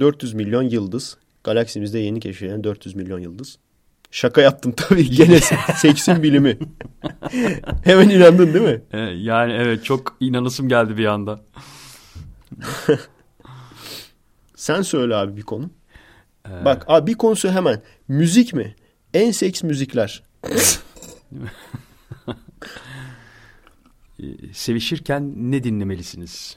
400 0.00 0.34
milyon 0.34 0.62
yıldız. 0.62 1.16
Galaksimizde 1.44 1.98
yeni 1.98 2.20
keşfedilen 2.20 2.64
400 2.64 2.94
milyon 2.94 3.18
yıldız. 3.18 3.58
Şaka 4.10 4.40
yaptım 4.40 4.72
tabii. 4.76 5.10
Gene 5.10 5.40
seksin 5.76 6.22
bilimi. 6.22 6.58
Hemen 7.84 8.08
inandın 8.08 8.54
değil 8.54 8.64
mi? 8.64 8.82
Yani 9.22 9.52
evet 9.52 9.84
çok 9.84 10.16
inanasım 10.20 10.68
geldi 10.68 10.96
bir 10.96 11.06
anda. 11.06 11.40
Sen 14.54 14.82
söyle 14.82 15.14
abi 15.14 15.36
bir 15.36 15.42
konu. 15.42 15.70
Ee, 16.48 16.64
Bak 16.64 16.84
abi 16.88 17.06
bir 17.10 17.18
konusu 17.18 17.50
hemen. 17.50 17.82
Müzik 18.08 18.54
mi? 18.54 18.74
En 19.14 19.30
seks 19.30 19.62
müzikler. 19.62 20.22
E, 24.22 24.52
sevişirken 24.52 25.32
ne 25.36 25.64
dinlemelisiniz 25.64 26.56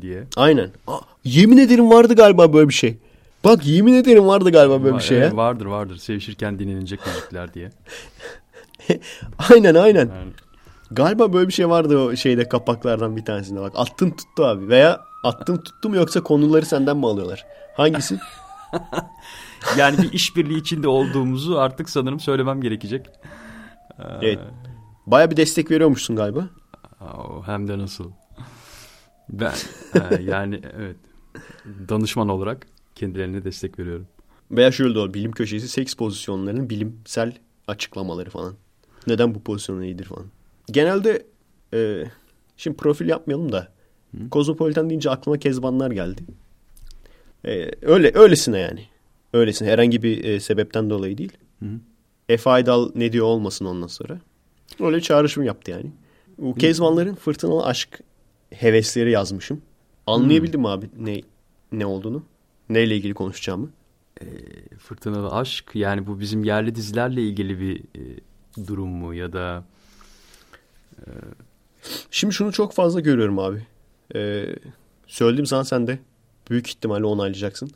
diye. 0.00 0.24
Aynen. 0.36 0.70
Aa, 0.86 0.98
yemin 1.24 1.58
ederim 1.58 1.90
vardı 1.90 2.14
galiba 2.14 2.52
böyle 2.52 2.68
bir 2.68 2.74
şey. 2.74 2.96
Bak 3.44 3.66
yemin 3.66 3.94
ederim 3.94 4.26
vardı 4.26 4.50
galiba 4.50 4.84
böyle 4.84 4.96
bir 4.96 5.02
şey 5.02 5.18
Evet, 5.18 5.30
ya. 5.30 5.36
vardır 5.36 5.66
vardır 5.66 5.96
sevişirken 5.96 6.58
dinlenilecek 6.58 7.00
müzikler 7.06 7.54
diye. 7.54 7.70
Aynen 9.50 9.74
aynen. 9.74 10.06
Yani, 10.06 10.32
Galiba 10.90 11.32
böyle 11.32 11.48
bir 11.48 11.52
şey 11.52 11.68
vardı 11.68 11.98
o 11.98 12.16
şeyde 12.16 12.48
kapaklardan 12.48 13.16
bir 13.16 13.24
tanesinde 13.24 13.60
bak. 13.60 13.72
Attın 13.76 14.10
tuttu 14.10 14.44
abi. 14.44 14.68
Veya 14.68 15.00
attım 15.24 15.62
tuttu 15.62 15.88
mu 15.88 15.96
yoksa 15.96 16.22
konuları 16.22 16.66
senden 16.66 16.96
mi 16.96 17.06
alıyorlar? 17.06 17.46
Hangisi? 17.76 18.18
yani 19.78 19.98
bir 19.98 20.12
işbirliği 20.12 20.58
içinde 20.58 20.88
olduğumuzu 20.88 21.58
artık 21.58 21.90
sanırım 21.90 22.20
söylemem 22.20 22.60
gerekecek. 22.60 23.06
Evet. 24.22 24.38
Baya 25.06 25.30
bir 25.30 25.36
destek 25.36 25.70
veriyormuşsun 25.70 26.16
galiba. 26.16 26.48
Hem 27.46 27.68
de 27.68 27.78
nasıl. 27.78 28.10
Ben 29.28 29.54
e, 29.94 30.22
yani 30.22 30.60
evet 30.76 30.96
danışman 31.88 32.28
olarak 32.28 32.66
kendilerine 32.94 33.44
destek 33.44 33.78
veriyorum. 33.78 34.06
Veya 34.50 34.72
şöyle 34.72 34.94
de 34.94 34.98
olur. 34.98 35.14
Bilim 35.14 35.32
köşesi 35.32 35.68
seks 35.68 35.94
pozisyonlarının 35.94 36.70
bilimsel 36.70 37.32
açıklamaları 37.66 38.30
falan. 38.30 38.54
Neden 39.06 39.34
bu 39.34 39.42
pozisyon 39.42 39.82
iyidir 39.82 40.04
falan. 40.04 40.26
Genelde 40.66 41.26
e, 41.74 42.04
şimdi 42.56 42.76
profil 42.76 43.08
yapmayalım 43.08 43.52
da 43.52 43.74
Kozmopolitan 44.30 44.90
deyince 44.90 45.10
aklıma 45.10 45.38
kezbanlar 45.38 45.90
geldi. 45.90 46.22
E, 47.44 47.70
öyle 47.82 48.12
öylesine 48.14 48.58
yani. 48.58 48.86
Öylesine 49.32 49.68
herhangi 49.68 50.02
bir 50.02 50.24
e, 50.24 50.40
sebepten 50.40 50.90
dolayı 50.90 51.18
değil. 51.18 51.32
Hı. 51.58 51.66
Efe 52.28 52.50
Aydal 52.50 52.90
ne 52.94 53.12
diyor 53.12 53.26
olmasın 53.26 53.64
ondan 53.64 53.86
sonra. 53.86 54.20
Öyle 54.80 55.00
çağrışım 55.00 55.42
yaptı 55.42 55.70
yani. 55.70 55.92
Bu 56.38 56.54
Kezbanların 56.54 57.14
fırtınalı 57.14 57.64
aşk 57.64 58.00
hevesleri 58.50 59.10
yazmışım. 59.10 59.62
Anlayabildim 60.06 60.60
mi 60.60 60.68
abi 60.68 60.90
ne 60.98 61.20
ne 61.72 61.86
olduğunu? 61.86 62.22
Neyle 62.68 62.96
ilgili 62.96 63.14
konuşacağımı? 63.14 63.70
Fırtınalı 64.78 65.30
aşk 65.30 65.70
yani 65.74 66.06
bu 66.06 66.20
bizim 66.20 66.44
yerli 66.44 66.74
dizilerle 66.74 67.22
ilgili 67.22 67.60
bir 67.60 67.76
e, 67.76 68.02
durum 68.66 68.88
mu 68.88 69.14
ya 69.14 69.32
da 69.32 69.64
Şimdi 72.10 72.34
şunu 72.34 72.52
çok 72.52 72.72
fazla 72.72 73.00
görüyorum 73.00 73.38
abi. 73.38 73.66
Ee, 74.14 74.46
söylediğim 75.06 75.46
zaman 75.46 75.62
sen 75.62 75.86
de 75.86 75.98
büyük 76.50 76.68
ihtimalle 76.68 77.04
onaylayacaksın. 77.04 77.70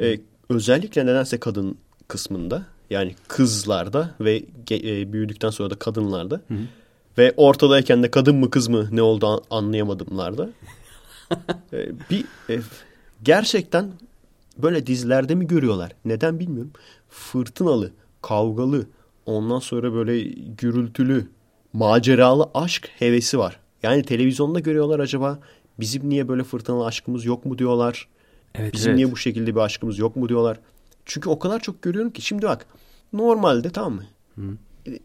Ee, 0.00 0.20
özellikle 0.48 1.06
nedense 1.06 1.40
kadın 1.40 1.78
kısmında 2.08 2.66
yani 2.90 3.14
kızlarda 3.28 4.14
ve 4.20 4.42
e, 4.70 5.12
büyüdükten 5.12 5.50
sonra 5.50 5.70
da 5.70 5.74
kadınlarda 5.74 6.40
ve 7.18 7.34
ortadayken 7.36 8.02
de 8.02 8.10
kadın 8.10 8.36
mı 8.36 8.50
kız 8.50 8.68
mı 8.68 8.88
ne 8.92 9.02
oldu 9.02 9.26
an- 9.26 9.42
anlayamadımlarda 9.50 10.50
ee, 11.72 11.88
bir 12.10 12.24
e, 12.50 12.60
gerçekten 13.22 13.90
böyle 14.58 14.86
dizilerde 14.86 15.34
mi 15.34 15.46
görüyorlar? 15.46 15.92
Neden 16.04 16.38
bilmiyorum. 16.38 16.72
Fırtınalı, 17.08 17.90
kavgalı, 18.22 18.86
ondan 19.26 19.58
sonra 19.58 19.92
böyle 19.92 20.20
gürültülü, 20.58 21.26
maceralı 21.72 22.50
aşk 22.54 22.88
hevesi 22.98 23.38
var. 23.38 23.60
Yani 23.82 24.02
televizyonda 24.02 24.60
görüyorlar 24.60 24.98
acaba 25.00 25.38
bizim 25.80 26.08
niye 26.10 26.28
böyle 26.28 26.44
fırtınalı 26.44 26.86
aşkımız 26.86 27.24
yok 27.24 27.44
mu 27.44 27.58
diyorlar. 27.58 28.08
evet, 28.54 28.72
Bizim 28.74 28.88
evet. 28.90 28.96
niye 28.96 29.12
bu 29.12 29.16
şekilde 29.16 29.54
bir 29.54 29.60
aşkımız 29.60 29.98
yok 29.98 30.16
mu 30.16 30.28
diyorlar. 30.28 30.58
Çünkü 31.06 31.28
o 31.28 31.38
kadar 31.38 31.60
çok 31.60 31.82
görüyorum 31.82 32.10
ki. 32.10 32.22
Şimdi 32.22 32.46
bak 32.46 32.66
normalde 33.12 33.70
tamam 33.70 34.00
mı? 34.36 34.56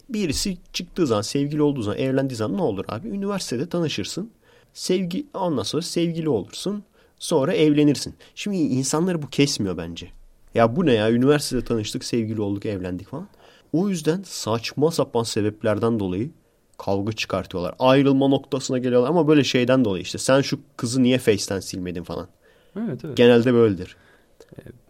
Birisi 0.10 0.58
çıktığı 0.74 1.08
zaman 1.08 1.22
sevgili 1.22 1.62
olduğu 1.62 1.82
zaman 1.82 2.00
evlendiği 2.00 2.38
zaman 2.38 2.58
ne 2.58 2.62
olur 2.62 2.86
abi? 2.88 3.08
Üniversitede 3.08 3.70
tanışırsın. 3.70 4.32
Sevgi 4.74 5.26
ondan 5.34 5.64
sonra 5.64 5.82
sevgili 5.82 6.30
olursun. 6.30 6.84
Sonra 7.20 7.54
evlenirsin. 7.54 8.16
Şimdi 8.36 8.58
insanları 8.58 9.22
bu 9.22 9.30
kesmiyor 9.30 9.78
bence. 9.78 10.08
Ya 10.56 10.76
bu 10.76 10.86
ne 10.86 10.94
ya? 10.94 11.12
Üniversitede 11.12 11.62
tanıştık, 11.62 12.04
sevgili 12.04 12.42
olduk, 12.42 12.66
evlendik 12.66 13.08
falan. 13.08 13.28
O 13.74 13.90
yüzden 13.90 14.24
saçma 14.26 14.92
sapan 14.92 15.24
sebeplerden 15.24 16.00
dolayı 16.00 16.30
kavga 16.78 17.12
çıkartıyorlar. 17.12 17.76
Ayrılma 17.80 18.28
noktasına 18.28 18.78
geliyorlar 18.78 19.10
ama 19.10 19.28
böyle 19.28 19.44
şeyden 19.44 19.86
dolayı 19.86 20.04
işte 20.04 20.18
sen 20.18 20.42
şu 20.42 20.60
kızı 20.78 21.04
niye 21.04 21.18
Face'ten 21.18 21.60
silmedin 21.60 22.04
falan. 22.04 22.28
Evet, 22.76 23.06
evet. 23.06 23.18
Genelde 23.18 23.54
böyledir. 23.54 23.96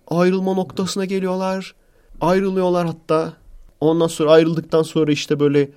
Ayrılma 0.09 0.53
noktasına 0.53 1.05
geliyorlar. 1.05 1.75
Ayrılıyorlar 2.21 2.87
hatta. 2.87 3.33
Ondan 3.81 4.07
sonra 4.07 4.31
ayrıldıktan 4.31 4.83
sonra 4.83 5.11
işte 5.11 5.39
böyle 5.39 5.69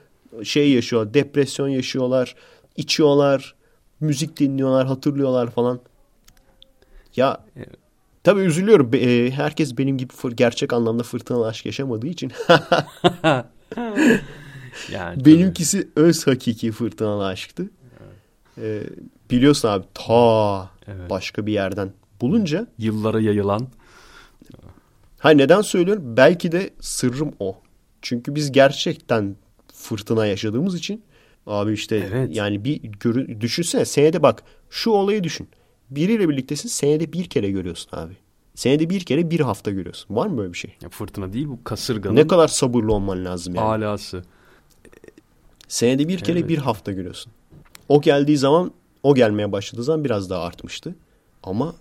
şey 0.44 0.70
yaşıyor. 0.72 1.14
Depresyon 1.14 1.68
yaşıyorlar. 1.68 2.34
içiyorlar. 2.76 3.54
Müzik 4.00 4.38
dinliyorlar. 4.38 4.86
Hatırlıyorlar 4.86 5.50
falan. 5.50 5.80
Ya 7.16 7.44
tabii 8.24 8.40
üzülüyorum. 8.40 8.90
E, 8.94 9.30
Herkes 9.30 9.78
benim 9.78 9.98
gibi 9.98 10.12
gerçek 10.34 10.72
anlamda 10.72 11.02
fırtınalı 11.02 11.46
aşk 11.46 11.66
yaşamadığı 11.66 12.06
için. 12.06 12.32
Yani 14.92 15.24
Benimkisi 15.24 15.88
öz 15.96 16.26
hakiki 16.26 16.72
fırtınalı 16.72 17.26
aşktı. 17.26 17.70
Ee, 18.58 18.82
biliyorsun 19.30 19.68
abi 19.68 19.84
ta 19.94 20.70
Evet. 20.86 21.10
başka 21.10 21.46
bir 21.46 21.52
yerden 21.52 21.92
bulunca 22.20 22.58
tabii. 22.58 22.70
yıllara 22.78 23.20
yayılan 23.20 23.68
ha 25.22 25.30
neden 25.30 25.60
söylüyorum? 25.60 26.16
Belki 26.16 26.52
de 26.52 26.70
sırrım 26.80 27.32
o. 27.40 27.56
Çünkü 28.02 28.34
biz 28.34 28.52
gerçekten 28.52 29.36
fırtına 29.74 30.26
yaşadığımız 30.26 30.74
için 30.74 31.02
abi 31.46 31.72
işte 31.72 32.08
Evet. 32.12 32.36
yani 32.36 32.64
bir 32.64 32.82
görü, 32.82 33.40
düşünsene 33.40 33.84
senede 33.84 34.22
bak 34.22 34.42
şu 34.70 34.90
olayı 34.90 35.24
düşün. 35.24 35.48
Biriyle 35.90 36.28
birliktesin 36.28 36.68
senede 36.68 37.12
bir 37.12 37.24
kere 37.24 37.50
görüyorsun 37.50 37.90
abi. 37.92 38.16
Senede 38.54 38.90
bir 38.90 39.00
kere 39.00 39.30
bir 39.30 39.40
hafta 39.40 39.70
görüyorsun. 39.70 40.16
Var 40.16 40.26
mı 40.26 40.38
böyle 40.38 40.52
bir 40.52 40.58
şey? 40.58 40.74
ya 40.82 40.88
fırtına 40.88 41.32
değil 41.32 41.48
bu 41.48 41.64
kasırganın 41.64 42.16
Ne 42.16 42.26
kadar 42.26 42.48
sabırlı 42.48 42.92
olman 42.94 43.24
lazım 43.24 43.54
yani. 43.54 43.66
alası. 43.84 44.22
Senede 45.68 46.08
bir 46.08 46.18
kere 46.18 46.38
Evet. 46.38 46.48
bir 46.48 46.58
hafta 46.58 46.92
görüyorsun. 46.92 47.32
O 47.88 48.00
geldiği 48.00 48.36
zaman 48.38 48.72
o 49.02 49.14
gelmeye 49.14 49.52
başladığı 49.52 49.84
zaman 49.84 50.04
biraz 50.04 50.30
daha 50.30 50.42
artmıştı. 50.44 50.94
Ama 51.42 51.74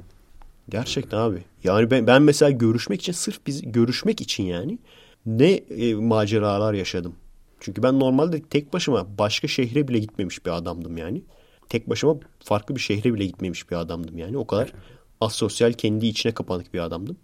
gerçekten 0.69 1.17
abi. 1.17 1.43
Yani 1.63 1.91
ben, 1.91 2.07
ben 2.07 2.21
mesela 2.21 2.51
görüşmek 2.51 3.01
için 3.01 3.13
sırf 3.13 3.39
biz 3.47 3.71
görüşmek 3.71 4.21
için 4.21 4.43
yani 4.43 4.79
ne 5.25 5.51
e, 5.51 5.93
maceralar 5.93 6.73
yaşadım. 6.73 7.15
Çünkü 7.59 7.83
ben 7.83 7.99
normalde 7.99 8.41
tek 8.41 8.73
başıma 8.73 9.17
başka 9.17 9.47
şehre 9.47 9.87
bile 9.87 9.99
gitmemiş 9.99 10.45
bir 10.45 10.51
adamdım 10.51 10.97
yani. 10.97 11.21
Tek 11.69 11.89
başıma 11.89 12.15
farklı 12.43 12.75
bir 12.75 12.81
şehre 12.81 13.13
bile 13.13 13.25
gitmemiş 13.25 13.71
bir 13.71 13.75
adamdım 13.75 14.17
yani. 14.17 14.37
O 14.37 14.47
kadar 14.47 14.73
asosyal 15.21 15.73
kendi 15.73 16.07
içine 16.07 16.31
kapanık 16.31 16.73
bir 16.73 16.79
adamdım. 16.79 17.17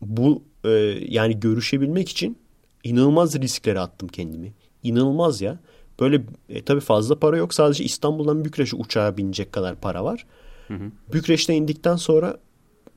Bu 0.00 0.42
e, 0.64 0.70
yani 1.08 1.40
görüşebilmek 1.40 2.08
için 2.08 2.38
inanılmaz 2.84 3.40
risklere 3.40 3.80
attım 3.80 4.08
kendimi. 4.08 4.52
İnanılmaz 4.82 5.40
ya. 5.40 5.58
Böyle 6.00 6.22
e, 6.48 6.62
tabii 6.62 6.80
fazla 6.80 7.18
para 7.18 7.36
yok. 7.36 7.54
Sadece 7.54 7.84
İstanbul'dan 7.84 8.44
Bükreş'e 8.44 8.76
uçağa 8.76 9.16
binecek 9.16 9.52
kadar 9.52 9.76
para 9.80 10.04
var. 10.04 10.26
Bükreş'te 11.12 11.54
indikten 11.54 11.96
sonra 11.96 12.36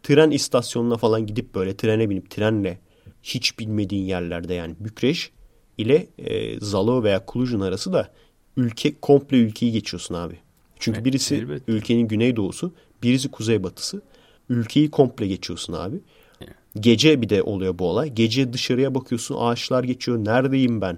tren 0.04 0.32
istasyonuna 0.32 0.98
falan 0.98 1.26
gidip 1.28 1.56
böyle 1.56 1.78
trene 1.78 2.10
binip 2.10 2.30
trenle 2.30 2.80
hiç 3.24 3.60
bilmediğin 3.60 4.04
yerlerde 4.06 4.54
yani 4.54 4.76
Bükreş 4.80 5.32
ile 5.78 6.08
e, 6.18 6.60
Zalo 6.60 7.04
veya 7.04 7.26
Kuluj'un 7.26 7.60
arası 7.60 7.94
da 7.94 8.10
ülke 8.58 8.94
komple 9.02 9.38
ülkeyi 9.38 9.72
geçiyorsun 9.72 10.16
abi. 10.16 10.36
Çünkü 10.80 11.00
E, 11.02 11.06
birisi 11.06 11.36
elbette. 11.36 11.72
ülkenin 11.72 12.08
güneydoğusu, 12.08 12.74
birisi 13.04 13.32
kuzeybatısı. 13.32 14.02
Ülkeyi 14.50 14.92
komple 14.92 15.28
geçiyorsun 15.28 15.74
abi. 15.74 16.00
Gece 16.80 17.22
bir 17.22 17.30
de 17.30 17.44
oluyor 17.44 17.80
bu 17.80 17.90
olay. 17.90 18.10
Gece 18.14 18.54
dışarıya 18.54 18.96
bakıyorsun 18.96 19.36
ağaçlar 19.40 19.84
geçiyor. 19.84 20.18
Neredeyim 20.26 20.82
ben? 20.82 20.98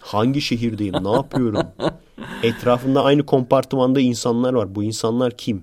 Hangi 0.00 0.40
şehirdeyim? 0.40 0.94
Ne 1.04 1.10
yapıyorum? 1.12 1.66
Etrafında 2.42 3.04
aynı 3.04 3.26
kompartımanda 3.26 4.00
insanlar 4.00 4.52
var. 4.52 4.74
Bu 4.74 4.82
insanlar 4.82 5.36
kim? 5.36 5.62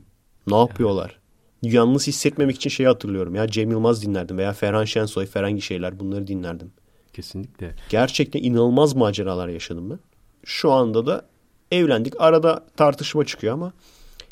Ne 0.50 0.58
yapıyorlar? 0.58 1.20
Yalnız 1.62 2.08
hissetmemek 2.08 2.56
için 2.56 2.70
şeyi 2.70 2.88
hatırlıyorum. 2.88 3.36
Ya 3.36 3.48
Cem 3.48 3.72
Yılmaz 3.72 4.06
dinlerdim 4.06 4.38
veya 4.38 4.54
Ferhan 4.54 4.86
Şensoy, 4.86 5.26
Ferengi 5.26 5.62
şeyler 5.62 6.00
bunları 6.00 6.28
dinlerdim. 6.28 6.72
Kesinlikle. 7.14 7.76
Gerçekten 7.90 8.44
inanılmaz 8.44 8.96
maceralar 8.96 9.48
yaşadım 9.48 9.90
ben. 9.90 10.00
Şu 10.46 10.72
anda 10.72 11.06
da 11.06 11.26
evlendik. 11.72 12.22
Arada 12.22 12.66
tartışma 12.78 13.26
çıkıyor 13.26 13.54
ama 13.54 13.74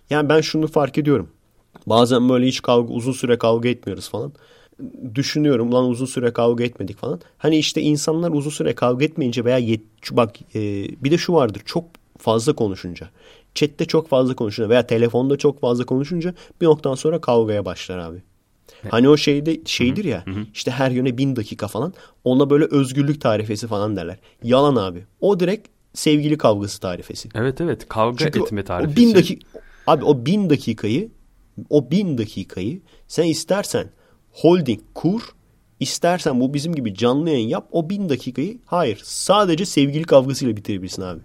yani 0.09 0.29
ben 0.29 0.41
şunu 0.41 0.67
fark 0.67 0.97
ediyorum. 0.97 1.29
Bazen 1.87 2.29
böyle 2.29 2.47
hiç 2.47 2.61
kavga 2.61 2.93
uzun 2.93 3.11
süre 3.11 3.37
kavga 3.37 3.69
etmiyoruz 3.69 4.09
falan. 4.09 4.33
Düşünüyorum 5.15 5.73
lan 5.73 5.85
uzun 5.85 6.05
süre 6.05 6.33
kavga 6.33 6.63
etmedik 6.63 6.97
falan. 6.97 7.21
Hani 7.37 7.57
işte 7.57 7.81
insanlar 7.81 8.31
uzun 8.31 8.49
süre 8.49 8.75
kavga 8.75 9.05
etmeyince 9.05 9.45
veya 9.45 9.57
yet, 9.57 9.81
bak 10.11 10.35
e, 10.55 10.61
bir 11.03 11.11
de 11.11 11.17
şu 11.17 11.33
vardır 11.33 11.61
çok 11.65 11.85
fazla 12.17 12.53
konuşunca. 12.53 13.09
Chat'te 13.57 13.85
çok 13.85 14.07
fazla 14.07 14.35
konuşunca 14.35 14.69
veya 14.69 14.87
telefonda 14.87 15.37
çok 15.37 15.61
fazla 15.61 15.85
konuşunca 15.85 16.33
bir 16.61 16.65
noktadan 16.65 16.95
sonra 16.95 17.21
kavgaya 17.21 17.65
başlar 17.65 17.97
abi. 17.97 18.17
Hani 18.89 19.09
o 19.09 19.17
şeyde 19.17 19.57
şeydir 19.65 20.05
ya 20.05 20.25
işte 20.53 20.71
her 20.71 20.91
yöne 20.91 21.17
bin 21.17 21.35
dakika 21.35 21.67
falan 21.67 21.93
ona 22.23 22.49
böyle 22.49 22.65
özgürlük 22.65 23.21
tarifesi 23.21 23.67
falan 23.67 23.95
derler. 23.95 24.17
Yalan 24.43 24.75
abi. 24.75 25.05
O 25.21 25.39
direkt 25.39 25.67
sevgili 25.93 26.37
kavgası 26.37 26.79
tarifesi. 26.79 27.29
Evet 27.35 27.61
evet 27.61 27.89
kavga 27.89 28.17
Çünkü 28.17 28.43
etme 28.43 28.61
o 28.61 28.63
tarifesi. 28.63 28.95
bin 28.97 29.15
dakika 29.15 29.59
abi 29.87 30.05
o 30.05 30.25
bin 30.25 30.49
dakikayı 30.49 31.09
o 31.69 31.91
bin 31.91 32.17
dakikayı 32.17 32.81
sen 33.07 33.23
istersen 33.23 33.89
holding 34.31 34.79
kur 34.93 35.21
istersen 35.79 36.39
bu 36.39 36.53
bizim 36.53 36.75
gibi 36.75 36.95
canlı 36.95 37.29
yayın 37.29 37.47
yap 37.47 37.67
o 37.71 37.89
bin 37.89 38.09
dakikayı 38.09 38.57
hayır 38.65 39.01
sadece 39.03 39.65
sevgili 39.65 40.03
kavgasıyla 40.03 40.57
bitirebilirsin 40.57 41.01
abi. 41.01 41.21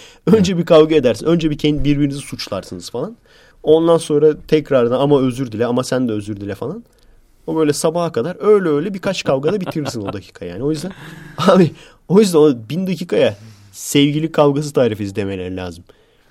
Önce 0.26 0.58
bir 0.58 0.66
kavga 0.66 0.94
edersin. 0.94 1.26
Önce 1.26 1.50
bir 1.50 1.58
kendi 1.58 1.84
birbirinizi 1.84 2.18
suçlarsınız 2.18 2.90
falan. 2.90 3.16
Ondan 3.62 3.98
sonra 3.98 4.34
tekrardan 4.48 5.00
ama 5.00 5.20
özür 5.20 5.52
dile 5.52 5.66
ama 5.66 5.84
sen 5.84 6.08
de 6.08 6.12
özür 6.12 6.40
dile 6.40 6.54
falan. 6.54 6.84
O 7.46 7.56
böyle 7.56 7.72
sabaha 7.72 8.12
kadar 8.12 8.36
öyle 8.40 8.68
öyle 8.68 8.94
birkaç 8.94 9.24
kavgada 9.24 9.60
bitirirsin 9.60 10.00
o 10.00 10.12
dakika 10.12 10.44
yani. 10.44 10.62
O 10.62 10.70
yüzden 10.70 10.92
abi 11.38 11.70
o 12.08 12.20
yüzden 12.20 12.38
o 12.38 12.54
bin 12.70 12.86
dakikaya 12.86 13.36
sevgili 13.72 14.32
kavgası 14.32 14.72
tarifesi 14.72 15.16
demeleri 15.16 15.56
lazım. 15.56 15.84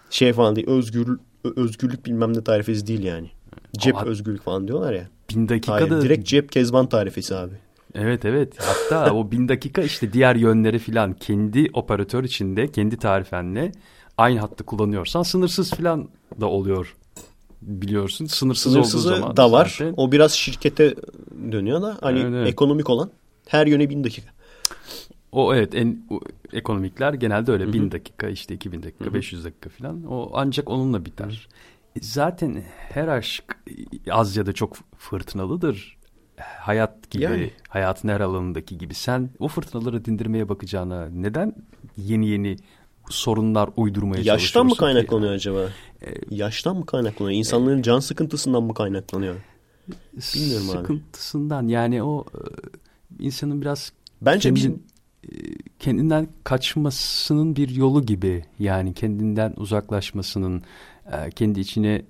Şey 0.09 0.33
falan 0.33 0.55
değil 0.55 0.67
özgür, 0.69 1.19
özgürlük 1.55 2.05
bilmem 2.05 2.33
ne 2.37 2.43
tarifesi 2.43 2.87
değil 2.87 3.03
yani. 3.03 3.31
Cep 3.77 3.95
Ama- 3.95 4.05
özgürlük 4.05 4.43
falan 4.43 4.67
diyorlar 4.67 4.93
ya. 4.93 5.07
Bin 5.29 5.49
dakikada 5.49 5.89
Hayır 5.89 6.01
direkt 6.01 6.27
cep 6.27 6.51
kezban 6.51 6.89
tarifesi 6.89 7.35
abi. 7.35 7.53
Evet 7.95 8.25
evet. 8.25 8.53
Hatta 8.59 9.13
o 9.13 9.31
bin 9.31 9.47
dakika 9.47 9.81
işte 9.81 10.13
diğer 10.13 10.35
yönleri 10.35 10.79
filan 10.79 11.13
kendi 11.13 11.69
operatör 11.73 12.23
içinde 12.23 12.71
kendi 12.71 12.97
tarifenle 12.97 13.71
aynı 14.17 14.39
hattı 14.39 14.63
kullanıyorsan 14.63 15.23
sınırsız 15.23 15.73
filan 15.73 16.09
da 16.41 16.45
oluyor. 16.47 16.95
Biliyorsun 17.61 18.25
sınırsız 18.25 18.75
olduğu 18.75 18.83
Sınırsızı 18.87 19.09
zaman 19.15 19.37
da 19.37 19.51
var. 19.51 19.75
zaten- 19.79 19.93
O 19.97 20.11
biraz 20.11 20.31
şirkete 20.33 20.95
dönüyor 21.51 21.81
da 21.81 21.97
hani 22.01 22.19
Evet, 22.19 22.31
evet. 22.35 22.47
ekonomik 22.47 22.89
olan 22.89 23.11
her 23.47 23.67
yöne 23.67 23.89
bin 23.89 24.03
dakika. 24.03 24.27
O 25.31 25.55
evet 25.55 25.75
en 25.75 26.05
o, 26.09 26.19
ekonomikler 26.53 27.13
genelde 27.13 27.51
öyle. 27.51 27.73
Bin 27.73 27.91
dakika 27.91 28.27
işte 28.29 28.53
2000 28.55 28.83
dakika 28.83 29.13
500 29.13 29.45
dakika 29.45 29.69
filan. 29.69 30.03
O 30.03 30.31
ancak 30.33 30.69
onunla 30.69 31.05
biter. 31.05 31.47
E, 31.95 31.99
Zaten 32.01 32.63
her 32.89 33.07
aşk 33.07 33.43
e, 34.07 34.11
az 34.11 34.37
ya 34.37 34.45
da 34.45 34.53
çok 34.53 34.77
fırtınalıdır. 34.97 35.97
Hayat 36.59 37.09
gibi, 37.11 37.23
Yani. 37.23 37.51
hayatın 37.69 38.09
her 38.09 38.19
alanındaki 38.21 38.77
gibi. 38.77 38.93
Sen 38.93 39.29
o 39.39 39.47
fırtınaları 39.47 40.05
dindirmeye 40.05 40.49
bakacağına 40.49 41.05
neden 41.09 41.55
yeni 41.97 42.27
yeni 42.27 42.55
sorunlar 43.09 43.69
uydurmaya 43.77 44.21
Yaştan 44.23 44.35
mı 44.35 44.39
çalışıyorsun 44.39 44.69
ki? 44.73 44.77
kaynaklanıyor 44.79 45.33
acaba? 45.33 45.59
Yaştan 46.29 46.77
mı 46.77 46.85
kaynaklanıyor? 46.85 47.37
İnsanların 47.37 47.81
can 47.81 47.99
sıkıntısından 47.99 48.63
mı 48.63 48.73
kaynaklanıyor? 48.73 49.35
Bilmiyorum 50.35 50.69
abi. 50.69 50.77
Sıkıntısından 50.77 51.67
yani 51.67 52.03
o 52.03 52.25
e, 52.33 52.39
insanın 53.25 53.61
biraz 53.61 53.91
Bence 54.21 54.49
kendin- 54.49 54.83
e, 55.23 55.29
kendinden 55.79 56.27
kaçmasının 56.43 57.55
bir 57.55 57.69
yolu 57.69 58.05
gibi 58.05 58.45
yani 58.59 58.93
kendinden 58.93 59.53
uzaklaşmasının 59.57 60.63
e, 61.11 61.31
kendi 61.31 61.59
içine 61.59 62.01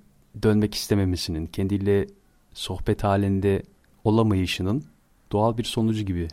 dönmek 0.43 0.75
istememesinin 0.75 1.45
kendiyle 1.47 2.07
sohbet 2.53 3.03
halinde 3.03 3.63
olamayışının 4.03 4.83
doğal 5.31 5.57
bir 5.57 5.63
sonucu 5.63 6.03
gibi. 6.03 6.27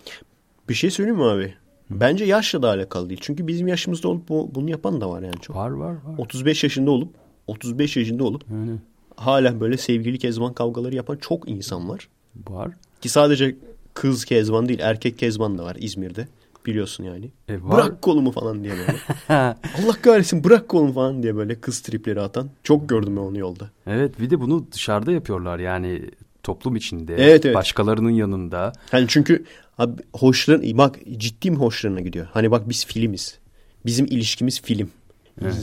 bir 0.69 0.75
şey 0.75 0.91
söyleyeyim 0.91 1.19
mi 1.19 1.25
abi? 1.25 1.55
Bence 1.91 2.25
yaşla 2.25 2.63
da 2.63 2.69
alakalı 2.69 3.09
değil. 3.09 3.21
Çünkü 3.23 3.47
bizim 3.47 3.69
yaşımızda 3.69 4.09
olup 4.09 4.29
bu, 4.29 4.51
bunu 4.55 4.71
yapan 4.71 5.01
da 5.01 5.11
var 5.11 5.23
yani 5.23 5.41
çok. 5.41 5.57
Var 5.57 5.71
var 5.71 5.91
var. 5.93 6.19
35 6.19 6.65
yaşında 6.65 6.91
olup 6.91 7.15
35 7.47 7.97
yaşında 7.97 8.25
olup 8.25 8.45
Yani 8.51 8.79
hala 9.17 9.61
böyle 9.61 9.77
sevgili 9.77 10.19
kezban 10.19 10.53
kavgaları 10.53 10.95
yapan 10.95 11.17
çok 11.17 11.49
insan 11.49 11.89
var. 11.89 12.09
var. 12.49 12.71
Ki 13.01 13.09
sadece 13.09 13.57
kız 13.95 14.25
kezban 14.25 14.69
değil 14.69 14.81
erkek 14.83 15.19
kezban 15.19 15.59
da 15.59 15.65
var 15.65 15.77
İzmir'de. 15.81 16.29
Biliyorsun 16.67 17.05
yani. 17.05 17.31
E, 17.49 17.55
var. 17.55 17.71
Bırak 17.71 18.03
kolumu 18.03 18.33
falan 18.33 18.65
diye 18.65 18.73
böyle. 18.73 18.97
Allah 19.29 19.93
kahretsin 20.03 20.45
bırak 20.45 20.69
kolumu 20.69 20.93
falan 20.93 21.23
diye 21.23 21.37
böyle 21.37 21.61
kız 21.61 21.81
tripleri 21.81 22.21
atan. 22.21 22.51
Çok 22.63 22.89
gördüm 22.89 23.17
ben 23.17 23.21
onu 23.21 23.39
yolda. 23.39 23.71
Evet 23.87 24.21
bir 24.21 24.31
de 24.31 24.41
bunu 24.41 24.67
dışarıda 24.73 25.13
yapıyorlar 25.13 25.59
yani 25.59 26.03
toplum 26.49 26.77
içinde 26.77 27.15
Evet, 27.15 27.45
evet. 27.45 27.57
başkalarının 27.57 28.11
yanında. 28.11 28.73
Hani 28.91 29.05
çünkü 29.09 29.45
abi 29.79 30.03
hoşların 30.13 30.79
bak 30.79 30.99
ciddi 31.17 31.51
mi 31.51 31.57
hoşlarına 31.57 32.01
gidiyor. 32.01 32.27
Hani 32.33 32.51
bak 32.51 32.69
biz 32.69 32.87
filmiz. 32.87 33.39
Bizim 33.87 34.07
ilişkimiz 34.07 34.63
film. 34.63 34.91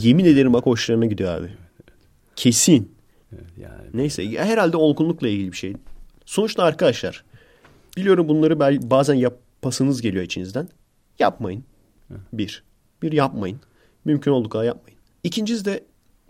Yemin 0.00 0.24
ederim 0.24 0.52
bak 0.52 0.66
hoşlarına 0.66 1.06
gidiyor 1.06 1.40
abi. 1.40 1.50
Kesin. 2.36 2.92
Yani 3.60 3.88
Neyse 3.94 4.24
herhalde 4.38 4.76
olgunlukla 4.76 5.28
ilgili 5.28 5.52
bir 5.52 5.56
şey. 5.56 5.72
Sonuçta 6.24 6.62
arkadaşlar 6.62 7.24
biliyorum 7.96 8.28
bunları 8.28 8.60
bazen 8.90 9.14
yapasınız 9.14 10.02
geliyor 10.02 10.24
içinizden. 10.24 10.68
Yapmayın. 11.18 11.64
Bir. 12.32 12.62
Bir 13.02 13.12
yapmayın. 13.12 13.60
Mümkün 14.04 14.30
olduğu 14.30 14.48
kadar 14.48 14.64
yapmayın. 14.64 14.98
İkincisi 15.24 15.64
de 15.64 15.84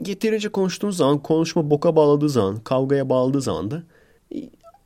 yeterince 0.07 0.49
konuştuğunuz 0.49 0.97
zaman 0.97 1.23
konuşma 1.23 1.71
boka 1.71 1.97
bağladığı 1.97 2.29
zaman 2.29 2.61
kavgaya 2.61 3.09
bağladığı 3.09 3.41
zaman 3.41 3.71
da 3.71 3.83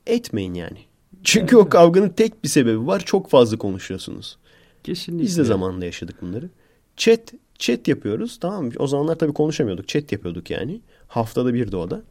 etmeyin 0.07 0.53
yani. 0.53 0.77
Çünkü 1.23 1.57
o 1.57 1.69
kavganın 1.69 2.09
tek 2.09 2.43
bir 2.43 2.49
sebebi 2.49 2.87
var 2.87 2.99
çok 3.05 3.29
fazla 3.29 3.57
konuşuyorsunuz. 3.57 4.37
kesinlikle. 4.83 5.25
Biz 5.25 5.37
de 5.37 5.43
zamanında 5.43 5.85
yaşadık 5.85 6.21
bunları. 6.21 6.49
Chat 6.97 7.33
chat 7.59 7.87
yapıyoruz 7.87 8.39
tamam 8.39 8.65
mı? 8.65 8.71
O 8.79 8.87
zamanlar 8.87 9.15
tabii 9.15 9.33
konuşamıyorduk. 9.33 9.87
Chat 9.87 10.11
yapıyorduk 10.11 10.49
yani. 10.51 10.81
Haftada 11.07 11.53
bir 11.53 11.71
de 11.71 11.77
o 11.77 11.89
da. 11.91 12.01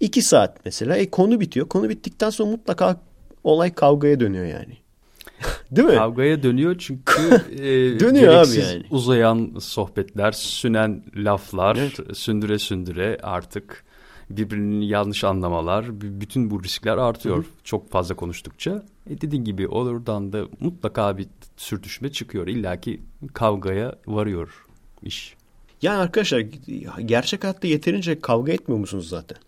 İki 0.00 0.22
saat 0.22 0.64
mesela. 0.64 0.96
E 0.96 1.10
konu 1.10 1.40
bitiyor. 1.40 1.68
Konu 1.68 1.88
bittikten 1.88 2.30
sonra 2.30 2.50
mutlaka 2.50 3.00
olay 3.44 3.74
kavgaya 3.74 4.20
dönüyor 4.20 4.44
yani. 4.46 4.76
Değil 5.70 5.88
mi? 5.88 5.94
Kavgaya 5.94 6.42
dönüyor 6.42 6.76
çünkü 6.78 7.22
e, 7.52 8.00
Dönüyor 8.00 8.34
abi 8.34 8.58
yani. 8.58 8.84
uzayan 8.90 9.52
sohbetler, 9.60 10.32
sünen 10.32 11.02
laflar, 11.16 11.76
Evet. 11.76 12.16
sündüre 12.18 12.58
sündüre 12.58 13.18
artık 13.22 13.84
birbirini 14.30 14.86
yanlış 14.88 15.24
anlamalar, 15.24 16.00
bütün 16.00 16.50
bu 16.50 16.64
riskler 16.64 16.96
artıyor 16.96 17.44
çok 17.64 17.90
fazla 17.90 18.16
konuştukça. 18.16 18.82
E 19.10 19.20
dediğin 19.20 19.44
gibi 19.44 19.68
oradan 19.68 20.32
da 20.32 20.44
mutlaka 20.60 21.18
bir 21.18 21.26
sürtüşme 21.56 22.12
çıkıyor. 22.12 22.46
İlla 22.46 22.80
ki 22.80 23.00
kavgaya 23.34 23.94
varıyor 24.06 24.66
iş. 25.02 25.34
Yani 25.82 25.96
arkadaşlar 25.98 26.40
gerçek 27.04 27.44
hayatta 27.44 27.68
yeterince 27.68 28.20
kavga 28.20 28.52
etmiyor 28.52 28.78
musunuz 28.80 29.08
zaten? 29.08 29.38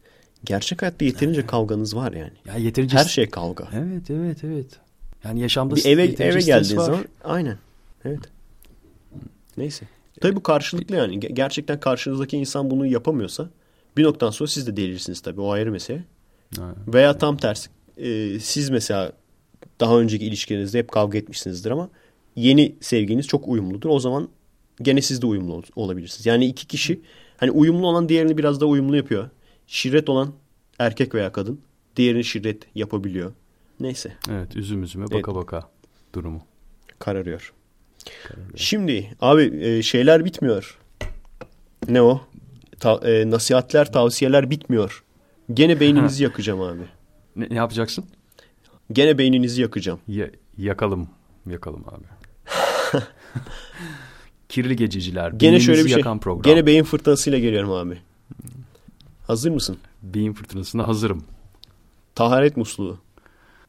Gerçek 0.44 0.82
hayatta 0.82 1.05
yeterince 1.05 1.46
kavganız 1.46 1.96
var 1.96 2.12
yani. 2.12 2.32
Ya 2.46 2.55
yeterince 2.55 2.96
Her 2.96 3.05
şey 3.05 3.30
kavga. 3.30 3.68
Evet, 3.72 4.10
evet, 4.10 4.44
evet. 4.44 4.66
Yani 5.24 5.40
yaşamda 5.40 5.76
Bir 5.76 5.84
eve 5.84 6.05
eve 6.05 6.12
stres 6.12 6.46
geldiğin 6.46 6.76
var. 6.78 6.84
zaman 6.84 7.05
aynen. 7.24 7.59
Evet. 8.05 8.20
Neyse. 9.56 9.86
Tabii 10.20 10.36
bu 10.36 10.42
karşılıklı 10.42 10.96
yani. 10.96 11.18
Ge- 11.18 11.32
Gerçekten 11.32 11.80
karşınızdaki 11.80 12.36
insan 12.36 12.70
bunu 12.70 12.86
yapamıyorsa 12.86 13.50
bir 13.98 14.04
noktadan 14.04 14.30
sonra 14.30 14.48
siz 14.50 14.66
de 14.66 14.76
delirsiniz 14.76 15.20
tabii. 15.20 15.40
O 15.40 15.50
ayrı 15.50 15.72
mesele. 15.72 16.04
Ha. 16.58 16.74
Veya 16.88 17.18
tam 17.18 17.36
tersi. 17.36 17.70
e, 17.96 18.38
siz 18.40 18.70
mesela 18.70 19.12
daha 19.80 19.98
önceki 20.00 20.26
ilişkilerinizde 20.26 20.78
hep 20.78 20.92
kavga 20.92 21.18
etmişsinizdir 21.18 21.70
ama 21.70 21.90
yeni 22.36 22.74
sevginiz 22.80 23.26
çok 23.26 23.48
uyumludur. 23.48 23.88
O 23.88 24.00
zaman 24.00 24.28
gene 24.82 25.02
siz 25.02 25.22
de 25.22 25.26
uyumlu 25.26 25.54
ol- 25.54 25.62
olabilirsiniz. 25.76 26.26
Yani 26.26 26.46
iki 26.46 26.66
kişi 26.66 27.00
hani 27.36 27.50
uyumlu 27.50 27.86
olan 27.86 28.08
diğerini 28.08 28.38
biraz 28.38 28.60
da 28.60 28.66
uyumlu 28.66 28.96
yapıyor. 28.96 29.30
Şirret 29.66 30.08
olan 30.08 30.32
erkek 30.78 31.14
veya 31.14 31.32
kadın 31.32 31.60
diğerini 31.96 32.24
şirret 32.24 32.62
yapabiliyor. 32.74 33.32
Neyse. 33.80 34.12
Evet, 34.30 34.56
üzüm 34.56 34.82
üzüme 34.82 35.04
Evet. 35.12 35.18
baka 35.22 35.34
baka 35.34 35.70
durumu. 36.14 36.42
kararıyor. 36.98 37.52
Şimdi 38.56 39.16
abi 39.20 39.58
e, 39.62 39.82
şeyler 39.82 40.24
bitmiyor. 40.24 40.78
Ne 41.88 42.02
o? 42.02 42.20
Ta- 42.80 43.00
e, 43.10 43.30
nasihatler, 43.30 43.92
tavsiyeler 43.92 44.50
bitmiyor. 44.50 45.05
Gene 45.55 45.80
beyninizi 45.80 46.24
yakacağım 46.24 46.60
abi. 46.60 46.80
Ne, 47.36 47.48
ne 47.50 47.55
yapacaksın? 47.55 48.05
Gene 48.92 49.18
beyninizi 49.18 49.62
yakacağım. 49.62 50.00
Ya- 50.09 50.30
yakalım. 50.59 51.09
Yakalım 51.46 51.84
abi. 51.88 52.05
Kirli 54.48 54.76
gececiler. 54.76 55.30
Gene 55.32 55.60
şöyle 55.60 55.84
bir 55.84 55.90
şey. 55.90 56.02
program. 56.02 56.42
Gene 56.42 56.66
beyin 56.66 56.84
fırtınasıyla 56.84 57.38
geliyorum 57.38 57.72
abi. 57.72 57.98
Hazır 59.26 59.50
mısın? 59.50 59.78
Beyin 60.02 60.32
fırtınasına 60.32 60.88
hazırım. 60.88 61.24
Taharet 62.14 62.56
musluğu. 62.56 62.98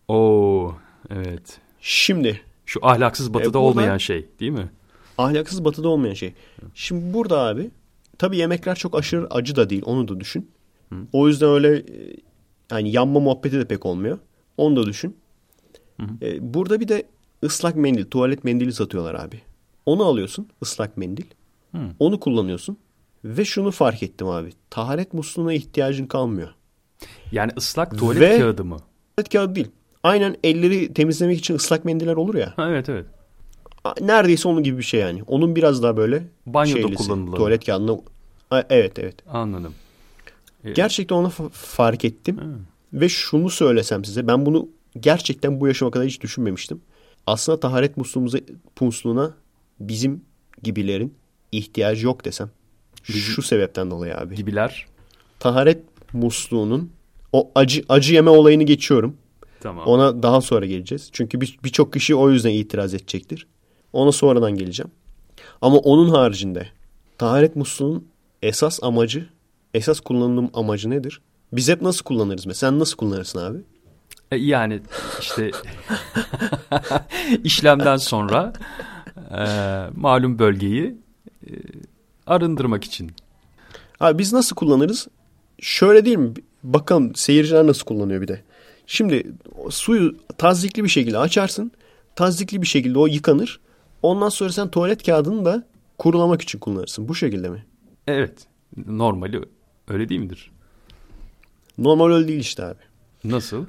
Oo, 0.07 0.75
evet. 1.09 1.59
Şimdi 1.81 2.41
Şu 2.65 2.79
ahlaksız 2.85 3.33
batıda 3.33 3.43
E, 3.43 3.45
burada- 3.45 3.59
olmayan 3.59 3.97
şey 3.97 4.25
değil 4.39 4.51
mi? 4.51 4.69
ahlaksız 5.17 5.65
batıda 5.65 5.87
olmayan 5.89 6.13
şey. 6.13 6.33
Şimdi 6.75 7.13
burada 7.13 7.39
abi 7.39 7.69
tabii 8.19 8.37
yemekler 8.37 8.75
çok 8.75 8.97
aşırı 8.97 9.27
acı 9.33 9.55
da 9.55 9.69
değil 9.69 9.81
onu 9.85 10.07
da 10.07 10.19
düşün. 10.19 10.51
O 11.13 11.27
yüzden 11.27 11.49
öyle 11.49 11.77
e, 11.77 12.15
yani 12.71 12.91
yanma 12.91 13.19
muhabbeti 13.19 13.59
de 13.59 13.65
pek 13.65 13.85
olmuyor. 13.85 14.17
Onu 14.57 14.75
da 14.75 14.85
düşün. 14.85 15.17
E, 16.21 16.53
burada 16.53 16.79
bir 16.79 16.87
de 16.87 17.03
ıslak 17.43 17.75
mendil, 17.75 18.05
tuvalet 18.05 18.43
mendili 18.43 18.73
satıyorlar 18.73 19.13
abi. 19.15 19.41
Onu 19.85 20.03
alıyorsun 20.03 20.47
ıslak 20.63 20.97
mendil. 20.97 21.25
Hı. 21.75 21.81
Onu 21.99 22.19
kullanıyorsun. 22.19 22.77
Ve 23.23 23.45
şunu 23.45 23.71
fark 23.71 24.03
ettim 24.03 24.27
abi. 24.27 24.49
Taharet 24.69 25.13
musluğuna 25.13 25.53
ihtiyacın 25.53 26.05
kalmıyor. 26.05 26.49
Yani 27.31 27.51
ıslak 27.57 27.97
tuvalet 27.97 28.21
Ve- 28.21 28.37
kağıdı 28.39 28.65
mı? 28.65 28.77
Tuvalet 29.17 29.29
kağıdı 29.33 29.55
değil. 29.55 29.67
Aynen 30.03 30.35
elleri 30.43 30.93
temizlemek 30.93 31.39
için 31.39 31.55
ıslak 31.55 31.85
mendiller 31.85 32.15
olur 32.15 32.35
ya. 32.35 32.53
Ha, 32.55 32.69
evet 32.69 32.89
evet. 32.89 33.05
Neredeyse 34.01 34.47
onun 34.47 34.63
gibi 34.63 34.77
bir 34.77 34.83
şey 34.83 34.99
yani. 34.99 35.23
Onun 35.27 35.55
biraz 35.55 35.83
daha 35.83 35.97
böyle 35.97 36.23
Banyoda 36.45 36.81
şeylisi, 36.81 36.95
kullanılan. 37.07 37.35
Tuvalet 37.35 37.65
kağıdına. 37.65 37.97
Evet 38.69 38.99
evet. 38.99 39.15
Anladım. 39.27 39.73
E, 40.63 40.71
Gerçekten 40.71 41.15
onu 41.15 41.27
fa- 41.27 41.49
fark 41.49 42.05
ettim. 42.05 42.37
Ha. 42.37 42.43
Ve 42.93 43.09
şunu 43.09 43.49
söylesem 43.49 44.05
size. 44.05 44.27
Ben 44.27 44.45
bunu 44.45 44.67
gerçekten 44.99 45.59
bu 45.61 45.67
yaşıma 45.67 45.91
kadar 45.91 46.07
hiç 46.07 46.21
düşünmemiştim. 46.21 46.81
Aslında 47.27 47.59
taharet 47.59 47.97
musluğumuza, 47.97 48.37
musluğuna 48.81 49.33
bizim 49.79 50.21
gibilerin 50.63 51.13
ihtiyacı 51.51 52.05
yok 52.05 52.25
desem. 52.25 52.49
Şu 53.03 53.41
sebepten 53.41 53.91
dolayı 53.91 54.17
abi. 54.17 54.35
Gibiler. 54.35 54.85
Taharet 55.39 55.83
musluğunun 56.13 56.91
o 57.33 57.51
acı 57.55 57.83
acı 57.89 58.13
yeme 58.13 58.29
olayını 58.29 58.63
geçiyorum. 58.63 59.17
Tamam. 59.61 59.87
Ona 59.87 60.23
daha 60.23 60.41
sonra 60.41 60.65
geleceğiz. 60.65 61.09
Çünkü 61.11 61.41
bir- 61.41 61.59
birçok 61.63 61.93
kişi 61.93 62.15
o 62.15 62.29
yüzden 62.31 62.49
itiraz 62.49 62.93
edecektir. 62.93 63.47
Ona 63.93 64.11
sonradan 64.11 64.51
geleceğim. 64.55 64.91
Ama 65.61 65.77
onun 65.77 66.09
haricinde 66.09 66.67
taharet 67.17 67.55
musluğunun 67.55 68.07
esas 68.41 68.83
amacı, 68.83 69.29
esas 69.73 69.99
kullanım 69.99 70.49
amacı 70.53 70.89
nedir? 70.89 71.21
Biz 71.53 71.69
hep 71.69 71.81
nasıl 71.81 72.03
kullanırız 72.03 72.45
mesela? 72.45 72.71
Sen 72.71 72.79
nasıl 72.79 72.97
kullanırsın 72.97 73.39
abi? 73.39 73.57
E, 74.31 74.35
Yani 74.37 74.81
işte 75.19 75.51
işlemden 77.43 77.97
sonra 77.97 78.53
e, 79.31 79.43
malum 79.95 80.39
bölgeyi 80.39 80.95
e, 81.47 81.51
arındırmak 82.27 82.83
için. 82.83 83.11
Abi 83.99 84.17
biz 84.19 84.33
nasıl 84.33 84.55
kullanırız? 84.55 85.07
Şöyle 85.61 86.05
değil 86.05 86.17
mi? 86.17 86.33
Bakalım 86.63 87.15
seyirciler 87.15 87.67
nasıl 87.67 87.85
kullanıyor 87.85 88.21
bir 88.21 88.27
de. 88.27 88.41
Şimdi 88.87 89.27
suyu 89.69 90.15
tazyikli 90.37 90.83
bir 90.83 90.89
şekilde 90.89 91.17
açarsın. 91.17 91.71
Tazyikli 92.15 92.61
bir 92.61 92.67
şekilde 92.67 92.99
o 92.99 93.07
yıkanır. 93.07 93.59
Ondan 94.03 94.29
sonra 94.29 94.51
sen 94.51 94.71
tuvalet 94.71 95.03
kağıdını 95.05 95.45
da 95.45 95.63
kurulamak 95.97 96.41
için 96.41 96.59
kullanırsın. 96.59 97.07
Bu 97.07 97.15
şekilde 97.15 97.49
mi? 97.49 97.65
Evet. 98.07 98.47
Normali 98.87 99.41
öyle 99.87 100.09
değil 100.09 100.21
midir? 100.21 100.51
Normal 101.77 102.11
öyle 102.11 102.27
değil 102.27 102.39
işte 102.39 102.65
abi. 102.65 102.79
Nasıl? 103.23 103.65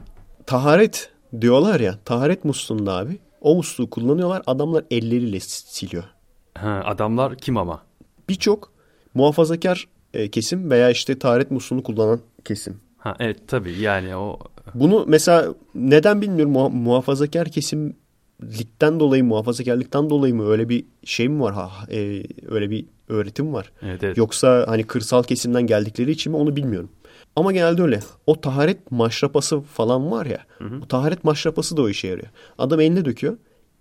Taharet 0.47 1.13
diyorlar 1.41 1.81
ya. 1.81 1.99
Taharet 2.05 2.45
musluğunda 2.45 2.97
abi. 2.97 3.19
O 3.41 3.55
musluğu 3.57 3.91
kullanıyorlar. 3.91 4.43
Adamlar 4.47 4.85
elleriyle 4.91 5.41
siliyor. 5.41 6.05
Ha, 6.55 6.83
adamlar 6.85 7.37
kim 7.37 7.57
ama? 7.57 7.83
Birçok 8.29 8.73
muhafazakar 9.15 9.89
e, 10.15 10.31
kesim 10.31 10.71
veya 10.71 10.91
işte 10.91 11.19
taharet 11.19 11.51
musluğunu 11.51 11.83
kullanan 11.83 12.21
kesim. 12.45 12.81
Ha, 12.99 13.17
evet 13.19 13.49
tabii 13.49 13.79
yani 13.81 14.17
o 14.17 14.39
Bunu 14.75 15.05
mesela 15.09 15.55
neden 15.75 16.21
bilmiyorum 16.21 16.55
muha- 16.55 16.73
muhafazakar 16.73 17.51
kesimlikten 18.41 19.01
dolayı 19.01 19.25
muhafazakarlıktan 19.25 20.11
dolayı 20.11 20.35
mı 20.35 20.51
öyle 20.51 20.69
bir 20.69 20.85
şey 21.05 21.29
mi 21.29 21.41
var 21.41 21.55
ha 21.55 21.71
e, 21.91 22.23
öyle 22.49 22.71
bir 22.71 22.87
öğretim 23.09 23.53
var. 23.53 23.73
evet, 23.83 24.05
evet. 24.05 24.17
Yoksa 24.17 24.65
hani 24.69 24.85
kırsal 24.85 25.23
kesimden 25.23 25.67
geldikleri 25.67 26.11
için 26.11 26.33
mi 26.33 26.39
onu 26.39 26.57
bilmiyorum. 26.57 26.91
Ama 27.37 27.53
genelde 27.53 27.83
öyle. 27.83 28.01
O 28.27 28.41
taharet 28.41 28.91
maşrapası 28.91 29.61
falan 29.61 30.11
var 30.11 30.27
ya. 30.27 30.47
O 30.83 30.87
taharet 30.87 31.25
maşrapası 31.25 31.77
da 31.77 31.83
o 31.83 31.89
işe 31.89 32.09
yarıyor. 32.09 32.29
Adam 32.59 32.81
eline 32.81 33.05
döküyor. 33.05 33.37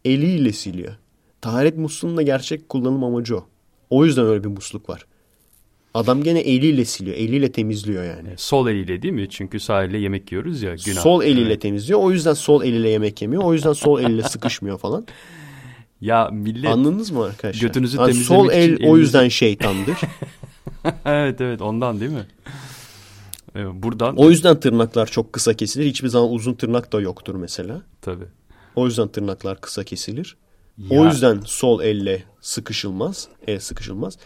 Eliyle 0.06 0.52
siliyor. 0.54 0.94
Taharet 1.42 1.78
musluğunun 1.78 2.18
da 2.18 2.22
gerçek 2.22 2.70
kullanım 2.70 3.04
amacı 3.04 3.38
o. 3.38 3.46
O 3.90 4.06
yüzden 4.06 4.26
öyle 4.26 4.44
bir 4.44 4.50
musluk 4.50 4.90
var. 4.90 5.06
Adam 6.00 6.24
gene 6.24 6.40
eliyle 6.40 6.86
siliyor. 6.86 7.16
Eliyle 7.18 7.52
temizliyor 7.52 8.04
yani. 8.04 8.30
Sol 8.38 8.68
eliyle 8.68 9.02
değil 9.02 9.14
mi? 9.14 9.30
Çünkü 9.30 9.60
sahilde 9.60 9.98
yemek 9.98 10.32
yiyoruz 10.32 10.62
ya 10.62 10.76
günah. 10.86 11.02
Sol 11.02 11.24
eliyle 11.24 11.48
Evet. 11.50 11.62
temizliyor. 11.62 12.00
O 12.00 12.12
yüzden 12.12 12.34
sol 12.34 12.64
eliyle 12.64 12.90
yemek 12.90 13.22
yemiyor. 13.22 13.44
O 13.44 13.54
yüzden 13.54 13.74
sol 13.74 14.00
eliyle 14.02 14.24
sıkışmıyor 14.24 14.78
falan. 14.78 15.08
Ya 16.02 16.30
millet 16.32 16.72
Anladınız 16.72 17.12
mı 17.12 17.24
arkadaşlar? 17.24 17.62
Götünüzü 17.62 17.98
Yani 17.98 18.12
temizlemek 18.12 18.44
sol 18.44 18.52
el 18.52 18.74
için 18.74 18.84
o 18.84 18.88
elinizi- 18.88 19.00
yüzden 19.00 19.28
şeytandır. 19.28 19.98
evet 21.06 21.42
evet 21.42 21.62
ondan 21.62 22.00
değil 22.00 22.12
mi? 22.12 22.26
Evet, 23.56 23.68
buradan 23.74 24.16
o 24.18 24.30
yüzden 24.30 24.60
tırnaklar 24.60 25.08
çok 25.08 25.34
kısa 25.34 25.54
kesilir. 25.54 25.86
Hiçbir 25.86 26.08
zaman 26.08 26.32
uzun 26.32 26.54
tırnak 26.54 26.92
da 26.94 27.02
yoktur 27.02 27.36
mesela. 27.36 27.82
tabii. 28.02 28.26
O 28.76 28.86
yüzden 28.86 29.08
tırnaklar 29.08 29.62
kısa 29.62 29.84
kesilir. 29.84 30.38
Ya- 30.78 31.00
O 31.02 31.06
yüzden 31.06 31.42
sol 31.46 31.82
elle 31.82 32.24
sıkışılmaz. 32.42 33.28
El 33.48 33.60
sıkışılmaz. 33.60 34.18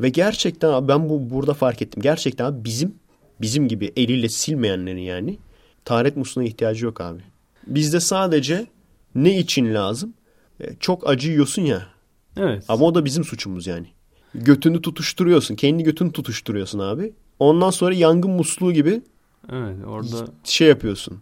Ve 0.00 0.08
gerçekten 0.08 0.68
abi 0.68 0.88
ben 0.88 1.08
bu 1.08 1.30
burada 1.30 1.54
fark 1.54 1.82
ettim. 1.82 2.02
Gerçekten 2.02 2.44
abi 2.44 2.64
bizim 2.64 2.94
bizim 3.40 3.68
gibi 3.68 3.92
eliyle 3.96 4.28
silmeyenlerin 4.28 5.00
yani 5.00 5.38
taharet 5.84 6.16
musluğuna 6.16 6.44
ihtiyacı 6.46 6.84
yok 6.84 7.00
abi. 7.00 7.20
Bizde 7.66 8.00
sadece 8.00 8.66
ne 9.14 9.38
için 9.38 9.74
lazım? 9.74 10.14
E, 10.60 10.74
Çok 10.80 11.08
acı 11.08 11.30
yiyorsun 11.30 11.62
ya. 11.62 11.86
Evet. 12.36 12.64
Ama 12.68 12.84
o 12.84 12.94
da 12.94 13.04
bizim 13.04 13.24
suçumuz 13.24 13.66
yani. 13.66 13.86
Götünü 14.34 14.82
tutuşturuyorsun. 14.82 15.54
Kendi 15.54 15.82
götünü 15.82 16.12
tutuşturuyorsun 16.12 16.78
abi. 16.78 17.12
Ondan 17.38 17.70
sonra 17.70 17.94
yangın 17.94 18.30
musluğu 18.30 18.72
gibi 18.72 19.02
Evet 19.52 19.76
orada 19.86 20.26
şey 20.44 20.68
yapıyorsun. 20.68 21.18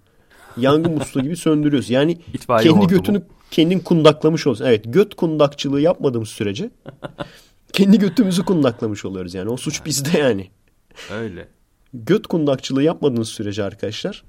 Yangın 0.56 0.92
musluğu 0.92 1.22
gibi 1.22 1.36
söndürüyorsun. 1.36 1.94
Yani 1.94 2.12
itfaiye 2.34 2.72
kendi 2.72 2.86
götünü 2.86 3.22
kendin 3.50 3.78
kundaklamış 3.78 4.46
olsun. 4.46 4.64
Evet 4.64 4.84
göt 4.88 5.14
kundakçılığı 5.14 5.80
yapmadığımız 5.80 6.28
sürece 6.28 6.70
kendi 7.72 7.98
götümüzü 7.98 8.44
kundaklamış 8.44 9.04
oluyoruz 9.04 9.34
yani. 9.34 9.50
O 9.50 9.56
suç 9.56 9.84
bizde 9.86 10.18
yani. 10.18 10.50
Öyle. 11.12 11.48
Göt 11.94 12.26
kundakçılığı 12.26 12.82
yapmadığınız 12.82 13.28
sürece 13.28 13.64
arkadaşlar 13.64 14.24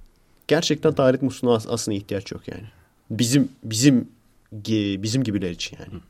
gerçekten 0.48 0.94
taharet 0.94 1.22
musluğuna 1.22 1.54
as- 1.56 1.68
aslında 1.70 1.98
ihtiyaç 1.98 2.32
yok 2.32 2.48
yani. 2.48 2.64
Bizim 3.10 3.50
bizim 3.64 4.10
bizim 5.04 5.24
gibiler 5.24 5.50
için 5.52 5.78
yani. 5.80 6.02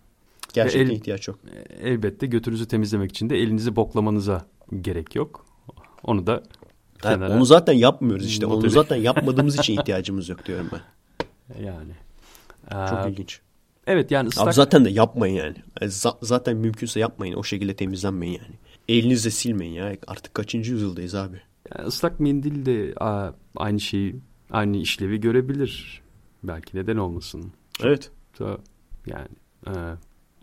Gerçekten 0.53 0.89
el- 0.93 0.95
ihtiyaç 0.97 1.27
yok. 1.27 1.39
Elbette 1.81 2.25
götünüzü 2.27 2.67
temizlemek 2.67 3.09
için 3.11 3.29
de 3.29 3.37
elinizi 3.37 3.75
boklamanıza 3.75 4.45
gerek 4.81 5.15
yok. 5.15 5.45
Onu 6.03 6.27
da 6.27 6.31
Yani 6.31 6.43
kenara 7.01 7.33
onu 7.37 7.45
zaten 7.45 7.73
yapmıyoruz 7.73 8.27
işte. 8.27 8.45
Onu 8.45 8.69
zaten 8.69 8.95
yapmadığımız 8.95 9.55
için 9.59 9.73
ihtiyacımız 9.79 10.29
yok 10.29 10.45
diyorum 10.45 10.69
ben. 10.71 10.81
yani. 11.63 11.91
Çok 12.89 13.05
Ee, 13.05 13.09
ilginç. 13.09 13.39
Evet 13.87 14.11
yani 14.11 14.27
ıslak 14.27 14.47
Abi 14.47 14.53
zaten 14.53 14.85
de 14.85 14.89
yapmayın 14.89 15.35
yani. 15.35 15.55
Yani 15.81 15.91
za- 15.91 16.17
zaten 16.21 16.57
mümkünse 16.57 16.99
yapmayın. 16.99 17.33
O 17.33 17.43
şekilde 17.43 17.75
temizlenmeyin 17.75 18.33
yani. 18.33 18.55
Elinizle 18.87 19.29
silmeyin 19.29 19.73
ya. 19.73 19.95
Artık 20.07 20.33
kaçıncı 20.33 20.71
yüzyıldayız 20.71 21.15
abi. 21.15 21.41
yani 21.75 21.87
ıslak 21.87 22.19
mendil 22.19 22.65
de 22.65 22.93
aynı 23.55 23.79
şeyi 23.79 24.15
aynı 24.51 24.77
işlevi 24.77 25.19
görebilir. 25.19 26.01
Belki 26.43 26.77
neden 26.77 26.97
olmasın. 26.97 27.53
Evet. 27.83 28.11
Da, 28.39 28.57
yani 29.07 29.27
e, 29.67 29.71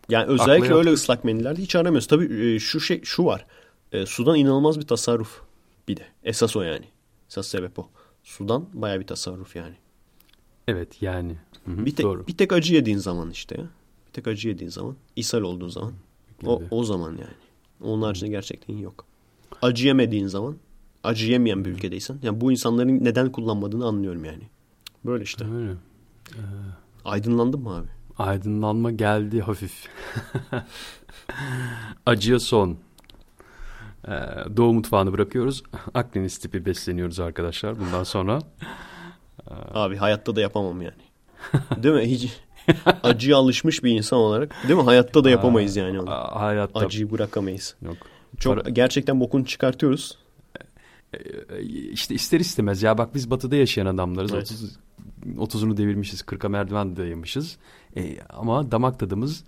Yani 0.09 0.27
özellikle 0.27 0.75
öyle 0.75 0.91
ıslak 0.93 1.25
mendillerde 1.25 1.63
hiç 1.63 1.77
aramıyoruz. 1.77 2.07
Tabii 2.07 2.55
e, 2.55 2.59
şu 2.59 2.81
şey 2.81 3.03
şu 3.05 3.25
var. 3.25 3.47
E, 3.93 4.07
sudan 4.07 4.37
inanılmaz 4.37 4.81
bir 4.81 4.87
tasarruf. 4.87 5.41
Bir 5.89 5.97
de. 5.97 6.07
Esas 6.25 6.57
o 6.57 6.63
yani. 6.63 6.85
Esas 7.31 7.47
sebep 7.47 7.79
o. 7.79 7.89
Sudan 8.23 8.67
baya 8.73 9.01
bir 9.01 9.07
tasarruf 9.07 9.57
yani. 9.57 9.75
evet 10.69 11.03
yani. 11.03 11.37
Hı 11.67 11.71
hı, 11.73 11.87
Bir 11.87 11.97
tek, 11.97 12.07
doğru. 12.07 12.27
bir 12.27 12.37
tek 12.37 12.53
acı 12.53 12.75
yediğin 12.75 12.99
zaman 12.99 13.31
işte 13.31 13.55
ya. 13.61 13.65
Bir 14.09 14.13
tek 14.13 14.29
acı 14.29 14.49
yediğin 14.49 14.71
zaman. 14.71 14.97
ishal 15.17 15.41
olduğun 15.43 15.69
zaman. 15.69 15.93
O, 16.47 16.63
o 16.71 16.85
zaman 16.85 17.11
yani. 17.11 17.35
Onun 17.83 18.03
haricinde 18.03 18.31
gerçekten 18.31 18.77
yok. 18.79 19.05
Acı 19.63 19.87
yemediğin 19.87 20.27
zaman. 20.27 20.57
Acı 21.05 21.27
yemeyen 21.31 21.65
bir 21.65 21.71
ülkedeysen. 21.71 22.19
Yani 22.23 22.41
bu 22.41 22.53
insanların 22.53 23.05
neden 23.05 23.33
kullanmadığını 23.33 23.87
anlıyorum 23.87 24.25
yani. 24.25 24.43
Böyle 25.05 25.25
işte. 25.25 25.45
Öyle. 25.45 25.73
Aydınlandın 27.05 27.61
mı 27.61 27.77
abi? 27.77 27.87
Aydınlanma 28.19 28.91
geldi 28.91 29.41
hafif. 29.41 29.89
Acıya 32.07 32.39
son. 32.39 32.77
Ee, 34.09 34.11
Doğu 34.57 34.73
mutfağını 34.73 35.13
bırakıyoruz. 35.13 35.63
Akdeniz 35.95 36.39
tipi 36.39 36.65
besleniyoruz 36.67 37.21
arkadaşlar 37.21 37.81
bundan 37.81 38.05
sonra. 38.05 38.39
Abi 39.75 39.97
hayatta 39.97 40.37
da 40.37 40.41
yapamam 40.41 40.83
yani. 40.83 41.03
Değil 41.83 41.95
mi? 41.95 42.03
Hiç 42.03 42.29
acıya 43.03 43.37
alışmış 43.37 43.85
bir 43.85 43.91
insan 43.91 44.19
olarak. 44.19 44.55
Değil 44.69 44.79
mi? 44.79 44.85
Hayatta 44.85 45.25
da 45.25 45.31
yapamayız 45.31 45.77
yani 45.77 46.01
onu. 46.01 46.11
Hayatta 46.11 46.81
Acıyı 46.81 47.11
bırakamayız. 47.11 47.75
yok. 47.83 47.97
Çok 48.39 48.57
Para- 48.59 48.71
gerçekten 48.71 49.21
bokunu 49.21 49.45
çıkartıyoruz. 49.45 50.19
Ee, 51.15 51.19
işte 51.93 52.15
ister 52.15 52.41
istemez 52.41 52.83
ya 52.83 52.99
bak 52.99 53.15
biz 53.15 53.31
batıda 53.31 53.57
yaşayan 53.57 53.87
adamlarız. 53.87 54.33
Evet. 54.35 54.53
30 55.37 55.63
30'unu 55.65 55.77
devirmişiz. 55.77 56.21
40'a 56.21 56.49
merdiven 56.49 56.97
dayamışız. 56.97 57.57
Ee, 57.97 58.17
ama 58.29 58.71
damak 58.73 58.99
tadımız 58.99 59.45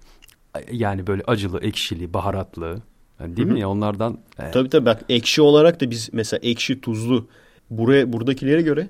yani 0.72 1.06
böyle 1.06 1.22
acılı, 1.26 1.60
ekşili, 1.60 2.14
baharatlı. 2.14 2.82
Yani 3.20 3.36
değil 3.36 3.48
Hı 3.48 3.50
hı. 3.50 3.54
mi 3.54 3.60
ya 3.60 3.68
onlardan 3.68 4.18
e, 4.38 4.50
Tabii 4.50 4.68
tabii 4.68 4.86
bak 4.86 5.04
ekşi 5.08 5.42
olarak 5.42 5.80
da 5.80 5.90
biz 5.90 6.08
mesela 6.12 6.40
ekşi 6.42 6.80
tuzlu 6.80 7.28
buraya 7.70 8.12
buradakilere 8.12 8.62
göre 8.62 8.88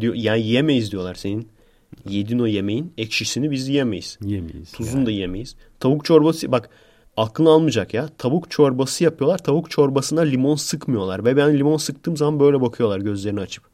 diyor 0.00 0.14
yani 0.14 0.46
yemeyiz 0.46 0.92
diyorlar 0.92 1.14
senin. 1.14 1.48
Yedin 2.08 2.38
o 2.38 2.46
yemeğin 2.46 2.92
ekşisini 2.98 3.50
biz 3.50 3.68
yiyemeyiz. 3.68 4.18
yemeyiz. 4.24 4.72
Tuzunu 4.72 4.96
yani. 4.96 5.06
da 5.06 5.10
yiyemeyiz. 5.10 5.56
Tavuk 5.80 6.04
çorbası 6.04 6.52
bak 6.52 6.70
aklını 7.16 7.50
almayacak 7.50 7.94
ya. 7.94 8.08
Tavuk 8.18 8.50
çorbası 8.50 9.04
yapıyorlar. 9.04 9.38
Tavuk 9.38 9.70
çorbasına 9.70 10.20
limon 10.20 10.54
sıkmıyorlar. 10.54 11.24
Ve 11.24 11.36
ben 11.36 11.58
limon 11.58 11.76
sıktığım 11.76 12.16
zaman 12.16 12.40
böyle 12.40 12.60
bakıyorlar 12.60 12.98
gözlerini 13.00 13.40
açıp. 13.40 13.64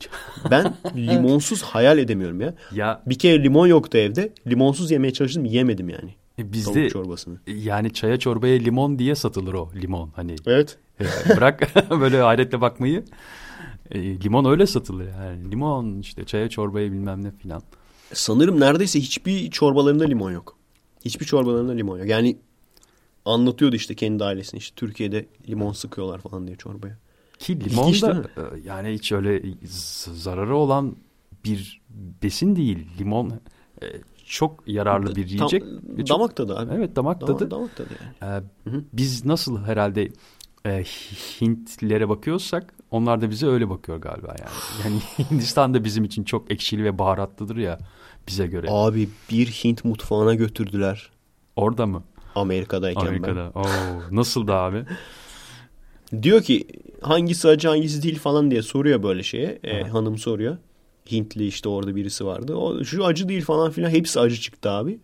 Ben 0.50 0.74
limonsuz 0.96 1.62
hayal 1.62 1.98
edemiyorum 1.98 2.40
ya. 2.40 2.54
Ya 2.72 3.02
Bir 3.06 3.18
kere 3.18 3.42
limon 3.42 3.66
yoktu 3.66 3.98
evde. 3.98 4.32
Limonsuz 4.46 4.90
yemeye 4.90 5.12
çalıştım 5.12 5.44
yemedim 5.44 5.88
yani. 5.88 6.14
e, 6.38 6.52
bizde 6.52 6.72
Tavuk 6.72 6.90
çorbasını. 6.90 7.38
yani 7.46 7.92
çaya 7.92 8.18
çorbaya 8.18 8.58
limon 8.58 8.98
diye 8.98 9.14
satılır 9.14 9.54
o 9.54 9.70
limon. 9.82 10.10
Hani 10.16 10.34
Evet. 10.46 10.78
e, 11.00 11.04
bırak 11.36 11.74
böyle 11.90 12.20
hayretle 12.20 12.60
bakmayı. 12.60 13.04
E, 13.90 14.20
limon 14.20 14.44
öyle 14.44 14.66
satılır 14.66 15.08
yani. 15.08 15.50
Limon 15.50 15.98
işte 16.00 16.24
çaya 16.24 16.48
çorbaya 16.48 16.92
bilmem 16.92 17.24
ne 17.24 17.30
filan. 17.30 17.62
Sanırım 18.12 18.60
neredeyse 18.60 19.00
hiçbir 19.00 19.50
çorbalarında 19.50 20.04
limon 20.04 20.30
yok. 20.32 20.56
Hiçbir 21.04 21.26
çorbalarında 21.26 21.72
limon 21.72 21.98
yok. 21.98 22.08
Yani 22.08 22.36
anlatıyordu 23.24 23.76
işte 23.76 23.94
kendi 23.94 24.24
ailesini 24.24 24.58
işte 24.58 24.74
Türkiye'de 24.76 25.26
limon 25.48 25.72
sıkıyorlar 25.72 26.18
falan 26.20 26.46
diye 26.46 26.56
çorbaya. 26.56 26.98
Ki 27.38 27.60
limon 27.70 27.88
İlginç 27.88 28.02
da 28.02 28.24
e, 28.36 28.60
yani 28.64 28.88
hiç 28.92 29.12
öyle 29.12 29.42
zararı 30.02 30.56
olan 30.56 30.96
bir 31.44 31.82
besin 32.22 32.56
değil. 32.56 32.86
Limon 33.00 33.30
e, 33.82 33.86
çok 34.26 34.68
yararlı 34.68 35.16
bir 35.16 35.28
yiyecek. 35.28 35.62
Tam, 35.62 35.96
çok- 35.96 36.08
damak 36.08 36.36
tadı 36.36 36.58
abi. 36.58 36.72
Evet 36.74 36.96
damak 36.96 37.20
Damak, 37.20 37.38
tadı. 37.38 37.50
damak 37.50 37.76
tadı 37.76 37.88
yani. 38.22 38.44
E, 38.66 38.70
biz 38.92 39.24
nasıl 39.24 39.58
herhalde 39.64 40.08
e, 40.66 40.84
Hintlilere 41.40 42.08
bakıyorsak 42.08 42.74
onlar 42.94 43.20
da 43.20 43.30
bize 43.30 43.46
öyle 43.46 43.70
bakıyor 43.70 43.98
galiba 43.98 44.34
yani. 44.38 44.50
Yani 44.84 45.28
Hindistan 45.30 45.74
da 45.74 45.84
bizim 45.84 46.04
için 46.04 46.24
çok 46.24 46.50
ekşili 46.50 46.84
ve 46.84 46.98
baharatlıdır 46.98 47.56
ya 47.56 47.78
bize 48.28 48.46
göre. 48.46 48.66
Abi 48.70 49.08
bir 49.30 49.46
Hint 49.46 49.84
mutfağına 49.84 50.34
götürdüler 50.34 51.10
Orada 51.56 51.86
mı? 51.86 52.02
Amerika'dayken 52.34 53.06
Amerika'da. 53.06 53.52
Oo, 53.54 53.66
nasıl 54.10 54.46
da 54.46 54.54
abi? 54.54 54.84
ben. 56.12 56.22
Diyor 56.22 56.42
ki 56.42 56.66
hangisi 57.00 57.48
acı 57.48 57.68
hangisi 57.68 58.02
değil 58.02 58.18
falan 58.18 58.50
diye 58.50 58.62
soruyor 58.62 59.02
böyle 59.02 59.22
şeye. 59.22 59.58
E, 59.64 59.82
hanım 59.82 60.18
soruyor. 60.18 60.56
Hintli 61.10 61.46
işte 61.46 61.68
orada 61.68 61.96
birisi 61.96 62.26
vardı. 62.26 62.54
O 62.54 62.84
şu 62.84 63.04
acı 63.04 63.28
değil 63.28 63.44
falan 63.44 63.70
filan 63.70 63.90
hepsi 63.90 64.20
acı 64.20 64.36
çıktı 64.36 64.70
abi. 64.70 64.98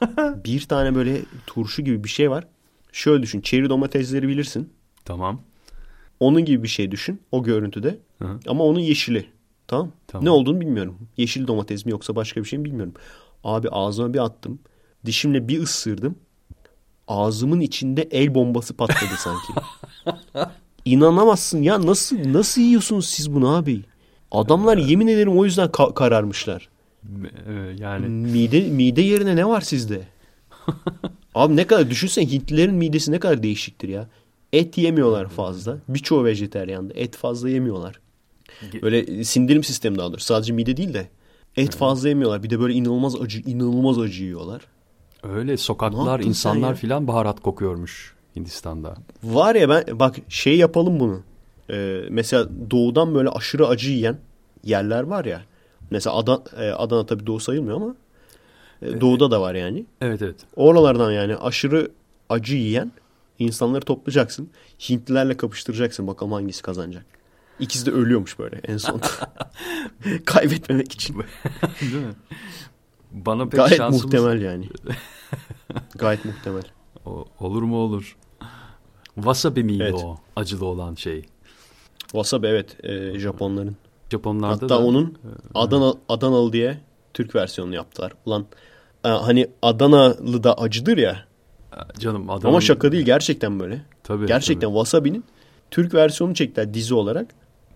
bir 0.44 0.60
tane 0.60 0.94
böyle 0.94 1.22
turşu 1.46 1.82
gibi 1.82 2.04
bir 2.04 2.08
şey 2.08 2.30
var. 2.30 2.46
Şöyle 2.92 3.22
düşün. 3.22 3.40
Çeri 3.40 3.68
domatesleri 3.68 4.28
bilirsin. 4.28 4.72
Tamam. 5.04 5.40
Onun 6.22 6.44
gibi 6.44 6.62
bir 6.62 6.68
şey 6.68 6.90
düşün 6.90 7.20
o 7.32 7.42
görüntüde. 7.42 7.98
Hı 8.18 8.24
hı. 8.24 8.38
Ama 8.46 8.64
onun 8.64 8.80
yeşili. 8.80 9.26
Tamam. 9.66 9.92
Tamam. 10.06 10.24
Ne 10.24 10.30
olduğunu 10.30 10.60
bilmiyorum. 10.60 10.98
Yeşil 11.16 11.46
domates 11.46 11.86
mi 11.86 11.92
yoksa 11.92 12.16
başka 12.16 12.40
bir 12.40 12.48
şey 12.48 12.58
mi 12.58 12.64
bilmiyorum. 12.64 12.94
Abi 13.44 13.68
ağzıma 13.68 14.14
bir 14.14 14.18
attım. 14.18 14.58
Dişimle 15.06 15.48
bir 15.48 15.62
ısırdım. 15.62 16.14
Ağzımın 17.08 17.60
içinde 17.60 18.02
el 18.02 18.34
bombası 18.34 18.74
patladı 18.74 19.14
sanki. 19.18 19.52
İnanamazsın 20.84 21.62
ya 21.62 21.86
nasıl 21.86 22.32
nasıl 22.32 22.60
yiyorsunuz 22.60 23.06
siz 23.06 23.34
bunu 23.34 23.56
abi? 23.56 23.80
Adamlar 24.30 24.76
yemin 24.78 25.06
ederim 25.06 25.38
o 25.38 25.44
yüzden 25.44 25.68
ka- 25.68 25.94
kararmışlar. 25.94 26.68
Yani 27.78 28.08
Mide 28.08 28.60
mide 28.60 29.02
yerine 29.02 29.36
ne 29.36 29.46
var 29.48 29.60
sizde? 29.60 30.00
Abi 31.34 31.56
ne 31.56 31.66
kadar 31.66 31.90
düşünsen 31.90 32.22
Hintlilerin 32.22 32.74
midesi 32.74 33.12
ne 33.12 33.18
kadar 33.18 33.42
değişiktir 33.42 33.88
ya. 33.88 34.08
Et 34.52 34.78
yemiyorlar 34.78 35.28
fazla. 35.28 35.78
Birçoğu 35.88 36.24
vejeteryandı. 36.24 36.92
Et 36.94 37.16
fazla 37.16 37.48
yemiyorlar. 37.48 38.00
Böyle 38.82 39.24
sindirim 39.24 39.64
sistemi 39.64 39.98
daha 39.98 40.08
doğrusu. 40.10 40.26
Sadece 40.26 40.52
mide 40.52 40.76
değil 40.76 40.94
de. 40.94 41.08
Et 41.56 41.76
fazla 41.76 42.08
yemiyorlar. 42.08 42.42
Bir 42.42 42.50
de 42.50 42.60
böyle 42.60 42.74
inanılmaz 42.74 43.20
acı, 43.20 43.40
inanılmaz 43.40 43.98
acı 43.98 44.24
yiyorlar. 44.24 44.62
öyle 45.22 45.56
sokaklar, 45.56 46.20
insanlar 46.20 46.74
filan 46.74 47.08
baharat 47.08 47.40
kokuyormuş 47.40 48.14
Hindistan'da. 48.36 48.94
Var 49.24 49.54
ya 49.54 49.68
ben 49.68 49.84
bak 49.98 50.16
şey 50.28 50.56
yapalım 50.56 51.00
bunu. 51.00 51.20
Ee, 51.70 52.00
mesela 52.10 52.48
doğudan 52.70 53.14
böyle 53.14 53.28
aşırı 53.28 53.66
acı 53.66 53.90
yiyen 53.90 54.18
yerler 54.64 55.02
var 55.02 55.24
ya. 55.24 55.42
Mesela 55.90 56.16
Adana, 56.16 56.42
Adana 56.76 57.06
tabii 57.06 57.26
doğu 57.26 57.40
sayılmıyor 57.40 57.76
ama 57.76 57.94
e, 58.82 59.00
doğuda 59.00 59.30
da 59.30 59.40
var 59.40 59.54
yani. 59.54 59.86
Evet 60.00 60.22
evet. 60.22 60.36
Oralardan 60.56 61.12
yani 61.12 61.36
aşırı 61.36 61.90
acı 62.28 62.56
yiyen 62.56 62.92
insanları 63.42 63.84
toplayacaksın. 63.84 64.50
Hintlilerle 64.88 65.36
kapıştıracaksın 65.36 66.06
bakalım 66.06 66.32
hangisi 66.32 66.62
kazanacak. 66.62 67.06
İkisi 67.60 67.86
de 67.86 67.90
ölüyormuş 67.90 68.38
böyle 68.38 68.60
en 68.64 68.76
son. 68.76 69.00
Kaybetmemek 70.24 70.92
için. 70.92 71.16
Değil 71.80 71.94
mi? 71.94 72.14
Bana 73.12 73.44
pek 73.48 73.60
Gayet 73.60 73.76
şansımız... 73.76 74.04
muhtemel 74.04 74.42
yani. 74.42 74.68
Gayet 75.94 76.24
muhtemel. 76.24 76.62
O- 77.06 77.26
olur 77.40 77.62
mu 77.62 77.76
olur. 77.76 78.16
Wasabi 79.14 79.64
miydi 79.64 79.82
Evet. 79.82 79.94
o 80.04 80.16
acılı 80.36 80.66
olan 80.66 80.94
şey? 80.94 81.24
Wasabi 82.00 82.46
evet 82.46 82.84
e, 82.84 83.18
Japonların. 83.18 83.76
Japonlarda 84.10 84.54
Hatta 84.54 84.68
da 84.68 84.84
onun 84.84 85.18
Adana 85.54 85.94
Adanalı 86.08 86.52
diye 86.52 86.80
Türk 87.14 87.34
versiyonunu 87.34 87.74
yaptılar. 87.74 88.12
Ulan 88.26 88.46
e, 89.04 89.08
hani 89.08 89.50
Adanalı 89.62 90.44
da 90.44 90.58
acıdır 90.58 90.98
ya. 90.98 91.24
Canım 91.98 92.30
adam 92.30 92.50
Ama 92.50 92.60
şaka 92.60 92.92
değil 92.92 93.04
gerçekten 93.04 93.60
böyle. 93.60 93.82
Tabii, 94.02 94.26
gerçekten 94.26 94.68
tabii. 94.68 94.74
Wasabi'nin 94.74 95.24
Türk 95.70 95.94
versiyonunu 95.94 96.34
çektiler 96.34 96.74
dizi 96.74 96.94
olarak. 96.94 97.26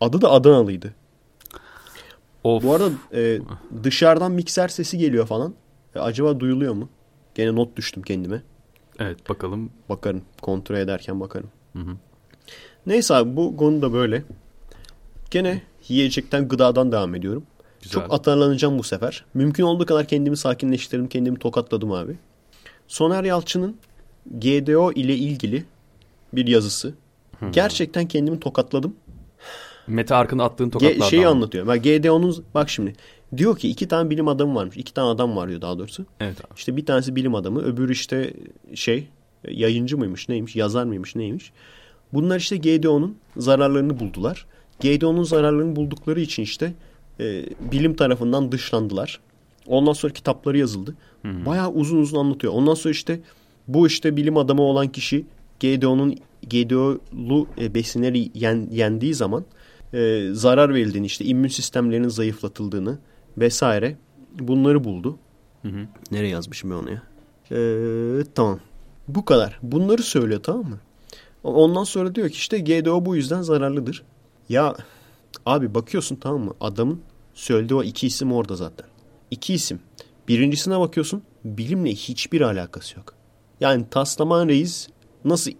Adı 0.01 0.20
da 0.20 0.31
Adanalıydı. 0.31 0.94
Of. 2.44 2.62
Bu 2.62 2.74
arada 2.74 2.90
e, 3.14 3.40
dışarıdan 3.85 4.32
mikser 4.32 4.68
sesi 4.68 4.98
geliyor 4.98 5.27
falan. 5.27 5.55
E, 5.94 5.98
acaba 5.98 6.40
duyuluyor 6.40 6.74
mu? 6.74 6.89
Gene 7.35 7.55
not 7.55 7.77
düştüm 7.77 8.02
kendime. 8.02 8.43
Evet 8.98 9.28
bakalım. 9.28 9.70
Bakarım. 9.89 10.23
Kontrol 10.43 10.77
ederken 10.77 11.20
bakarım. 11.20 11.51
Neyse 12.86 13.14
abi 13.14 13.36
bu 13.36 13.56
konu 13.56 13.82
da 13.82 13.93
böyle. 13.93 14.24
Gene 15.31 15.62
yiyecekten 15.89 16.48
gıdadan 16.48 16.93
devam 16.93 17.14
ediyorum. 17.14 17.47
Güzel. 17.82 18.02
Çok 18.02 18.14
atarlanacağım 18.14 18.78
bu 18.78 18.82
sefer. 18.82 19.24
Mümkün 19.35 19.64
olduğu 19.64 19.86
kadar 19.86 20.09
kendimi 20.09 20.36
sakinleştirdim. 20.36 21.09
Kendimi 21.09 21.39
tokatladım 21.39 21.93
abi. 21.93 22.18
Soner 22.89 23.25
Yalçın'ın 23.25 23.77
GDO 24.31 24.93
ile 24.93 25.17
ilgili 25.17 25.65
bir 26.33 26.47
yazısı. 26.47 26.95
Gerçekten 27.53 28.09
kendimi 28.09 28.41
tokatladım. 28.41 28.97
Mete 29.87 30.15
Arkın'ı 30.15 30.45
attığın 30.45 30.69
Ge- 30.69 30.71
tokatlardan. 30.71 31.09
şeyi 31.09 31.23
mı? 31.23 31.29
anlatıyor. 31.29 31.67
Bak 31.67 31.85
GDO'nun 31.85 32.45
bak 32.55 32.71
şimdi. 32.71 32.93
Diyor 33.37 33.59
ki 33.59 33.69
iki 33.69 33.89
tane 33.89 34.11
bilim 34.11 34.29
adamı 34.29 34.55
varmış. 34.55 34.77
İki 34.77 34.95
tane 34.95 35.09
adam 35.09 35.37
var 35.37 35.49
diyor 35.49 35.61
daha 35.61 35.79
doğrusu. 35.79 36.07
Evet 36.21 36.41
abi. 36.41 36.49
İşte 36.57 36.77
bir 36.77 36.87
tanesi 36.87 37.17
bilim 37.17 37.35
adamı, 37.35 37.63
öbürü 37.63 37.93
işte 37.93 38.35
şey 38.75 39.09
yayıncı 39.51 39.99
mıymış, 39.99 40.29
neymiş, 40.29 40.57
yazar 40.57 40.85
mıymış, 40.85 41.17
neymiş. 41.17 41.53
Bunlar 42.13 42.39
işte 42.39 42.57
GDO'nun 42.57 43.17
zararlarını 43.37 44.01
buldular. 44.01 44.47
GDO'nun 44.81 45.23
zararlarını 45.23 45.77
buldukları 45.77 46.21
için 46.21 46.43
işte 46.43 46.73
e, 47.21 47.45
bilim 47.73 47.97
tarafından 47.97 48.53
dışlandılar. 48.53 49.21
Ondan 49.68 49.93
sonra 49.93 50.12
kitapları 50.12 50.59
yazıldı. 50.59 50.94
Bayağı 51.47 51.70
uzun 51.72 51.98
uzun 51.98 52.18
anlatıyor. 52.18 52.52
Ondan 52.52 52.74
sonra 52.74 52.93
işte 52.93 53.20
bu 53.68 53.86
işte 53.86 54.16
bilim 54.16 54.36
adamı 54.36 54.62
olan 54.62 54.88
kişi 54.88 55.24
GDO'nun 55.60 56.16
GDO'lu 56.51 57.47
e, 57.60 57.74
besinleri 57.74 58.30
yen- 58.34 58.68
yendiği 58.72 59.14
zaman 59.14 59.44
e, 59.94 60.28
zarar 60.32 60.74
verildiğini 60.74 61.06
işte 61.06 61.24
immün 61.24 61.48
sistemlerinin 61.48 62.09
zayıflatıldığını 62.09 62.98
vesaire 63.38 63.97
bunları 64.38 64.84
buldu. 64.84 65.18
Nereye 66.10 66.28
yazmışım 66.28 66.70
ben 66.70 66.74
onu 66.74 66.90
ya? 66.90 67.02
Ee, 67.52 68.24
tamam. 68.34 68.60
Bu 69.09 69.24
kadar. 69.24 69.59
Bunları 69.62 70.02
söylüyor 70.02 70.43
tamam 70.43 70.64
mı? 70.64 70.78
Ondan 71.44 71.84
sonra 71.84 72.14
diyor 72.14 72.28
ki 72.28 72.34
işte 72.34 72.59
GDO 72.59 73.06
bu 73.06 73.16
yüzden 73.16 73.43
zararlıdır. 73.43 74.02
Ya 74.48 74.76
abi 75.47 75.74
bakıyorsun 75.74 76.16
tamam 76.16 76.40
mı? 76.40 76.55
Adamın 76.60 77.01
söylediği 77.34 77.78
o 77.78 77.82
iki 77.82 78.06
isim 78.06 78.32
orada 78.32 78.56
zaten. 78.56 78.86
İki 79.31 79.55
isim. 79.55 79.81
Birincisine 80.28 80.81
bakıyorsun 80.81 81.23
bilimle 81.44 81.90
hiçbir 81.90 82.40
alakası 82.40 82.97
yok. 82.97 83.15
Yani 83.61 83.85
Taslaman 83.90 84.48
Reis 84.48 84.89
nasıl 85.24 85.51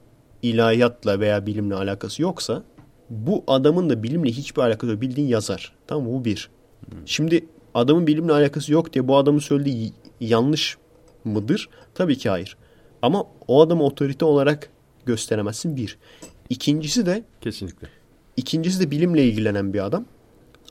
ilahiyatla 0.43 1.20
veya 1.20 1.47
bilimle 1.47 1.74
alakası 1.74 2.22
yoksa 2.22 2.62
bu 3.10 3.44
adamın 3.47 3.90
da 3.90 4.02
bilimle 4.02 4.30
hiçbir 4.30 4.62
alakası 4.62 4.93
yok. 4.93 5.01
Bildiğin 5.01 5.28
yazar. 5.28 5.72
Tamam 5.86 6.05
mı? 6.05 6.12
Bu 6.12 6.24
bir. 6.24 6.51
Şimdi 7.06 7.47
adamın 7.74 8.06
bilimle 8.06 8.32
alakası 8.32 8.72
yok 8.72 8.93
diye 8.93 9.09
bu 9.09 9.16
adamın 9.16 9.38
söylediği 9.38 9.93
yanlış 10.20 10.76
mıdır? 11.24 11.68
Tabii 11.94 12.18
ki 12.18 12.30
hayır. 12.30 12.56
Ama 13.02 13.24
o 13.48 13.60
adamı 13.60 13.84
otorite 13.84 14.24
olarak 14.24 14.70
gösteremezsin 15.06 15.76
bir. 15.76 15.98
İkincisi 16.51 17.06
de 17.06 17.24
Kesinlikle. 17.40 17.88
İkincisi 18.36 18.80
de 18.80 18.90
bilimle 18.90 19.24
ilgilenen 19.24 19.72
bir 19.74 19.86
adam. 19.86 20.05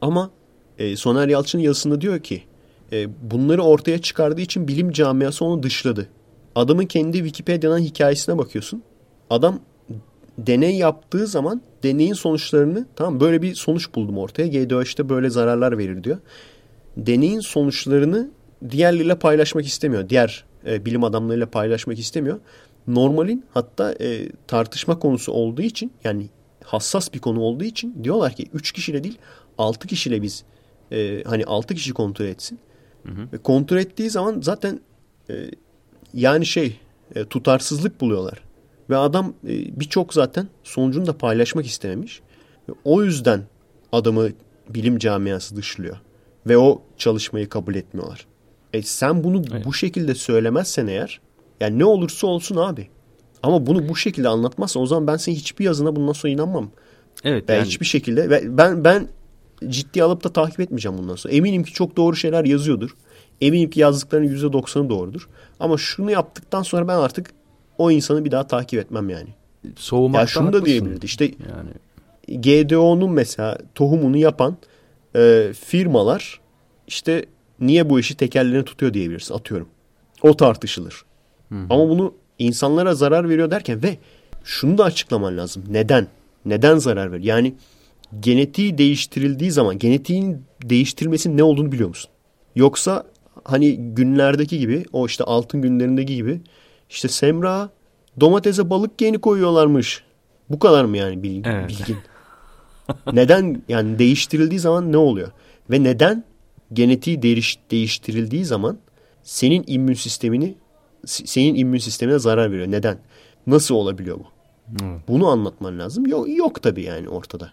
Ama 0.02 0.32
e, 0.78 0.96
Soner 0.96 1.28
Yalçın 1.28 1.60
yazısında 1.60 2.02
diyor 2.02 2.20
ki 2.20 2.44
e, 2.92 3.32
bunları 3.32 3.62
ortaya 3.64 3.98
çıkardığı 3.98 4.42
için 4.42 4.68
bilim 4.68 4.92
camiası 4.92 5.46
onu 5.46 5.64
dışladı. 5.64 6.10
Adamın 6.56 6.86
kendi 6.86 7.18
Wikipedia'dan 7.18 7.80
hikayesine 7.80 8.38
bakıyorsun. 8.38 8.84
Adam 9.30 9.60
deney 10.38 10.76
yaptığı 10.76 11.28
zaman 11.28 11.62
deneyin 11.84 12.14
sonuçlarını 12.14 12.86
tamam 12.96 13.20
böyle 13.20 13.42
bir 13.42 13.56
sonuç 13.56 13.96
buldum 13.96 14.18
ortaya. 14.18 14.48
GDO 14.48 14.82
işte 14.82 15.10
böyle 15.10 15.30
zararlar 15.30 15.78
verir 15.78 16.04
diyor. 16.04 16.18
Deneyin 16.98 17.40
sonuçlarını 17.40 18.32
diğerleriyle 18.70 19.16
paylaşmak 19.16 19.66
istemiyor. 19.66 20.10
Diğer 20.10 20.46
e, 20.68 20.86
bilim 20.86 21.04
adamlarıyla 21.04 21.50
paylaşmak 21.50 22.00
istemiyor. 22.00 22.40
Normalin 22.88 23.46
hatta 23.54 23.96
e, 24.02 24.30
tartışma 24.48 25.00
konusu 25.00 25.32
olduğu 25.32 25.62
için 25.62 25.92
yani 26.04 26.30
hassas 26.64 27.14
bir 27.14 27.20
konu 27.20 27.40
olduğu 27.40 27.64
için 27.64 28.04
diyorlar 28.04 28.36
ki 28.36 28.46
3 28.54 28.72
kişiyle 28.72 29.04
değil 29.04 29.18
6 29.58 29.88
kişiyle 29.88 30.22
biz 30.22 30.44
e, 30.92 31.24
hani 31.24 31.46
6 31.46 31.76
kişi 31.76 31.94
kontrol 31.94 32.26
etsin. 32.26 32.60
Ve 33.34 33.38
kontrol 33.38 33.78
ettiği 33.78 34.10
zaman 34.10 34.42
zaten 34.42 34.80
e, 35.30 35.52
yani 36.14 36.46
şey 36.46 36.80
e, 37.16 37.26
tutarsızlık 37.26 38.02
buluyorlar. 38.02 38.42
Ve 38.90 38.98
adam 38.98 39.34
e, 39.44 39.80
birçok 39.80 40.14
zaten 40.14 40.48
sonucunu 40.64 41.06
da 41.06 41.18
paylaşmak 41.18 41.66
istememiş. 41.66 42.22
Ve 42.70 42.74
o 42.84 43.04
yüzden 43.04 43.42
adamı 43.92 44.30
bilim 44.70 44.98
camiası 44.98 45.56
dışlıyor. 45.56 45.98
Ve 46.48 46.58
o 46.58 46.82
çalışmayı 46.98 47.50
kabul 47.50 47.76
etmiyorlar. 47.76 48.26
E 48.74 48.82
sen 48.82 49.24
bunu 49.24 49.44
Evet. 49.52 49.66
bu 49.66 49.74
şekilde 49.74 50.16
söylemezsen 50.16 50.88
eğer 50.88 51.22
yani 51.60 51.80
ne 51.80 51.86
olursa 51.86 52.28
olsun 52.28 52.56
abi. 52.56 52.88
Ama 53.44 53.66
bunu 53.66 53.90
bu 53.90 53.96
şekilde 53.96 54.28
anlatmazsan 54.28 54.84
o 54.84 54.86
zaman 54.86 55.08
ben 55.08 55.18
senin 55.18 55.36
hiçbir 55.36 55.66
yazına 55.66 55.96
bundan 55.96 56.14
sonra 56.14 56.34
inanmam. 56.34 56.72
Evet 57.24 57.48
Ben 57.48 57.56
yani 57.56 57.66
hiçbir 57.66 57.86
şekilde 57.86 58.58
ben 58.58 58.84
ben 58.84 59.08
ciddi 59.70 60.04
alıp 60.04 60.24
da 60.24 60.30
takip 60.34 60.60
etmeyeceğim 60.60 60.98
bundan 60.98 61.16
sonra. 61.16 61.34
Eminim 61.34 61.64
ki 61.64 61.74
çok 61.74 61.98
doğru 61.98 62.16
şeyler 62.16 62.46
yazıyordur. 62.46 62.96
Eminim 63.42 63.70
ki 63.70 63.80
yazdıklarının 63.80 64.36
%90'ı 64.38 64.90
doğrudur. 64.90 65.30
Ama 65.60 65.78
şunu 65.78 66.12
yaptıktan 66.12 66.64
sonra 66.64 66.88
ben 66.88 66.98
artık 66.98 67.32
o 67.78 67.92
insanı 67.92 68.26
bir 68.26 68.32
daha 68.32 68.48
takip 68.48 68.80
etmem 68.80 69.10
yani. 69.10 69.30
soğumakta 69.76 70.22
Ya 70.22 70.28
şunu 70.28 70.54
da 70.54 70.66
diyebilirdi. 70.66 71.06
İşte 71.06 71.26
Yani 71.26 71.72
GDO'nun 72.42 73.12
mesela 73.12 73.58
tohumunu 73.76 74.18
yapan 74.18 74.58
e, 75.16 75.52
firmalar 75.60 76.40
işte 76.88 77.26
niye 77.60 77.90
bu 77.90 78.00
işi 78.00 78.18
tekerlerine 78.18 78.66
tutuyor 78.66 78.94
diyebilirsin 78.94 79.34
atıyorum. 79.34 79.68
O 80.22 80.38
tartışılır. 80.38 81.06
Ama 81.70 81.90
bunu 81.90 82.14
insanlara 82.40 82.96
zarar 82.96 83.30
veriyor 83.30 83.52
derken 83.52 83.84
ve 83.84 83.98
şunu 84.44 84.78
da 84.78 84.84
açıklaman 84.84 85.38
lazım. 85.38 85.64
Neden? 85.70 86.08
Neden 86.46 86.78
zarar 86.78 87.12
veriyor? 87.12 87.36
Yani 87.36 87.54
genetiği 88.20 88.78
değiştirildiği 88.78 89.52
zaman 89.52 89.80
genetiğin 89.80 90.46
değiştirilmesinin 90.64 91.38
ne 91.38 91.44
olduğunu 91.44 91.72
biliyor 91.72 91.90
musun? 91.90 92.12
Yoksa 92.56 93.04
hani 93.44 93.78
günlerdeki 93.78 94.60
gibi 94.60 94.86
o 94.94 95.06
işte 95.06 95.24
altın 95.24 95.62
günlerindeki 95.62 96.16
gibi 96.16 96.42
işte 96.90 97.08
Semra 97.08 97.70
domatese 98.20 98.70
balık 98.70 98.98
geni 98.98 99.18
koyuyorlarmış. 99.18 100.04
Bu 100.50 100.60
kadar 100.60 100.86
mı 100.86 100.98
yani 100.98 101.24
bilgi, 101.24 101.50
Evet. 101.50 101.70
bilgin? 101.70 101.98
neden 103.14 103.62
yani 103.70 104.00
değiştirildiği 104.00 104.60
zaman 104.60 104.92
ne 104.92 104.98
oluyor? 104.98 105.32
Ve 105.70 105.84
neden 105.84 106.24
genetiği 106.74 107.22
değiş, 107.22 107.60
değiştirildiği 107.72 108.46
zaman 108.46 108.78
senin 109.24 109.64
immün 109.68 109.94
sistemini 109.94 110.56
senin 111.06 111.56
immün 111.56 111.78
sistemine 111.78 112.20
zarar 112.20 112.52
veriyor. 112.52 112.68
Neden? 112.72 112.98
Nasıl 113.48 113.76
olabiliyor 113.76 114.18
bu? 114.20 114.26
Evet. 114.84 115.02
Bunu 115.08 115.28
anlatman 115.28 115.80
lazım. 115.80 116.08
Yok, 116.08 116.38
yok 116.38 116.62
tabii 116.64 116.84
yani 116.84 117.10
ortada. 117.10 117.52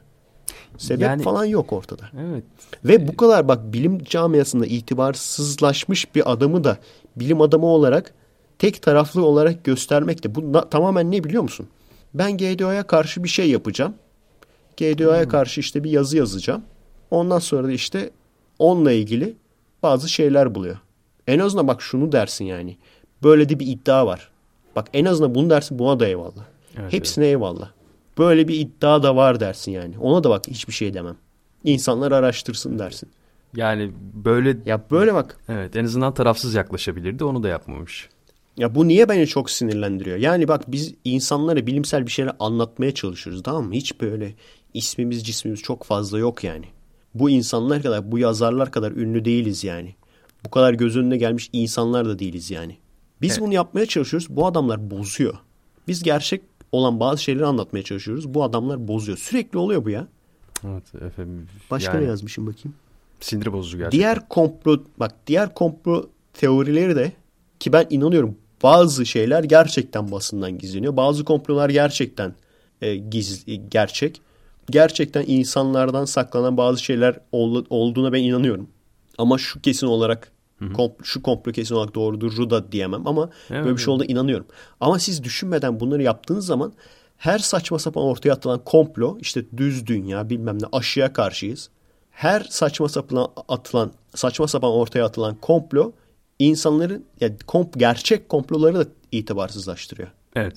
Sebep 0.78 1.00
Yani- 1.02 1.22
falan 1.22 1.44
yok 1.44 1.72
ortada. 1.72 2.02
evet. 2.20 2.44
Ve 2.84 3.08
bu 3.08 3.16
kadar 3.16 3.48
bak 3.48 3.72
bilim 3.72 4.04
camiasında 4.04 4.66
itibarsızlaşmış 4.66 6.14
bir 6.14 6.32
adamı 6.32 6.64
da 6.64 6.78
bilim 7.16 7.40
adamı 7.40 7.66
olarak 7.66 8.14
tek 8.58 8.82
taraflı 8.82 9.24
olarak 9.26 9.64
göstermek 9.64 10.24
de 10.24 10.34
bu 10.34 10.52
na- 10.52 10.68
tamamen 10.68 11.10
ne 11.10 11.24
biliyor 11.24 11.42
musun? 11.42 11.66
Ben 12.14 12.36
GDO'ya 12.38 12.82
karşı 12.86 13.24
bir 13.24 13.28
şey 13.28 13.50
yapacağım. 13.50 13.94
GDO'ya 14.76 15.28
karşı 15.28 15.60
işte 15.60 15.84
bir 15.84 15.90
yazı 15.90 16.16
yazacağım. 16.16 16.62
Ondan 17.10 17.38
sonra 17.38 17.66
da 17.68 17.72
işte 17.72 18.10
onunla 18.58 18.92
ilgili 18.92 19.34
bazı 19.82 20.08
şeyler 20.08 20.54
buluyor. 20.54 20.76
En 21.26 21.38
azından 21.38 21.68
bak 21.68 21.82
şunu 21.82 22.12
dersin 22.12 22.44
yani. 22.44 22.76
Böyle 23.22 23.48
de 23.48 23.58
bir 23.60 23.66
iddia 23.66 24.06
var. 24.06 24.30
Bak 24.76 24.86
en 24.92 25.04
azından 25.04 25.34
bunu 25.34 25.50
dersin 25.50 25.78
buna 25.78 26.00
da 26.00 26.06
eyvallah. 26.06 26.44
Evet, 26.80 26.92
Hepsine 26.92 27.26
eyvallah. 27.26 27.70
Böyle 28.18 28.48
bir 28.48 28.54
iddia 28.60 29.02
da 29.02 29.16
var 29.16 29.40
dersin 29.40 29.72
yani. 29.72 29.98
Ona 29.98 30.24
da 30.24 30.30
bak 30.30 30.48
hiçbir 30.48 30.72
şey 30.72 30.94
demem. 30.94 31.16
İnsanlar 31.64 32.12
araştırsın 32.12 32.78
dersin. 32.78 33.08
Yani 33.56 33.92
böyle 34.14 34.56
Ya 34.66 34.82
böyle 34.90 35.14
bak. 35.14 35.36
evet 35.48 35.76
en 35.76 35.84
azından 35.84 36.14
tarafsız 36.14 36.54
yaklaşabilirdi 36.54 37.24
onu 37.24 37.42
da 37.42 37.48
yapmamış. 37.48 38.08
Ya 38.56 38.74
bu 38.74 38.88
niye 38.88 39.08
beni 39.08 39.26
çok 39.26 39.50
sinirlendiriyor? 39.50 40.16
Yani 40.16 40.48
bak 40.48 40.62
biz 40.68 40.94
insanlara 41.04 41.66
bilimsel 41.66 42.06
bir 42.06 42.10
şeyler 42.10 42.32
anlatmaya 42.40 42.94
çalışıyoruz 42.94 43.42
tamam 43.42 43.64
mı? 43.64 43.74
Hiç 43.74 44.00
böyle 44.00 44.34
ismimiz 44.74 45.24
cismimiz 45.26 45.60
çok 45.62 45.84
fazla 45.84 46.18
yok 46.18 46.44
yani. 46.44 46.64
Bu 47.14 47.30
insanlar 47.30 47.82
kadar, 47.82 48.12
bu 48.12 48.18
yazarlar 48.18 48.70
kadar 48.70 48.92
ünlü 48.92 49.24
değiliz 49.24 49.64
yani. 49.64 49.94
Bu 50.44 50.50
kadar 50.50 50.74
göz 50.74 50.96
önüne 50.96 51.16
gelmiş 51.16 51.50
insanlar 51.52 52.08
da 52.08 52.18
değiliz 52.18 52.50
yani. 52.50 52.76
Biz 53.22 53.32
Evet. 53.32 53.40
bunu 53.42 53.54
yapmaya 53.54 53.86
çalışıyoruz. 53.86 54.26
Bu 54.30 54.46
adamlar 54.46 54.90
bozuyor. 54.90 55.34
Biz 55.88 56.02
gerçek 56.02 56.42
olan 56.72 57.00
bazı 57.00 57.22
şeyleri 57.22 57.46
anlatmaya 57.46 57.82
çalışıyoruz. 57.82 58.34
Bu 58.34 58.44
adamlar 58.44 58.88
bozuyor. 58.88 59.18
Sürekli 59.18 59.58
oluyor 59.58 59.84
bu 59.84 59.90
ya. 59.90 60.06
Evet 60.66 60.94
efendim. 60.94 61.48
Başka 61.70 61.92
yani 61.92 62.04
ne 62.04 62.08
yazmışım 62.08 62.46
bakayım? 62.46 62.74
Sinir 63.20 63.52
bozucu 63.52 63.78
gerçekten. 63.78 63.98
Diğer 63.98 64.28
komplo 64.28 64.78
bak 65.00 65.14
diğer 65.26 65.54
komplo 65.54 66.06
teorileri 66.34 66.96
de 66.96 67.12
ki 67.60 67.72
ben 67.72 67.86
inanıyorum 67.90 68.34
bazı 68.62 69.06
şeyler 69.06 69.44
gerçekten 69.44 70.12
basından 70.12 70.58
gizleniyor. 70.58 70.96
Bazı 70.96 71.24
komplolar 71.24 71.70
gerçekten 71.70 72.34
e, 72.82 72.96
giz, 72.96 73.44
e, 73.48 73.54
gerçek. 73.56 74.20
Gerçekten 74.70 75.24
insanlardan 75.26 76.04
saklanan 76.04 76.56
bazı 76.56 76.82
şeyler 76.82 77.20
ol- 77.32 77.64
olduğuna 77.70 78.12
ben 78.12 78.22
inanıyorum. 78.22 78.68
Ama 79.18 79.38
şu 79.38 79.60
kesin 79.60 79.86
olarak 79.86 80.31
Kompl- 80.72 81.04
şu 81.04 81.22
komplo 81.22 81.52
kesin 81.52 81.74
olarak 81.74 81.94
doğrudur 81.94 82.50
da 82.50 82.72
diyemem 82.72 83.06
ama 83.06 83.30
Evet, 83.50 83.64
böyle 83.64 83.76
bir 83.76 83.82
şey 83.82 83.94
olduğuna 83.94 84.06
inanıyorum. 84.06 84.46
Ama 84.80 84.98
siz 84.98 85.24
düşünmeden 85.24 85.80
bunları 85.80 86.02
yaptığınız 86.02 86.46
zaman 86.46 86.72
her 87.16 87.38
saçma 87.38 87.78
sapan 87.78 88.02
ortaya 88.02 88.32
atılan 88.32 88.60
komplo 88.64 89.18
işte 89.20 89.44
düz 89.56 89.86
dünya 89.86 90.30
bilmem 90.30 90.62
ne 90.62 90.66
aşıya 90.72 91.12
karşıyız. 91.12 91.68
Her 92.10 92.40
saçma 92.40 92.88
sapan 92.88 93.28
atılan 93.48 93.92
saçma 94.14 94.48
sapan 94.48 94.70
ortaya 94.70 95.04
atılan 95.04 95.34
komplo 95.40 95.92
insanların 96.38 97.04
yani 97.20 97.34
komp 97.46 97.78
gerçek 97.80 98.28
komploları 98.28 98.78
da 98.80 98.84
itibarsızlaştırıyor. 99.12 100.08
Evet. 100.36 100.56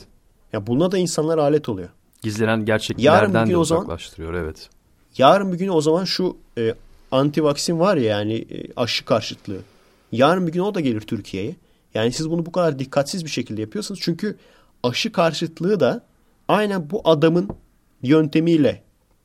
Ya 0.53 0.67
buna 0.67 0.91
da 0.91 0.97
insanlar 0.97 1.37
alet 1.37 1.69
oluyor. 1.69 1.89
Gizlenen 2.21 2.65
gerçeklerden 2.65 3.49
de 3.49 3.57
o 3.57 3.65
zaman- 3.65 3.81
uzaklaştırıyor. 3.83 4.33
Evet. 4.33 4.69
Yarın 5.17 5.53
bir 5.53 5.57
gün 5.57 5.67
o 5.67 5.81
zaman 5.81 6.03
şu 6.05 6.37
e, 6.57 6.75
anti 7.11 7.43
vaksin 7.43 7.79
var 7.79 7.97
ya 7.97 8.03
yani 8.19 8.33
e, 8.33 8.67
aşı 8.75 9.05
karşıtlığı. 9.05 9.59
Yarın 10.11 10.47
bir 10.47 10.51
gün 10.51 10.59
o 10.59 10.75
da 10.75 10.79
gelir 10.79 11.01
Türkiye'ye. 11.01 11.55
Yani 11.93 12.11
siz 12.11 12.29
bunu 12.29 12.45
bu 12.45 12.51
kadar 12.51 12.79
dikkatsiz 12.79 13.25
bir 13.25 13.29
şekilde 13.29 13.61
yapıyorsunuz. 13.61 13.99
Çünkü 14.03 14.37
aşı 14.83 15.11
karşıtlığı 15.11 15.79
da 15.79 16.05
aynen 16.47 16.89
bu 16.89 17.01
adamın 17.03 17.49
yöntemiyle 18.03 18.83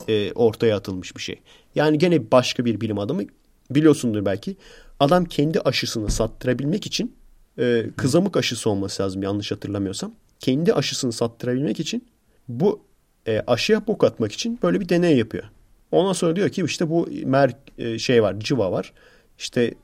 e, 0.08 0.32
ortaya 0.32 0.76
atılmış 0.76 1.16
bir 1.16 1.20
şey. 1.20 1.40
Yani 1.74 1.98
gene 1.98 2.30
başka 2.30 2.64
bir 2.64 2.80
bilim 2.80 2.98
adamı 2.98 3.22
biliyorsundur 3.70 4.24
belki. 4.24 4.56
Adam 5.00 5.24
kendi 5.24 5.60
aşısını 5.60 6.10
sattırabilmek 6.10 6.86
için 6.86 7.14
e, 7.58 7.86
kızamık 7.96 8.36
aşısı 8.36 8.70
olması 8.70 9.02
lazım 9.02 9.22
yanlış 9.22 9.52
hatırlamıyorsam. 9.52 10.12
Kendi 10.38 10.74
aşısını 10.74 11.12
sattırabilmek 11.12 11.80
için 11.80 12.08
bu 12.48 12.80
e, 13.26 13.42
aşıya 13.46 13.86
bok 13.86 14.04
atmak 14.04 14.32
için 14.32 14.58
böyle 14.62 14.80
bir 14.80 14.88
deney 14.88 15.16
yapıyor. 15.16 15.44
Ondan 15.92 16.12
sonra 16.12 16.36
diyor 16.36 16.48
ki 16.48 16.62
işte 16.64 16.90
bu 16.90 17.08
mer 17.24 17.56
e, 17.78 17.98
şey 17.98 18.22
var 18.22 18.40
civa 18.40 18.72
var. 18.72 18.92
İşte 19.38 19.74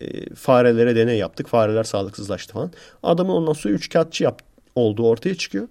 e, 0.00 0.34
farelere 0.34 0.96
deney 0.96 1.18
yaptık. 1.18 1.48
Fareler 1.48 1.84
sağlıksızlaştı 1.84 2.52
falan. 2.52 2.72
Adamın 3.02 3.32
ondan 3.32 3.52
sonra 3.52 3.74
üç 3.74 3.88
kağıtçı 3.88 4.24
yap 4.24 4.42
olduğu 4.74 5.08
ortaya 5.08 5.34
çıkıyor. 5.34 5.68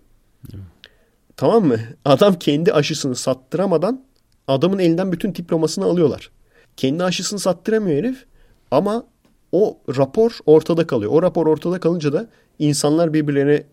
Tamam 1.37 1.65
mı? 1.65 1.79
Adam 2.05 2.39
kendi 2.39 2.73
aşısını 2.73 3.15
sattıramadan 3.15 4.05
adamın 4.47 4.79
elinden 4.79 5.11
bütün 5.11 5.35
diplomasını 5.35 5.85
alıyorlar. 5.85 6.31
Kendi 6.77 7.03
aşısını 7.03 7.39
sattıramıyor 7.39 7.97
herif 7.97 8.25
ama 8.71 9.05
o 9.51 9.77
rapor 9.97 10.37
ortada 10.45 10.87
kalıyor. 10.87 11.11
O 11.11 11.21
rapor 11.21 11.47
ortada 11.47 11.79
kalınca 11.79 12.13
da 12.13 12.29
insanlar 12.59 13.13
birbirlerine 13.13 13.63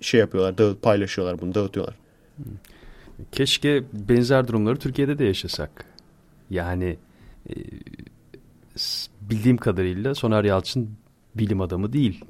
şey 0.00 0.20
yapıyorlar, 0.20 0.58
dağıt, 0.58 0.82
paylaşıyorlar 0.82 1.40
bunu, 1.40 1.54
dağıtıyorlar. 1.54 1.94
Keşke 3.32 3.84
benzer 3.92 4.48
durumları 4.48 4.76
Türkiye'de 4.76 5.18
de 5.18 5.24
yaşasak. 5.24 5.84
Yani 6.50 6.96
e, 7.48 7.54
bildiğim 9.30 9.56
kadarıyla 9.56 10.14
Soner 10.14 10.44
Yalçın 10.44 10.90
bilim 11.34 11.60
adamı 11.60 11.92
değil. 11.92 12.24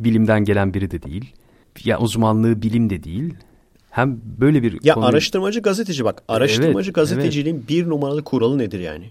Bilimden 0.00 0.44
gelen 0.44 0.74
biri 0.74 0.90
de 0.90 1.02
değil. 1.02 1.34
Ya 1.84 1.98
uzmanlığı 2.00 2.62
bilim 2.62 2.90
de 2.90 3.04
değil. 3.04 3.34
Hem 3.90 4.20
böyle 4.40 4.62
bir 4.62 4.78
Ya 4.84 4.94
konu- 4.94 5.04
araştırmacı 5.04 5.60
gazeteci 5.60 6.04
bak. 6.04 6.22
Araştırmacı 6.28 6.88
Evet, 6.88 6.94
gazeteciliğin 6.94 7.64
bir 7.68 7.88
numaralı 7.88 8.24
kuralı 8.24 8.58
nedir 8.58 8.80
yani? 8.80 9.10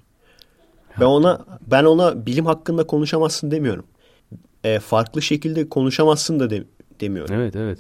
Ben 1.00 1.06
ona 1.06 1.46
ben 1.72 1.84
ona 1.84 2.26
bilim 2.26 2.46
hakkında 2.46 2.88
konuşamazsın 2.88 3.52
demiyorum. 3.52 3.86
E, 4.64 4.80
farklı 4.80 5.22
şekilde 5.22 5.70
konuşamazsın 5.70 6.40
da 6.40 6.50
de- 6.50 6.64
demiyorum. 7.02 7.36
Evet 7.36 7.56
evet. 7.56 7.80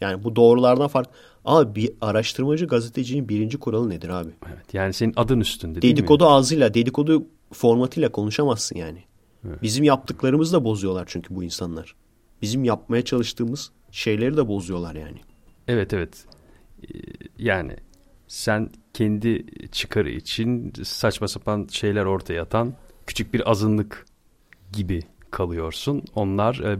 Yani 0.00 0.24
bu 0.24 0.36
doğrulardan 0.36 0.88
fark. 0.88 1.08
Ama 1.44 1.74
bir 1.74 1.90
araştırmacı 2.00 2.66
gazetecinin 2.66 3.28
birinci 3.28 3.58
kuralı 3.58 3.90
nedir 3.90 4.08
abi? 4.08 4.30
Evet. 4.46 4.74
Yani 4.74 4.92
senin 4.92 5.12
adın 5.16 5.40
üstünde 5.40 5.82
değil 5.82 5.94
mi? 5.94 5.96
Dedikodu 5.98 6.26
ağzıyla, 6.26 6.74
dedikodu 6.74 7.26
formatıyla 7.52 8.12
konuşamazsın 8.12 8.76
yani. 8.76 9.04
Bizim 9.62 9.84
yaptıklarımızı 9.84 10.56
da 10.56 10.64
bozuyorlar 10.64 11.04
çünkü 11.06 11.34
bu 11.34 11.44
insanlar. 11.44 11.94
Bizim 12.42 12.64
yapmaya 12.64 13.04
çalıştığımız 13.04 13.70
şeyleri 13.90 14.36
de 14.36 14.48
bozuyorlar 14.48 14.94
yani. 14.94 15.18
Evet 15.68 15.92
evet. 15.92 16.24
Ee, 16.82 16.98
Yani 17.38 17.76
sen 18.28 18.70
kendi 18.94 19.46
çıkarı 19.72 20.10
için 20.10 20.72
saçma 20.82 21.28
sapan 21.28 21.66
şeyler 21.70 22.04
ortaya 22.04 22.42
atan 22.42 22.74
küçük 23.06 23.34
bir 23.34 23.50
azınlık 23.50 24.06
gibi 24.72 25.02
kalıyorsun. 25.30 26.02
Onlar 26.14 26.58
e, 26.58 26.78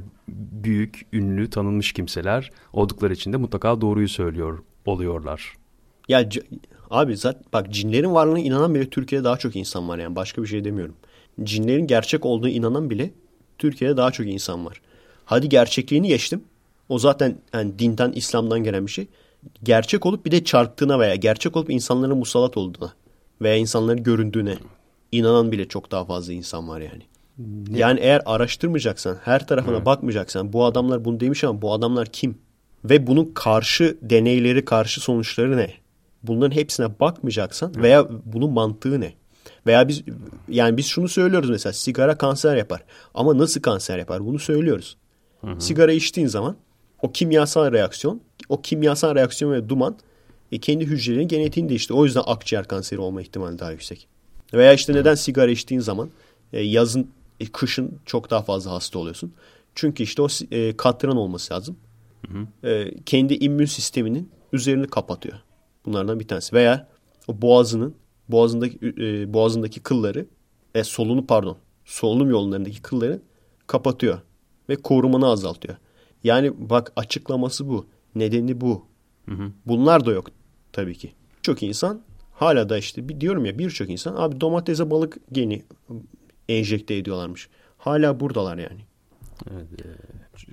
büyük, 0.65 1.07
ünlü, 1.12 1.51
tanınmış 1.51 1.93
kimseler 1.93 2.51
oldukları 2.73 3.12
için 3.12 3.32
de 3.32 3.36
mutlaka 3.36 3.81
doğruyu 3.81 4.09
söylüyor 4.09 4.59
oluyorlar. 4.86 5.55
Ya 6.09 6.28
abi 6.93 7.16
zaten 7.16 7.43
bak 7.52 7.70
cinlerin 7.70 8.14
varlığına 8.14 8.39
inanan 8.39 8.74
bile 8.74 8.90
Türkiye'de 8.90 9.24
daha 9.24 9.36
çok 9.36 9.56
insan 9.56 9.89
var 9.89 9.98
yani 9.98 10.16
başka 10.16 10.43
bir 10.43 10.47
şey 10.47 10.64
demiyorum. 10.64 10.94
Cinlerin 11.43 11.86
gerçek 11.86 12.27
olduğuna 12.27 12.51
inanan 12.51 12.90
bile 12.90 13.10
Türkiye'de 13.59 13.97
daha 13.97 14.10
çok 14.10 14.27
insan 14.27 14.66
var. 14.66 14.81
Hadi 15.24 15.48
gerçekliğini 15.48 16.09
geçtim. 16.09 16.44
O 16.89 16.98
zaten 16.98 17.36
yani 17.55 17.78
dinden, 17.78 18.12
İslam'dan 18.12 18.64
gelen 18.64 18.86
bir 18.86 18.90
şey. 18.90 19.06
Gerçek 19.62 20.06
olup 20.06 20.27
bir 20.27 20.31
de 20.31 20.44
çarptığına 20.44 20.98
veya 20.98 21.14
gerçek 21.14 21.56
olup 21.56 21.70
insanların 21.70 22.19
musallat 22.19 22.56
olduğuna 22.56 22.93
veya 23.43 23.56
insanların 23.56 24.02
göründüğüne 24.02 24.55
inanan 25.12 25.52
bile 25.52 25.69
çok 25.69 25.90
daha 25.90 26.05
fazla 26.05 26.32
insan 26.32 26.69
var 26.69 26.81
yani. 26.81 27.02
Yani 27.78 28.01
eğer 28.01 28.23
araştırmayacaksan, 28.27 29.16
her 29.24 29.47
tarafına 29.47 29.86
bakmayacaksan 29.86 30.52
bu 30.52 30.64
adamlar 30.64 31.05
bunu 31.05 31.20
demiş 31.20 31.44
ama 31.44 31.62
bu 31.62 31.73
adamlar 31.73 32.06
kim? 32.06 32.39
Ve 32.85 33.06
bunun 33.06 33.32
karşı 33.35 33.98
deneyleri, 34.02 34.64
karşı 34.64 35.01
sonuçları 35.01 35.56
ne? 35.56 35.82
Bunların 36.23 36.57
hepsine 36.57 37.01
bakmayacaksan 37.01 37.82
veya 37.82 38.09
bunun 38.24 38.51
mantığı 38.51 39.01
ne? 39.01 39.15
Veya 39.66 39.89
biz 39.89 40.03
yani 40.49 40.77
biz 40.77 40.86
şunu 40.86 41.09
söylüyoruz 41.09 41.51
mesela 41.51 41.73
sigara 41.73 42.19
kanser 42.19 42.57
yapar. 42.57 42.85
Ama 43.15 43.39
nasıl 43.39 43.61
kanser 43.62 43.99
yapar? 43.99 44.27
Bunu 44.27 44.39
söylüyoruz. 44.39 44.97
Sigara 45.59 45.93
içtiğin 45.93 46.27
zaman 46.27 46.57
o 47.03 47.12
kimyasal 47.12 47.73
reaksiyon, 47.73 48.20
o 48.49 48.62
kimyasal 48.62 49.15
reaksiyon 49.15 49.53
ve 49.53 49.69
duman 49.69 49.97
e, 50.53 50.59
kendi 50.59 50.86
hücrelerin 50.86 51.28
genetiğini 51.28 51.69
değişti. 51.69 51.94
O 51.94 52.05
yüzden 52.05 52.23
akciğer 52.27 52.69
kanseri 52.69 53.01
olma 53.01 53.23
ihtimali 53.23 53.59
daha 53.59 53.70
yüksek. 53.73 54.09
Veya 54.55 54.73
işte 54.73 54.94
neden 54.94 55.15
sigara 55.15 55.51
içtiğin 55.51 55.81
zaman 55.81 56.11
e, 56.53 56.61
yazın, 56.62 57.11
e, 57.40 57.47
kışın 57.47 57.99
çok 58.07 58.31
daha 58.31 58.43
fazla 58.43 58.70
hasta 58.70 58.99
oluyorsun. 58.99 59.32
Çünkü 59.74 60.03
işte 60.03 60.23
o 60.23 60.28
e, 60.51 60.77
katran 60.77 61.16
olması 61.16 61.55
lazım. 61.55 61.77
E, 62.65 62.94
kendi 63.07 63.35
immün 63.35 63.65
sisteminin 63.65 64.31
üzerini 64.53 64.86
kapatıyor. 64.86 65.39
Bunlardan 65.87 66.21
bir 66.21 66.29
tanesi. 66.29 66.57
Veya 66.57 66.89
o 67.29 67.43
boğazının 67.43 67.95
boğazındaki 68.29 68.79
e, 68.87 69.35
boğazındaki 69.35 69.81
kılları 69.81 70.27
e, 70.75 70.85
solunu 70.85 71.27
pardon 71.27 71.57
solunum 71.85 72.31
yollarındaki 72.31 72.83
kılları 72.83 73.23
kapatıyor 73.67 74.19
ve 74.69 74.77
korumanı 74.77 75.27
azaltıyor. 75.27 75.77
Yani 76.25 76.53
bak 76.71 76.93
açıklaması 76.97 77.69
bu. 77.69 77.87
Nedeni 78.15 78.61
bu. 78.61 78.87
Bunlar 79.67 80.07
da 80.07 80.13
yok 80.13 80.31
tabii 80.73 80.95
ki. 80.95 81.13
Çok 81.43 81.63
insan 81.63 82.03
hala 82.33 82.69
da 82.69 82.79
işte 82.79 83.09
bir 83.09 83.21
diyorum 83.21 83.45
ya 83.45 83.59
birçok 83.59 83.91
insan 83.91 84.15
abi 84.17 84.41
domatese 84.41 84.91
balık 84.91 85.17
geni 85.33 85.63
enjekte 86.49 86.95
ediyorlarmış. 86.95 87.49
Hala 87.79 88.21
buradalar 88.21 88.59
yani. 88.59 88.81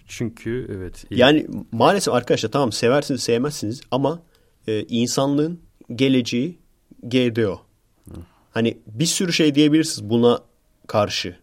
Çünkü 0.07 0.67
evet. 0.77 1.05
Yani 1.11 1.47
maalesef 1.71 2.13
arkadaşlar 2.13 2.51
tamam 2.51 2.71
seversiniz 2.71 3.23
sevmezsiniz 3.23 3.81
ama 3.91 4.21
e, 4.67 4.83
insanlığın 4.83 5.59
geleceği 5.95 6.57
GDO. 7.03 7.61
Hani 8.51 8.77
bir 8.87 9.05
sürü 9.05 9.33
şey 9.33 9.55
diyebilirsiniz 9.55 10.09
buna 10.09 10.39
karşı. 10.87 11.35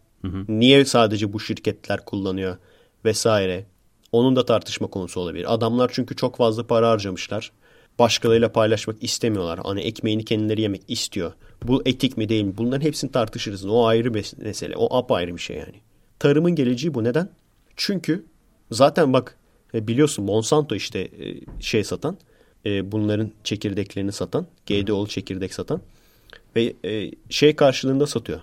Niye 0.49 0.85
sadece 0.85 1.33
bu 1.33 1.41
şirketler 1.41 2.05
kullanıyor 2.05 2.57
vesaire. 3.05 3.67
Onun 4.13 4.37
da 4.37 4.45
tartışma 4.45 4.87
konusu 4.87 5.21
olabilir. 5.21 5.55
Adamlar 5.55 5.91
çünkü 5.95 6.17
çok 6.17 6.37
fazla 6.37 6.67
para 6.67 6.91
harcamışlar. 6.91 7.53
Başkalarıyla 7.99 8.53
paylaşmak 8.53 9.03
istemiyorlar. 9.03 9.61
Hani 9.63 9.81
ekmeğini 9.81 10.25
kendileri 10.25 10.61
yemek 10.61 10.83
istiyor. 10.89 11.33
Bu 11.63 11.83
etik 11.87 12.17
mi 12.17 12.29
değil 12.29 12.45
mi? 12.45 12.53
Bunların 12.59 12.85
hepsini 12.87 13.13
tartışırız. 13.13 13.67
O 13.67 13.87
ayrı 13.87 14.15
bir 14.15 14.33
mesele. 14.37 14.77
O 14.77 14.97
apayrı 14.97 15.35
bir 15.37 15.41
şey 15.41 15.57
yani. 15.57 15.81
Tarımın 16.19 16.55
geleceği 16.55 16.95
bu. 16.95 17.05
Neden? 17.05 17.31
Çünkü 17.77 18.25
zaten 18.71 19.13
bak 19.13 19.37
e, 19.75 19.89
biliyorsun 19.89 20.25
Monsanto 20.25 20.75
işte 20.75 20.99
e, 20.99 21.41
şey 21.61 21.85
satan. 21.85 22.19
E, 22.67 22.93
Bunların 22.93 23.31
çekirdeklerini 23.45 24.13
satan. 24.13 24.47
GDO'lu 24.67 25.09
çekirdek 25.09 25.55
satan. 25.55 25.81
Ve 26.57 26.75
e, 26.85 27.11
şey 27.31 27.57
karşılığında 27.57 28.07
satıyor. 28.07 28.41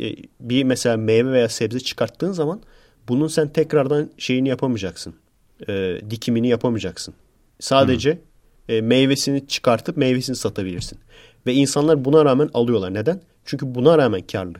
E, 0.00 0.16
Bir 0.40 0.64
mesela 0.64 0.96
meyve 0.96 1.32
veya 1.32 1.48
sebze 1.48 1.80
çıkarttığın 1.80 2.32
zaman 2.32 2.60
bunun 3.08 3.28
sen 3.28 3.48
tekrardan 3.52 4.10
şeyini 4.18 4.48
yapamayacaksın. 4.48 5.14
E, 5.68 6.00
dikimini 6.10 6.48
yapamayacaksın. 6.48 7.14
Sadece 7.60 8.18
e, 8.68 8.80
meyvesini 8.80 9.46
çıkartıp 9.46 9.96
meyvesini 9.96 10.36
satabilirsin. 10.36 10.98
Ve 11.46 11.54
insanlar 11.54 12.04
buna 12.04 12.24
rağmen 12.24 12.50
alıyorlar. 12.54 12.94
Neden? 12.94 13.20
Çünkü 13.44 13.74
buna 13.74 13.98
rağmen 13.98 14.22
karlı. 14.22 14.54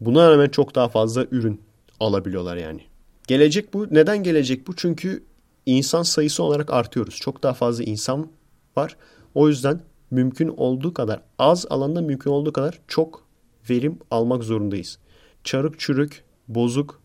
Buna 0.00 0.30
rağmen 0.30 0.48
çok 0.48 0.74
daha 0.74 0.88
fazla 0.88 1.26
ürün 1.30 1.60
alabiliyorlar 2.00 2.56
yani. 2.56 2.80
Gelecek 3.26 3.74
bu. 3.74 3.86
Neden 3.90 4.22
gelecek 4.22 4.66
bu? 4.66 4.76
Çünkü 4.76 5.22
insan 5.66 6.02
sayısı 6.02 6.42
olarak 6.42 6.72
artıyoruz. 6.72 7.16
Çok 7.16 7.42
daha 7.42 7.54
fazla 7.54 7.84
insan 7.84 8.28
var. 8.76 8.96
O 9.34 9.48
yüzden 9.48 9.80
mümkün 10.10 10.48
olduğu 10.48 10.94
kadar 10.94 11.20
az 11.38 11.66
alanda 11.70 12.00
mümkün 12.00 12.30
olduğu 12.30 12.52
kadar 12.52 12.80
çok 12.88 13.26
verim 13.70 13.98
almak 14.10 14.44
zorundayız. 14.44 14.98
Çarık 15.44 15.78
çürük, 15.78 16.24
bozuk 16.48 17.00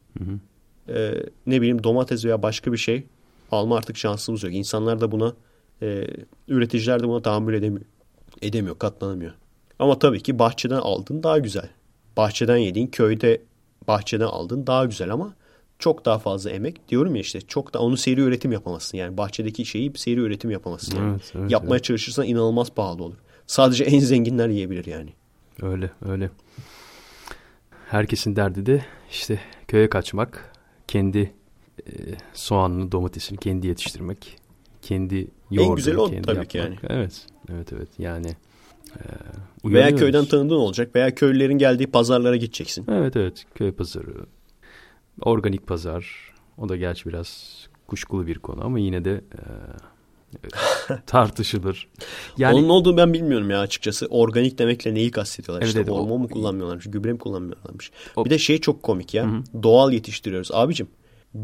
e, 0.89 1.13
ne 1.45 1.61
bileyim 1.61 1.83
domates 1.83 2.25
veya 2.25 2.43
başka 2.43 2.71
bir 2.71 2.77
şey 2.77 3.07
alma 3.51 3.77
artık 3.77 3.97
şansımız 3.97 4.43
yok. 4.43 4.53
İnsanlar 4.53 5.01
da 5.01 5.11
buna 5.11 5.33
e, 5.81 6.07
üreticiler 6.47 7.03
de 7.03 7.07
buna 7.07 7.21
tahammül 7.21 7.53
edemiyor. 7.53 7.85
Edemiyor, 8.41 8.79
katlanamıyor. 8.79 9.33
Ama 9.79 9.99
tabii 9.99 10.23
ki 10.23 10.39
bahçeden 10.39 10.79
aldığın 10.79 11.23
daha 11.23 11.39
güzel. 11.39 11.69
Bahçeden 12.17 12.57
yediğin 12.57 12.87
köyde 12.87 13.41
bahçeden 13.87 14.25
aldığın 14.25 14.67
daha 14.67 14.85
güzel 14.85 15.13
ama 15.13 15.33
çok 15.81 16.05
daha 16.05 16.19
fazla 16.19 16.49
emek. 16.49 16.89
Diyorum 16.89 17.15
ya 17.15 17.21
işte 17.21 17.41
çok 17.41 17.73
da 17.73 17.79
onu 17.79 17.97
seri 17.97 18.21
üretim 18.21 18.51
yapamazsın. 18.51 18.97
Yani 18.97 19.17
bahçedeki 19.17 19.65
şeyi 19.65 19.91
seri 19.95 20.19
üretim 20.19 20.51
yapamazsın. 20.51 20.97
Yani. 20.97 21.11
Evet, 21.11 21.31
evet, 21.35 21.51
Yapmaya 21.51 21.75
evet. 21.75 21.83
çalışırsan 21.83 22.25
inanılmaz 22.25 22.69
pahalı 22.69 23.03
olur. 23.03 23.17
Sadece 23.47 23.83
en 23.83 23.99
zenginler 23.99 24.49
yiyebilir 24.49 24.85
yani. 24.85 25.09
Öyle 25.61 25.91
öyle. 26.05 26.29
Herkesin 27.87 28.35
derdi 28.35 28.65
de 28.65 28.85
işte 29.11 29.39
köye 29.67 29.89
kaçmak, 29.89 30.53
kendi 30.87 31.31
e, 31.87 31.91
soğanını, 32.33 32.91
domatesini 32.91 33.37
kendi 33.37 33.67
yetiştirmek, 33.67 34.37
kendi 34.81 35.27
yoğurdunu 35.51 35.75
güzeli 35.75 35.97
o 35.97 36.05
kendi 36.05 36.21
tabii 36.21 36.47
ki 36.47 36.57
yapmak. 36.57 36.79
Evet, 36.89 37.25
evet, 37.53 37.73
evet. 37.73 37.89
Yani 37.99 38.27
e, 38.95 39.03
Veya 39.65 39.95
köyden 39.95 40.25
tanıdığın 40.25 40.55
olacak 40.55 40.95
veya 40.95 41.15
köylülerin 41.15 41.57
geldiği 41.57 41.87
pazarlara 41.87 42.35
gideceksin. 42.35 42.85
Evet, 42.91 43.15
evet. 43.15 43.45
Köy 43.55 43.71
pazarı, 43.71 44.25
organik 45.21 45.67
pazar. 45.67 46.33
O 46.57 46.69
da 46.69 46.75
gerçi 46.77 47.09
biraz 47.09 47.57
kuşkulu 47.87 48.27
bir 48.27 48.39
konu 48.39 48.65
ama 48.65 48.79
yine 48.79 49.05
de 49.05 49.11
e, 49.11 49.41
tartışılır. 51.05 51.87
Yani 52.37 52.57
Onun 52.59 52.69
olduğunu 52.69 52.97
ben 52.97 53.13
bilmiyorum 53.13 53.49
ya 53.49 53.59
açıkçası. 53.59 54.05
Organik 54.05 54.57
demekle 54.57 54.93
neyi 54.93 55.11
kastediyorlar? 55.11 55.61
Evet, 55.61 55.67
işte 55.67 55.79
evet, 55.79 55.89
o- 55.91 55.97
hormon 55.97 56.21
mu 56.21 56.29
kullanmıyorlarmış, 56.29 56.85
gübre 56.91 57.13
mi 57.13 57.19
kullanmıyorlarmış? 57.19 57.91
O- 58.15 58.25
Bir 58.25 58.29
de 58.29 58.37
şey 58.37 58.57
çok 58.61 58.83
komik 58.83 59.13
ya. 59.13 59.29
Doğal 59.63 59.93
yetiştiriyoruz. 59.93 60.49
Abicim 60.53 60.87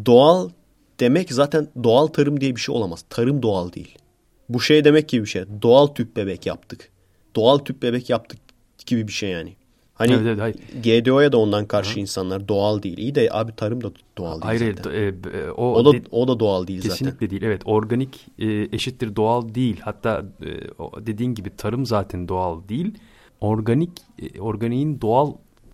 doğal 0.05 0.49
demek 0.99 1.33
zaten 1.33 1.67
doğal 1.83 2.07
tarım 2.07 2.41
diye 2.41 2.55
bir 2.55 2.61
şey 2.61 2.75
olamaz. 2.75 3.05
Tarım 3.09 3.41
doğal 3.43 3.73
değil. 3.73 3.97
Bu 4.49 4.61
şey 4.61 4.83
demek 4.83 5.09
gibi 5.09 5.21
bir 5.23 5.29
şey. 5.29 5.43
Doğal 5.61 5.87
tüp 5.87 6.15
bebek 6.15 6.45
yaptık. 6.45 6.89
Doğal 7.35 7.57
tüp 7.57 7.81
bebek 7.81 8.09
yaptık 8.09 8.39
gibi 8.85 9.07
bir 9.07 9.13
şey 9.13 9.29
yani. 9.29 9.55
Hani 9.97 10.13
Evet, 10.13 10.25
evet, 10.25 10.39
hayır. 10.41 10.55
GDO'ya 10.83 11.31
da 11.31 11.37
ondan 11.37 11.65
karşı 11.65 11.99
insanlar 11.99 12.47
doğal 12.47 12.83
değil. 12.83 12.97
İyi 12.97 13.15
de 13.15 13.29
abi 13.31 13.55
tarım 13.55 13.83
da 13.83 13.91
doğal 14.17 14.31
değil 14.41 14.43
hayır, 14.43 14.75
zaten. 14.77 14.91
e, 14.91 14.97
e, 15.37 15.51
o, 15.51 15.73
O 15.73 15.85
da, 15.85 15.91
de- 15.91 16.01
o 16.11 16.27
da 16.27 16.39
doğal 16.39 16.67
değil 16.67 16.81
Kesinlikle 16.81 17.13
zaten. 17.15 17.29
değil. 17.29 17.41
Evet 17.43 17.61
organik 17.65 18.27
e, 18.39 18.45
eşittir 18.75 19.15
doğal 19.15 19.55
değil. 19.55 19.79
Hatta 19.81 20.25
e, 20.41 21.05
dediğin 21.05 21.33
gibi 21.35 21.49
tarım 21.57 21.85
zaten 21.85 22.27
doğal 22.27 22.67
değil. 22.69 22.93
Organik 23.41 23.91
e, 24.19 24.41
organiğin 24.41 25.01
doğal 25.01 25.33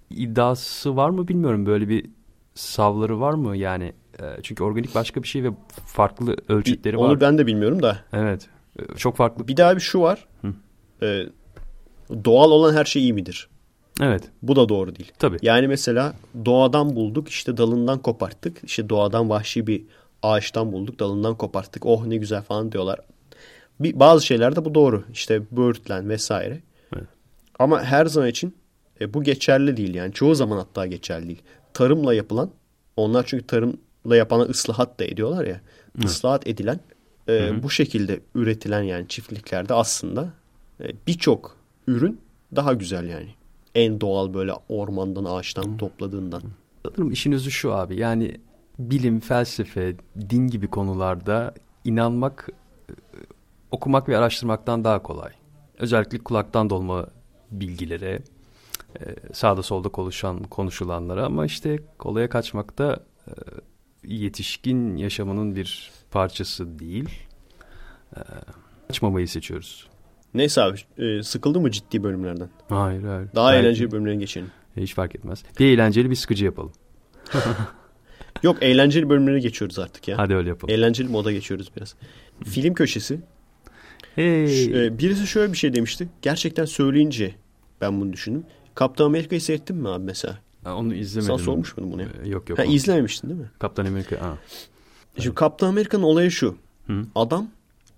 iddiası 0.10 0.95
var 0.95 1.10
mı 1.10 1.28
bilmiyorum. 1.28 1.66
Böyle 1.66 1.90
bir 1.90 2.06
savları 2.56 3.20
var 3.20 3.34
mı 3.34 3.58
yani? 3.58 3.94
E, 4.20 4.24
çünkü 4.44 4.64
organik 4.64 4.95
başka 4.95 5.24
bir 5.24 5.28
şey 5.28 5.44
ve 5.44 5.50
farklı 5.86 6.36
ölçütleri 6.50 6.98
Onu 6.98 7.10
var. 7.12 7.22
ben 7.22 7.38
de 7.38 7.48
bilmiyorum 7.48 7.84
da. 7.84 7.98
Evet. 8.14 8.48
E, 8.80 8.95
Çok 8.98 9.16
farklı. 9.18 9.48
Bir 9.48 9.58
daha 9.58 9.76
bir 9.76 9.82
şu 9.82 10.02
var. 10.02 10.28
Ee, 11.04 11.24
doğal 12.26 12.52
olan 12.52 12.74
her 12.74 12.86
şey 12.86 13.02
iyi 13.02 13.14
midir? 13.14 13.50
Evet. 14.02 14.24
Bu 14.41 14.56
da 14.56 14.70
doğru 14.70 14.95
değil. 14.95 15.11
Tabii. 15.20 15.38
Yani 15.41 15.68
mesela 15.68 16.15
doğadan 16.45 16.95
bulduk 16.95 17.30
işte 17.30 17.57
dalından 17.57 17.99
koparttık. 17.99 18.61
İşte 18.64 18.90
doğadan 18.90 19.30
vahşi 19.30 19.68
bir 19.68 19.84
ağaçtan 20.24 20.72
bulduk 20.72 20.99
dalından 20.99 21.36
koparttık. 21.36 21.86
Oh 21.86 22.06
ne 22.06 22.18
güzel 22.18 22.41
falan 22.41 22.72
diyorlar. 22.72 22.99
Bir, 23.80 23.99
bazı 23.99 24.26
şeylerde 24.26 24.65
bu 24.65 24.76
doğru. 24.76 25.03
İşte 25.14 25.41
böğürtlen 25.52 26.10
vesaire. 26.10 26.60
Evet. 26.95 27.07
Ama 27.60 27.84
her 27.84 28.06
zaman 28.06 28.30
için 28.30 28.56
e, 29.02 29.14
bu 29.14 29.24
geçerli 29.24 29.78
değil. 29.78 29.95
Yani 29.95 30.14
çoğu 30.14 30.36
zaman 30.36 30.57
hatta 30.57 30.86
geçerli 30.86 31.28
değil. 31.28 31.41
Tarımla 31.74 32.14
yapılan 32.14 32.49
onlar 32.98 33.26
çünkü 33.26 33.48
tarımla 33.48 34.15
yapana 34.15 34.44
ıslahat 34.44 34.99
da 34.99 35.06
ediyorlar 35.06 35.45
ya. 35.45 35.61
Islahat 36.03 36.48
edilen 36.48 36.80
e, 37.30 37.64
bu 37.64 37.70
şekilde 37.70 38.20
üretilen 38.36 38.82
yani 38.82 39.07
çiftliklerde 39.07 39.74
aslında 39.74 40.34
e, 40.84 40.86
birçok 41.07 41.57
ürün 41.88 42.22
daha 42.56 42.74
güzel 42.74 43.10
yani. 43.10 43.30
En 43.76 44.02
doğal 44.02 44.34
böyle 44.34 44.54
ormandan 44.70 45.26
ağaçtan 45.26 45.78
topladığından. 45.78 46.41
Sanırım 46.86 47.12
işin 47.12 47.32
özü 47.32 47.52
şu 47.52 47.74
abi 47.74 48.00
yani 48.00 48.38
bilim, 48.80 49.20
felsefe, 49.20 49.95
din 50.30 50.48
gibi 50.48 50.68
konularda 50.68 51.54
inanmak 51.84 52.50
e, 52.90 52.94
okumak 53.72 54.10
ve 54.10 54.18
araştırmaktan 54.18 54.84
daha 54.84 55.04
kolay. 55.04 55.32
Özellikle 55.78 56.18
kulaktan 56.18 56.70
dolma 56.70 57.08
bilgilere, 57.52 58.20
e, 59.00 59.34
sağda 59.34 59.64
solda 59.64 59.90
konuşan 59.90 60.44
konuşulanlara 60.44 61.26
ama 61.26 61.45
işte 61.45 61.80
kolaya 61.98 62.30
kaçmak 62.30 62.78
da 62.78 63.04
e, 63.28 63.32
yetişkin 64.04 64.95
yaşamının 64.95 65.56
bir 65.56 65.91
parçası 66.12 66.80
değil. 66.80 67.10
Kaçmamayı 68.88 69.28
seçiyoruz. 69.28 69.88
Neyse 70.34 70.61
abi 70.61 70.77
e, 70.97 71.23
sıkıldı 71.23 71.60
mı 71.60 71.72
ciddi 71.72 72.03
bölümlerden? 72.03 72.49
Hayır 72.69 73.03
hayır. 73.03 73.27
Daha 73.35 73.51
Belki- 73.51 73.60
eğlenceli 73.65 73.91
bölümlere 73.91 74.15
geçelim. 74.15 74.51
Hiç 74.77 74.93
fark 74.93 75.15
etmez. 75.15 75.43
Bir 75.60 75.65
eğlenceli 75.65 76.10
bir 76.10 76.15
sıkıcı 76.15 76.45
yapalım. 76.45 76.72
Yok 78.43 78.57
eğlenceli 78.61 79.10
bölümlere 79.10 79.39
geçiyoruz 79.39 79.80
artık 79.80 80.07
ya. 80.07 80.18
Hadi 80.18 80.35
öyle 80.35 80.49
yapalım. 80.49 80.73
Eğlenceli 80.76 81.07
moda 81.07 81.31
geçiyoruz 81.31 81.72
biraz. 81.77 81.95
Film 82.45 82.73
köşesi. 82.73 83.19
Hey. 84.15 84.85
E, 84.85 84.97
birisi 84.99 85.27
şöyle 85.27 85.53
bir 85.53 85.57
şey 85.57 85.73
demişti. 85.73 86.07
Gerçekten 86.22 86.65
söyleyince 86.65 87.35
ben 87.81 88.01
bunu 88.01 88.14
düşündüm. 88.14 88.43
Kaptan 88.76 89.05
Amerika'yı 89.05 89.41
seyrettin 89.41 89.76
mi 89.77 89.89
abi 89.89 90.03
mesela? 90.05 90.39
Ha, 90.64 90.76
Onu 90.76 90.93
izlemedim. 90.93 91.38
Sen 91.38 91.43
sormuş 91.45 91.77
muydun 91.77 91.93
bunu 91.93 92.01
ya? 92.01 92.07
Ee, 92.23 92.30
Yok 92.30 92.49
yok. 92.49 92.60
Ha, 92.60 92.64
onu- 92.64 92.72
izlememiştin 92.73 93.30
değil 93.30 93.39
mi? 93.39 93.51
Kaptan 93.60 93.85
Amerika. 93.85 94.22
Ha. 94.22 94.38
Şimdi 95.19 95.35
Kaptan 95.35 95.68
Amerika'nın 95.68 96.03
olayı 96.03 96.31
şu. 96.31 96.55
Hı. 96.88 97.01
Adam 97.15 97.47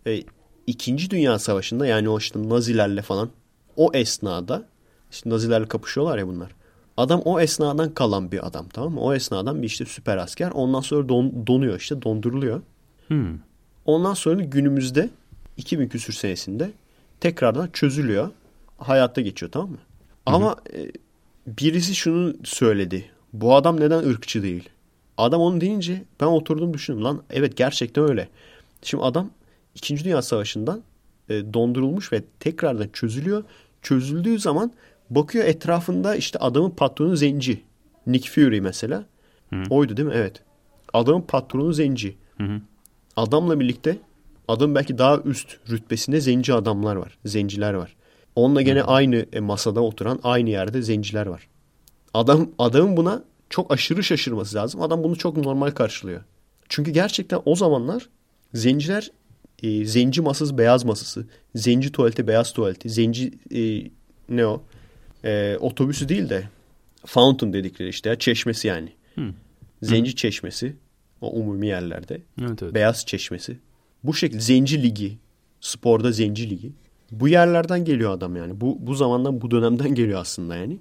e, 0.08 0.22
İkinci 0.68 1.10
Dünya 1.10 1.40
Savaşı'nda 1.40 1.88
yani 1.88 2.10
o 2.10 2.18
işte 2.18 2.50
Nazilerle 2.50 3.02
falan 3.02 3.30
o 3.76 3.92
esnada 3.94 4.66
işte 5.12 5.30
Nazilerle 5.30 5.68
kapışıyorlar 5.68 6.18
ya 6.18 6.28
bunlar. 6.28 6.52
Adam 6.98 7.22
o 7.26 7.40
esnadan 7.40 7.94
kalan 7.94 8.32
bir 8.32 8.48
adam 8.48 8.68
tamam 8.74 8.94
mı? 8.94 9.02
O 9.02 9.14
esnadan 9.14 9.62
bir 9.62 9.68
işte 9.68 9.86
süper 9.86 10.18
asker. 10.18 10.52
Ondan 10.52 10.82
sonra 10.82 11.08
don- 11.08 11.48
donuyor 11.48 11.80
işte 11.80 12.02
donduruluyor. 12.02 12.62
Hmm. 13.08 13.38
Ondan 13.86 14.14
sonra 14.14 14.44
günümüzde 14.44 15.10
2000 15.58 15.88
küsür 15.88 16.14
senesinde 16.14 16.72
tekrardan 17.20 17.70
çözülüyor. 17.74 18.30
Hayatta 18.78 19.22
geçiyor 19.22 19.52
tamam 19.52 19.70
mı? 19.70 19.78
Ama 20.26 20.56
e, 20.74 20.92
birisi 21.48 21.96
şunu 21.96 22.34
söyledi. 22.44 23.06
Bu 23.34 23.56
adam 23.56 23.80
neden 23.80 24.04
ırkçı 24.04 24.44
değil? 24.44 24.70
Adam 25.18 25.42
onu 25.42 25.62
deyince 25.62 26.04
ben 26.22 26.26
oturdum 26.26 26.74
düşündüm. 26.74 27.04
Lan 27.04 27.24
evet 27.30 27.58
gerçekten 27.58 28.10
öyle. 28.10 28.28
Şimdi 28.82 29.04
adam 29.04 29.30
2. 29.76 30.04
Dünya 30.04 30.22
Savaşı'ndan 30.22 30.84
e, 31.30 31.54
dondurulmuş 31.54 32.14
ve 32.14 32.24
tekrardan 32.40 32.88
çözülüyor. 32.88 33.44
Çözüldüğü 33.82 34.40
zaman 34.40 34.72
bakıyor 35.10 35.46
etrafında 35.46 36.16
işte 36.16 36.40
adamın 36.40 36.70
patronu 36.70 37.16
zenci. 37.16 37.62
Nick 38.08 38.30
Fury 38.30 38.62
mesela. 38.62 39.06
Oydu 39.70 39.98
değil 39.98 40.08
mi? 40.08 40.14
Evet. 40.18 40.44
Adamın 40.94 41.22
patronu 41.22 41.74
zenci. 41.74 42.18
Adamla 43.16 43.60
birlikte 43.60 43.98
adam 44.48 44.76
belki 44.76 44.98
daha 44.98 45.18
üst 45.18 45.58
rütbesinde 45.70 46.22
zenci 46.22 46.54
adamlar 46.54 46.96
var. 46.96 47.18
Zenciler 47.26 47.74
var. 47.74 47.96
Onunla 48.36 48.62
gene 48.62 48.84
aynı 48.84 49.26
e, 49.34 49.40
masada 49.40 49.82
oturan 49.82 50.20
aynı 50.24 50.50
yerde 50.50 50.82
zenciler 50.82 51.26
var. 51.26 51.48
Adam 52.14 52.50
adamın 52.60 52.98
buna 52.98 53.24
çok 53.50 53.74
aşırı 53.74 54.04
şaşırması 54.04 54.56
lazım. 54.56 54.82
Adam 54.82 55.04
bunu 55.04 55.16
çok 55.16 55.38
normal 55.38 55.72
karşılıyor. 55.72 56.22
Çünkü 56.70 56.92
gerçekten 56.92 57.40
o 57.46 57.56
zamanlar 57.56 58.10
zenciler 58.54 59.12
e, 59.64 59.86
zenci 59.86 60.22
masası 60.22 60.58
beyaz 60.58 60.86
masası, 60.86 61.26
zenci 61.56 61.92
tuvaleti 61.92 62.28
beyaz 62.28 62.54
tuvaleti, 62.54 62.90
zenci 62.90 63.32
e, 63.56 63.92
ne 64.30 64.46
o? 64.46 64.64
E, 65.24 65.58
otobüsü 65.60 66.10
değil 66.10 66.30
de 66.30 66.50
fountain 67.06 67.54
dedikleri 67.54 67.90
işte 67.90 68.10
ya, 68.10 68.20
çeşmesi 68.20 68.68
yani. 68.68 68.90
Zenci 69.82 70.16
çeşmesi 70.16 70.76
o 71.22 71.32
umumi 71.32 71.68
yerlerde. 71.68 72.22
Evet, 72.42 72.64
evet. 72.64 72.74
Beyaz 72.74 73.06
çeşmesi. 73.06 73.58
Bu 74.04 74.14
şekilde 74.14 74.42
zenci 74.42 74.84
ligi, 74.84 75.18
sporda 75.62 76.12
zenci 76.12 76.50
ligi. 76.50 76.72
Bu 77.12 77.28
yerlerden 77.28 77.86
geliyor 77.86 78.12
adam 78.12 78.36
yani. 78.36 78.62
Bu 78.62 78.78
bu 78.80 78.96
zamandan 78.96 79.42
bu 79.42 79.52
dönemden 79.52 79.96
geliyor 79.96 80.20
aslında 80.20 80.56
yani. 80.56 80.78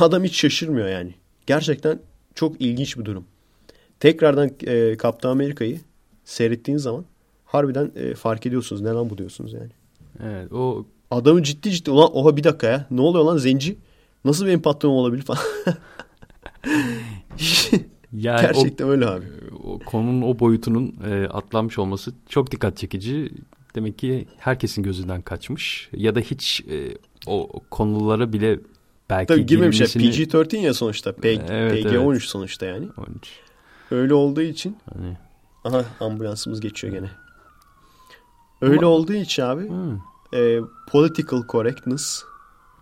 Adam 0.00 0.24
hiç 0.24 0.36
şaşırmıyor 0.36 0.88
yani. 0.88 1.14
Gerçekten 1.46 1.98
çok 2.34 2.60
ilginç 2.60 2.98
bir 2.98 3.04
durum. 3.04 3.24
Tekrardan 4.00 4.50
e, 4.66 4.96
Kaptan 4.96 5.30
Amerika'yı 5.30 5.80
seyrettiğiniz 6.24 6.82
zaman 6.82 7.04
harbiden 7.48 7.92
e, 7.96 8.14
fark 8.14 8.46
ediyorsunuz. 8.46 8.82
Ne 8.82 8.90
lan 8.90 9.10
bu 9.10 9.18
diyorsunuz 9.18 9.52
yani. 9.52 9.70
Evet, 10.24 10.52
o 10.52 10.86
Adamı 11.10 11.42
ciddi 11.42 11.70
ciddi 11.70 11.90
ulan 11.90 12.16
oha 12.16 12.36
bir 12.36 12.44
dakika 12.44 12.66
ya. 12.66 12.86
Ne 12.90 13.00
oluyor 13.00 13.24
lan 13.24 13.36
zenci? 13.36 13.78
Nasıl 14.24 14.46
benim 14.46 14.62
patronum 14.62 14.96
olabilir 14.96 15.22
falan. 15.22 15.42
yani 18.12 18.40
Gerçekten 18.40 18.88
öyle 18.88 19.06
abi. 19.06 19.24
o, 19.64 19.72
o 19.74 19.78
konunun 19.78 20.22
o 20.22 20.38
boyutunun 20.38 20.94
e, 21.10 21.26
atlanmış 21.26 21.78
olması 21.78 22.12
çok 22.28 22.50
dikkat 22.50 22.76
çekici. 22.76 23.30
Demek 23.74 23.98
ki 23.98 24.26
herkesin 24.38 24.82
gözünden 24.82 25.22
kaçmış 25.22 25.88
ya 25.92 26.14
da 26.14 26.20
hiç 26.20 26.60
e, 26.70 26.96
o 27.26 27.48
konulara 27.70 28.32
bile 28.32 28.60
belki 29.10 29.26
Tabii 29.34 29.46
girmemişler. 29.46 29.86
girilmesini- 29.86 30.26
PG-13 30.28 30.56
ya 30.56 30.74
sonuçta. 30.74 31.12
P- 31.16 31.28
Evet, 31.48 31.84
PG-13 31.84 32.10
evet. 32.12 32.22
sonuçta 32.22 32.66
yani. 32.66 32.86
13. 32.96 33.08
Öyle 33.90 34.14
olduğu 34.14 34.42
için 34.42 34.76
Hani. 34.94 35.16
aha 35.64 35.84
ambulansımız 36.00 36.60
geçiyor 36.60 36.92
gene. 36.94 37.10
Öyle 38.60 38.78
Ama- 38.78 38.86
olduğu 38.88 39.12
için 39.14 39.42
abi 39.42 39.70
e, 40.34 40.60
political 40.88 41.42
correctness, 41.48 42.22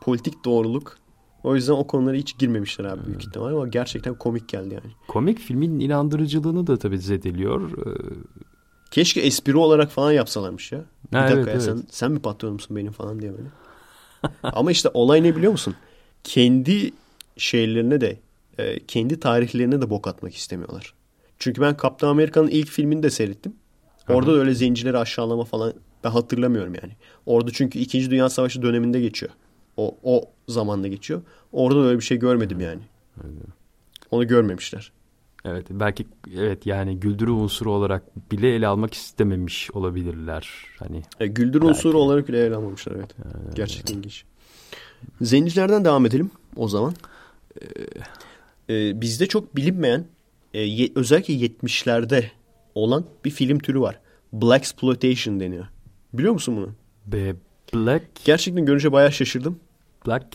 politik 0.01 0.44
doğruluk. 0.44 0.98
O 1.44 1.55
yüzden 1.55 1.73
o 1.73 1.86
konulara 1.86 2.16
hiç 2.16 2.39
girmemişler 2.39 2.85
abi 2.85 3.07
büyük 3.07 3.24
ihtimal 3.24 3.47
ama 3.53 3.69
gerçekten 3.69 4.15
komik 4.15 4.48
geldi 4.48 4.74
yani. 4.74 4.93
Komik 5.09 5.39
filmin 5.39 5.81
inandırıcılığını 5.81 6.66
da 6.66 6.77
tabii 6.78 6.98
zedeliyor. 6.98 7.86
Ee, 7.86 8.15
Keşke 8.90 9.20
espri 9.20 9.57
olarak 9.57 9.90
falan 9.90 10.12
yapsalarmış 10.12 10.73
ya. 10.73 10.85
Bir 11.12 11.16
Ha, 11.16 11.23
dakika 11.23 11.36
evet, 11.36 11.47
ya 11.47 11.53
evet. 11.53 11.62
sen, 11.62 11.82
sen 11.90 12.12
mi 12.12 12.19
patronumsun 12.19 12.77
benim 12.77 12.93
falan 12.93 13.20
diye 13.20 13.32
böyle. 13.32 13.48
Ama 14.43 14.70
işte 14.70 14.89
olay 14.94 15.23
ne 15.23 15.36
biliyor 15.36 15.53
musun? 15.53 15.74
Kendi 16.24 16.93
şeylerine 17.36 18.01
de 18.01 18.19
e, 18.59 18.86
kendi 18.86 19.20
tarihlerine 19.20 19.82
de 19.82 19.90
bok 19.90 20.09
atmak 20.09 20.35
istemiyorlar. 20.35 20.94
Çünkü 21.39 21.61
ben 21.61 21.77
Kaptan 21.77 22.09
Amerika'nın 22.09 22.48
ilk 22.48 22.69
filmini 22.69 23.03
de 23.03 23.11
seyrettim. 23.11 23.53
Orada 24.09 24.33
da 24.35 24.37
öyle 24.39 24.55
zencileri 24.55 24.99
aşağılama 24.99 25.45
falan 25.45 25.73
ben 26.05 26.11
hatırlamıyorum 26.11 26.74
yani. 26.83 26.93
Orada 27.27 27.51
çünkü 27.51 27.78
2. 27.78 28.11
Dünya 28.11 28.28
Savaşı 28.28 28.62
döneminde 28.62 29.01
geçiyor. 29.01 29.33
O, 29.77 29.97
o 30.03 30.24
zamanda 30.49 30.89
geçiyor. 30.89 31.23
Orada 31.53 31.81
da 31.83 31.87
öyle 31.87 31.99
bir 31.99 32.05
şey 32.05 32.19
görmedim 32.19 32.61
yani. 32.61 32.81
Onu 34.11 34.27
görmemişler. 34.27 34.93
evet 35.45 35.66
belki 35.70 36.07
evet 36.37 36.66
yani 36.66 37.01
güldürü 37.01 37.31
unsuru 37.31 37.73
olarak 37.73 38.33
bile 38.33 38.55
ele 38.55 38.66
almak 38.66 38.95
istememiş 38.95 39.70
olabilirler. 39.70 40.49
Hani 40.78 41.03
E, 41.20 41.27
güldür 41.27 41.61
Belki. 41.61 41.70
unsuru 41.70 41.99
olarak 41.99 42.28
bile 42.28 42.47
ele 42.47 42.57
almamışlar 42.57 42.93
evet. 42.97 43.11
Gerçekten 43.55 43.95
ilginç. 43.95 44.24
Zencilerden 45.20 45.85
devam 45.85 46.07
edelim 46.07 46.31
o 46.57 46.69
zaman. 46.69 46.95
Ee, 48.70 49.01
bizde 49.01 49.27
çok 49.27 49.57
bilinmeyen 49.57 50.05
e, 50.55 50.61
ye- 50.61 50.93
özellikle 50.95 51.35
70'lerde 51.35 52.24
olan 52.77 53.05
bir 53.24 53.31
film 53.31 53.59
türü 53.59 53.81
var. 53.81 54.01
Black 54.32 54.61
exploitation 54.62 55.40
deniyor. 55.40 55.66
Biliyor 56.12 56.32
musun 56.32 56.57
bunu? 56.57 56.70
Be 57.07 57.35
Black 57.74 58.05
Gerçekten 58.24 58.66
görünce 58.66 58.93
bayağı 58.93 59.12
şaşırdım. 59.12 59.61
Black 60.07 60.27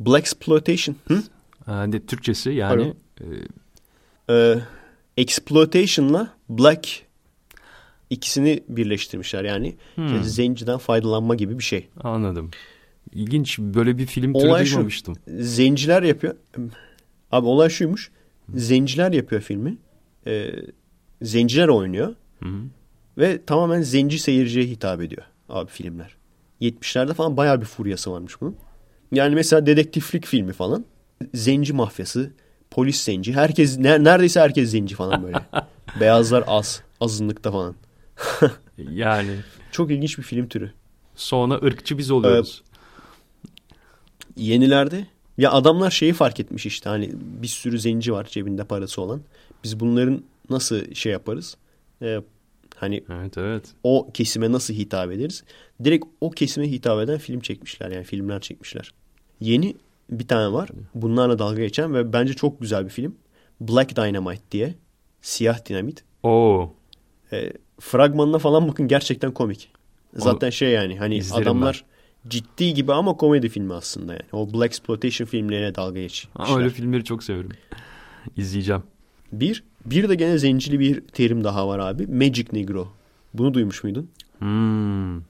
Black 0.00 0.20
exploitation. 0.26 0.96
Hı? 1.08 1.22
hani 1.66 2.06
Türkçesi 2.06 2.50
yani 2.50 2.94
e, 3.20 3.24
Ee, 4.30 4.58
exploitation'la 5.16 6.28
black 6.48 6.88
ikisini 8.10 8.64
birleştirmişler 8.68 9.44
yani. 9.44 9.76
Hmm. 9.94 10.06
İşte 10.06 10.22
zenciden 10.22 10.78
faydalanma 10.78 11.34
gibi 11.34 11.58
bir 11.58 11.64
şey. 11.64 11.88
anladım. 12.02 12.50
İlginç 13.12 13.58
böyle 13.58 13.98
bir 13.98 14.06
film 14.06 14.32
türü 14.34 14.48
Olay 14.48 14.64
şu. 14.64 14.70
duymamıştım. 14.74 15.14
Zenciler 15.28 16.02
yapıyor. 16.02 16.34
Abi 17.32 17.46
olay 17.46 17.68
şuymuş. 17.70 18.10
Zenciler 18.54 19.12
yapıyor 19.12 19.42
filmi. 19.42 19.76
Ee, 20.26 20.50
zenciler 21.24 21.68
oynuyor. 21.68 22.14
Hı 22.42 22.48
hı. 22.48 22.58
Ve 23.18 23.44
tamamen 23.46 23.82
zenci 23.82 24.18
seyirciye 24.18 24.66
hitap 24.66 25.02
ediyor 25.02 25.22
abi 25.48 25.70
filmler. 25.70 26.16
70'lerde 26.60 27.14
falan 27.14 27.36
bayağı 27.36 27.60
bir 27.60 27.66
furyası 27.66 28.12
varmış 28.12 28.40
bunun. 28.40 28.56
Yani 29.12 29.34
mesela 29.34 29.66
dedektiflik 29.66 30.26
filmi 30.26 30.52
falan. 30.52 30.84
Zenci 31.34 31.72
mafyası, 31.72 32.30
polis 32.70 33.02
zenci. 33.04 33.32
Herkes 33.32 33.78
ne- 33.78 34.04
neredeyse 34.04 34.40
herkes 34.40 34.70
zenci 34.70 34.94
falan 34.94 35.22
böyle. 35.22 35.40
Beyazlar 36.00 36.44
az, 36.46 36.82
azınlıkta 37.00 37.52
falan. 37.52 37.74
Yani 38.78 39.30
Çok 39.72 39.90
ilginç 39.90 40.18
bir 40.18 40.22
film 40.22 40.48
türü. 40.48 40.72
sonra 41.14 41.54
ırkçı 41.54 41.98
biz 41.98 42.10
oluyoruz. 42.10 42.62
Yenilerde 44.36 45.06
ya 45.38 45.52
adamlar 45.52 45.90
şeyi 45.90 46.12
fark 46.12 46.40
etmiş 46.40 46.66
işte 46.66 46.88
hani 46.88 47.10
bir 47.14 47.46
sürü 47.48 47.78
zenci 47.78 48.12
var 48.12 48.24
cebinde 48.30 48.64
parası 48.64 49.02
olan. 49.02 49.20
Biz 49.64 49.80
bunların 49.80 50.22
nasıl 50.50 50.94
şey 50.94 51.12
yaparız? 51.12 51.56
Ee, 52.02 52.20
hani 52.76 53.04
Evet 53.10 53.38
evet. 53.38 53.64
o 53.82 54.10
kesime 54.14 54.52
nasıl 54.52 54.74
hitap 54.74 55.12
ederiz? 55.12 55.44
Direkt 55.84 56.04
o 56.20 56.30
kesime 56.30 56.70
hitap 56.70 57.00
eden 57.00 57.18
film 57.18 57.40
çekmişler 57.40 57.90
yani 57.90 58.04
filmler 58.04 58.40
çekmişler. 58.40 58.94
Yeni 59.40 59.76
bir 60.10 60.28
tane 60.28 60.52
var 60.52 60.68
bunlarla 60.94 61.38
dalga 61.38 61.62
geçen 61.62 61.94
ve 61.94 62.12
bence 62.12 62.34
çok 62.34 62.60
güzel 62.60 62.84
bir 62.84 62.90
film. 62.90 63.16
Black 63.60 63.96
Dynamite 63.96 64.42
diye. 64.50 64.74
Siyah 65.22 65.68
dinamit. 65.68 66.04
Oo. 66.22 66.74
E, 67.32 67.52
fragmanına 67.80 68.38
falan 68.38 68.68
bakın 68.68 68.88
gerçekten 68.88 69.32
komik. 69.32 69.70
Zaten 70.16 70.50
şey 70.50 70.70
yani 70.70 70.98
hani 70.98 71.22
adamlar 71.32 71.84
ciddi 72.28 72.74
gibi 72.74 72.92
ama 72.92 73.16
komedi 73.16 73.48
filmi 73.48 73.74
aslında 73.74 74.12
yani. 74.12 74.28
O 74.32 74.52
Black 74.52 74.72
Exploitation 74.72 75.26
filmlerine 75.26 75.74
dalga. 75.74 76.00
Ha, 76.34 76.56
öyle 76.58 76.70
filmleri 76.70 77.04
çok 77.04 77.24
severim. 77.24 77.50
İzleyeceğim. 78.36 78.82
Bir, 79.32 79.64
bir 79.86 80.08
de 80.08 80.14
gene 80.14 80.38
zencili 80.38 80.80
bir 80.80 81.00
terim 81.00 81.44
daha 81.44 81.68
var 81.68 81.78
abi. 81.78 82.06
Magic 82.06 82.46
Negro. 82.52 82.92
Bunu 83.34 83.54
duymuş 83.54 83.84
muydun? 83.84 84.10
Hmm. 84.38 85.20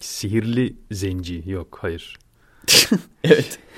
Sihirli 0.00 0.76
zenci. 0.90 1.42
Yok 1.46 1.78
hayır. 1.80 2.18
evet. 3.24 3.58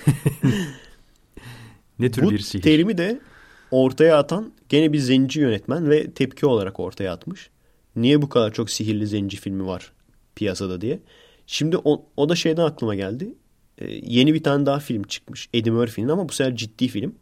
Ne 1.98 2.10
tür 2.10 2.22
Bu 2.22 2.30
bir 2.30 2.38
sihir? 2.38 2.62
terimi 2.62 2.98
de 2.98 3.20
ortaya 3.70 4.18
atan 4.18 4.52
gene 4.68 4.92
bir 4.92 4.98
zenci 4.98 5.40
yönetmen 5.40 5.90
ve 5.90 6.10
tepki 6.10 6.46
olarak 6.46 6.80
ortaya 6.80 7.12
atmış. 7.12 7.50
Niye 7.96 8.22
bu 8.22 8.28
kadar 8.28 8.52
çok 8.52 8.70
sihirli 8.70 9.06
zenci 9.06 9.36
filmi 9.36 9.66
var 9.66 9.92
piyasada 10.34 10.80
diye. 10.80 11.00
Şimdi 11.46 11.76
o, 11.84 12.06
o 12.16 12.28
da 12.28 12.34
şeyden 12.34 12.62
aklıma 12.64 12.94
geldi. 12.94 13.34
Ee, 13.78 13.86
yeni 13.90 14.34
bir 14.34 14.42
tane 14.42 14.66
daha 14.66 14.78
film 14.78 15.02
çıkmış. 15.02 15.48
Eddie 15.54 15.70
Murphy'nin 15.72 16.08
ama 16.08 16.28
bu 16.28 16.32
sefer 16.32 16.56
ciddi 16.56 16.88
film. 16.88 17.14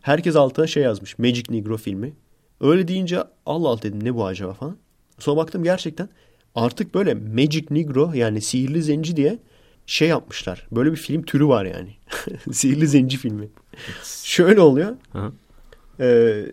Herkes 0.00 0.36
altına 0.36 0.66
şey 0.66 0.82
yazmış. 0.82 1.18
Magic 1.18 1.44
Negro 1.50 1.76
filmi. 1.76 2.12
Öyle 2.60 2.88
deyince 2.88 3.24
Allah 3.46 3.68
Allah 3.68 3.82
dedim 3.82 4.04
ne 4.04 4.14
bu 4.14 4.26
acaba 4.26 4.52
falan. 4.52 4.76
Sonra 5.18 5.36
baktım 5.36 5.64
gerçekten 5.64 6.08
artık 6.54 6.94
böyle 6.94 7.14
Magic 7.14 7.66
Negro 7.70 8.12
yani 8.14 8.40
sihirli 8.40 8.82
zenci 8.82 9.16
diye 9.16 9.38
şey 9.86 10.08
yapmışlar. 10.08 10.66
Böyle 10.72 10.92
bir 10.92 10.96
film 10.96 11.22
türü 11.22 11.46
var 11.46 11.64
yani. 11.64 11.96
sihirli 12.52 12.88
zenci 12.88 13.16
filmi. 13.16 13.48
Şöyle 14.24 14.60
oluyor. 14.60 14.96
Hı. 15.12 15.32
Ee, 16.00 16.44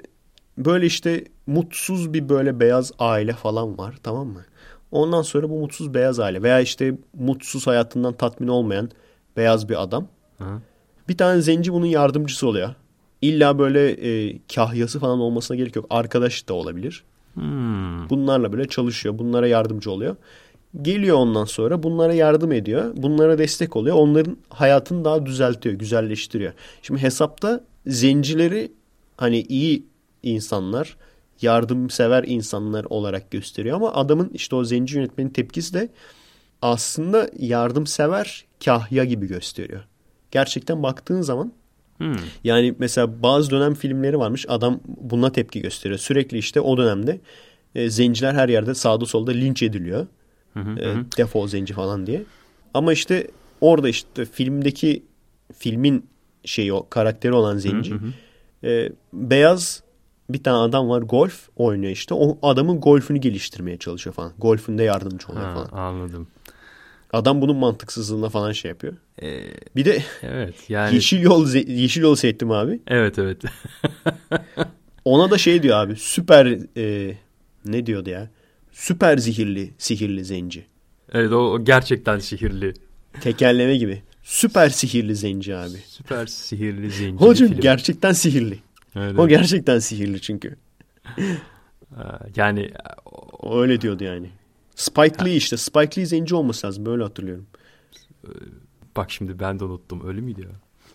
böyle 0.58 0.86
işte 0.86 1.24
mutsuz 1.48 2.14
bir 2.14 2.30
böyle 2.30 2.60
beyaz 2.60 2.92
aile 3.00 3.34
falan 3.34 3.78
var 3.78 3.96
tamam 4.04 4.28
mı? 4.28 4.46
Ondan 4.92 5.22
sonra 5.22 5.50
bu 5.50 5.60
mutsuz 5.60 5.94
beyaz 5.94 6.20
aile 6.20 6.44
veya 6.44 6.60
işte 6.60 6.98
mutsuz 7.14 7.68
hayatından 7.68 8.14
tatmin 8.14 8.48
olmayan 8.48 8.90
beyaz 9.38 9.70
bir 9.70 9.82
adam. 9.82 10.08
Hı. 10.38 10.62
Bir 11.08 11.18
tane 11.18 11.42
zenci 11.42 11.74
bunun 11.74 11.86
yardımcısı 11.86 12.48
oluyor. 12.48 12.76
İlla 13.24 13.60
böyle 13.60 13.90
e, 13.90 14.40
kahyası 14.56 15.00
falan 15.00 15.20
olmasına 15.20 15.58
gerek 15.58 15.76
yok. 15.76 15.86
Arkadaş 15.90 16.48
da 16.48 16.54
olabilir. 16.54 17.04
Hmm. 17.34 18.10
Bunlarla 18.10 18.54
böyle 18.54 18.68
çalışıyor. 18.68 19.18
Bunlara 19.18 19.48
yardımcı 19.48 19.92
oluyor. 19.92 20.16
Geliyor 20.82 21.18
ondan 21.18 21.46
sonra 21.46 21.84
bunlara 21.84 22.14
yardım 22.14 22.52
ediyor. 22.52 22.94
Bunlara 22.98 23.38
destek 23.38 23.76
oluyor. 23.76 23.96
Onların 23.96 24.38
hayatını 24.50 25.06
daha 25.06 25.26
düzeltiyor, 25.26 25.76
güzelleştiriyor. 25.76 26.54
Şimdi 26.82 27.02
hesapta 27.02 27.64
zencileri 27.88 28.72
hani 29.18 29.42
iyi 29.42 29.86
insanlar, 30.24 30.98
yardımsever 31.42 32.24
insanlar 32.24 32.86
olarak 32.90 33.32
gösteriyor 33.32 33.76
ama 33.76 33.94
adamın 33.94 34.32
işte 34.34 34.56
o 34.56 34.64
zenci 34.64 34.98
yönetmenin 34.98 35.30
tepkisi 35.30 35.74
de 35.74 35.90
aslında 36.62 37.30
yardımsever 37.40 38.46
kahya 38.66 39.04
gibi 39.04 39.28
gösteriyor. 39.28 39.82
Gerçekten 40.32 40.84
baktığın 40.84 41.22
zaman 41.22 41.54
Hmm. 42.04 42.16
yani 42.44 42.76
mesela 42.80 43.24
bazı 43.24 43.52
dönem 43.52 43.74
filmleri 43.74 44.20
varmış. 44.20 44.46
Adam 44.50 44.80
buna 44.88 45.32
tepki 45.32 45.62
gösteriyor. 45.62 46.00
Sürekli 46.00 46.38
işte 46.38 46.62
o 46.62 46.78
dönemde 46.78 47.20
e, 47.76 47.90
zenciler 47.90 48.34
her 48.34 48.50
yerde 48.50 48.76
sağda 48.76 49.06
solda 49.06 49.32
linç 49.32 49.64
ediliyor. 49.64 50.08
Hı 50.54 50.60
hı, 50.60 50.80
E, 50.80 50.94
hı 50.94 51.06
defol 51.18 51.48
zenci 51.48 51.74
falan 51.74 52.08
diye. 52.08 52.24
Ama 52.74 52.94
işte 52.94 53.28
orada 53.62 53.90
işte 53.90 54.26
filmdeki 54.26 55.04
filmin 55.58 56.06
şeyi 56.46 56.74
o 56.74 56.90
karakteri 56.90 57.34
olan 57.34 57.58
zenci 57.58 57.92
hı 57.92 57.96
hı. 57.96 58.68
e, 58.68 58.92
beyaz 59.14 59.84
bir 60.30 60.44
tane 60.44 60.58
adam 60.58 60.90
var 60.90 61.02
golf 61.02 61.50
oynuyor 61.56 61.92
işte. 61.92 62.14
O 62.14 62.38
adamın 62.42 62.82
golfünü 62.82 63.18
geliştirmeye 63.18 63.78
çalışıyor 63.78 64.14
falan. 64.16 64.32
Golfünde 64.38 64.84
yardımcı 64.84 65.28
oluyor 65.28 65.46
Ha, 65.46 65.54
falan. 65.54 65.82
anladım. 65.84 66.28
Adam 67.14 67.42
bunun 67.42 67.56
mantıksızlığına 67.56 68.30
falan 68.30 68.52
şey 68.52 68.70
yapıyor. 68.70 68.94
Ee, 69.22 69.44
Bir 69.76 69.86
de 69.86 70.04
evet 70.22 70.56
yani. 70.70 70.96
Yeşil 70.96 71.20
Yol 71.22 71.54
Yeşil 71.54 72.02
Yol 72.02 72.16
seyrettim 72.16 72.52
abi. 72.52 72.80
Evet 72.88 73.20
evet. 73.20 73.42
Ona 75.06 75.32
da 75.32 75.38
şey 75.38 75.64
diyor 75.64 75.78
abi 75.78 75.96
süper 75.96 76.58
e, 76.78 77.16
ne 77.66 77.86
diyordu 77.86 78.10
ya? 78.10 78.30
Süper 78.72 79.18
zihirli 79.18 79.74
sihirli 79.78 80.26
zenci. 80.26 80.66
evet 81.14 81.32
o, 81.32 81.38
o 81.38 81.64
gerçekten 81.66 82.20
sihirli. 82.20 82.74
Tekerleme 83.22 83.78
gibi. 83.78 84.04
Süper 84.24 84.70
sihirli 84.70 85.16
zenci 85.16 85.56
abi. 85.56 85.78
Süper 85.88 86.26
sihirli 86.26 86.92
zenci 86.92 87.18
Hocam 87.26 87.48
film. 87.50 87.60
gerçekten 87.62 88.12
sihirli. 88.12 88.60
Evet, 88.96 89.20
O 89.20 89.28
gerçekten 89.28 89.80
sihirli 89.80 90.22
çünkü. 90.22 90.56
Ha, 91.96 92.20
Yani 92.36 92.70
öyle 93.52 93.82
diyordu 93.82 94.04
yani. 94.04 94.30
Spike 94.76 95.26
Lee 95.26 95.36
işte. 95.36 95.58
Spike 95.58 96.02
Lee 96.02 96.06
zenci 96.06 96.36
olması 96.36 96.68
lazım. 96.68 96.86
Böyle 96.86 97.04
hatırlıyorum. 97.04 97.46
bak 98.98 99.12
şimdi 99.12 99.40
ben 99.40 99.60
de 99.60 99.64
unuttum. 99.64 100.08
Öyle 100.08 100.22
miydi 100.22 100.42
ya? 100.42 100.50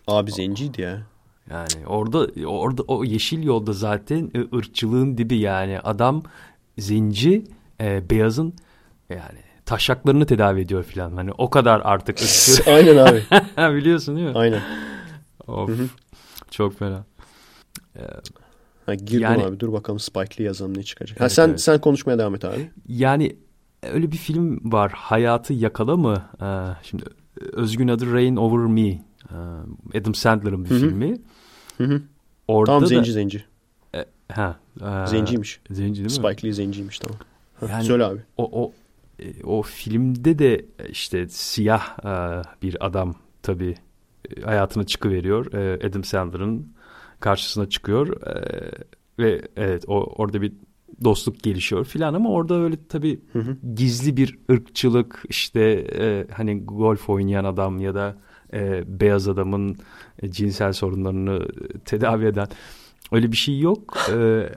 Abi 0.06 0.32
zenciydi 0.32 0.80
ya. 0.80 1.02
Yani 1.50 1.86
orada 1.86 2.18
orada 2.46 2.82
o 2.82 3.04
yeşil 3.04 3.42
yolda 3.42 3.72
zaten 3.72 4.30
e, 4.34 4.56
ırkçılığın 4.56 5.18
dibi 5.18 5.36
yani 5.36 5.80
adam 5.80 6.22
zenci 6.78 7.44
e, 7.80 8.10
beyazın 8.10 8.54
yani 9.10 9.38
taşaklarını 9.66 10.26
tedavi 10.26 10.60
ediyor 10.60 10.82
falan. 10.82 11.12
Hani 11.12 11.30
o 11.38 11.50
kadar 11.50 11.80
artık. 11.84 12.18
Aynen 12.66 12.96
abi. 12.96 13.22
Biliyorsun 13.76 14.16
değil 14.16 14.28
mi? 14.28 14.32
Aynen. 14.38 14.62
Of. 15.46 15.70
Çok 16.50 16.78
fena. 16.78 17.04
Ha, 18.86 18.94
girdim 18.94 19.20
Yani- 19.20 19.44
abi 19.44 19.60
dur 19.60 19.72
bakalım 19.72 19.98
Spike 19.98 20.38
Lee 20.42 20.46
yazalım 20.46 20.78
ne 20.78 20.82
çıkacak. 20.82 21.20
ha, 21.20 21.24
Evet, 21.24 21.32
sen 21.32 21.48
evet. 21.48 21.60
sen 21.60 21.80
konuşmaya 21.80 22.18
devam 22.18 22.34
et 22.34 22.44
abi. 22.44 22.70
Yani 22.88 23.36
öyle 23.82 24.12
bir 24.12 24.16
film 24.16 24.72
var. 24.72 24.92
Hayatı 24.96 25.52
Yakala 25.54 25.96
mı? 25.96 26.22
Ee, 26.42 26.46
şimdi 26.82 27.04
özgün 27.52 27.88
adı 27.88 28.12
Rain 28.12 28.36
Over 28.36 28.66
Me. 28.66 28.88
Ee, 29.92 29.98
Adam 29.98 30.14
Sandler'ın 30.14 30.64
bir 30.64 30.70
Hı 30.70 30.74
hı. 30.74 30.78
filmi. 30.78 31.16
Hı 31.78 31.84
hı. 31.84 32.02
Orada 32.48 32.66
Tamam 32.66 32.82
da, 32.82 32.86
zenci 32.86 33.12
zenci. 33.12 33.44
Ha, 34.32 34.56
e, 34.80 35.06
Zenciymiş. 35.06 35.60
Zenci 35.70 35.94
değil 36.04 36.20
mi? 36.20 36.26
Spike 36.28 36.46
Lee 36.48 36.52
zenciymiş 36.52 36.98
tamam. 36.98 37.18
Yani- 37.72 37.84
Söyle 37.84 38.04
abi. 38.04 38.20
O, 38.36 38.62
o, 38.64 38.72
e, 39.18 39.44
o 39.44 39.62
filmde 39.62 40.38
de 40.38 40.54
e, 40.54 40.88
işte 40.88 41.28
siyah 41.28 41.98
e, 42.04 42.42
bir 42.62 42.86
adam 42.86 43.14
tabii 43.42 43.74
e, 44.36 44.40
hayatına 44.42 44.84
çıkıveriyor. 44.86 45.52
E, 45.52 45.86
Adam 45.86 46.04
Sandler'ın 46.04 46.72
karşısına 47.20 47.68
çıkıyor. 47.68 48.22
E, 48.26 48.42
ve 49.18 49.42
evet 49.56 49.84
o 49.88 49.94
orada 50.04 50.42
bir 50.42 50.52
dostluk 51.04 51.42
gelişiyor 51.42 51.84
filan 51.84 52.14
ama 52.14 52.30
orada 52.30 52.54
öyle 52.54 52.76
tabii 52.88 53.20
Hı 53.32 53.38
hı. 53.38 53.56
gizli 53.74 54.16
bir 54.16 54.38
ırkçılık 54.50 55.22
işte 55.28 55.60
e, 55.98 56.26
hani 56.32 56.64
golf 56.64 57.10
oynayan 57.10 57.44
adam 57.44 57.80
ya 57.80 57.94
da 57.94 58.16
e, 58.52 58.84
beyaz 59.00 59.28
adamın 59.28 59.76
e, 60.22 60.30
cinsel 60.30 60.72
sorunlarını 60.72 61.34
e, 61.34 61.78
tedavi 61.78 62.26
eden 62.26 62.48
öyle 63.12 63.32
bir 63.32 63.36
şey 63.36 63.58
yok. 63.58 63.96
E, 64.12 64.48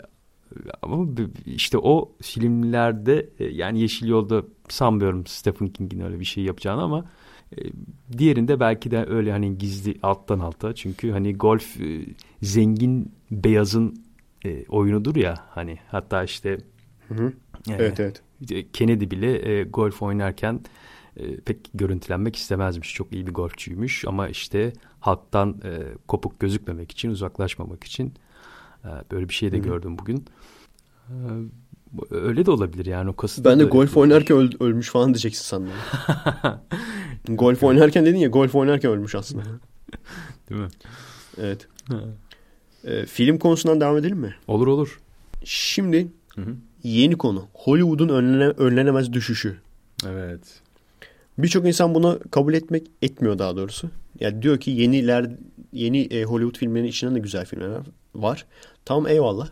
ama 0.81 1.07
işte 1.45 1.77
o 1.77 2.11
filmlerde 2.21 3.29
e, 3.39 3.45
yani 3.45 3.79
Yeşil 3.79 4.07
Yolda 4.07 4.43
sanmıyorum 4.69 5.25
Stephen 5.25 5.67
King'in 5.67 5.99
öyle 5.99 6.19
bir 6.19 6.25
şey 6.25 6.43
yapacağını 6.43 6.81
ama 6.81 7.05
e, 7.57 7.61
diğerinde 8.17 8.59
belki 8.59 8.91
de 8.91 9.05
öyle 9.05 9.31
hani 9.31 9.57
gizli 9.57 9.95
alttan 10.03 10.39
alta 10.39 10.75
çünkü 10.75 11.11
hani 11.11 11.33
golf 11.33 11.81
e, 11.81 12.05
zengin 12.41 13.11
beyazın 13.31 14.03
e, 14.45 14.65
oyunudur 14.69 15.15
ya 15.15 15.35
hani 15.49 15.77
hatta 15.87 16.23
işte 16.23 16.57
Hı 17.07 17.13
hı. 17.13 17.33
e, 17.69 17.73
Evet 17.73 17.99
evet. 17.99 18.21
Kennedy 18.73 19.09
bile 19.11 19.51
e, 19.59 19.63
golf 19.63 20.01
oynarken 20.01 20.59
e, 21.17 21.35
pek 21.37 21.57
görüntülenmek 21.73 22.35
istemezmiş. 22.35 22.93
Çok 22.93 23.13
iyi 23.13 23.27
bir 23.27 23.33
golfçüymüş 23.33 24.05
ama 24.07 24.27
işte 24.27 24.73
halktan 24.99 25.61
e, 25.63 25.79
kopuk 26.07 26.39
gözükmemek 26.39 26.91
için, 26.91 27.09
uzaklaşmamak 27.09 27.83
için 27.83 28.13
e, 28.85 28.89
böyle 29.11 29.29
bir 29.29 29.33
şey 29.33 29.51
de 29.51 29.57
Hı 29.57 29.61
hı. 29.61 29.63
gördüm 29.65 29.97
bugün. 29.97 30.25
E, 31.09 31.13
öyle 32.11 32.45
de 32.45 32.51
olabilir 32.51 32.85
yani 32.85 33.09
o 33.09 33.15
kasıtlı 33.15 33.49
Ben 33.49 33.59
de 33.59 33.63
golf 33.63 33.73
yapılabilir. 33.89 34.01
oynarken 34.13 34.37
öl- 34.37 34.63
ölmüş 34.63 34.89
falan 34.89 35.07
diyeceksin 35.13 35.43
sandım. 35.43 35.73
golf 37.37 37.63
oynarken 37.63 38.05
dedin 38.05 38.17
ya 38.17 38.27
golf 38.29 38.55
oynarken 38.55 38.91
ölmüş 38.91 39.15
aslında. 39.15 39.43
Değil 40.49 40.61
mi? 40.61 40.67
Evet. 41.37 41.67
Ee, 42.85 43.05
film 43.05 43.37
konusundan 43.37 43.81
devam 43.81 43.97
edelim 43.97 44.17
mi? 44.17 44.35
Olur 44.47 44.67
olur. 44.67 44.99
Şimdi 45.43 46.07
Hı 46.35 46.41
hı. 46.41 46.55
yeni 46.83 47.17
konu. 47.17 47.47
Hollywood'un 47.53 48.09
önlene, 48.09 48.47
önlenemez 48.47 49.13
düşüşü. 49.13 49.57
Evet. 50.07 50.41
Birçok 51.37 51.67
insan 51.67 51.95
bunu 51.95 52.19
kabul 52.31 52.53
etmek 52.53 52.87
etmiyor 53.01 53.39
daha 53.39 53.55
doğrusu. 53.55 53.89
Yani 54.19 54.41
diyor 54.41 54.59
ki 54.59 54.71
yeniler 54.71 55.29
yeni 55.73 56.01
e, 56.01 56.23
Hollywood 56.23 56.57
filmlerinin 56.57 56.89
içinden 56.89 57.15
de 57.15 57.19
güzel 57.19 57.45
filmler 57.45 57.81
var. 58.15 58.45
Tamam 58.85 59.07
eyvallah. 59.07 59.49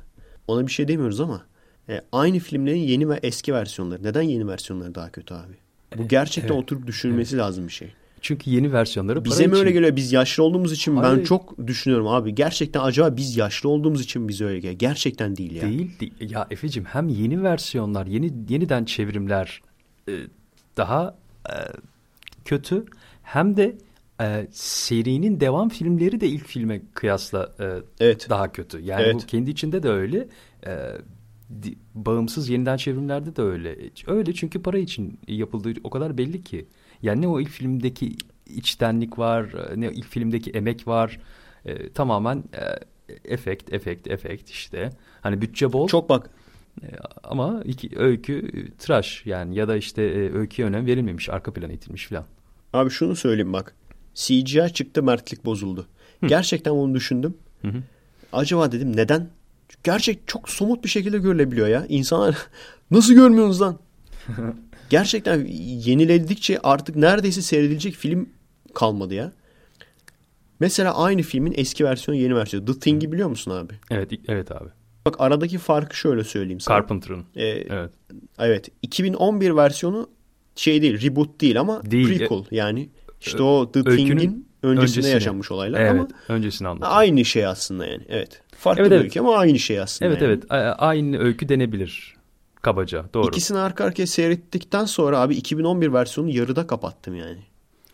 Ona 0.47 0.67
bir 0.67 0.71
şey 0.71 0.87
demiyoruz 0.87 1.19
ama 1.19 1.41
e, 1.89 2.01
aynı 2.11 2.39
filmlerin 2.39 2.79
yeni 2.79 3.09
ve 3.09 3.19
eski 3.23 3.53
versiyonları. 3.53 4.03
Neden 4.03 4.21
yeni 4.21 4.47
versiyonları 4.47 4.95
daha 4.95 5.11
kötü 5.11 5.33
abi? 5.33 5.53
Bu 5.97 6.07
gerçekten 6.07 6.53
evet. 6.53 6.63
oturup 6.63 6.87
düşünülmesi 6.87 7.37
lazım 7.37 7.67
bir 7.67 7.71
şey. 7.73 7.93
Çünkü 8.21 8.49
yeni 8.49 8.73
versiyonları 8.73 9.25
Bize 9.25 9.47
mi 9.47 9.53
öyle 9.53 9.63
için. 9.69 9.73
geliyor? 9.73 9.95
Biz 9.95 10.11
yaşlı 10.13 10.43
olduğumuz 10.43 10.71
için 10.73 10.95
ben 10.97 11.01
Hayır. 11.01 11.25
çok 11.25 11.67
düşünüyorum 11.67 12.07
abi. 12.07 12.35
Gerçekten 12.35 12.81
acaba 12.81 13.17
biz 13.17 13.37
yaşlı 13.37 13.69
olduğumuz 13.69 14.01
için 14.01 14.27
bize 14.27 14.45
öyle 14.45 14.59
geliyor. 14.59 14.79
Gerçekten 14.79 15.35
değil 15.35 15.51
ya. 15.55 15.61
Değil, 15.61 15.99
değil. 15.99 16.13
Ya 16.31 16.47
Efe'cim 16.51 16.85
hem 16.85 17.07
yeni 17.09 17.43
versiyonlar, 17.43 18.05
yeni 18.07 18.33
yeniden 18.49 18.85
çevrimler 18.85 19.61
e, 20.09 20.13
daha 20.77 21.15
e, 21.49 21.53
kötü 22.45 22.85
hem 23.23 23.57
de 23.57 23.77
e, 24.21 24.47
serinin 24.51 25.39
devam 25.39 25.69
filmleri 25.69 26.21
de 26.21 26.27
ilk 26.27 26.45
filme 26.45 26.81
kıyasla 26.93 27.51
e, 27.59 27.65
Evet. 27.99 28.27
daha 28.29 28.51
kötü. 28.51 28.79
Yani 28.81 29.01
Evet. 29.01 29.15
bu 29.15 29.19
kendi 29.19 29.49
içinde 29.51 29.83
de 29.83 29.89
öyle. 29.89 30.27
E, 30.67 30.91
bağımsız 31.95 32.49
yeniden 32.49 32.77
çevrimlerde 32.77 33.35
de 33.35 33.41
öyle. 33.41 33.75
Öyle 34.07 34.33
çünkü 34.33 34.61
para 34.61 34.77
için 34.77 35.19
yapıldığı 35.27 35.73
o 35.83 35.89
kadar 35.89 36.17
belli 36.17 36.43
ki. 36.43 36.65
Yani 37.01 37.21
ne 37.21 37.27
o 37.27 37.39
ilk 37.39 37.49
filmdeki 37.49 38.15
içtenlik 38.45 39.19
var, 39.19 39.49
ne 39.75 39.91
ilk 39.91 40.05
filmdeki 40.07 40.51
emek 40.51 40.87
var. 40.87 41.19
E, 41.65 41.89
tamamen 41.89 42.43
e, 42.53 42.63
efekt, 43.33 43.73
efekt, 43.73 44.07
efekt 44.07 44.49
işte. 44.49 44.89
Hani 45.21 45.41
bütçe 45.41 45.73
bol. 45.73 45.87
Çok 45.87 46.09
bak 46.09 46.29
E, 46.83 46.87
Ama 47.23 47.61
iki, 47.65 47.89
öykü 47.99 48.33
e, 48.53 48.71
tıraş 48.77 49.21
yani 49.25 49.55
ya 49.55 49.67
da 49.67 49.75
işte 49.75 50.03
e, 50.03 50.33
öyküye 50.33 50.67
önem 50.67 50.85
verilmemiş, 50.85 51.29
arka 51.29 51.53
plana 51.53 51.71
itilmiş 51.71 52.07
falan. 52.07 52.25
Abi 52.73 52.89
şunu 52.89 53.15
söyleyeyim 53.15 53.53
bak. 53.53 53.75
CGI 54.13 54.73
çıktı 54.73 55.03
mertlik 55.03 55.45
bozuldu. 55.45 55.87
Gerçekten 56.27 56.73
bunu 56.73 56.95
düşündüm. 56.95 57.37
Hı 57.61 57.67
hı. 57.67 57.83
Acaba 58.33 58.71
dedim 58.71 58.95
neden? 58.95 59.29
Gerçek 59.83 60.27
çok 60.27 60.49
somut 60.49 60.83
bir 60.83 60.89
şekilde 60.89 61.17
görülebiliyor 61.17 61.67
ya. 61.67 61.85
İnsanlar 61.89 62.37
nasıl 62.91 63.13
görmüyorsunuz 63.13 63.61
lan? 63.61 63.79
Gerçekten 64.89 65.45
yeniledikçe 65.85 66.59
artık 66.59 66.95
neredeyse 66.95 67.41
seyredilecek 67.41 67.93
film 67.95 68.29
kalmadı 68.73 69.13
ya. 69.13 69.31
Mesela 70.59 70.97
aynı 70.97 71.21
filmin 71.21 71.53
eski 71.57 71.83
versiyonu 71.85 72.19
yeni 72.21 72.35
versiyonu. 72.35 72.65
The 72.65 72.79
Thing'i 72.79 73.11
biliyor 73.11 73.29
musun 73.29 73.51
abi? 73.51 73.73
Evet, 73.91 74.11
evet 74.27 74.51
abi. 74.51 74.69
Bak 75.05 75.15
aradaki 75.19 75.57
farkı 75.57 75.97
şöyle 75.97 76.23
söyleyeyim 76.23 76.59
sana. 76.59 76.77
Carpenter'ın. 76.77 77.23
Ee, 77.35 77.43
Evet. 77.47 77.91
Evet. 78.39 78.69
2011 78.81 79.55
versiyonu 79.55 80.09
şey 80.55 80.81
değil, 80.81 81.01
reboot 81.01 81.41
değil 81.41 81.59
ama 81.59 81.91
Değil. 81.91 82.07
prequel. 82.17 82.43
Yani 82.51 82.89
işte 83.21 83.43
o 83.43 83.71
The 83.71 83.79
Öykünün 83.79 83.95
Thing'in 84.17 84.47
öncesinde 84.63 84.81
öncesine. 84.81 85.07
yaşanmış 85.09 85.51
olaylar 85.51 85.79
Evet, 85.79 85.91
ama 85.91 86.07
öncesini 86.29 86.67
anlatıyor. 86.67 86.91
aynı 86.93 87.25
şey 87.25 87.45
aslında 87.45 87.85
yani. 87.85 88.03
Evet. 88.09 88.41
Farklı 88.57 88.81
Evet, 88.81 88.91
bir 88.91 88.95
evet. 88.95 89.03
öykü 89.05 89.19
ama 89.19 89.37
aynı 89.37 89.59
şey 89.59 89.79
aslında. 89.79 90.11
Evet 90.11 90.21
yani. 90.21 90.31
evet 90.33 90.51
A- 90.51 90.55
aynı 90.77 91.17
öykü 91.19 91.49
denebilir 91.49 92.15
kabaca 92.61 93.05
doğru. 93.13 93.27
İkisini 93.27 93.57
arka 93.57 93.83
arkaya 93.83 94.07
seyrettikten 94.07 94.85
sonra 94.85 95.19
abi 95.19 95.35
2011 95.35 95.93
versiyonu 95.93 96.29
yarıda 96.29 96.67
kapattım 96.67 97.15
yani. 97.15 97.39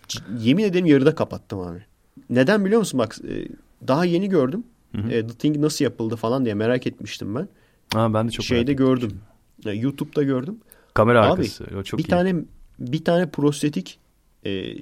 C- 0.07 0.19
Yemin 0.39 0.63
ederim 0.63 0.85
yarıda 0.85 1.15
kapattım 1.15 1.59
abi. 1.59 1.85
Neden 2.29 2.65
biliyor 2.65 2.79
musun? 2.79 2.97
Bak 2.99 3.15
e, 3.29 3.47
daha 3.87 4.05
yeni 4.05 4.29
gördüm. 4.29 4.63
Hı 4.95 5.01
hı. 5.01 5.11
E, 5.11 5.27
The 5.27 5.33
Thing 5.33 5.57
nasıl 5.57 5.85
yapıldı 5.85 6.15
falan 6.15 6.45
diye 6.45 6.53
merak 6.55 6.87
etmiştim 6.87 7.35
ben. 7.35 7.47
Ha, 7.93 8.13
ben 8.13 8.27
de 8.27 8.31
çok 8.31 8.45
Şeyde 8.45 8.73
gördüm. 8.73 9.09
etmiştim. 9.09 9.71
E, 9.71 9.75
YouTube'da 9.75 10.23
gördüm. 10.23 10.59
Kamera 10.93 11.21
Abi, 11.25 11.31
arkası 11.31 11.65
o 11.79 11.83
çok 11.83 11.97
bir 11.99 12.03
iyi. 12.03 12.07
tane 12.07 12.35
bir 12.79 13.03
tane 13.03 13.29
prostetik 13.29 13.99
e, 14.45 14.73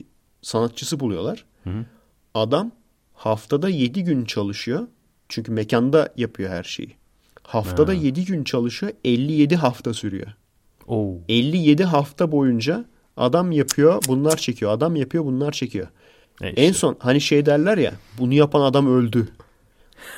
sanatçısı 0.42 1.00
buluyorlar. 1.00 1.46
Hı 1.64 1.70
hı. 1.70 1.86
Adam 2.34 2.72
haftada 3.14 3.70
7 3.70 4.04
gün 4.04 4.26
çalışıyor. 4.26 4.88
Çünkü 5.30 5.52
mekanda 5.52 6.14
yapıyor 6.18 6.50
her 6.50 6.64
şeyi. 6.64 6.96
Haftada 7.44 7.92
Ha. 7.92 7.96
7 7.96 8.26
gün 8.26 8.44
çalışıyor. 8.44 8.92
57 9.04 9.56
hafta 9.56 9.94
sürüyor. 9.94 10.28
Oo. 10.88 11.16
57 11.30 11.84
hafta 11.84 12.32
boyunca 12.32 12.86
adam 13.18 13.52
yapıyor, 13.52 14.04
bunlar 14.08 14.38
çekiyor. 14.38 14.72
Adam 14.72 14.96
yapıyor, 14.96 15.26
bunlar 15.26 15.52
çekiyor. 15.52 15.88
E 16.42 16.48
En 16.48 16.54
işte. 16.54 16.74
son 16.74 16.96
hani 17.00 17.22
şey 17.22 17.46
derler 17.46 17.78
ya, 17.78 17.94
bunu 18.20 18.34
yapan 18.34 18.62
adam 18.62 18.88
öldü. 18.88 19.28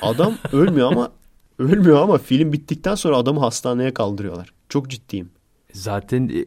Adam 0.02 0.34
ölmüyor 0.52 0.92
ama 0.92 1.12
ölmüyor 1.58 2.02
ama 2.02 2.18
film 2.18 2.52
bittikten 2.52 2.94
sonra 2.94 3.16
adamı 3.16 3.40
hastaneye 3.40 3.94
kaldırıyorlar. 3.94 4.52
Çok 4.68 4.90
ciddiyim. 4.90 5.30
Zaten 5.72 6.28
e, 6.28 6.44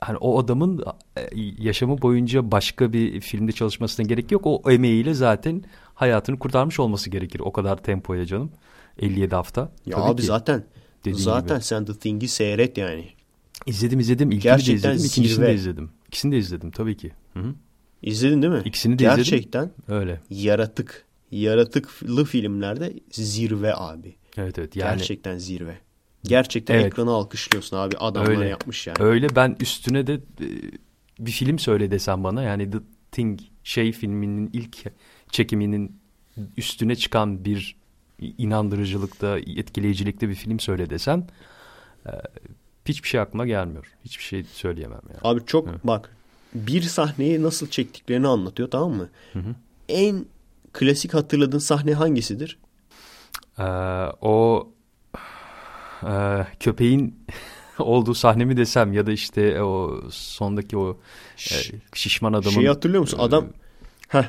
hani 0.00 0.16
o 0.16 0.38
adamın 0.40 0.84
e, 1.16 1.22
yaşamı 1.58 2.02
boyunca 2.02 2.50
başka 2.50 2.92
bir 2.92 3.20
filmde 3.20 3.52
çalışmasına 3.52 4.06
gerek 4.06 4.32
yok. 4.32 4.42
O 4.46 4.70
emeğiyle 4.70 5.14
zaten 5.14 5.62
hayatını 5.94 6.38
kurtarmış 6.38 6.80
olması 6.80 7.10
gerekir. 7.10 7.40
O 7.40 7.52
kadar 7.52 7.76
tempoya 7.76 8.26
canım. 8.26 8.50
57 8.98 9.34
hafta. 9.34 9.72
Ya 9.86 9.96
Tabii 9.96 10.04
abi 10.10 10.20
ki. 10.20 10.26
zaten 10.26 10.64
zaten 11.12 11.56
gibi. 11.56 11.64
sen 11.64 11.84
The 11.84 11.94
Thing'i 11.94 12.28
seyret 12.28 12.78
yani. 12.78 13.08
İzledim 13.66 14.00
izledim. 14.00 14.28
İlkini 14.30 14.42
Gerçekten 14.42 14.90
de 14.92 14.94
izledim. 14.96 15.06
ikincisini 15.10 15.46
de 15.46 15.54
izledim. 15.54 15.90
İkisini 16.08 16.32
de 16.32 16.38
izledim 16.38 16.70
tabii 16.70 16.96
ki. 16.96 17.12
Hı 17.32 17.40
hı. 17.40 17.54
İzledin 18.02 18.42
değil 18.42 18.52
mi? 18.52 18.62
İkisini 18.64 18.98
de 18.98 19.02
izledim. 19.04 19.16
Gerçekten 19.16 19.70
Öyle. 19.88 20.20
yaratık, 20.30 21.04
yaratıklı 21.30 22.24
filmlerde 22.24 22.92
zirve 23.10 23.74
abi. 23.74 24.16
Evet 24.36 24.58
evet. 24.58 24.76
Yani 24.76 24.96
Gerçekten 24.98 25.38
zirve. 25.38 25.78
Gerçekten 26.24 26.74
Evet. 26.74 26.86
ekranı 26.86 27.10
alkışlıyorsun 27.10 27.76
abi. 27.76 27.96
Adamlar 27.96 28.30
Öyle. 28.30 28.48
yapmış 28.48 28.86
yani. 28.86 28.96
Öyle 29.00 29.36
ben 29.36 29.56
üstüne 29.60 30.06
de 30.06 30.14
e, 30.14 30.20
bir 31.18 31.30
film 31.30 31.58
söyle 31.58 31.90
desem 31.90 32.24
bana 32.24 32.42
yani 32.42 32.70
The 32.70 32.78
Thing 33.12 33.40
şey 33.64 33.92
filminin 33.92 34.50
ilk 34.52 34.76
çekiminin 35.30 35.96
üstüne 36.56 36.96
çıkan 36.96 37.44
bir 37.44 37.75
inandırıcılıkta, 38.18 39.38
etkileyicilikte 39.38 40.28
bir 40.28 40.34
film 40.34 40.60
söyle 40.60 40.90
desen 40.90 41.28
e, 42.06 42.10
hiçbir 42.84 43.08
şey 43.08 43.20
aklıma 43.20 43.46
gelmiyor. 43.46 43.92
Hiçbir 44.04 44.24
şey 44.24 44.44
söyleyemem 44.44 45.00
yani. 45.08 45.20
Abi 45.24 45.46
çok 45.46 45.68
Evet. 45.68 45.80
bak 45.84 46.16
bir 46.54 46.82
sahneyi 46.82 47.42
nasıl 47.42 47.66
çektiklerini 47.70 48.28
anlatıyor 48.28 48.70
tamam 48.70 48.92
mı? 48.92 49.08
Hı 49.32 49.38
hı. 49.38 49.54
En 49.88 50.24
klasik 50.72 51.14
hatırladığın 51.14 51.58
sahne 51.58 51.94
hangisidir? 51.94 52.58
Ee, 53.58 53.62
o 54.20 54.68
e, 56.06 56.46
köpeğin 56.60 57.26
olduğu 57.78 58.14
sahne 58.14 58.44
mi 58.44 58.56
desem 58.56 58.92
ya 58.92 59.06
da 59.06 59.12
işte 59.12 59.62
o 59.62 60.00
sondaki 60.10 60.78
o 60.78 60.98
e, 61.36 61.54
şişman 61.94 62.32
adamın 62.32 62.50
Şeyi 62.50 62.68
hatırlıyor 62.68 63.00
musun? 63.00 63.18
e, 63.18 63.22
Adam 63.22 63.46
Heh, 64.08 64.24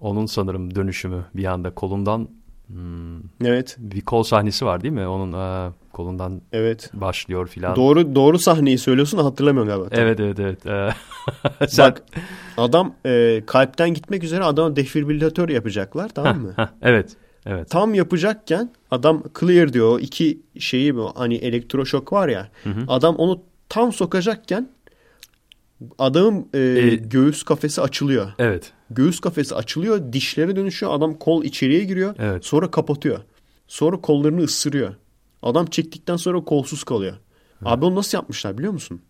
onun 0.00 0.26
sanırım 0.26 0.74
dönüşümü 0.74 1.24
bir 1.34 1.44
anda 1.44 1.74
kolundan 1.74 2.28
hmm, 2.68 3.18
evet 3.44 3.76
bir 3.78 4.00
kol 4.00 4.22
sahnesi 4.22 4.66
var 4.66 4.80
değil 4.82 4.94
mi? 4.94 5.06
Onun 5.06 5.32
e, 5.32 5.72
kolundan 5.92 6.42
evet. 6.52 6.90
başlıyor 6.94 7.46
filan. 7.48 7.76
Doğru 7.76 8.14
doğru 8.14 8.38
sahneyi 8.38 8.78
söylüyorsun 8.78 9.18
hatırlamıyorum 9.18 9.68
galiba. 9.68 9.88
Evet 9.90 10.20
evet 10.20 10.38
evet. 10.40 10.66
Ee, 10.66 10.90
sen 11.68 11.90
Bak 11.90 12.02
adam 12.56 12.94
e, 13.06 13.42
kalpten 13.46 13.94
gitmek 13.94 14.24
üzere 14.24 14.44
adama 14.44 14.76
defibrilatör 14.76 15.48
yapacaklar 15.48 16.08
tamam 16.08 16.38
mı? 16.40 16.54
Evet. 16.82 17.16
Evet. 17.46 17.70
Tam 17.70 17.94
yapacakken 17.94 18.70
adam 18.90 19.22
clear 19.40 19.72
diyor. 19.72 20.00
İki 20.00 20.40
şeyi 20.58 20.96
bu 20.96 21.12
hani 21.16 21.34
elektroşok 21.34 22.12
var 22.12 22.28
ya. 22.28 22.48
Hı 22.64 22.70
hı. 22.70 22.84
Adam 22.88 23.16
onu 23.16 23.42
tam 23.68 23.92
sokacakken 23.92 24.68
adamın 25.98 26.48
e, 26.54 26.58
E- 26.58 26.94
göğüs 26.96 27.42
kafesi 27.42 27.80
açılıyor. 27.82 28.32
Evet. 28.38 28.72
Göğüs 28.90 29.20
kafesi 29.20 29.54
açılıyor, 29.54 30.12
dişlere 30.12 30.56
dönüşüyor. 30.56 30.92
Adam 30.92 31.14
kol 31.14 31.44
içeriye 31.44 31.84
giriyor. 31.84 32.14
Evet. 32.18 32.44
Sonra 32.44 32.70
kapatıyor. 32.70 33.20
Sonra 33.68 34.00
kollarını 34.00 34.40
ısırıyor. 34.42 34.94
Adam 35.42 35.66
çektikten 35.66 36.16
sonra 36.16 36.44
kolsuz 36.44 36.84
kalıyor. 36.84 37.16
Abi 37.64 37.84
onu 37.84 37.94
nasıl 37.94 38.18
yapmışlar 38.18 38.58
biliyor 38.58 38.72
musun? 38.72 39.00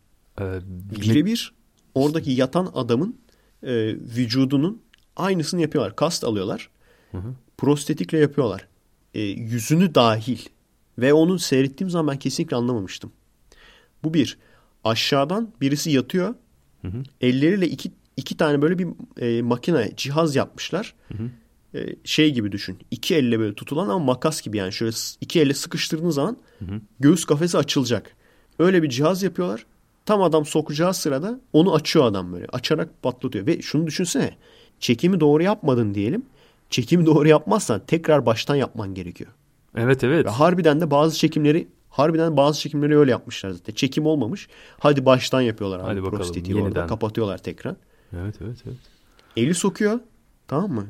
Ee, 0.41 0.45
Birebir 0.91 1.53
oradaki 1.95 2.31
yatan 2.31 2.71
adamın 2.75 3.17
e, 3.63 3.73
vücudunun 3.95 4.83
aynısını 5.17 5.61
yapıyorlar. 5.61 5.97
Kast 5.97 6.25
alıyorlar. 6.25 6.71
Prostetikle 7.59 8.19
yapıyorlar. 8.19 8.69
E, 9.15 9.21
yüzünü 9.21 9.95
dahil. 9.95 10.39
Ve 10.99 11.13
onu 11.13 11.39
seyrettiğim 11.39 11.91
zaman 11.91 12.15
ben 12.15 12.19
kesinlikle 12.19 12.57
anlamamıştım. 12.57 13.13
Bu 14.05 14.15
bir. 14.15 14.39
Aşağıdan 14.85 15.53
birisi 15.61 15.91
yatıyor. 15.91 16.35
Elleriyle 17.21 17.69
iki, 17.69 17.93
iki 18.19 18.36
tane 18.36 18.62
böyle 18.62 18.78
bir 18.78 18.89
e, 19.20 19.43
makine, 19.43 19.90
cihaz 19.97 20.36
yapmışlar. 20.36 20.95
E, 21.74 21.78
şey 22.05 22.32
gibi 22.35 22.53
düşün. 22.53 22.78
İki 22.90 23.15
elle 23.15 23.39
böyle 23.39 23.55
tutulan 23.55 23.89
ama 23.89 23.99
makas 24.05 24.43
gibi 24.43 24.57
yani. 24.57 24.73
Şöyle 24.73 24.93
iki 25.20 25.40
elle 25.40 25.55
sıkıştırdığın 25.55 26.11
zaman 26.11 26.36
göğüs 27.01 27.24
kafesi 27.24 27.59
açılacak. 27.59 28.16
Öyle 28.59 28.82
bir 28.82 28.89
cihaz 28.89 29.23
yapıyorlar. 29.23 29.66
Tam 30.07 30.23
adam 30.23 30.47
sokacağı 30.47 30.95
sırada 30.95 31.40
onu 31.53 31.74
açıyor 31.74 32.05
adam 32.05 32.32
böyle. 32.32 32.47
Açarak 32.53 33.03
patlatıyor. 33.03 33.47
Ve 33.47 33.62
şunu 33.62 33.86
düşünsene. 33.86 34.36
Çekimi 34.81 35.20
doğru 35.20 35.43
yapmadın 35.43 35.95
diyelim. 35.95 36.23
Çekimi 36.70 37.07
doğru 37.07 37.28
yapmazsan 37.28 37.81
tekrar 37.86 38.27
baştan 38.27 38.55
yapman 38.55 38.95
gerekiyor. 38.95 39.31
Evet 39.77 40.05
evet. 40.05 40.27
Ve 40.27 40.31
harbiden 40.31 40.81
de 40.81 40.90
bazı 40.90 41.19
çekimleri 41.19 41.69
harbiden 41.90 42.36
bazı 42.36 42.61
çekimleri 42.61 42.99
öyle 42.99 43.11
yapmışlar 43.11 43.51
zaten. 43.51 43.74
Çekim 43.74 44.07
olmamış. 44.07 44.49
Hadi 44.78 45.05
baştan 45.07 45.40
yapıyorlar 45.40 45.78
abi 45.78 45.86
Hadi 45.86 46.03
bakalım, 46.03 46.16
prostetiği 46.16 46.57
orada. 46.57 46.66
yeniden. 46.66 46.86
Kapatıyorlar 46.86 47.39
tekrar. 47.39 47.74
Evet 48.13 48.35
evet 48.45 48.57
evet. 48.67 48.77
Eli 49.37 49.55
sokuyor. 49.55 50.01
Tamam 50.49 50.71
mı? 50.73 50.87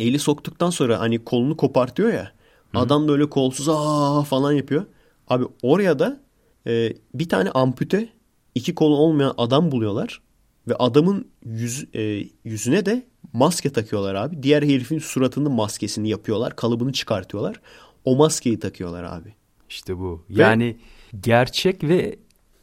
Eli 0.00 0.18
soktuktan 0.18 0.70
sonra 0.70 1.00
hani 1.00 1.24
kolunu 1.24 1.56
kopartıyor 1.56 2.12
ya. 2.12 2.32
Adam 2.74 3.08
da 3.08 3.12
öyle 3.12 3.30
kolsuz 3.30 3.68
aa 3.68 4.22
falan 4.22 4.52
yapıyor. 4.52 4.84
Abi 5.28 5.44
oraya 5.62 5.98
da 5.98 6.20
e, 6.66 6.92
bir 7.14 7.28
tane 7.28 7.50
ampute 7.50 8.08
iki 8.54 8.74
kolu 8.74 8.96
olmayan 8.96 9.34
adam 9.38 9.72
buluyorlar. 9.72 10.20
Ve 10.68 10.74
adamın 10.74 11.28
yüz, 11.44 11.86
e, 11.94 12.24
yüzüne 12.44 12.86
de 12.86 13.06
maske 13.32 13.72
takıyorlar 13.72 14.14
abi. 14.14 14.42
Diğer 14.42 14.62
herifin 14.62 14.98
suratının 14.98 15.52
maskesini 15.52 16.08
yapıyorlar. 16.08 16.56
Kalıbını 16.56 16.92
çıkartıyorlar. 16.92 17.60
O 18.04 18.16
maskeyi 18.16 18.58
takıyorlar 18.60 19.04
abi. 19.04 19.34
İşte 19.68 19.98
bu. 19.98 20.24
Yani 20.28 20.76
gerçek 21.20 21.84
ve 21.84 22.18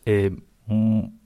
e, 0.08 0.32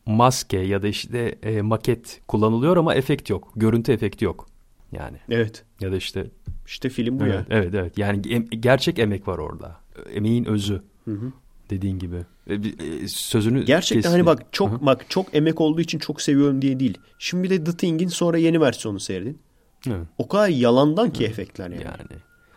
maske 0.07 0.57
ya 0.57 0.83
da 0.83 0.87
işte 0.87 1.35
e, 1.43 1.61
maket 1.61 2.21
kullanılıyor 2.27 2.77
ama 2.77 2.95
efekt 2.95 3.29
yok. 3.29 3.51
Görüntü 3.55 3.91
efekti 3.91 4.25
yok. 4.25 4.47
Yani 4.91 5.17
Evet. 5.29 5.65
ya 5.81 5.91
da 5.91 5.95
işte 5.97 6.25
İşte 6.65 6.89
film 6.89 7.19
bu 7.19 7.23
evet, 7.23 7.33
ya. 7.35 7.45
evet 7.49 7.73
evet. 7.75 7.97
Yani 7.97 8.21
em- 8.33 8.47
gerçek 8.49 8.99
emek 8.99 9.27
var 9.27 9.37
orada. 9.37 9.77
Emeğin 10.13 10.45
özü. 10.45 10.81
Dediğin 11.69 11.99
gibi. 11.99 12.15
E, 12.47 12.53
e, 12.53 13.07
sözünü 13.07 13.65
Gerçekten 13.65 13.95
kestim. 14.01 14.11
hani 14.11 14.25
bak 14.25 14.45
çok 14.51 14.71
Hı 14.71 14.75
hı. 14.75 14.85
bak 14.85 15.05
çok 15.09 15.35
emek 15.35 15.61
olduğu 15.61 15.81
için 15.81 15.99
çok 15.99 16.21
seviyorum 16.21 16.61
diye 16.61 16.79
değil. 16.79 16.97
Şimdi 17.19 17.43
bir 17.43 17.49
de 17.49 17.63
The 17.63 17.77
Thing'in 17.77 18.07
sonra 18.07 18.37
yeni 18.37 18.61
versiyonu 18.61 18.99
seyredin. 18.99 19.39
Evet. 19.87 20.07
O 20.17 20.27
kadar 20.27 20.47
yalandan 20.49 21.09
ki 21.13 21.25
efektler 21.25 21.69
yani. 21.69 21.83
Yani 21.83 21.97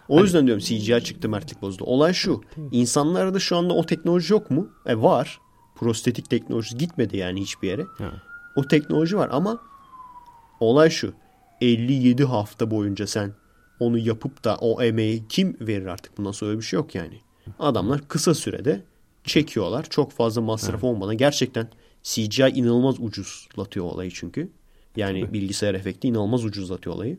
O 0.08 0.22
yüzden 0.22 0.46
diyorum 0.46 0.62
CGI 0.62 1.04
çıktı 1.04 1.28
mertlik 1.28 1.62
bozdu. 1.62 1.84
Olay 1.84 2.12
şu. 2.12 2.40
İnsanlarda 2.72 3.38
şu 3.38 3.56
anda 3.56 3.74
o 3.74 3.86
teknoloji 3.86 4.32
yok 4.32 4.50
mu? 4.50 4.68
E 4.86 4.96
var. 4.96 5.38
Prostetik 5.80 6.30
teknolojisi 6.30 6.78
gitmedi 6.78 7.16
yani 7.16 7.40
hiçbir 7.40 7.68
yere. 7.68 7.86
Evet. 8.00 8.12
O 8.56 8.68
teknoloji 8.68 9.16
var 9.16 9.28
ama 9.32 9.58
olay 10.60 10.90
şu. 10.90 11.12
57 11.60 12.24
hafta 12.24 12.70
boyunca 12.70 13.06
sen 13.06 13.32
onu 13.80 13.98
yapıp 13.98 14.44
da 14.44 14.56
o 14.56 14.82
emeği 14.82 15.24
kim 15.28 15.56
verir 15.60 15.86
artık? 15.86 16.18
Bundan 16.18 16.32
sonra 16.32 16.50
öyle 16.50 16.60
bir 16.60 16.64
şey 16.64 16.76
yok 16.76 16.94
yani. 16.94 17.20
Adamlar 17.58 18.08
kısa 18.08 18.34
sürede 18.34 18.82
çekiyorlar. 19.24 19.86
Çok 19.90 20.12
fazla 20.12 20.40
masraf 20.40 20.84
olmadan. 20.84 21.16
Gerçekten 21.16 21.68
CGI 22.02 22.48
inanılmaz 22.54 23.00
ucuzlatıyor 23.00 23.86
olayı 23.86 24.10
çünkü. 24.14 24.50
Yani 24.96 25.32
bilgisayar 25.32 25.74
efekti 25.74 26.08
inanılmaz 26.08 26.44
ucuzlatıyor 26.44 26.96
olayı. 26.96 27.18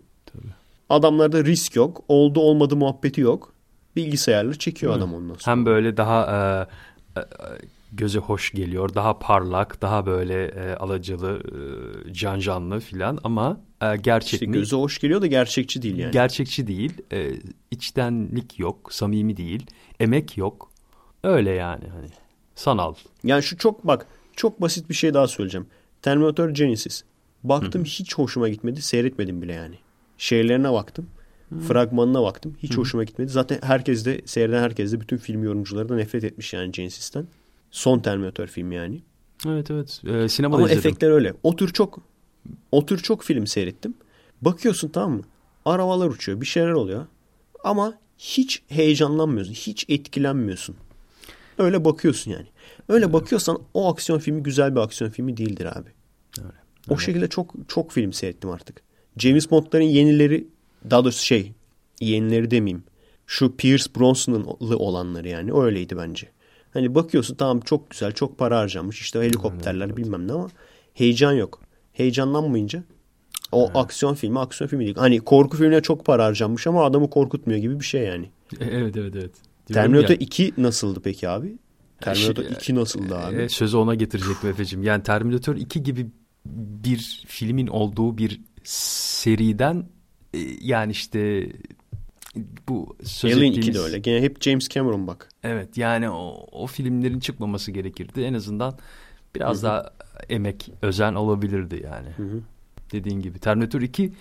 Adamlarda 0.90 1.46
risk 1.46 1.76
yok. 1.76 2.04
Oldu 2.08 2.40
olmadı 2.40 2.76
muhabbeti 2.76 3.22
yok. 3.22 3.54
Bilgisayarla 3.96 4.54
çekiyor 4.54 4.94
adam 4.94 5.14
ondan 5.14 5.34
sonra. 5.34 5.52
hem 5.52 5.66
böyle 5.66 5.98
daha 5.98 6.68
e, 7.16 7.20
e, 7.20 7.24
göze 7.92 8.20
hoş 8.20 8.52
geliyor. 8.52 8.94
Daha 8.94 9.20
parlak, 9.20 9.82
daha 9.82 10.06
böyle 10.06 10.46
e, 10.46 10.76
alacalı, 10.76 11.42
e, 12.10 12.14
can 12.14 12.40
canlı 12.40 12.80
filan 12.80 13.20
ama 13.24 13.62
e, 13.82 13.96
gerçek 13.96 14.34
İşte 14.34 14.46
mi? 14.46 14.54
göze 14.54 14.76
hoş 14.76 15.00
geliyor 15.00 15.22
da 15.22 15.28
gerçekçi 15.28 15.82
değil 15.82 15.98
yani. 15.98 16.12
Gerçekçi 16.12 16.68
değil. 16.68 16.94
E, 17.14 17.32
içtenlik 17.72 18.60
yok, 18.60 18.94
samimi 18.94 19.38
değil. 19.38 19.66
Emek 20.00 20.38
yok. 20.38 20.72
Öyle 21.24 21.50
yani 21.50 21.84
hani 21.88 22.08
sanal. 22.56 22.94
Yani 23.24 23.44
şu 23.44 23.58
çok 23.58 23.88
bak 23.88 24.08
çok 24.36 24.62
basit 24.62 24.90
bir 24.90 24.96
şey 24.96 25.14
daha 25.14 25.28
söyleyeceğim. 25.28 25.68
Terminator 26.02 26.50
Genesis. 26.50 27.04
Baktım 27.44 27.84
hiç 27.86 28.16
hoşuma 28.16 28.50
gitmedi. 28.50 28.82
Seyretmedim 28.82 29.42
bile 29.42 29.54
yani. 29.54 29.76
Şeylerine 30.18 30.72
baktım. 30.72 31.08
Fragmanına 31.68 32.24
baktım. 32.24 32.58
Hiç 32.64 32.78
hoşuma 32.78 33.04
gitmedi. 33.04 33.32
Zaten 33.32 33.60
herkes 33.64 34.06
de 34.06 34.22
seyreden 34.26 34.64
herkes 34.64 34.92
de 34.92 35.02
bütün 35.02 35.18
film 35.18 35.44
yorumcuları 35.44 35.90
da 35.90 35.96
nefret 35.96 36.24
etmiş 36.24 36.54
yani 36.54 36.72
Genesis'ten. 36.72 37.28
Son 37.72 38.00
Terminator 38.00 38.48
film 38.48 38.72
yani. 38.72 39.02
Evet 39.48 39.72
evet. 39.72 40.02
E, 40.06 40.30
sinemada 40.30 40.58
Ama 40.58 40.66
izledim. 40.66 40.80
efektler 40.80 41.12
öyle. 41.12 41.34
O 41.44 41.56
tür 41.56 41.74
çok 41.74 42.00
o 42.72 42.86
tür 42.86 42.98
çok 42.98 43.24
film 43.24 43.48
seyrettim. 43.48 43.94
Bakıyorsun 44.42 44.90
tamam 44.90 45.12
mı? 45.12 45.24
Arabalar 45.66 46.08
uçuyor, 46.08 46.42
bir 46.42 46.46
şeyler 46.46 46.72
oluyor. 46.72 47.06
Ama 47.64 47.98
hiç 48.18 48.62
heyecanlanmıyorsun, 48.68 49.54
hiç 49.54 49.86
etkilenmiyorsun. 49.90 50.76
Öyle 51.58 51.86
bakıyorsun 51.86 52.32
yani. 52.32 52.48
Öyle 52.90 53.14
bakıyorsan 53.14 53.60
o 53.74 53.92
aksiyon 53.94 54.20
filmi 54.20 54.44
güzel 54.44 54.76
bir 54.76 54.80
aksiyon 54.80 55.12
filmi 55.12 55.38
değildir 55.38 55.78
abi. 55.80 55.90
O 56.90 56.98
şekilde 56.98 57.28
çok 57.28 57.54
çok 57.68 57.92
film 57.92 58.14
seyrettim 58.14 58.50
artık. 58.50 58.82
James 59.18 59.52
Bond'ların 59.52 59.84
yenileri 59.84 60.48
daha 60.90 61.04
doğrusu 61.04 61.26
şey 61.26 61.52
yenileri 62.00 62.52
demeyeyim. 62.52 62.84
Şu 63.28 63.56
Pierce 63.56 63.86
Brosnan'lı 64.00 64.78
olanları 64.78 65.28
yani 65.28 65.54
öyleydi 65.54 65.98
bence. 65.98 66.30
Hani 66.74 66.96
bakıyorsun 66.96 67.36
tamam 67.36 67.60
çok 67.60 67.90
güzel 67.90 68.12
çok 68.12 68.38
para 68.38 68.60
harcanmış 68.60 69.02
işte 69.02 69.20
helikopterler 69.20 69.98
bilmem 69.98 70.28
ne 70.28 70.32
ama 70.32 70.50
heyecan 70.94 71.32
yok. 71.32 71.62
Heyecanlanmayınca 71.94 72.84
o 73.52 73.72
aksiyon 73.80 74.14
filmi 74.16 74.40
aksiyon 74.40 74.70
filmi 74.70 74.86
değil. 74.86 74.96
Hani 74.98 75.20
korku 75.20 75.58
filmine 75.58 75.82
çok 75.82 76.06
para 76.06 76.26
harcanmış 76.26 76.68
ama 76.68 76.86
adamı 76.86 77.10
korkutmuyor 77.10 77.60
gibi 77.60 77.80
bir 77.80 77.86
şey 77.86 78.04
yani. 78.04 78.30
E, 78.60 78.66
Evet 78.66 78.98
evet 78.98 79.16
evet. 79.16 79.32
Terminator 79.66 80.10
ya, 80.10 80.16
2 80.16 80.54
nasıldı 80.58 81.00
peki 81.04 81.30
abi? 81.30 81.58
Terminator 82.02 82.44
Şey, 82.44 82.52
2 82.52 82.76
nasıldı 82.76 83.18
abi? 83.18 83.36
e, 83.36 83.50
sözü 83.50 83.78
ona 83.78 83.96
getirecektim 83.96 84.50
Efe'cim. 84.50 84.84
Yani 84.84 85.04
Terminator 85.04 85.56
2 85.56 85.84
gibi 85.84 86.08
bir 86.46 87.24
filmin 87.28 87.68
olduğu 87.68 88.18
bir 88.18 88.42
seriden 88.64 89.86
e, 90.34 90.40
yani 90.62 90.92
işte 90.92 91.50
bu 92.70 92.96
söz 93.04 93.38
Alien 93.38 93.52
2 93.52 93.60
ettiğimiz- 93.60 93.76
de 93.76 93.80
öyle. 93.80 94.00
Gene 94.00 94.22
hep 94.22 94.42
James 94.44 94.70
Cameron 94.70 95.08
bak. 95.08 95.30
Evet 95.44 95.78
yani 95.78 96.10
o, 96.10 96.46
o 96.52 96.68
filmlerin 96.68 97.20
çıkmaması 97.20 97.72
gerekirdi. 97.72 98.22
En 98.22 98.34
azından 98.34 98.78
biraz 99.36 99.64
daha 99.64 99.94
emek, 100.30 100.72
özen 100.82 101.14
olabilirdi 101.16 101.82
yani. 101.84 102.08
Dediğin 102.92 103.20
gibi. 103.22 103.40
Terminator 103.40 103.82
2 103.82 104.14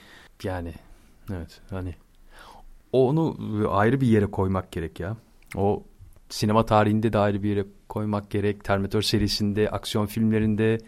yani 0.43 0.73
evet 1.33 1.61
hani 1.71 1.95
onu 2.93 3.37
ayrı 3.71 4.01
bir 4.01 4.07
yere 4.07 4.27
koymak 4.27 4.73
gerek 4.73 5.01
ya. 5.01 5.17
O 5.57 5.83
sinema 6.29 6.67
tarihinde 6.67 7.13
de 7.13 7.19
ayrı 7.19 7.43
bir 7.43 7.49
yere 7.49 7.65
koymak 7.89 8.31
gerek. 8.31 8.65
Terminator 8.65 9.03
serisinde, 9.03 9.71
aksiyon 9.71 10.07
filmlerinde 10.07 10.79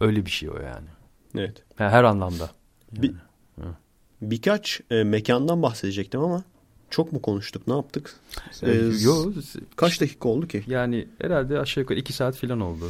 öyle 0.00 0.26
bir 0.26 0.30
şey 0.30 0.50
o 0.50 0.56
yani. 0.56 0.86
Evet. 1.34 1.64
Her 1.76 2.04
anlamda. 2.04 2.50
Bir, 2.92 3.14
birkaç 4.22 4.80
e, 4.90 5.04
mekandan 5.04 5.62
bahsedecektim 5.62 6.20
ama 6.20 6.44
çok 6.90 7.12
mu 7.12 7.22
konuştuk? 7.22 7.66
Ne 7.68 7.74
yaptık? 7.74 8.16
Ee, 8.62 8.70
Yo, 9.00 9.32
kaç 9.76 10.00
dakika 10.00 10.28
oldu 10.28 10.48
ki? 10.48 10.64
Yani 10.66 11.08
herhalde 11.20 11.58
aşağı 11.58 11.82
yukarı 11.82 11.98
iki 11.98 12.12
saat 12.12 12.36
falan 12.36 12.60
oldu. 12.60 12.84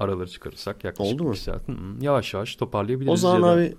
Araları 0.00 0.28
çıkarırsak 0.28 0.84
yaklaşık 0.84 1.14
oldu 1.14 1.24
mu? 1.24 1.30
iki 1.30 1.42
saat. 1.42 1.68
Hı 1.68 1.72
-hı. 1.72 2.04
Yavaş 2.04 2.34
yavaş 2.34 2.56
toparlayabiliriz. 2.56 3.12
O 3.12 3.16
zaman 3.16 3.42
da... 3.42 3.46
abi 3.46 3.74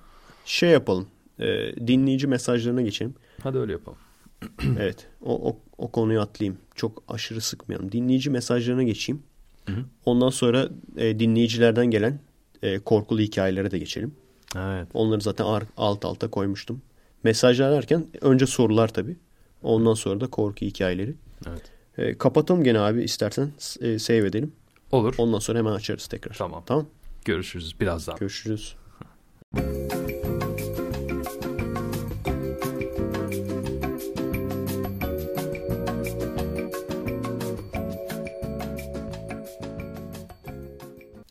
şey 0.46 0.70
yapalım. 0.70 1.08
E, 1.40 1.48
dinleyici 1.88 2.28
mesajlarına 2.28 2.82
geçelim. 2.82 3.16
Hadi 3.44 3.58
öyle 3.58 3.72
yapalım. 3.72 3.98
evet. 4.80 5.08
O, 5.22 5.50
o, 5.50 5.58
o 5.78 5.92
konuyu 5.92 6.22
atlayayım. 6.22 6.58
Çok 6.76 7.04
aşırı 7.08 7.42
sıkmayalım. 7.42 7.92
Dinleyici 7.92 8.30
mesajlarına 8.30 8.84
geçeyim. 8.84 9.24
Hı 9.66 9.74
hı. 9.74 9.86
Ondan 10.06 10.30
sonra 10.30 10.70
e, 10.98 11.20
dinleyicilerden 11.20 11.86
gelen 11.86 12.20
e, 12.62 12.80
korkulu 12.80 13.20
hikayelere 13.20 13.72
de 13.72 13.80
geçelim. 13.80 14.16
Evet. 14.56 14.88
Onları 14.94 15.22
zaten 15.22 15.46
alt 15.78 16.06
alta 16.06 16.28
koymuştum. 16.28 16.82
Mesajlar 17.24 17.72
derken 17.72 18.08
önce 18.22 18.46
sorular 18.46 18.88
tabii. 18.88 19.18
Ondan 19.64 19.94
sonra 19.94 20.22
da 20.22 20.28
korku 20.28 20.66
hikayeleri. 20.66 21.16
Evet. 21.48 21.72
E, 21.98 22.18
kapatalım 22.18 22.64
gene 22.64 22.80
abi 22.80 23.04
istersen 23.04 23.52
e, 23.82 24.00
save 24.00 24.18
edelim. 24.18 24.52
Olur. 24.92 25.16
Ondan 25.18 25.40
sonra 25.40 25.60
hemen 25.60 25.72
açarız 25.72 26.08
tekrar. 26.08 26.34
Tamam. 26.34 26.64
Tamam. 26.66 26.86
Görüşürüz 27.26 27.80
birazdan. 27.80 28.18
Görüşürüz. 28.18 28.76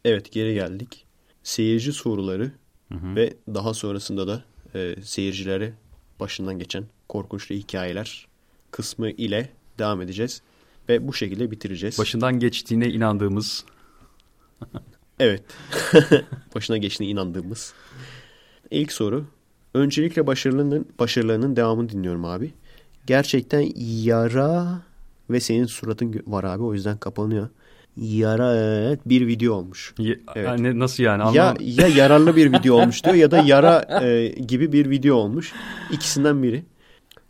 Evet 0.04 0.32
geri 0.32 0.54
geldik. 0.54 1.06
Seyirci 1.42 1.92
soruları 1.92 2.52
Hı 2.92 2.98
hı. 2.98 3.16
ve 3.16 3.34
daha 3.54 3.74
sonrasında 3.74 4.28
da 4.28 4.44
e, 4.74 4.96
seyircilere 5.02 5.72
başından 6.20 6.58
geçen 6.58 6.84
korkunçlu 7.08 7.54
hikayeler 7.54 8.26
kısmı 8.70 9.10
ile 9.10 9.48
devam 9.78 10.02
edeceğiz. 10.02 10.42
Ve 10.88 11.08
bu 11.08 11.12
şekilde 11.12 11.50
bitireceğiz. 11.50 11.98
Başından 11.98 12.38
geçtiğine 12.38 12.88
inandığımız. 12.88 13.64
evet. 15.20 15.42
Başına 16.54 16.76
geçtiğine 16.76 17.12
inandığımız. 17.12 17.74
İlk 18.70 18.92
soru. 18.92 19.24
Öncelikle 19.74 20.26
başarılarının, 20.26 20.88
başarılarının 20.98 21.56
devamını 21.56 21.88
dinliyorum 21.88 22.24
abi. 22.24 22.52
Gerçekten 23.06 23.72
yara 24.04 24.82
ve 25.30 25.40
senin 25.40 25.66
suratın 25.66 26.22
var 26.26 26.44
abi 26.44 26.62
o 26.62 26.74
yüzden 26.74 26.98
kapanıyor. 26.98 27.48
Yara 27.96 28.56
evet 28.56 29.00
bir 29.06 29.26
video 29.26 29.54
olmuş. 29.54 29.94
Ya, 29.98 30.14
Evet. 30.34 30.48
yani 30.48 30.78
nasıl 30.78 31.02
yani? 31.02 31.36
Ya, 31.36 31.44
Anlam 31.44 31.56
ya 31.60 31.86
yararlı 31.88 32.36
bir 32.36 32.52
video 32.52 32.74
olmuş 32.80 33.04
diyor 33.04 33.14
ya 33.14 33.30
da 33.30 33.38
yara 33.38 34.02
e, 34.02 34.28
gibi 34.28 34.72
bir 34.72 34.90
video 34.90 35.16
olmuş. 35.16 35.52
İkisinden 35.92 36.42
biri. 36.42 36.64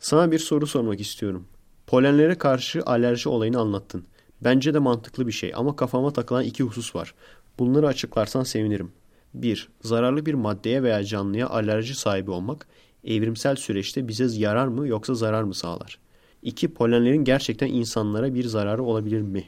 Sana 0.01 0.33
bir 0.33 0.39
soru 0.39 0.67
sormak 0.67 1.01
istiyorum. 1.01 1.47
Polenlere 1.87 2.35
karşı 2.35 2.83
alerji 2.87 3.29
olayını 3.29 3.59
anlattın. 3.59 4.05
Bence 4.45 4.75
de 4.75 4.79
mantıklı 4.79 5.27
bir 5.27 5.33
şey 5.33 5.53
ama 5.55 5.77
kafama 5.77 6.13
takılan 6.13 6.45
iki 6.45 6.63
husus 6.63 6.97
var. 6.97 7.15
Bunları 7.59 7.87
açıklarsan 7.87 8.43
sevinirim. 8.43 8.93
1. 9.35 9.69
Zararlı 9.83 10.27
bir 10.27 10.35
maddeye 10.35 10.83
veya 10.83 11.05
canlıya 11.05 11.49
alerji 11.49 11.95
sahibi 11.95 12.31
olmak 12.31 12.67
evrimsel 13.05 13.57
süreçte 13.57 14.09
bize 14.09 14.41
yarar 14.41 14.67
mı 14.67 14.89
yoksa 14.89 15.15
zarar 15.15 15.43
mı 15.43 15.55
sağlar? 15.55 15.99
2. 16.43 16.69
Polenlerin 16.69 17.25
gerçekten 17.25 17.67
insanlara 17.67 18.35
bir 18.35 18.45
zararı 18.45 18.83
olabilir 18.83 19.21
mi? 19.21 19.45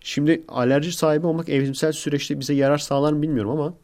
Şimdi 0.00 0.44
alerji 0.48 0.92
sahibi 0.92 1.26
olmak 1.26 1.48
evrimsel 1.48 1.92
süreçte 1.92 2.40
bize 2.40 2.54
yarar 2.54 2.78
sağlar 2.78 3.12
mı 3.12 3.22
bilmiyorum 3.22 3.50
ama 3.50 3.74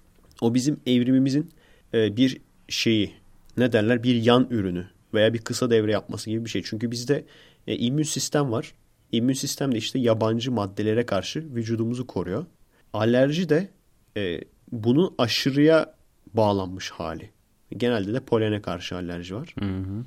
o 0.40 0.54
bizim 0.54 0.80
evrimimizin 0.86 1.50
e, 1.94 2.16
bir 2.16 2.40
şeyi 2.68 3.14
ne 3.56 3.72
derler 3.72 4.02
bir 4.02 4.14
yan 4.14 4.46
ürünü 4.50 4.86
veya 5.14 5.34
bir 5.34 5.38
kısa 5.38 5.70
devre 5.70 5.92
yapması 5.92 6.30
gibi 6.30 6.44
bir 6.44 6.50
şey. 6.50 6.62
Çünkü 6.62 6.90
bizde 6.90 7.24
e, 7.66 7.76
immün 7.76 8.02
sistem 8.02 8.52
var. 8.52 8.74
İmmün 9.12 9.34
sistem 9.34 9.72
de 9.72 9.78
işte 9.78 9.98
yabancı 9.98 10.52
maddelere 10.52 11.06
karşı 11.06 11.54
vücudumuzu 11.54 12.06
koruyor. 12.06 12.46
Alerji 12.92 13.48
de 13.48 13.68
e, 14.16 14.40
bunun 14.72 15.14
aşırıya 15.18 15.94
bağlanmış 16.34 16.90
hali. 16.90 17.30
Genelde 17.76 18.14
de 18.14 18.20
polene 18.20 18.62
karşı 18.62 18.96
alerji 18.96 19.34
var. 19.34 19.54
Hı 19.58 19.64
hı. 19.64 20.04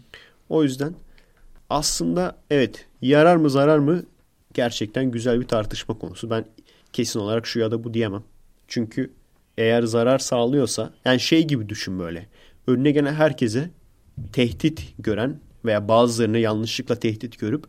O 0.49 0.63
yüzden 0.63 0.93
aslında 1.69 2.37
evet 2.49 2.85
yarar 3.01 3.35
mı 3.35 3.49
zarar 3.49 3.77
mı 3.79 4.03
gerçekten 4.53 5.11
güzel 5.11 5.39
bir 5.39 5.47
tartışma 5.47 5.97
konusu. 5.97 6.29
Ben 6.29 6.45
kesin 6.93 7.19
olarak 7.19 7.47
şu 7.47 7.59
ya 7.59 7.71
da 7.71 7.83
bu 7.83 7.93
diyemem. 7.93 8.23
Çünkü 8.67 9.11
eğer 9.57 9.83
zarar 9.83 10.19
sağlıyorsa 10.19 10.93
yani 11.05 11.19
şey 11.19 11.47
gibi 11.47 11.69
düşün 11.69 11.99
böyle. 11.99 12.27
Önüne 12.67 12.91
gelen 12.91 13.13
herkese 13.13 13.69
tehdit 14.33 14.93
gören 14.99 15.39
veya 15.65 15.87
bazılarını 15.87 16.37
yanlışlıkla 16.37 16.95
tehdit 16.95 17.39
görüp 17.39 17.65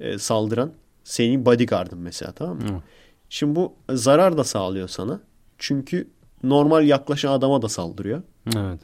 e, 0.00 0.18
saldıran 0.18 0.72
senin 1.04 1.46
bodyguardın 1.46 1.98
mesela 1.98 2.32
tamam 2.32 2.56
mı? 2.56 2.68
Hı. 2.68 2.82
Şimdi 3.28 3.56
bu 3.56 3.74
zarar 3.90 4.38
da 4.38 4.44
sağlıyor 4.44 4.88
sana. 4.88 5.20
Çünkü 5.58 6.08
normal 6.42 6.86
yaklaşan 6.86 7.32
adama 7.32 7.62
da 7.62 7.68
saldırıyor. 7.68 8.22
Evet. 8.56 8.80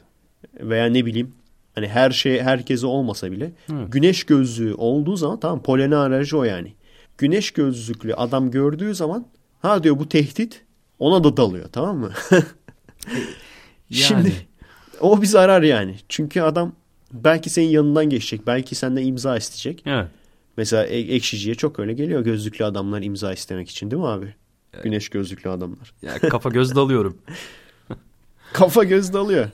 Veya 0.59 0.85
ne 0.85 1.05
bileyim 1.05 1.31
hani 1.75 1.87
her 1.87 2.11
şey 2.11 2.41
herkese 2.41 2.87
olmasa 2.87 3.31
bile 3.31 3.51
Evet. 3.73 3.91
güneş 3.91 4.23
gözlüğü 4.23 4.73
olduğu 4.73 5.15
zaman 5.15 5.39
tamam 5.39 5.63
polene 5.63 5.95
alerji 5.95 6.37
o 6.37 6.43
yani. 6.43 6.73
Güneş 7.17 7.51
gözlüklü 7.51 8.13
adam 8.13 8.51
gördüğü 8.51 8.95
zaman 8.95 9.25
ha 9.61 9.83
diyor 9.83 9.99
bu 9.99 10.09
tehdit 10.09 10.65
ona 10.99 11.23
da 11.23 11.37
dalıyor 11.37 11.69
tamam 11.71 11.97
mı? 11.97 12.11
Şimdi 13.91 14.33
o 15.01 15.21
bir 15.21 15.27
zarar 15.27 15.61
yani. 15.61 15.95
Çünkü 16.09 16.41
adam 16.41 16.73
belki 17.13 17.49
senin 17.49 17.67
yanından 17.67 18.09
geçecek. 18.09 18.47
Belki 18.47 18.75
senden 18.75 19.05
imza 19.05 19.37
isteyecek. 19.37 19.83
Evet. 19.85 20.07
Mesela 20.57 20.85
ekşiciye 20.85 21.55
çok 21.55 21.79
öyle 21.79 21.93
geliyor 21.93 22.21
gözlüklü 22.21 22.65
adamlar 22.65 23.01
imza 23.01 23.33
istemek 23.33 23.69
için 23.69 23.91
değil 23.91 24.01
mi 24.01 24.07
abi? 24.07 24.35
Güneş 24.83 25.09
gözlüklü 25.09 25.49
adamlar. 25.49 25.93
Ya 26.01 26.19
kafa 26.19 26.49
göz 26.49 26.75
dalıyorum. 26.75 27.17
Kafa 28.53 28.83
göz 28.83 29.13
dalıyor. 29.13 29.49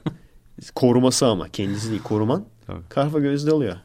Koruması 0.75 1.27
ama 1.27 1.49
kendisi 1.49 1.89
değil 1.89 2.03
koruman. 2.03 2.45
Tabii. 2.67 2.81
Kafa 2.89 3.19
göz 3.19 3.47
dalıyor. 3.47 3.75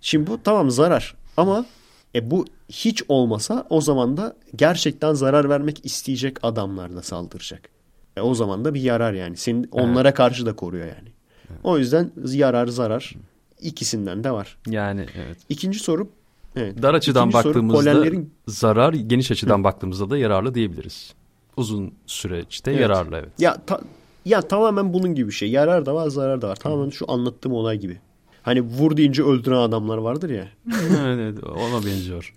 Şimdi 0.00 0.26
bu 0.26 0.42
tamam 0.42 0.70
zarar 0.70 1.14
ama 1.36 1.66
e 2.14 2.30
bu 2.30 2.46
hiç 2.68 3.02
olmasa 3.08 3.66
o 3.70 3.80
zaman 3.80 4.16
da 4.16 4.36
gerçekten 4.56 5.14
zarar 5.14 5.48
vermek 5.48 5.86
isteyecek 5.86 6.36
adamlar 6.42 6.96
da 6.96 7.02
saldıracak. 7.02 7.68
E 8.16 8.20
o 8.20 8.34
zaman 8.34 8.64
da 8.64 8.74
bir 8.74 8.80
yarar 8.80 9.12
yani. 9.12 9.36
Senin 9.36 9.68
onlara 9.72 10.14
karşı 10.14 10.46
da 10.46 10.56
koruyor 10.56 10.86
yani. 10.86 11.13
O 11.62 11.78
yüzden 11.78 12.10
yarar 12.26 12.66
zarar 12.66 13.14
ikisinden 13.60 14.24
de 14.24 14.30
var. 14.30 14.56
Yani 14.66 15.06
evet. 15.16 15.36
İkinci 15.48 15.78
soru 15.78 16.08
evet. 16.56 16.82
Dar 16.82 16.94
açıdan 16.94 17.28
İkinci 17.28 17.42
soru, 17.42 17.54
baktığımızda 17.54 17.92
polenlerin 17.92 18.30
zarar, 18.48 18.92
geniş 18.94 19.30
açıdan 19.30 19.64
baktığımızda 19.64 20.10
da 20.10 20.18
yararlı 20.18 20.54
diyebiliriz. 20.54 21.14
Uzun 21.56 21.94
süreçte 22.06 22.70
Evet. 22.70 22.80
yararlı 22.80 23.16
evet. 23.16 23.28
Ya 23.38 23.56
ta- 23.66 23.80
ya 24.24 24.40
tamamen 24.42 24.92
bunun 24.94 25.14
gibi 25.14 25.28
bir 25.28 25.34
şey. 25.34 25.50
Yarar 25.50 25.86
da 25.86 25.94
var, 25.94 26.08
zarar 26.08 26.42
da 26.42 26.48
var. 26.48 26.56
Tamamen 26.56 26.90
şu 26.90 27.10
anlattığım 27.10 27.52
olay 27.52 27.78
gibi. 27.78 27.98
Hani 28.42 28.60
vur 28.60 28.96
deyince 28.96 29.22
öldüren 29.22 29.56
adamlar 29.56 29.98
vardır 29.98 30.30
ya. 30.30 30.48
evet, 31.00 31.18
evet, 31.20 31.44
ona 31.44 31.86
benziyor. 31.86 32.34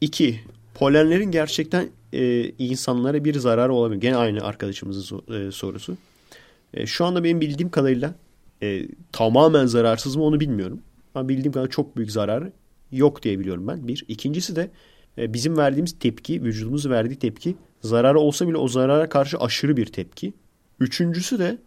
İki, 0.00 0.40
polenlerin 0.74 1.30
gerçekten 1.30 1.88
e, 2.12 2.44
insanlara 2.58 3.24
bir 3.24 3.34
zararı 3.38 3.72
olabilir. 3.72 4.00
Gene 4.00 4.16
aynı 4.16 4.44
arkadaşımızın 4.44 5.16
so- 5.16 5.48
e, 5.48 5.52
sorusu. 5.52 5.96
E, 6.74 6.86
şu 6.86 7.04
anda 7.04 7.24
benim 7.24 7.40
bildiğim 7.40 7.70
kadarıyla 7.70 8.14
e, 8.62 8.88
tamamen 9.12 9.66
zararsız 9.66 10.16
mı 10.16 10.22
onu 10.22 10.40
bilmiyorum. 10.40 10.82
Ama 11.14 11.28
bildiğim 11.28 11.52
kadarıyla 11.52 11.70
çok 11.70 11.96
büyük 11.96 12.12
zararı 12.12 12.52
yok 12.92 13.22
diye 13.22 13.38
biliyorum 13.38 13.68
ben. 13.68 13.88
Bir. 13.88 14.04
İkincisi 14.08 14.56
de 14.56 14.70
e, 15.18 15.32
bizim 15.32 15.56
verdiğimiz 15.56 15.98
tepki, 15.98 16.42
vücudumuz 16.42 16.90
verdiği 16.90 17.18
tepki 17.18 17.56
zararı 17.80 18.20
olsa 18.20 18.48
bile 18.48 18.56
o 18.56 18.68
zarara 18.68 19.08
karşı 19.08 19.38
aşırı 19.38 19.76
bir 19.76 19.86
tepki. 19.86 20.32
Üçüncüsü 20.80 21.38
de 21.38 21.58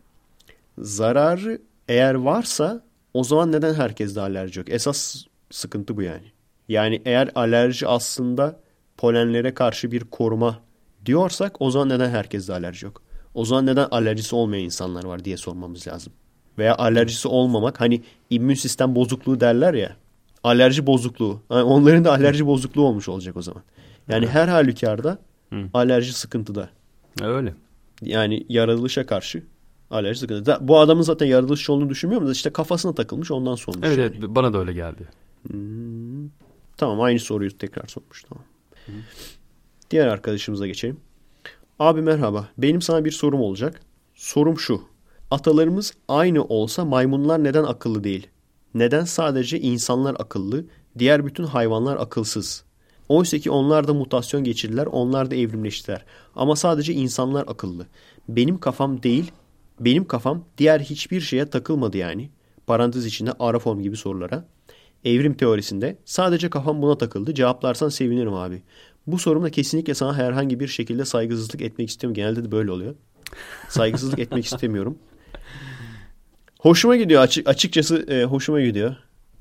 zararı 0.78 1.62
eğer 1.88 2.14
varsa 2.14 2.84
o 3.14 3.24
zaman 3.24 3.52
neden 3.52 3.74
herkeste 3.74 4.22
alerji 4.22 4.60
yok? 4.60 4.70
Esas 4.70 5.26
sıkıntı 5.52 5.98
bu 5.98 6.02
yani. 6.02 6.32
Yani 6.68 7.02
eğer 7.06 7.32
alerji 7.36 7.88
aslında 7.88 8.60
polenlere 8.98 9.54
karşı 9.54 9.92
bir 9.92 10.04
koruma 10.04 10.60
diyorsak 11.06 11.62
o 11.62 11.72
zaman 11.72 11.90
neden 11.90 12.10
herkeste 12.10 12.54
alerji 12.54 12.86
yok? 12.86 13.05
O 13.36 13.46
zaman 13.46 13.66
neden 13.66 13.88
alerjisi 13.92 14.36
olmayan 14.36 14.64
insanlar 14.64 15.04
var 15.04 15.26
diye 15.26 15.38
sormamız 15.38 15.88
lazım. 15.88 16.14
Veya 16.58 16.76
alerjisi 16.76 17.28
olmamak 17.28 17.82
hani 17.82 18.02
immün 18.30 18.56
sistem 18.56 18.96
bozukluğu 18.96 19.40
derler 19.40 19.74
ya. 19.74 19.96
Alerji 20.44 20.88
bozukluğu. 20.88 21.42
Yani 21.52 21.64
onların 21.64 22.06
da 22.06 22.12
alerji 22.12 22.46
bozukluğu 22.46 22.86
olmuş 22.86 23.10
olacak 23.10 23.38
o 23.38 23.42
zaman. 23.42 23.64
Yani 24.10 24.28
her 24.28 24.48
halükarda 24.48 25.20
Hı. 25.50 25.70
alerji 25.74 26.14
sıkıntıda. 26.14 26.70
Öyle. 27.22 27.54
Yani 28.02 28.46
yaratılışa 28.50 29.06
karşı 29.06 29.44
Alerji 29.92 30.20
sıkıntı. 30.20 30.58
Bu 30.62 30.80
adamın 30.80 31.02
zaten 31.02 31.26
yaratılışçı 31.26 31.74
olduğunu 31.74 31.90
düşünmüyorum 31.90 32.28
da 32.28 32.32
işte 32.32 32.50
kafasına 32.50 32.96
takılmış 32.96 33.32
ondan 33.32 33.56
sormuş. 33.56 33.88
Evet 33.88 33.98
yani. 33.98 34.16
evet 34.20 34.30
bana 34.30 34.54
da 34.54 34.58
öyle 34.60 34.74
geldi. 34.74 35.08
Tamam 36.78 37.02
aynı 37.02 37.20
soruyu 37.20 37.58
tekrar 37.58 37.88
sormuş. 37.88 38.24
Tamam. 38.24 38.44
Diğer 39.92 40.08
arkadaşımıza 40.08 40.68
geçelim. 40.68 40.98
Abi 41.80 42.02
merhaba. 42.02 42.48
Benim 42.58 42.82
sana 42.82 43.06
bir 43.06 43.12
sorum 43.12 43.42
olacak. 43.42 43.82
Sorum 44.14 44.60
şu. 44.60 44.82
Atalarımız 45.32 45.94
aynı 46.08 46.44
olsa 46.44 46.86
maymunlar 46.86 47.44
neden 47.44 47.64
akıllı 47.64 48.04
değil? 48.04 48.28
Neden 48.74 49.06
sadece 49.06 49.60
insanlar 49.60 50.16
akıllı, 50.20 50.66
diğer 51.00 51.26
bütün 51.26 51.44
hayvanlar 51.44 51.98
akılsız? 51.98 52.64
Oysa 53.10 53.38
ki 53.38 53.52
onlar 53.52 53.88
da 53.88 53.94
mutasyon 53.94 54.44
geçirdiler, 54.44 54.86
onlar 54.86 55.32
da 55.32 55.36
evrimleştiler. 55.36 56.06
Ama 56.36 56.56
sadece 56.56 56.94
insanlar 56.94 57.44
akıllı. 57.48 57.88
Benim 58.30 58.60
kafam 58.60 59.04
değil, 59.04 59.32
benim 59.80 60.06
kafam 60.06 60.46
diğer 60.58 60.80
hiçbir 60.80 61.22
şeye 61.22 61.46
takılmadı 61.46 61.98
yani. 61.98 62.30
Parantez 62.68 63.06
içinde 63.06 63.32
ara 63.40 63.60
form 63.60 63.82
gibi 63.82 63.98
sorulara. 63.98 64.46
Evrim 65.06 65.34
teorisinde 65.34 65.98
sadece 66.06 66.50
kafam 66.50 66.82
buna 66.82 66.98
takıldı. 66.98 67.34
Cevaplarsan 67.34 67.90
sevinirim 67.90 68.34
abi. 68.34 68.64
Bu 69.08 69.18
sorumda 69.18 69.50
kesinlikle 69.52 69.94
sana 69.94 70.18
herhangi 70.18 70.60
bir 70.60 70.68
şekilde 70.68 71.06
saygısızlık 71.06 71.62
etmek 71.62 71.90
istemiyorum. 71.90 72.16
Genelde 72.16 72.46
de 72.46 72.52
böyle 72.52 72.72
oluyor. 72.72 72.96
Saygısızlık 73.70 74.20
etmek 74.20 74.46
istemiyorum. 74.54 74.98
Hoşuma 76.60 76.96
gidiyor 76.96 77.22
açık, 77.22 77.50
açıkçası 77.50 77.98
e, 77.98 78.24
hoşuma 78.24 78.62
gidiyor. 78.62 78.96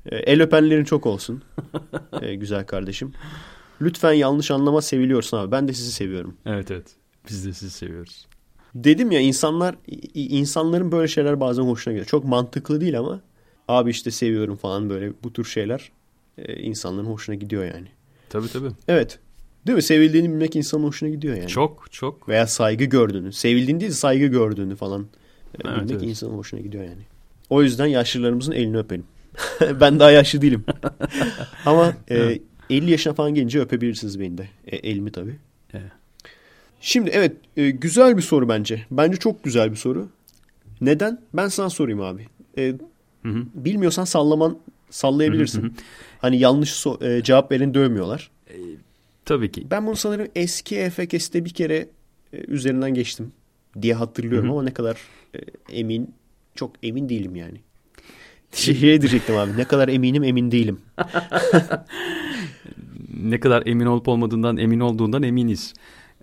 E, 0.05 0.15
el 0.15 0.41
öpenlerin 0.41 0.83
çok 0.83 1.05
olsun. 1.05 1.43
E, 2.21 2.35
güzel 2.35 2.65
kardeşim. 2.65 3.13
Lütfen 3.81 4.13
yanlış 4.13 4.51
anlama 4.51 4.81
seviliyorsun 4.81 5.37
abi. 5.37 5.51
Ben 5.51 5.67
de 5.67 5.73
sizi 5.73 5.91
seviyorum. 5.91 6.37
Evet 6.45 6.71
evet. 6.71 6.87
Biz 7.29 7.45
de 7.45 7.53
sizi 7.53 7.71
seviyoruz. 7.71 8.27
Dedim 8.75 9.11
ya 9.11 9.19
insanlar 9.19 9.75
insanların 10.13 10.91
böyle 10.91 11.07
şeyler 11.07 11.39
bazen 11.39 11.63
hoşuna 11.63 11.93
gidiyor. 11.93 12.07
Çok 12.07 12.25
mantıklı 12.25 12.81
değil 12.81 12.99
ama 12.99 13.21
abi 13.67 13.89
işte 13.89 14.11
seviyorum 14.11 14.55
falan 14.55 14.89
böyle 14.89 15.13
bu 15.23 15.33
tür 15.33 15.45
şeyler 15.45 15.91
e, 16.37 16.55
insanların 16.55 17.05
hoşuna 17.05 17.35
gidiyor 17.35 17.65
yani. 17.65 17.87
Tabii 18.29 18.47
tabii. 18.47 18.69
Evet. 18.87 19.19
Değil 19.67 19.75
mi? 19.75 19.81
Sevildiğini 19.83 20.29
bilmek 20.29 20.55
insanın 20.55 20.83
hoşuna 20.83 21.09
gidiyor 21.09 21.35
yani. 21.37 21.47
Çok 21.47 21.87
çok. 21.91 22.29
Veya 22.29 22.47
saygı 22.47 22.83
gördüğünü. 22.85 23.33
Sevildiğini 23.33 23.79
değil 23.79 23.91
saygı 23.91 24.25
gördüğünü 24.25 24.75
falan 24.75 25.01
e, 25.01 25.05
Evet, 25.65 25.75
bilmek 25.77 25.91
evet. 25.91 26.03
insanın 26.03 26.37
hoşuna 26.37 26.59
gidiyor 26.59 26.83
yani. 26.83 27.01
O 27.49 27.63
yüzden 27.63 27.85
yaşlılarımızın 27.85 28.51
elini 28.51 28.77
öpelim. 28.77 29.05
ben 29.81 29.99
daha 29.99 30.11
yaşlı 30.11 30.41
değilim. 30.41 30.65
Ama 31.65 31.93
e, 32.09 32.39
50 32.69 32.91
yaşına 32.91 33.13
falan 33.13 33.33
gelince 33.35 33.59
öpebilirsiniz 33.59 34.19
beni 34.19 34.37
de. 34.37 34.49
E, 34.67 34.75
elimi 34.75 35.11
tabii. 35.11 35.35
Evet. 35.73 35.91
Şimdi 36.81 37.09
evet 37.13 37.31
e, 37.57 37.69
güzel 37.69 38.17
bir 38.17 38.21
soru 38.21 38.49
bence. 38.49 38.85
Bence 38.91 39.17
çok 39.17 39.43
güzel 39.43 39.71
bir 39.71 39.75
soru. 39.75 40.09
Neden? 40.81 41.21
Ben 41.33 41.47
sana 41.47 41.69
sorayım 41.69 42.01
abi. 42.01 42.27
E, 42.57 42.73
bilmiyorsan 43.55 44.05
sallaman 44.05 44.57
sallayabilirsin. 44.89 45.73
Hani 46.19 46.39
yanlış 46.39 46.69
so- 46.69 47.17
e, 47.17 47.23
cevap 47.23 47.51
veren 47.51 47.73
dövmüyorlar. 47.73 48.31
Tabii 49.25 49.51
ki. 49.51 49.67
Ben 49.71 49.87
bunu 49.87 49.95
sanırım 49.95 50.27
eski 50.35 50.77
EFKS'te 50.77 51.45
bir 51.45 51.49
kere 51.49 51.89
e, 52.33 52.37
üzerinden 52.47 52.93
geçtim 52.93 53.31
diye 53.81 53.93
hatırlıyorum 53.93 54.51
ama 54.51 54.63
ne 54.63 54.73
kadar 54.73 54.97
e, 55.35 55.39
emin 55.69 56.13
çok 56.55 56.71
emin 56.83 57.09
değilim 57.09 57.35
yani. 57.35 57.61
Şey 58.51 58.81
diyecektim 58.81 59.35
abi 59.35 59.57
ne 59.57 59.63
kadar 59.63 59.87
eminim 59.87 60.23
emin 60.23 60.51
değilim. 60.51 60.81
Ne 63.23 63.39
kadar 63.39 63.63
emin 63.65 63.85
olup 63.85 64.07
olmadığından 64.07 64.57
emin 64.57 64.79
olduğundan 64.79 65.23
eminiz. 65.23 65.73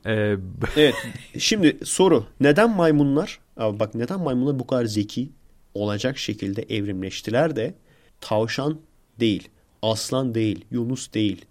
Ee, 0.07 0.37
Evet 0.77 0.95
şimdi 1.39 1.79
soru 1.85 2.27
neden 2.41 2.71
maymunlar 2.71 3.41
abi 3.57 3.81
bak 3.81 3.95
neden 3.95 4.21
maymunlar 4.21 4.59
bu 4.59 4.67
kadar 4.67 4.85
zeki 4.85 5.31
olacak 5.75 6.19
şekilde 6.19 6.63
evrimleştiler 6.63 7.57
de 7.57 7.75
tavşan 8.21 8.81
değil, 9.21 9.49
aslan 9.83 10.35
değil, 10.35 10.65
yunus 10.71 11.13
değil, 11.13 11.45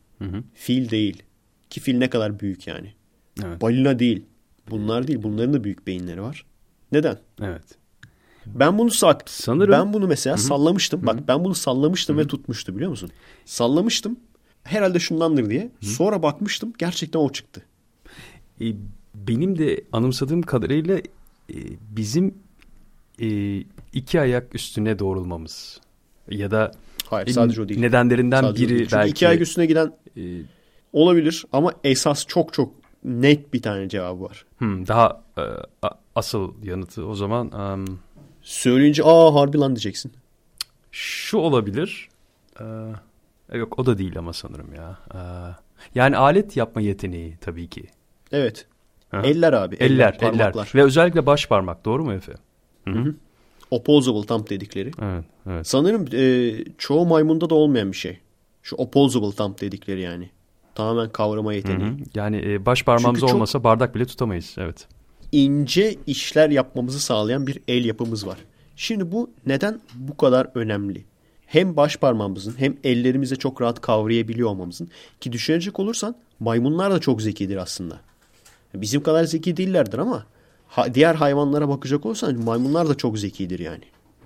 fil 0.54 0.90
değil 0.90 1.24
ki 1.72 1.80
fil 1.80 1.98
ne 1.98 2.10
kadar 2.10 2.40
büyük 2.40 2.68
yani. 2.68 2.94
evet. 3.46 3.62
Balina 3.62 4.00
değil. 4.00 4.26
Bunlar 4.70 5.08
değil. 5.08 5.20
Bunların 5.24 5.54
da 5.54 5.64
büyük 5.64 5.88
beyinleri 5.88 6.22
var. 6.22 6.46
Neden? 6.92 7.18
Evet. 7.42 7.64
Ben 8.46 8.78
bunu 8.78 8.92
sak 8.92 9.24
Sanırım- 9.30 9.72
ben 9.72 9.94
bunu 9.94 10.08
mesela 10.08 10.38
sallamıştım. 10.38 11.06
Bak 11.06 11.28
ben 11.28 11.44
bunu 11.44 11.56
sallamıştım 11.56 12.18
ve 12.18 12.28
tutmuştu 12.28 12.76
biliyor 12.76 12.90
musun? 12.90 13.10
Sallamıştım. 13.46 14.20
Herhalde 14.64 15.00
şundandır 15.00 15.50
diye. 15.50 15.72
Sonra 15.82 16.24
bakmıştım. 16.24 16.74
Gerçekten 16.78 17.20
o 17.20 17.32
çıktı. 17.32 17.62
E, 18.62 18.66
benim 19.16 19.58
de 19.58 19.82
anımsadığım 19.92 20.42
kadarıyla 20.42 20.98
e, 21.50 21.56
bizim 21.96 22.34
e, 23.22 23.58
iki 23.94 24.20
ayak 24.22 24.56
üstüne 24.56 25.00
doğrulmamız 25.00 25.82
ya 26.30 26.52
da 26.52 26.72
Hayır 27.06 27.28
sadece 27.28 27.62
o 27.62 27.70
değil. 27.70 27.80
nedenlerinden 27.80 28.42
Sadece 28.42 28.64
biri 28.64 28.70
değil. 28.70 28.82
Çünkü 28.82 28.96
belki 28.96 29.12
iki 29.12 29.28
ayak 29.28 29.42
üstüne 29.42 29.66
giden 29.66 29.94
e, 30.18 30.22
olabilir 30.94 31.46
ama 31.52 31.74
esas 31.84 32.28
çok 32.28 32.54
çok 32.54 32.74
net 33.04 33.54
bir 33.54 33.62
tane 33.62 33.90
cevabı 33.90 34.22
var. 34.24 34.46
hmm, 34.58 34.88
daha 34.88 35.22
e, 35.38 35.42
a- 35.82 36.00
asıl 36.16 36.54
yanıtı 36.64 37.06
o 37.06 37.16
zaman 37.16 37.52
em, 37.52 37.86
Söyleyince 38.42 39.04
aa 39.04 39.34
harbi 39.36 39.58
lan 39.58 39.76
diyeceksin. 39.76 40.12
şu 40.92 41.38
olabilir. 41.38 42.10
E, 42.60 43.58
yok 43.58 43.80
o 43.80 43.86
da 43.86 43.98
değil 43.98 44.18
ama 44.18 44.34
sanırım 44.34 44.74
ya. 44.76 45.00
E, 45.14 45.20
yani 45.96 46.18
alet 46.18 46.58
yapma 46.58 46.82
yeteneği 46.82 47.38
tabii 47.42 47.68
ki. 47.68 47.84
Evet. 48.32 48.68
Aha. 49.12 49.22
Eller 49.22 49.54
abi. 49.54 49.76
Eller, 49.76 49.88
eller, 49.96 50.20
parmaklar. 50.20 50.72
ve 50.76 50.84
özellikle 50.84 51.26
baş 51.26 51.48
parmak 51.48 51.86
doğru 51.86 52.04
mu 52.04 52.14
Efe? 52.14 52.34
Opposable 53.72 54.26
thumb 54.28 54.50
dedikleri. 54.50 54.92
Evet, 55.02 55.26
evet. 55.50 55.68
Sanırım 55.68 56.06
e, 56.14 56.54
çoğu 56.78 57.06
maymunda 57.06 57.50
da 57.50 57.56
olmayan 57.56 57.92
bir 57.92 57.98
şey. 57.98 58.20
Şu 58.64 58.76
opposable 58.76 59.32
thumb 59.32 59.60
dedikleri 59.62 60.02
yani. 60.02 60.30
Tamamen 60.76 61.10
kavrama 61.10 61.52
Hı 61.52 61.56
yeteneği. 61.56 61.90
hı. 61.90 61.96
Yani 62.16 62.42
e, 62.46 62.66
baş 62.66 62.84
parmağımız 62.84 63.20
Çünkü 63.22 63.34
olmasa 63.34 63.64
bardak 63.64 63.96
bile 63.96 64.06
tutamayız. 64.06 64.56
Evet. 64.58 64.88
ince 65.32 65.96
işler 66.08 66.50
yapmamızı 66.50 67.00
sağlayan 67.00 67.48
bir 67.48 67.60
el 67.68 67.86
yapımız 67.86 68.28
var. 68.28 68.38
Şimdi 68.76 69.12
bu 69.12 69.32
neden 69.46 69.82
bu 69.96 70.18
kadar 70.18 70.48
önemli? 70.56 71.06
Hem 71.46 71.76
baş 71.78 71.98
parmağımızın 71.98 72.56
hem 72.58 72.78
ellerimizle 72.84 73.36
çok 73.36 73.62
rahat 73.62 73.82
kavrayabiliyor 73.82 74.50
olmamızın 74.50 74.90
ki 75.22 75.32
düşünecek 75.32 75.80
olursan 75.80 76.16
maymunlar 76.40 76.92
da 76.92 77.00
çok 77.00 77.22
zekidir 77.22 77.56
aslında. 77.58 78.00
Bizim 78.76 79.04
kadar 79.04 79.24
zeki 79.24 79.58
değillerdir 79.58 79.98
ama 79.98 80.26
ha- 80.68 80.94
diğer 80.94 81.16
hayvanlara 81.16 81.70
bakacak 81.70 82.06
olursan 82.06 82.40
maymunlar 82.44 82.90
da 82.90 82.96
çok 82.96 83.20
zekidir 83.20 83.60
yani. 83.60 83.84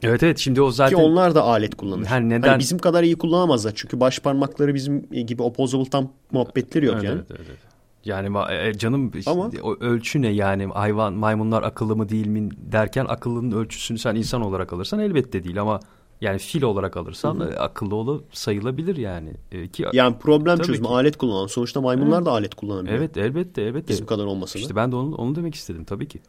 Evet 0.09 0.23
evet 0.23 0.37
şimdi 0.39 0.61
o 0.61 0.71
zaten 0.71 0.97
Ki 0.97 1.03
onlar 1.03 1.35
da 1.35 1.43
alet 1.43 1.75
kullanır. 1.75 2.07
Yani 2.11 2.29
neden- 2.29 2.47
Hani 2.47 2.59
bizim 2.59 2.77
kadar 2.77 3.03
iyi 3.03 3.15
kullanamazlar 3.15 3.71
çünkü 3.75 3.99
baş 3.99 4.19
parmakları 4.19 4.73
bizim 4.75 5.01
gibi 5.09 5.43
opposable 5.43 5.89
thumb 5.89 6.07
muhabbetleri 6.31 6.85
yok 6.85 6.95
Evet, 6.95 7.03
yani. 7.05 7.15
evet, 7.15 7.25
evet, 7.31 7.41
evet. 7.49 7.59
Yani 8.05 8.27
ma- 8.27 8.67
e, 8.69 8.77
canım 8.77 9.11
Ama- 9.25 9.49
ölçü 9.79 10.21
ne 10.21 10.27
yani 10.27 10.65
hayvan 10.65 11.13
maymunlar 11.13 11.63
akıllı 11.63 11.95
mı 11.95 12.09
değil 12.09 12.27
mi 12.27 12.49
derken 12.71 13.05
akıllının 13.09 13.51
ölçüsünü 13.51 13.97
sen 13.99 14.15
insan 14.15 14.41
olarak 14.41 14.73
alırsan 14.73 14.99
elbette 14.99 15.43
değil 15.43 15.61
ama 15.61 15.79
yani 16.21 16.39
fil 16.39 16.61
olarak 16.63 16.97
alırsan 16.97 17.39
e, 17.39 17.43
akıllı 17.43 17.95
olu 17.95 18.23
sayılabilir 18.31 18.95
yani. 18.97 19.29
E, 19.51 19.67
ki 19.67 19.85
Yani 19.93 20.15
problem 20.19 20.57
çözme, 20.59 20.87
ki. 20.87 20.93
alet 20.93 21.17
kullanan. 21.17 21.47
Sonuçta 21.47 21.81
maymunlar 21.81 22.25
da 22.25 22.31
alet 22.31 22.55
kullanabiliyor. 22.55 22.97
evet 22.97 23.17
elbette 23.17 23.61
elbette. 23.61 23.87
Bizim 23.87 24.05
kadar 24.05 24.25
olmasa 24.25 24.59
da. 24.59 24.61
İşte 24.61 24.75
ben 24.75 24.91
de 24.91 24.95
onu, 24.95 25.15
onu 25.15 25.35
demek 25.35 25.55
istedim 25.55 25.83
tabii 25.83 26.07
ki. 26.07 26.19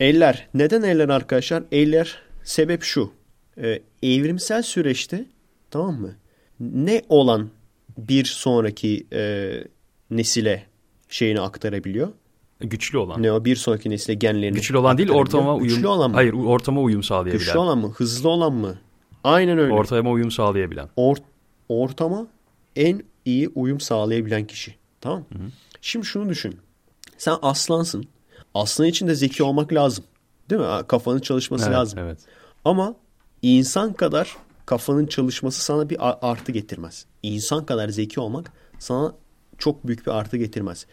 Eller. 0.00 0.48
Neden 0.54 0.82
eller 0.82 1.08
arkadaşlar? 1.08 1.62
Eller 1.72 2.18
sebep 2.50 2.82
şu. 2.82 3.12
Ee, 3.58 3.82
evrimsel 4.02 4.62
süreçte 4.62 5.24
tamam 5.70 6.00
mı? 6.00 6.14
Ne 6.60 7.02
olan 7.08 7.50
bir 7.98 8.24
sonraki 8.24 9.06
e, 9.12 9.52
nesile 10.10 10.66
şeyini 11.08 11.40
aktarabiliyor? 11.40 12.08
Güçlü 12.60 12.98
olan. 12.98 13.22
Ne 13.22 13.32
o 13.32 13.44
bir 13.44 13.56
sonraki 13.56 13.90
nesile 13.90 14.14
genlerini 14.14 14.54
Güçlü 14.56 14.76
olan 14.78 14.98
değil 14.98 15.10
ortama 15.10 15.54
uyum. 15.54 15.68
Güçlü 15.68 15.86
olan 15.86 16.10
mı? 16.10 16.16
Hayır 16.16 16.32
ortama 16.32 16.80
uyum 16.80 17.02
sağlayabilen. 17.02 17.38
Güçlü 17.38 17.58
olan 17.58 17.78
mı? 17.78 17.92
Hızlı 17.96 18.28
olan 18.28 18.52
mı? 18.52 18.78
Aynen 19.24 19.58
öyle. 19.58 19.72
Ortama 19.72 20.10
uyum 20.10 20.30
sağlayabilen. 20.30 20.88
Or- 20.96 21.22
ortama 21.68 22.26
en 22.76 23.02
iyi 23.24 23.48
uyum 23.48 23.80
sağlayabilen 23.80 24.46
kişi. 24.46 24.74
Tamam 25.00 25.24
Şimdi 25.80 26.06
şunu 26.06 26.28
düşün. 26.28 26.56
Sen 27.18 27.34
aslansın. 27.42 28.04
Aslan 28.54 28.86
için 28.86 29.08
de 29.08 29.14
zeki 29.14 29.42
olmak 29.42 29.72
lazım. 29.72 30.04
Değil 30.50 30.60
mi? 30.60 30.66
Kafanın 30.88 31.20
çalışması 31.20 31.64
Evet, 31.64 31.76
lazım. 31.76 31.98
evet. 31.98 32.18
Ama 32.64 32.94
insan 33.42 33.92
kadar 33.92 34.36
kafanın 34.66 35.06
çalışması 35.06 35.64
sana 35.64 35.90
bir 35.90 35.96
artı 36.30 36.52
getirmez. 36.52 37.06
İnsan 37.22 37.66
kadar 37.66 37.88
zeki 37.88 38.20
olmak 38.20 38.52
sana 38.78 39.14
çok 39.58 39.86
büyük 39.86 40.06
bir 40.06 40.10
artı 40.10 40.36
getirmez. 40.36 40.86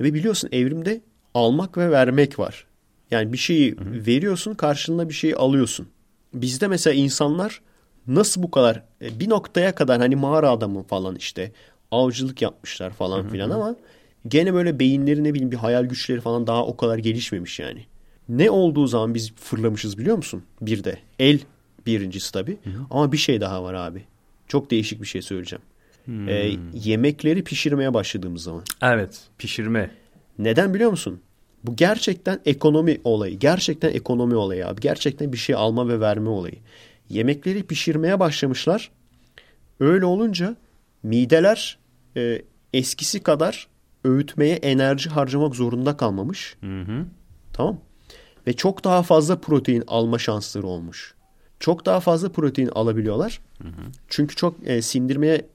Ve 0.00 0.14
biliyorsun 0.14 0.48
evrimde 0.52 1.00
almak 1.34 1.78
ve 1.78 1.90
vermek 1.90 2.38
var. 2.38 2.66
Yani 3.10 3.32
bir 3.32 3.38
şeyi 3.38 3.76
veriyorsun 3.80 4.54
karşılığında 4.54 5.08
bir 5.08 5.14
şeyi 5.14 5.36
alıyorsun. 5.36 5.88
Bizde 6.34 6.68
mesela 6.68 6.94
insanlar 6.94 7.60
nasıl 8.06 8.42
bu 8.42 8.50
kadar 8.50 8.82
e, 9.02 9.20
bir 9.20 9.30
noktaya 9.30 9.74
kadar 9.74 10.00
hani 10.00 10.16
mağara 10.16 10.50
adamı 10.50 10.82
falan 10.82 11.16
işte 11.16 11.52
avcılık 11.90 12.42
yapmışlar 12.42 12.90
falan 12.90 13.28
filan 13.28 13.50
ama 13.50 13.76
gene 14.28 14.54
böyle 14.54 14.78
beyinleri 14.78 15.24
ne 15.24 15.34
bileyim 15.34 15.52
bir 15.52 15.56
hayal 15.56 15.84
güçleri 15.84 16.20
falan 16.20 16.46
daha 16.46 16.66
o 16.66 16.76
kadar 16.76 16.98
gelişmemiş 16.98 17.60
yani. 17.60 17.84
Ne 18.28 18.50
olduğu 18.50 18.86
zaman 18.86 19.14
biz 19.14 19.32
fırlamışız 19.34 19.98
biliyor 19.98 20.16
musun? 20.16 20.42
Bir 20.60 20.84
de 20.84 20.98
el 21.18 21.40
birincisi 21.86 22.32
tabii. 22.32 22.58
Ama 22.90 23.12
bir 23.12 23.16
şey 23.16 23.40
daha 23.40 23.62
var 23.62 23.74
abi. 23.74 24.04
Çok 24.48 24.70
değişik 24.70 25.02
bir 25.02 25.06
şey 25.06 25.22
söyleyeceğim. 25.22 25.62
Ee, 26.28 26.52
yemekleri 26.74 27.44
pişirmeye 27.44 27.94
başladığımız 27.94 28.42
zaman. 28.42 28.62
Evet. 28.82 29.20
Pişirme. 29.38 29.90
Neden 30.38 30.74
biliyor 30.74 30.90
musun? 30.90 31.20
Bu 31.64 31.76
gerçekten 31.76 32.40
ekonomi 32.46 33.00
olayı. 33.04 33.38
Gerçekten 33.38 33.90
ekonomi 33.90 34.34
olayı 34.34 34.68
abi. 34.68 34.80
Gerçekten 34.80 35.32
bir 35.32 35.38
şey 35.38 35.54
alma 35.54 35.88
ve 35.88 36.00
verme 36.00 36.28
olayı. 36.28 36.54
Yemekleri 37.08 37.62
pişirmeye 37.62 38.20
başlamışlar. 38.20 38.90
Öyle 39.80 40.04
olunca 40.04 40.56
mideler 41.02 41.78
e, 42.16 42.42
eskisi 42.72 43.22
kadar 43.22 43.68
öğütmeye 44.04 44.54
enerji 44.54 45.10
harcamak 45.10 45.54
zorunda 45.54 45.96
kalmamış. 45.96 46.56
Hı 46.60 46.80
hı. 46.80 47.06
Tamam. 47.52 47.80
Ve 48.46 48.52
çok 48.52 48.84
daha 48.84 49.02
fazla 49.02 49.40
protein 49.40 49.84
alma 49.86 50.18
şansları 50.18 50.66
olmuş. 50.66 51.14
Çok 51.60 51.86
daha 51.86 52.00
fazla 52.00 52.32
protein 52.32 52.68
alabiliyorlar. 52.68 53.40
Çünkü 54.08 54.36
çok 54.36 54.54
e, 54.64 54.82
sindirmeye 54.82 55.46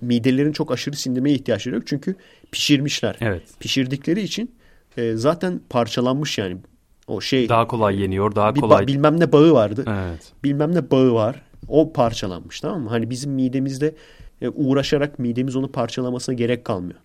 midelerin 0.00 0.52
çok 0.52 0.72
aşırı 0.72 0.96
sindirmeye 0.96 1.36
ihtiyaçları 1.36 1.74
yok. 1.74 1.86
Çünkü 1.86 2.16
pişirmişler. 2.52 3.16
Evet. 3.20 3.42
Pişirdikleri 3.60 4.22
için 4.22 4.54
e, 4.96 5.14
zaten 5.16 5.60
parçalanmış 5.70 6.38
yani. 6.38 6.56
O 7.06 7.20
şey 7.20 7.48
Daha 7.48 7.66
kolay 7.66 8.00
yeniyor. 8.00 8.34
Daha 8.34 8.54
kolay. 8.54 8.86
bilmem 8.86 9.20
ne 9.20 9.32
bağı 9.32 9.52
vardı. 9.52 9.84
Evet. 9.88 10.32
Bilmem 10.44 10.74
ne 10.74 10.90
bağı 10.90 11.14
var. 11.14 11.42
O 11.68 11.92
parçalanmış 11.92 12.60
tamam 12.60 12.82
mı? 12.82 12.88
Hani 12.90 13.10
bizim 13.10 13.32
midemizde 13.32 13.94
e, 14.42 14.48
uğraşarak 14.48 15.18
midemiz 15.18 15.56
onu 15.56 15.72
parçalamasına 15.72 16.34
gerek 16.34 16.64
kalmıyor. 16.64 16.98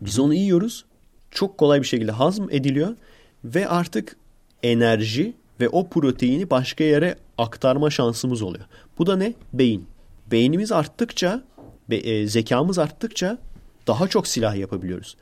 Biz 0.00 0.18
onu 0.18 0.34
yiyoruz. 0.34 0.84
Çok 1.30 1.58
kolay 1.58 1.80
bir 1.80 1.86
şekilde 1.86 2.12
hazm 2.12 2.44
ediliyor 2.50 2.96
ve 3.44 3.68
artık 3.68 4.16
enerji 4.62 5.34
ve 5.60 5.68
o 5.68 5.88
proteini 5.88 6.50
başka 6.50 6.84
yere 6.84 7.16
aktarma 7.38 7.90
şansımız 7.90 8.42
oluyor. 8.42 8.64
Bu 8.98 9.06
da 9.06 9.16
ne? 9.16 9.34
Beyin. 9.52 9.86
Beynimiz 10.30 10.72
arttıkça, 10.72 11.44
be- 11.90 11.96
e, 11.96 12.26
zekamız 12.26 12.78
arttıkça 12.78 13.38
daha 13.86 14.08
çok 14.08 14.26
silah 14.26 14.56
yapabiliyoruz. 14.56 15.16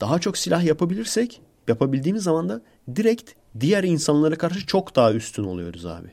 Daha 0.00 0.18
çok 0.18 0.38
silah 0.38 0.64
yapabilirsek, 0.64 1.40
yapabildiğimiz 1.68 2.22
zaman 2.22 2.48
da 2.48 2.62
direkt 2.96 3.30
diğer 3.60 3.84
insanlara 3.84 4.34
karşı 4.38 4.66
çok 4.66 4.96
daha 4.96 5.12
üstün 5.12 5.44
oluyoruz 5.44 5.86
abi. 5.86 6.08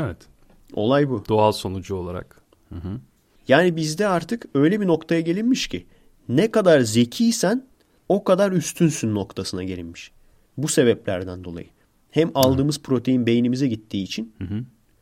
Evet. 0.00 0.16
Olay 0.74 1.08
bu. 1.10 1.24
Doğal 1.28 1.52
sonucu 1.52 1.94
olarak. 1.94 2.42
Yani 3.48 3.76
bizde 3.76 4.08
artık 4.08 4.46
öyle 4.54 4.80
bir 4.80 4.86
noktaya 4.86 5.20
gelinmiş 5.20 5.66
ki 5.68 5.86
ne 6.28 6.50
kadar 6.50 6.80
zekiysen 6.80 7.66
o 8.08 8.24
kadar 8.24 8.52
üstünsün 8.52 9.14
noktasına 9.14 9.62
gelinmiş. 9.64 10.10
Bu 10.56 10.68
sebeplerden 10.68 11.44
dolayı. 11.44 11.66
Hem 12.14 12.30
aldığımız 12.34 12.80
protein 12.82 13.26
beynimize 13.26 13.68
gittiği 13.68 14.02
için 14.02 14.34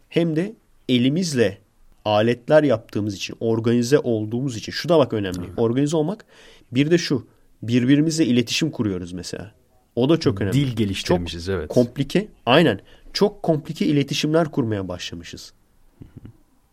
hem 0.08 0.36
de 0.36 0.54
elimizle 0.88 1.58
aletler 2.04 2.62
yaptığımız 2.62 3.14
için, 3.14 3.36
organize 3.40 3.98
olduğumuz 3.98 4.56
için. 4.56 4.72
Şu 4.72 4.88
da 4.88 4.98
bak 4.98 5.12
önemli. 5.12 5.40
Organize 5.56 5.96
olmak. 5.96 6.24
Bir 6.72 6.90
de 6.90 6.98
şu. 6.98 7.26
Birbirimizle 7.62 8.26
iletişim 8.26 8.70
kuruyoruz 8.70 9.12
mesela. 9.12 9.52
O 9.96 10.08
da 10.08 10.20
çok 10.20 10.40
önemli. 10.40 10.54
Dil 10.54 10.76
geliştirmişiz 10.76 11.46
çok 11.46 11.54
evet. 11.54 11.68
komplike. 11.68 12.28
Aynen. 12.46 12.80
Çok 13.12 13.42
komplike 13.42 13.86
iletişimler 13.86 14.50
kurmaya 14.50 14.88
başlamışız. 14.88 15.52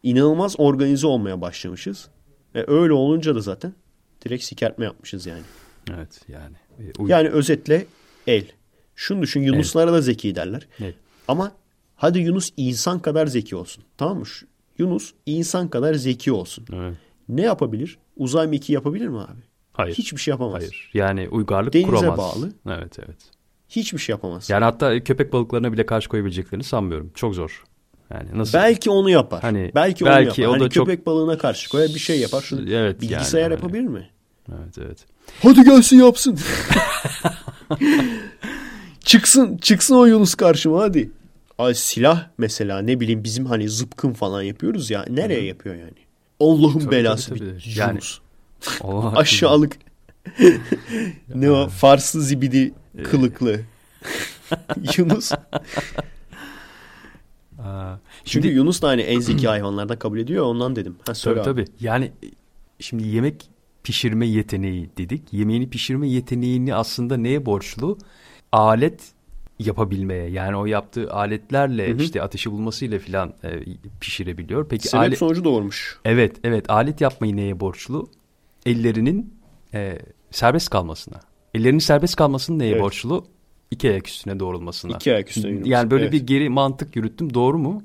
İnanılmaz 0.04 0.56
organize 0.58 1.08
olmaya 1.08 1.42
başlamışız. 1.42 2.08
Ve 2.56 2.66
öyle 2.68 2.94
olunca 2.94 3.36
da 3.36 3.40
zaten 3.42 3.74
direkt 4.26 4.44
sikertme 4.44 4.86
yapmışız 4.86 5.26
yani. 5.26 5.42
evet 5.90 6.22
yani. 6.28 6.56
E, 6.80 7.02
uy- 7.02 7.12
Yani 7.12 7.30
özetle 7.30 7.86
el. 8.28 8.46
Şunu 9.00 9.22
düşün 9.22 9.42
Yunuslara 9.42 9.94
da 9.94 10.02
zeki 10.02 10.36
derler. 10.36 10.68
Evet. 10.82 10.96
Ama 11.28 11.52
hadi 11.96 12.20
Yunus 12.20 12.50
insan 12.58 13.00
kadar 13.00 13.28
zeki 13.28 13.56
olsun. 13.56 13.84
Tamam 13.98 14.18
mı? 14.20 14.26
Yunus 14.78 15.14
insan 15.26 15.68
kadar 15.70 15.94
zeki 15.94 16.32
olsun. 16.32 16.66
Evet. 16.74 16.94
Ne 17.30 17.42
yapabilir? 17.42 17.98
Uzay 18.18 18.48
mekiği 18.48 18.74
yapabilir 18.74 19.08
mi 19.08 19.20
abi? 19.20 19.42
Hayır. 19.74 19.96
Hiçbir 19.96 20.18
şey 20.18 20.32
yapamaz. 20.32 20.62
Hayır. 20.62 20.92
Yani 20.94 21.30
uygarlık 21.30 21.74
Denize 21.74 21.90
kuramaz. 21.90 22.18
bağlı. 22.18 22.52
Evet 22.70 23.00
evet. 23.00 23.18
Hiçbir 23.70 23.98
şey 23.98 24.14
yapamaz. 24.14 24.50
Yani 24.50 24.64
hatta 24.64 25.04
köpek 25.04 25.34
balıklarına 25.34 25.74
bile 25.74 25.86
karşı 25.86 26.10
koyabileceklerini 26.10 26.64
sanmıyorum. 26.64 27.12
Çok 27.16 27.36
zor. 27.36 27.64
Yani 28.14 28.30
nasıl? 28.34 28.54
Belki 28.58 28.90
onu 28.90 29.10
yapar. 29.10 29.42
Hani- 29.42 29.72
belki 29.76 30.06
onu 30.06 30.12
belki 30.12 30.42
yapar. 30.42 30.56
o 30.56 30.60
da 30.60 30.64
hani 30.64 30.72
çok- 30.72 30.88
köpek 30.88 31.06
balığına 31.06 31.38
karşı 31.38 31.70
koyar 31.70 31.88
bir 31.88 32.00
şey 32.00 32.20
yapar. 32.20 32.42
Şunu 32.42 32.70
Evet, 32.72 33.02
bilgisayar 33.02 33.42
yani, 33.42 33.52
yapabilir 33.52 33.84
mi? 33.88 34.10
Evet 34.50 34.78
evet. 34.78 35.06
Hadi 35.42 35.64
gelsin 35.64 35.98
yapsın. 36.00 36.40
çıksın 39.10 39.58
çıksın 39.58 39.96
o 39.96 40.06
Yunus 40.06 40.36
karşıma 40.36 40.82
hadi. 40.82 41.12
Ay 41.58 41.74
silah 41.74 42.28
mesela 42.38 42.80
ne 42.82 43.00
bileyim 43.00 43.24
bizim 43.24 43.46
hani 43.46 43.70
zıpkın 43.70 44.14
falan 44.14 44.42
yapıyoruz 44.42 44.90
ya. 44.90 45.06
Nereye 45.10 45.44
yapıyor 45.44 45.76
yani? 45.76 45.94
Allah'ın 46.40 46.80
Tabii, 46.80 46.92
belası 46.92 47.30
tabii, 47.30 47.40
bir 47.42 47.46
tabii. 47.50 47.80
Yani- 47.80 47.92
Yunus. 47.92 48.20
Allah 48.82 49.12
Aşağılık. 49.18 49.78
ne 51.36 51.52
o? 51.52 51.68
Farslı 51.70 52.22
zibidi 52.22 52.74
kılıklı. 53.04 53.62
Yunus. 54.98 55.32
Aa, 57.60 57.96
Çünkü 58.26 58.48
Şimdi 58.48 58.48
Yunus 58.48 58.82
da 58.82 58.88
hani 58.88 59.02
en 59.02 59.20
zeki 59.20 59.48
hayvanlardan 59.48 60.00
kabul 60.00 60.20
ediyor 60.20 60.46
ondan 60.46 60.76
dedim. 60.76 60.96
Ha, 61.08 61.14
söyle 61.14 61.42
tabii 61.44 61.62
abi. 61.62 61.66
tabii. 61.66 61.86
Yani 61.86 62.06
e, 62.06 62.28
şimdi 62.80 63.08
yemek 63.08 63.50
pişirme 63.84 64.28
yeteneği 64.28 64.90
dedik. 64.98 65.34
Yemeğini 65.34 65.70
pişirme 65.70 66.10
yeteneğini 66.10 66.76
aslında 66.76 67.18
neye 67.18 67.46
borçlu? 67.46 67.98
Alet 68.52 69.12
yapabilmeye. 69.60 70.30
Yani 70.30 70.58
o 70.58 70.66
yaptığı 70.66 71.14
aletlerle 71.14 71.96
işte 71.96 72.22
ateşi 72.22 72.52
bulmasıyla 72.52 73.00
filan 73.00 73.34
e, 73.44 73.50
pişirebiliyor. 74.00 74.68
Peki 74.70 74.88
Sebep 74.88 75.00
alet 75.02 75.18
sonucu 75.18 75.44
doğurmuş. 75.44 76.00
Evet, 76.06 76.36
evet. 76.44 76.70
Alet 76.70 77.02
yapmayı 77.02 77.36
neye 77.36 77.60
borçlu? 77.60 78.10
Ellerinin 78.66 79.34
e, 79.74 80.00
serbest 80.32 80.70
kalmasına. 80.70 81.20
Ellerinin 81.54 81.80
serbest 81.80 82.16
kalmasının 82.16 82.60
neye 82.60 82.72
Evet. 82.72 82.82
borçlu? 82.82 83.26
İki 83.72 83.90
ayak 83.90 84.08
üstüne 84.08 84.40
doğrulmasına. 84.40 84.96
İki 84.96 85.14
ayak 85.14 85.30
üstüne. 85.30 85.70
Yani 85.70 85.92
böyle 85.92 86.04
Evet. 86.04 86.14
bir 86.14 86.28
geri 86.28 86.50
mantık 86.50 86.96
yürüttüm. 86.96 87.34
Doğru 87.34 87.58
mu? 87.58 87.84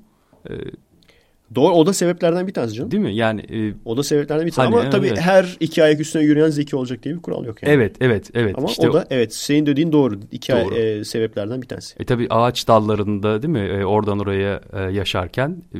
Doğru 1.54 1.74
o 1.74 1.86
da 1.86 1.92
sebeplerden 1.92 2.46
bir 2.46 2.52
tanesi 2.52 2.74
canım. 2.74 2.90
Değil 2.90 3.02
mi? 3.02 3.14
Yani 3.14 3.40
e, 3.40 3.74
O 3.84 3.96
da 3.96 4.02
sebeplerden 4.02 4.46
bir 4.46 4.50
tanesi. 4.52 4.74
Hani, 4.74 4.80
Ama 4.86 4.90
tabii 4.90 5.06
evet. 5.06 5.20
her 5.20 5.56
iki 5.60 5.84
ayak 5.84 6.00
üstüne 6.00 6.22
yürüyen 6.22 6.48
zeki 6.50 6.76
olacak 6.76 7.02
diye 7.02 7.14
bir 7.16 7.22
kural 7.22 7.44
yok 7.44 7.62
yani. 7.62 7.74
evet, 7.74 7.96
evet, 8.00 8.30
evet. 8.34 8.58
Ama 8.58 8.68
İşte 8.68 8.90
o 8.90 8.92
da 8.92 9.06
evet 9.10 9.34
senin 9.34 9.66
dediğin 9.66 9.92
doğru. 9.92 10.20
İki 10.32 10.54
ay- 10.54 10.64
Doğru. 10.64 10.74
e, 10.74 11.04
sebeplerden 11.04 11.62
bir 11.62 11.66
tanesi. 11.68 11.94
E 12.00 12.04
tabii 12.04 12.26
ağaç 12.30 12.68
dallarında 12.68 13.42
değil 13.42 13.52
mi? 13.52 13.58
E, 13.58 13.84
oradan 13.84 14.18
oraya 14.18 14.60
e, 14.72 14.80
yaşarken 14.82 15.62
e, 15.74 15.78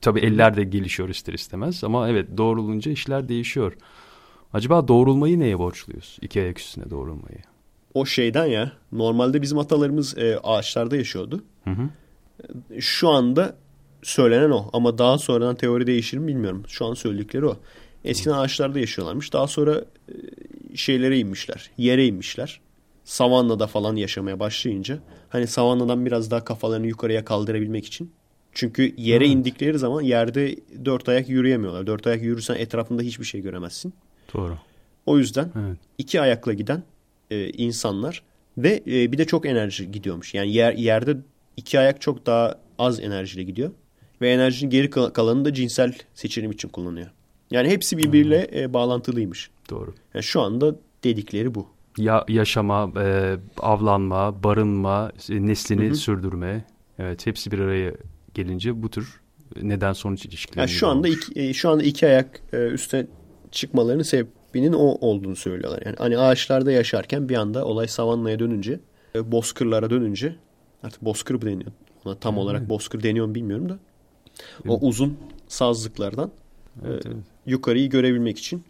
tabii 0.00 0.20
eller 0.20 0.56
de 0.56 0.64
gelişiyor 0.64 1.08
ister 1.08 1.32
istemez 1.34 1.84
ama 1.84 2.08
evet 2.08 2.28
doğrulunca 2.36 2.92
işler 2.92 3.28
değişiyor. 3.28 3.72
Acaba 4.52 4.88
doğrulmayı 4.88 5.40
neye 5.40 5.58
borçluyuz? 5.58 6.18
İki 6.22 6.40
ayak 6.42 6.58
üstüne 6.58 6.90
doğrulmayı. 6.90 7.38
O 7.94 8.06
şeyden 8.06 8.46
ya 8.46 8.72
normalde 8.92 9.42
bizim 9.42 9.58
atalarımız 9.58 10.18
e, 10.18 10.38
ağaçlarda 10.42 10.96
yaşıyordu. 10.96 11.44
Hı 11.64 11.70
hı. 11.70 11.88
Şu 12.80 13.08
anda 13.08 13.56
söylenen 14.02 14.50
o 14.50 14.70
ama 14.72 14.98
daha 14.98 15.18
sonradan 15.18 15.56
teori 15.56 15.86
değişir 15.86 16.18
mi 16.18 16.26
bilmiyorum. 16.26 16.62
Şu 16.68 16.86
an 16.86 16.94
söyledikleri 16.94 17.46
o. 17.46 17.56
Eskiden 18.04 18.34
ağaçlarda 18.34 18.78
yaşıyorlarmış. 18.78 19.32
Daha 19.32 19.46
sonra 19.46 19.84
e, 20.08 20.76
şeylere 20.76 21.18
inmişler. 21.18 21.70
Yere 21.78 22.06
inmişler. 22.06 22.60
Savannada 23.04 23.66
falan 23.66 23.96
yaşamaya 23.96 24.40
başlayınca 24.40 24.98
hani 25.28 25.46
savannadan 25.46 26.06
biraz 26.06 26.30
daha 26.30 26.44
kafalarını 26.44 26.86
yukarıya 26.86 27.24
kaldırabilmek 27.24 27.86
için. 27.86 28.12
Çünkü 28.52 28.94
yere 28.96 29.24
Evet. 29.24 29.36
indikleri 29.36 29.78
zaman 29.78 30.02
yerde 30.02 30.56
dört 30.84 31.08
ayak 31.08 31.28
yürüyemiyorlar. 31.28 31.86
Dört 31.86 32.06
ayak 32.06 32.22
yürürsen 32.22 32.54
etrafında 32.54 33.02
hiçbir 33.02 33.24
şey 33.24 33.40
göremezsin. 33.40 33.94
Doğru. 34.34 34.58
O 35.06 35.18
yüzden 35.18 35.52
Evet. 35.66 35.78
iki 35.98 36.20
ayakla 36.20 36.52
giden 36.52 36.82
e, 37.30 37.48
insanlar 37.50 38.22
ve 38.58 38.82
e, 38.86 39.12
bir 39.12 39.18
de 39.18 39.24
çok 39.24 39.46
enerji 39.46 39.92
gidiyormuş. 39.92 40.34
Yani 40.34 40.52
yer, 40.52 40.72
yerde 40.72 41.16
iki 41.56 41.78
ayak 41.78 42.00
çok 42.00 42.26
daha 42.26 42.58
az 42.78 43.00
enerjiyle 43.00 43.42
gidiyor. 43.42 43.70
Ve 44.22 44.30
enerjinin 44.30 44.70
geri 44.70 44.90
kal- 44.90 45.10
kalanını 45.10 45.44
da 45.44 45.54
cinsel 45.54 45.94
seçilim 46.14 46.50
için 46.50 46.68
kullanıyor. 46.68 47.10
Yani 47.50 47.68
hepsi 47.68 47.98
birbiriyle 47.98 48.50
e, 48.54 48.72
bağlantılıymış. 48.72 49.50
Doğru. 49.70 49.94
Yani 50.14 50.22
şu 50.22 50.40
anda 50.40 50.76
dedikleri 51.04 51.54
bu. 51.54 51.66
Ya 51.98 52.24
yaşama, 52.28 52.92
e, 53.00 53.36
avlanma, 53.58 54.42
barınma, 54.42 55.12
e, 55.30 55.46
neslini 55.46 55.96
sürdürme. 55.96 56.64
Evet, 56.98 57.26
hepsi 57.26 57.50
bir 57.50 57.58
araya 57.58 57.92
gelince 58.34 58.82
bu 58.82 58.90
tür 58.90 59.20
neden 59.62 59.92
sonuç 59.92 60.26
ilişkileri. 60.26 60.60
Yani 60.60 60.70
şu 60.70 60.88
anda 60.88 61.08
iki, 61.08 61.40
e, 61.40 61.52
şu 61.52 61.70
anda 61.70 61.82
iki 61.82 62.06
ayak 62.06 62.40
e, 62.52 62.66
üstüne 62.66 63.06
çıkmalarının 63.50 64.02
sebebinin 64.02 64.72
o 64.72 64.98
olduğunu 65.00 65.36
söylüyorlar. 65.36 65.82
Yani 65.86 65.96
hani 65.98 66.18
ağaçlarda 66.18 66.72
yaşarken 66.72 67.28
bir 67.28 67.36
anda 67.36 67.64
olay 67.64 67.88
savannaya 67.88 68.38
dönünce, 68.38 68.80
e, 69.14 69.32
bozkırlara 69.32 69.90
dönünce 69.90 70.36
artık 70.82 71.02
bozkır 71.02 71.34
mı 71.34 71.42
deniyor? 71.42 71.72
Ona 72.04 72.14
tam 72.14 72.38
olarak 72.38 72.68
bozkır 72.68 73.02
deniyor 73.02 73.26
mu 73.26 73.34
bilmiyorum 73.34 73.68
da. 73.68 73.78
O 74.68 74.78
uzun 74.88 75.18
sazlıklardan 75.48 76.30
Evet, 76.86 77.06
e, 77.06 77.08
evet. 77.08 77.18
yukarıyı 77.46 77.90
görebilmek 77.90 78.38
için. 78.38 78.64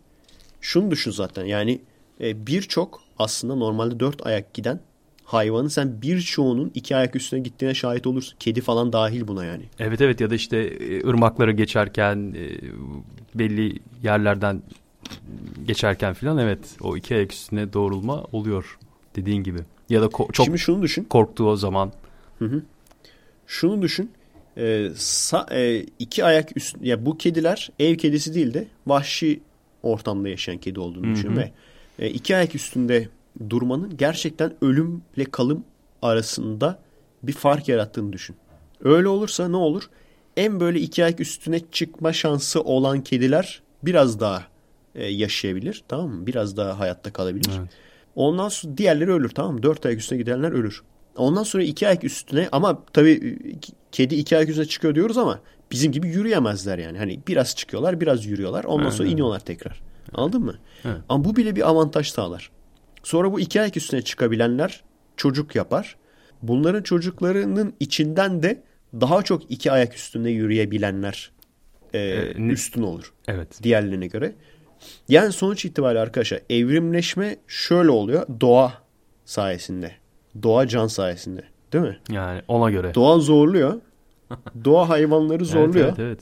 Şunu 0.60 0.90
düşün 0.90 1.10
zaten 1.10 1.44
yani 1.44 1.80
e, 2.20 2.46
birçok 2.46 3.02
aslında 3.18 3.54
normalde 3.54 4.00
dört 4.00 4.26
ayak 4.26 4.54
giden 4.54 4.80
hayvanın 5.24 5.68
sen 5.68 6.02
birçoğunun 6.02 6.70
iki 6.74 6.96
ayak 6.96 7.16
üstüne 7.16 7.40
gittiğine 7.40 7.74
şahit 7.74 8.06
olursun. 8.06 8.36
Kedi 8.40 8.60
falan 8.60 8.92
dahil 8.92 9.28
buna 9.28 9.44
yani. 9.44 9.62
Evet 9.78 10.00
evet 10.00 10.20
ya 10.20 10.30
da 10.30 10.34
işte 10.34 10.56
e, 10.58 11.06
ırmakları 11.08 11.52
geçerken 11.52 12.34
e, 12.36 12.48
belli 13.38 13.78
yerlerden 14.02 14.62
geçerken 15.66 16.14
filan 16.14 16.38
evet 16.38 16.58
o 16.80 16.96
iki 16.96 17.14
ayak 17.14 17.32
üstüne 17.32 17.72
doğrulma 17.72 18.24
oluyor 18.32 18.78
dediğin 19.16 19.42
gibi. 19.42 19.58
Ya 19.90 20.02
da 20.02 20.06
ko- 20.06 20.32
çok 20.32 20.46
Şimdi 20.46 20.58
şunu 20.58 20.82
düşün. 20.82 21.04
korktuğu 21.04 21.46
o 21.48 21.56
zaman. 21.56 21.92
Şunu 23.46 23.82
düşün. 23.82 24.10
Ee, 24.56 24.90
sa- 24.94 25.54
e, 25.54 25.86
iki 25.98 26.24
ayak 26.24 26.56
üst 26.56 26.76
ya 26.82 27.06
bu 27.06 27.18
kediler 27.18 27.70
ev 27.78 27.96
kedisi 27.96 28.34
değil 28.34 28.54
de 28.54 28.66
vahşi 28.86 29.40
ortamda 29.82 30.28
yaşayan 30.28 30.58
kedi 30.58 30.80
olduğunu 30.80 31.14
düşün 31.14 31.36
ve 31.36 31.52
e, 31.98 32.10
iki 32.10 32.36
ayak 32.36 32.54
üstünde 32.54 33.08
durmanın 33.50 33.96
gerçekten 33.96 34.54
ölümle 34.62 35.24
kalım 35.30 35.64
arasında 36.02 36.78
bir 37.22 37.32
fark 37.32 37.68
yarattığını 37.68 38.12
düşün. 38.12 38.36
Öyle 38.84 39.08
olursa 39.08 39.48
ne 39.48 39.56
olur? 39.56 39.90
En 40.36 40.60
böyle 40.60 40.80
iki 40.80 41.04
ayak 41.04 41.20
üstüne 41.20 41.60
çıkma 41.72 42.12
şansı 42.12 42.60
olan 42.60 43.00
kediler 43.00 43.62
biraz 43.82 44.20
daha 44.20 44.44
e, 44.94 45.06
yaşayabilir. 45.06 45.84
Tamam 45.88 46.10
mı? 46.10 46.26
Biraz 46.26 46.56
daha 46.56 46.78
hayatta 46.78 47.12
kalabilir. 47.12 47.52
Evet. 47.58 47.68
Ondan 48.14 48.48
sonra 48.48 48.76
diğerleri 48.76 49.12
ölür 49.12 49.28
tamam 49.28 49.54
mı? 49.54 49.62
Dört 49.62 49.86
ayak 49.86 49.98
üstüne 49.98 50.18
gidenler 50.18 50.52
ölür. 50.52 50.82
Ondan 51.16 51.42
sonra 51.42 51.62
iki 51.62 51.88
ayak 51.88 52.04
üstüne 52.04 52.48
ama 52.52 52.82
tabii 52.92 53.10
e, 53.12 53.58
kedi 53.92 54.14
iki 54.14 54.36
ayak 54.36 54.48
üstüne 54.48 54.64
çıkıyor 54.64 54.94
diyoruz 54.94 55.18
ama 55.18 55.40
bizim 55.72 55.92
gibi 55.92 56.08
yürüyemezler 56.08 56.78
yani. 56.78 56.98
Hani 56.98 57.20
biraz 57.28 57.56
çıkıyorlar 57.56 58.00
biraz 58.00 58.26
yürüyorlar 58.26 58.64
ondan 58.64 58.90
sonra 58.90 59.08
iniyorlar 59.08 59.40
tekrar. 59.40 59.82
Anladın 60.14 60.42
mı? 60.42 60.54
Evet. 60.84 60.96
Ama 61.08 61.24
bu 61.24 61.36
bile 61.36 61.56
bir 61.56 61.68
avantaj 61.68 62.10
sağlar. 62.10 62.50
Sonra 63.02 63.32
bu 63.32 63.40
iki 63.40 63.60
ayak 63.60 63.76
üstüne 63.76 64.02
çıkabilenler 64.02 64.82
çocuk 65.16 65.54
yapar. 65.54 65.96
Bunların 66.42 66.82
çocuklarının 66.82 67.74
içinden 67.80 68.42
de 68.42 68.62
daha 69.00 69.22
çok 69.22 69.50
iki 69.50 69.72
ayak 69.72 69.94
üstünde 69.94 70.30
yürüyebilenler 70.30 71.30
e, 71.94 71.98
Ee, 71.98 72.32
üstün 72.32 72.82
olur 72.82 73.12
Evet. 73.28 73.48
diğerlerine 73.62 74.06
göre. 74.06 74.34
Yani 75.08 75.32
sonuç 75.32 75.64
itibariyle 75.64 76.00
arkadaşlar 76.00 76.40
evrimleşme 76.50 77.36
şöyle 77.46 77.90
oluyor. 77.90 78.26
Doğa 78.40 78.72
sayesinde. 79.24 79.92
Doğa 80.42 80.66
can 80.66 80.86
sayesinde. 80.86 81.42
Değil 81.72 81.84
mi? 81.84 81.98
Yani 82.10 82.42
ona 82.48 82.70
göre. 82.70 82.94
Doğa 82.94 83.18
zorluyor. 83.18 83.74
Doğa 84.64 84.88
hayvanları 84.88 85.44
zorluyor. 85.44 85.86
Evet, 85.86 85.98
evet, 85.98 85.98
evet. 85.98 86.20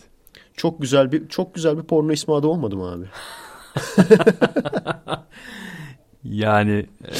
Çok 0.56 0.82
güzel 0.82 1.12
bir 1.12 1.28
çok 1.28 1.54
güzel 1.54 1.78
bir 1.78 1.82
porno 1.82 2.12
ismi 2.12 2.34
adı 2.34 2.46
olmadı 2.46 2.76
mı 2.76 2.92
abi? 2.92 3.04
Yani 6.24 6.86
e, 7.04 7.16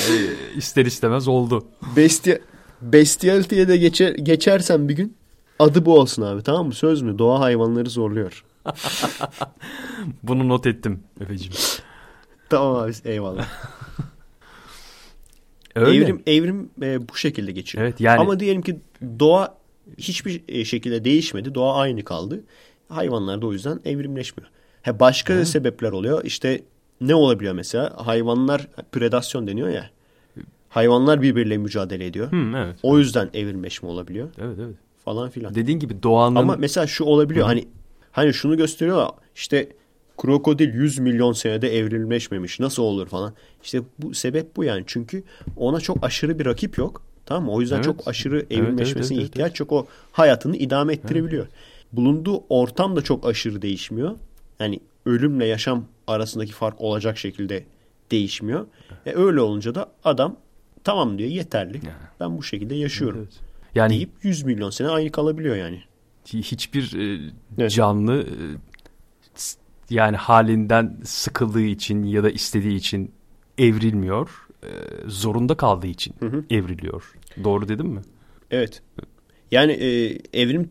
ister 0.57 0.87
istemez 0.87 1.29
oldu. 1.29 1.65
Bestia 1.97 2.35
Bestiality'ye 2.83 3.69
de 3.69 3.77
geçer, 3.77 4.15
geçersen 4.15 4.89
bir 4.89 4.97
gün 4.97 5.17
adı 5.59 5.85
bu 5.85 5.99
olsun 5.99 6.23
abi 6.23 6.43
tamam 6.43 6.67
mı? 6.67 6.75
Söz 6.75 7.03
mü? 7.03 7.19
Doğa 7.19 7.41
hayvanları 7.41 7.91
zorluyor. 7.91 8.45
Bunu 10.23 10.49
not 10.49 10.67
ettim 10.67 11.01
Efe'cim. 11.21 11.53
Tamam 12.51 12.77
abi 12.77 12.93
eyvallah. 13.05 13.47
Öyle. 15.75 16.05
Evrim 16.05 16.23
evrim 16.27 16.71
e, 16.83 17.09
bu 17.09 17.17
şekilde 17.17 17.53
geçiyor. 17.53 17.85
Evet, 17.85 18.01
yani- 18.01 18.21
Ama 18.21 18.41
diyelim 18.41 18.63
ki 18.63 18.79
doğa 19.19 19.55
hiçbir 19.99 20.43
e, 20.49 20.65
şekilde 20.65 21.05
değişmedi. 21.05 21.55
Doğa 21.55 21.77
aynı 21.77 22.05
kaldı. 22.05 22.45
Hayvanlar 22.89 23.43
da 23.43 23.47
o 23.47 23.53
yüzden 23.53 23.81
evrimleşmiyor. 23.85 24.51
Ha, 24.83 25.01
başka 25.01 25.45
sebepler 25.45 25.93
oluyor. 25.93 26.25
İşte 26.25 26.63
ne 27.01 27.15
olabiliyor 27.15 27.55
mesela? 27.55 28.07
Hayvanlar 28.07 28.69
predasyon 28.93 29.47
deniyor 29.47 29.69
ya. 29.69 29.91
Hayvanlar 30.69 31.23
birbiriyle 31.23 31.59
mücadele 31.59 32.07
ediyor. 32.07 32.33
Hı, 32.33 32.53
evet. 32.57 32.77
O 32.83 32.99
yüzden 32.99 33.31
evrimleşme 33.35 33.89
olabiliyor 33.89 34.29
Evet 34.39 34.57
evet. 34.65 34.75
falan 35.05 35.31
filan. 35.31 35.55
Dediğin 35.55 35.79
gibi 35.79 36.03
doğanın 36.03 36.37
Ama 36.37 36.57
mesela 36.57 36.87
şu 36.87 37.05
olabiliyor. 37.05 37.47
Hani 37.47 37.69
hani 38.13 38.35
şunu 38.35 38.57
gösteriyor 38.57 39.09
işte 39.35 39.69
krokodil 40.23 40.75
100 40.75 40.99
milyon 40.99 41.33
senede 41.33 41.77
evrimleşmemiş. 41.79 42.61
Nasıl 42.61 42.83
olur 42.83 43.07
falan. 43.07 43.35
İşte 43.63 43.81
bu 43.99 44.15
sebep 44.15 44.57
bu 44.57 44.65
yani. 44.65 44.85
Çünkü 44.87 45.23
ona 45.57 45.81
çok 45.81 46.05
aşırı 46.05 46.39
bir 46.39 46.47
rakip 46.47 46.79
yok. 46.79 47.03
Tamam 47.27 47.45
mı? 47.45 47.53
O 47.53 47.61
yüzden 47.61 47.77
Evet. 47.77 47.85
çok 47.85 48.09
aşırı 48.09 48.37
evet, 48.39 48.53
evrimleşmesine 48.53 49.17
evet, 49.17 49.23
evet, 49.23 49.31
ihtiyaç 49.31 49.61
yok. 49.61 49.73
O 49.73 49.87
hayatını 50.13 50.57
idame 50.57 50.93
ettirebiliyor. 50.93 51.47
Bulunduğu 51.93 52.45
ortam 52.49 52.97
da 52.97 53.03
çok 53.03 53.27
aşırı 53.27 53.63
değişmiyor. 53.63 54.17
Yani 54.61 54.81
ölümle 55.07 55.47
yaşam 55.47 55.85
arasındaki 56.07 56.53
fark 56.53 56.81
olacak 56.81 57.19
şekilde 57.19 57.65
değişmiyor. 58.11 58.67
E 59.07 59.15
öyle 59.15 59.41
olunca 59.41 59.75
da 59.75 59.91
adam 60.05 60.37
tamam 60.85 61.19
diyor 61.19 61.31
yeterli. 61.31 61.81
Ben 62.21 62.39
bu 62.39 62.43
şekilde 62.43 62.75
yaşıyorum. 62.75 63.19
Evet. 63.21 63.41
yani 63.75 63.91
Deyip 63.91 64.11
100 64.23 64.43
milyon 64.43 64.71
sene 64.71 64.89
aynı 64.89 65.11
kalabiliyor 65.11 65.57
yani. 65.57 65.83
hiçbir 66.27 66.99
e, 66.99 67.31
Evet. 67.59 67.71
canlı 67.73 68.23
e, 68.23 68.70
yani 69.91 70.17
halinden 70.17 70.97
sıkıldığı 71.05 71.61
için 71.63 72.03
ya 72.03 72.23
da 72.25 72.31
istediği 72.31 72.77
için 72.77 73.11
evrilmiyor. 73.59 74.31
E, 74.63 74.69
zorunda 75.07 75.57
kaldığı 75.57 75.87
için 75.87 76.15
evriliyor. 76.51 77.13
Doğru 77.45 77.69
dedim 77.69 77.87
mi? 77.87 78.01
Evet. 78.51 78.83
Yani 79.51 79.73
e, 79.73 80.19
evrim 80.43 80.71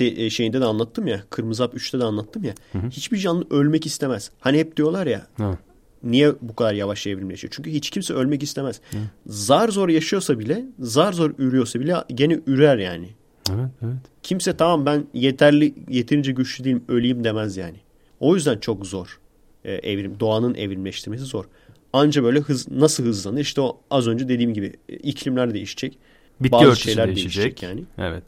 e, 0.00 0.30
şeyinde 0.30 0.60
de 0.60 0.64
anlattım 0.64 1.06
ya. 1.06 1.22
Kırmızı 1.30 1.62
Hap 1.62 1.74
3'te 1.74 2.00
de 2.00 2.04
anlattım 2.04 2.44
ya. 2.44 2.54
Hiçbir 2.90 3.18
canlı 3.18 3.46
ölmek 3.50 3.86
istemez. 3.86 4.30
Hani 4.40 4.58
hep 4.58 4.76
diyorlar 4.76 5.06
ya 5.06 5.26
Ha. 5.38 5.58
niye 6.02 6.32
bu 6.40 6.56
kadar 6.56 6.74
yavaş 6.74 7.06
evrimleşiyor? 7.06 7.52
Çünkü 7.56 7.70
hiç 7.70 7.90
kimse 7.90 8.14
ölmek 8.14 8.42
istemez. 8.42 8.80
Zar 9.26 9.68
zor 9.68 9.88
yaşıyorsa 9.88 10.38
bile, 10.38 10.64
zar 10.78 11.12
zor 11.12 11.30
ürüyorsa 11.38 11.80
bile 11.80 11.94
gene 12.14 12.40
ürer 12.46 12.78
yani. 12.78 13.08
Evet, 13.50 13.70
evet. 13.82 13.96
Kimse 14.22 14.56
tamam 14.56 14.86
ben 14.86 15.04
yeterli 15.14 15.74
yeterince 15.88 16.32
güçlü 16.32 16.64
değilim 16.64 16.84
öleyim 16.88 17.24
demez 17.24 17.56
yani. 17.56 17.76
O 18.22 18.34
yüzden 18.34 18.58
çok 18.58 18.86
zor. 18.86 19.18
e, 19.64 19.72
evrim 19.72 20.20
doğanın 20.20 20.54
evrimleştirmesi 20.54 21.24
zor. 21.24 21.44
Anca 21.92 22.22
böyle 22.22 22.40
hız 22.40 22.70
nasıl 22.70 23.04
hızlanır? 23.04 23.40
İşte 23.40 23.60
o 23.60 23.80
az 23.90 24.08
önce 24.08 24.28
dediğim 24.28 24.54
gibi 24.54 24.72
e, 24.88 24.96
iklimler 24.96 25.54
değişecek. 25.54 25.98
Bitki 26.40 26.52
Bazı 26.52 26.66
örtüsü 26.66 26.84
şeyler 26.88 27.06
değişecek. 27.06 27.34
değişecek 27.36 27.62
yani. 27.62 27.84
Evet. 27.98 28.24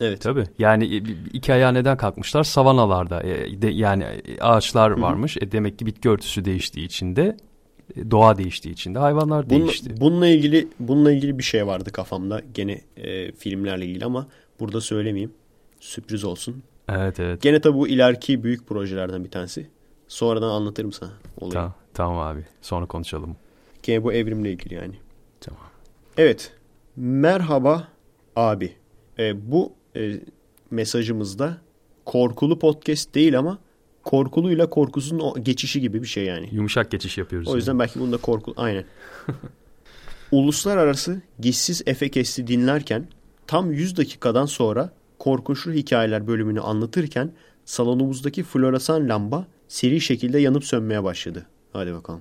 Evet. 0.00 0.20
Tabii. 0.20 0.44
Yani 0.58 0.96
e, 0.96 1.02
iki 1.32 1.52
ayağa 1.52 1.72
neden 1.72 1.96
kalkmışlar? 1.96 2.44
Savanalarda. 2.44 3.22
E, 3.22 3.62
de, 3.62 3.66
yani 3.68 4.04
ağaçlar 4.40 4.90
varmış. 4.90 5.36
E, 5.36 5.52
demek 5.52 5.78
ki 5.78 5.86
bitki 5.86 6.08
örtüsü 6.08 6.44
değiştiği 6.44 6.86
için 6.86 7.16
de 7.16 7.36
doğa 8.10 8.38
değiştiği 8.38 8.72
için 8.72 8.94
de 8.94 8.98
hayvanlar 8.98 9.50
Bununla, 9.50 9.64
değişti. 9.66 9.94
bununla 10.00 10.26
ilgili 10.28 10.68
bununla 10.80 11.12
ilgili 11.12 11.38
bir 11.38 11.42
şey 11.44 11.66
vardı 11.66 11.92
kafamda 11.92 12.42
gene 12.54 12.80
e, 12.96 13.32
filmlerle 13.32 13.86
ilgili 13.86 14.04
ama 14.04 14.26
burada 14.60 14.80
söylemeyeyim. 14.80 15.32
Sürpriz 15.80 16.24
olsun. 16.24 16.62
Evet 16.88 17.20
evet. 17.20 17.42
Gene 17.42 17.60
tabii 17.60 17.78
bu 17.78 17.88
ileriki 17.88 18.44
büyük 18.44 18.66
projelerden 18.66 19.24
bir 19.24 19.30
tanesi. 19.30 19.66
Sonradan 20.08 20.48
anlatırım 20.48 20.92
sana 20.92 21.10
olayı. 21.40 21.52
Tamam, 21.52 21.74
tamam 21.94 22.18
abi. 22.18 22.44
Sonra 22.62 22.86
konuşalım. 22.86 23.36
Gene 23.82 24.04
bu 24.04 24.12
evrimle 24.12 24.52
ilgili 24.52 24.74
yani. 24.74 24.94
Tamam. 25.40 25.62
Evet. 26.16 26.52
Merhaba 26.96 27.88
abi. 28.36 28.72
E, 29.18 29.50
bu 29.50 29.72
e, 29.96 30.20
mesajımızda 30.70 31.58
korkulu 32.04 32.58
podcast 32.58 33.14
değil 33.14 33.38
ama 33.38 33.58
korkuluyla 34.02 34.70
korkusuzun 34.70 35.18
o 35.18 35.34
geçişi 35.42 35.80
gibi 35.80 36.02
bir 36.02 36.08
şey 36.08 36.24
yani. 36.24 36.48
Yumuşak 36.52 36.90
geçiş 36.90 37.18
yapıyoruz. 37.18 37.48
O 37.48 37.56
yüzden 37.56 37.78
belki 37.78 38.00
bunu 38.00 38.12
da 38.12 38.16
korkul... 38.16 38.54
Aynen. 38.56 38.84
Uluslararası 40.32 41.22
Gizsiz 41.38 41.82
Efe 41.86 42.08
Kesti 42.08 42.46
dinlerken 42.46 43.08
tam 43.46 43.72
100 43.72 43.96
dakikadan 43.96 44.46
sonra 44.46 44.92
Korkunçlu 45.28 45.72
Hikayeler 45.72 46.26
bölümünü 46.26 46.60
anlatırken 46.60 47.32
salonumuzdaki 47.64 48.42
floresan 48.42 49.08
lamba 49.08 49.46
seri 49.68 50.00
şekilde 50.00 50.38
yanıp 50.38 50.64
sönmeye 50.64 51.04
başladı. 51.04 51.46
Hadi 51.72 51.94
bakalım. 51.94 52.20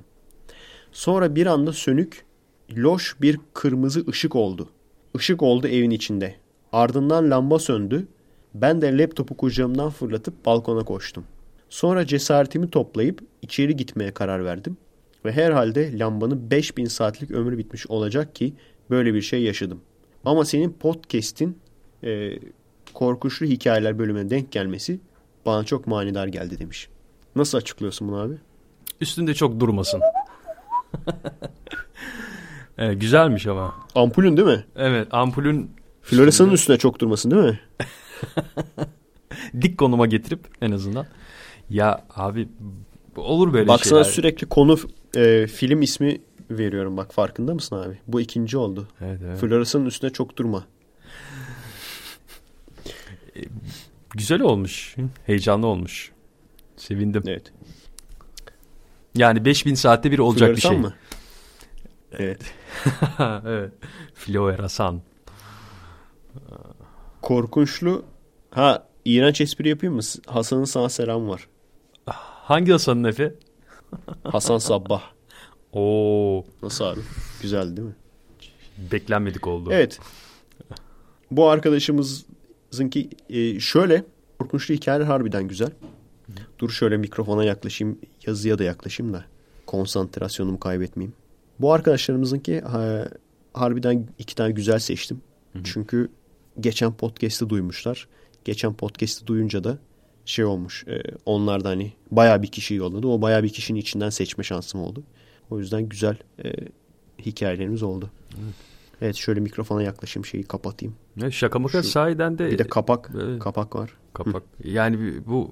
Sonra 0.91 1.35
bir 1.35 1.45
anda 1.45 1.73
sönük, 1.73 2.25
loş 2.77 3.15
bir 3.21 3.39
kırmızı 3.53 4.05
ışık 4.09 4.35
oldu. 4.35 4.69
Işık 5.15 5.41
oldu 5.41 5.67
evin 5.67 5.89
içinde. 5.89 6.35
Ardından 6.71 7.31
lamba 7.31 7.59
söndü. 7.59 8.07
Ben 8.53 8.81
de 8.81 8.97
laptopu 8.97 9.37
kucağımdan 9.37 9.89
fırlatıp 9.89 10.45
balkona 10.45 10.83
koştum. 10.83 11.23
Sonra 11.69 12.05
cesaretimi 12.05 12.69
toplayıp 12.69 13.19
içeri 13.41 13.75
gitmeye 13.75 14.11
karar 14.11 14.45
verdim. 14.45 14.77
Ve 15.25 15.31
herhalde 15.31 15.99
lambanın 15.99 16.51
5000 16.51 16.85
saatlik 16.85 17.31
ömrü 17.31 17.57
bitmiş 17.57 17.87
olacak 17.87 18.35
ki 18.35 18.53
böyle 18.89 19.13
bir 19.13 19.21
şey 19.21 19.43
yaşadım. 19.43 19.81
Ama 20.25 20.45
senin 20.45 20.69
podcast'in 20.69 21.57
e, 22.03 22.39
korkunçlu 22.97 23.45
hikayeler 23.45 23.99
bölümüne 23.99 24.29
denk 24.29 24.51
gelmesi 24.51 24.99
bana 25.45 25.63
çok 25.63 25.87
manidar 25.87 26.27
geldi 26.27 26.59
demiş. 26.59 26.89
Nasıl 27.35 27.57
açıklıyorsun 27.57 28.07
bunu 28.07 28.17
abi? 28.17 28.33
Üstünde 29.01 29.33
çok 29.33 29.59
durmasın. 29.59 30.01
evet, 32.77 33.01
güzelmiş 33.01 33.47
ama. 33.47 33.75
Ampulün 33.95 34.37
değil 34.37 34.47
mi? 34.47 34.65
Evet 34.75 35.07
ampulün 35.11 35.71
Floresanın 36.01 36.51
üstüne 36.51 36.77
çok 36.77 36.99
durmasın 36.99 37.31
değil 37.31 37.43
mi? 37.43 37.59
dik 39.61 39.77
konuma 39.77 40.05
getirip 40.05 40.39
en 40.61 40.71
azından. 40.71 41.05
Ya 41.69 42.05
abi 42.15 42.47
olur 43.15 43.53
böyle 43.53 43.67
Baksana 43.67 44.03
şeyler. 44.03 44.15
sürekli 44.15 44.47
konu 44.47 44.77
e, 45.15 45.47
film 45.47 45.81
ismi 45.81 46.21
veriyorum 46.51 46.97
bak 46.97 47.13
farkında 47.13 47.53
mısın 47.53 47.75
abi? 47.75 47.99
Bu 48.07 48.21
ikinci 48.21 48.57
oldu. 48.57 48.87
Evet, 49.01 49.19
evet. 49.25 49.39
Flores'ın 49.39 49.85
üstüne 49.85 50.09
çok 50.09 50.37
durma. 50.37 50.63
Güzel 54.13 54.41
olmuş. 54.41 54.95
Heyecanlı 55.25 55.67
olmuş. 55.67 56.11
Sevindim. 56.77 57.23
Evet. 57.27 57.53
Yani 59.15 59.45
5000 59.45 59.75
saatte 59.75 60.11
bir 60.11 60.19
olacak 60.19 60.49
bir 60.49 60.61
Floresan 60.61 60.69
şey. 60.69 60.79
mı? 60.79 60.93
Evet. 62.11 62.41
evet. 63.45 63.71
Floresan. 64.13 65.01
Korkunçlu. 67.21 68.05
Ha 68.51 68.87
iğrenç 69.05 69.41
espri 69.41 69.69
yapayım 69.69 69.95
mı? 69.95 70.01
Hasan'ın 70.27 70.63
sana 70.65 70.89
selam 70.89 71.29
var. 71.29 71.47
Hangi 72.47 72.71
Hasan'ın 72.71 73.03
Efe? 73.03 73.33
Hasan 74.23 74.57
Sabbah. 74.57 75.01
Oo, 75.73 76.45
Nasıl 76.61 76.85
abi? 76.85 76.99
Güzel 77.41 77.77
değil 77.77 77.87
mi? 77.87 77.95
beklenmedik 78.91 79.47
oldu. 79.47 79.69
Evet. 79.73 79.99
Bu 81.31 81.49
arkadaşımızınki 82.67 83.09
e, 83.29 83.59
şöyle 83.59 84.03
korkunçlu 84.39 84.75
hikayeler 84.75 85.05
harbiden 85.05 85.47
güzel. 85.47 85.71
Dur 86.59 86.69
şöyle 86.69 86.97
mikrofona 86.97 87.43
yaklaşayım, 87.43 87.99
yazıya 88.25 88.57
da 88.57 88.63
yaklaşayım 88.63 89.13
da 89.13 89.25
konsantrasyonumu 89.65 90.59
kaybetmeyeyim. 90.59 91.13
Bu 91.59 91.73
arkadaşlarımızınki 91.73 92.61
ha, 92.61 93.07
harbiden 93.53 94.07
iki 94.19 94.35
tane 94.35 94.51
güzel 94.51 94.79
seçtim. 94.79 95.21
Çünkü 95.63 96.09
geçen 96.59 96.93
podcast'ı 96.93 97.49
duymuşlar. 97.49 98.07
Geçen 98.45 98.73
podcast'ı 98.73 99.27
duyunca 99.27 99.63
da 99.63 99.77
şey 100.25 100.45
olmuş. 100.45 100.85
E, 100.87 101.01
onlar 101.25 101.63
da 101.63 101.69
hani 101.69 101.93
bayağı 102.11 102.41
bir 102.41 102.47
kişi 102.47 102.73
yolladı. 102.73 103.07
O 103.07 103.21
bayağı 103.21 103.43
bir 103.43 103.49
kişinin 103.49 103.79
içinden 103.79 104.09
seçme 104.09 104.43
şansım 104.43 104.81
oldu. 104.81 105.03
O 105.49 105.59
yüzden 105.59 105.89
güzel 105.89 106.17
e, 106.43 106.53
hikayelerimiz 107.25 107.83
oldu. 107.83 108.09
Evet 108.43 108.66
şöyle 109.15 109.39
mikrofona 109.39 109.83
yaklaşayım 109.83 110.25
şeyi 110.25 110.43
kapatayım. 110.43 110.95
Ne, 111.17 111.31
şaka 111.31 111.59
maka 111.59 111.83
Şu- 111.83 111.89
sahiden 111.89 112.37
de 112.37 112.51
Bir 112.51 112.57
de 112.57 112.63
kapak 112.67 113.11
Evet. 113.21 113.39
kapak 113.39 113.75
var. 113.75 113.93
kapak. 114.13 114.43
Yani 114.63 115.25
bu 115.25 115.51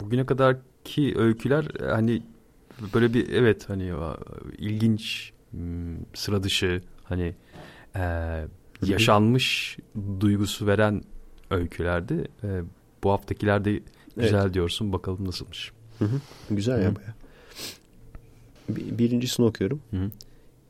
bugüne 0.00 0.26
kadarki 0.26 1.14
öyküler 1.18 1.66
hani 1.90 2.22
böyle 2.94 3.14
bir 3.14 3.28
evet 3.32 3.68
hani 3.68 3.92
ilginç, 4.58 5.32
hmm, 5.50 5.96
sıra 6.14 6.42
dışı 6.42 6.82
hani 7.04 7.34
e, 7.96 8.00
yaşanmış 8.86 9.76
duygusu 10.20 10.66
veren 10.66 11.02
öykülerdi. 11.50 12.28
E, 12.44 12.60
bu 13.04 13.10
haftakiler 13.10 13.64
de 13.64 13.80
güzel 14.16 14.54
diyorsun. 14.54 14.92
Bakalım 14.92 15.26
nasılmış. 15.28 15.72
Hı 15.98 16.04
hı. 16.04 16.20
Güzel 16.50 16.82
ya 16.82 16.90
Hı. 16.90 16.96
baya. 16.96 17.14
Bir- 18.68 18.98
Birincisini 18.98 19.46
okuyorum. 19.46 19.80
Hı 19.90 19.96
hı. 19.96 20.10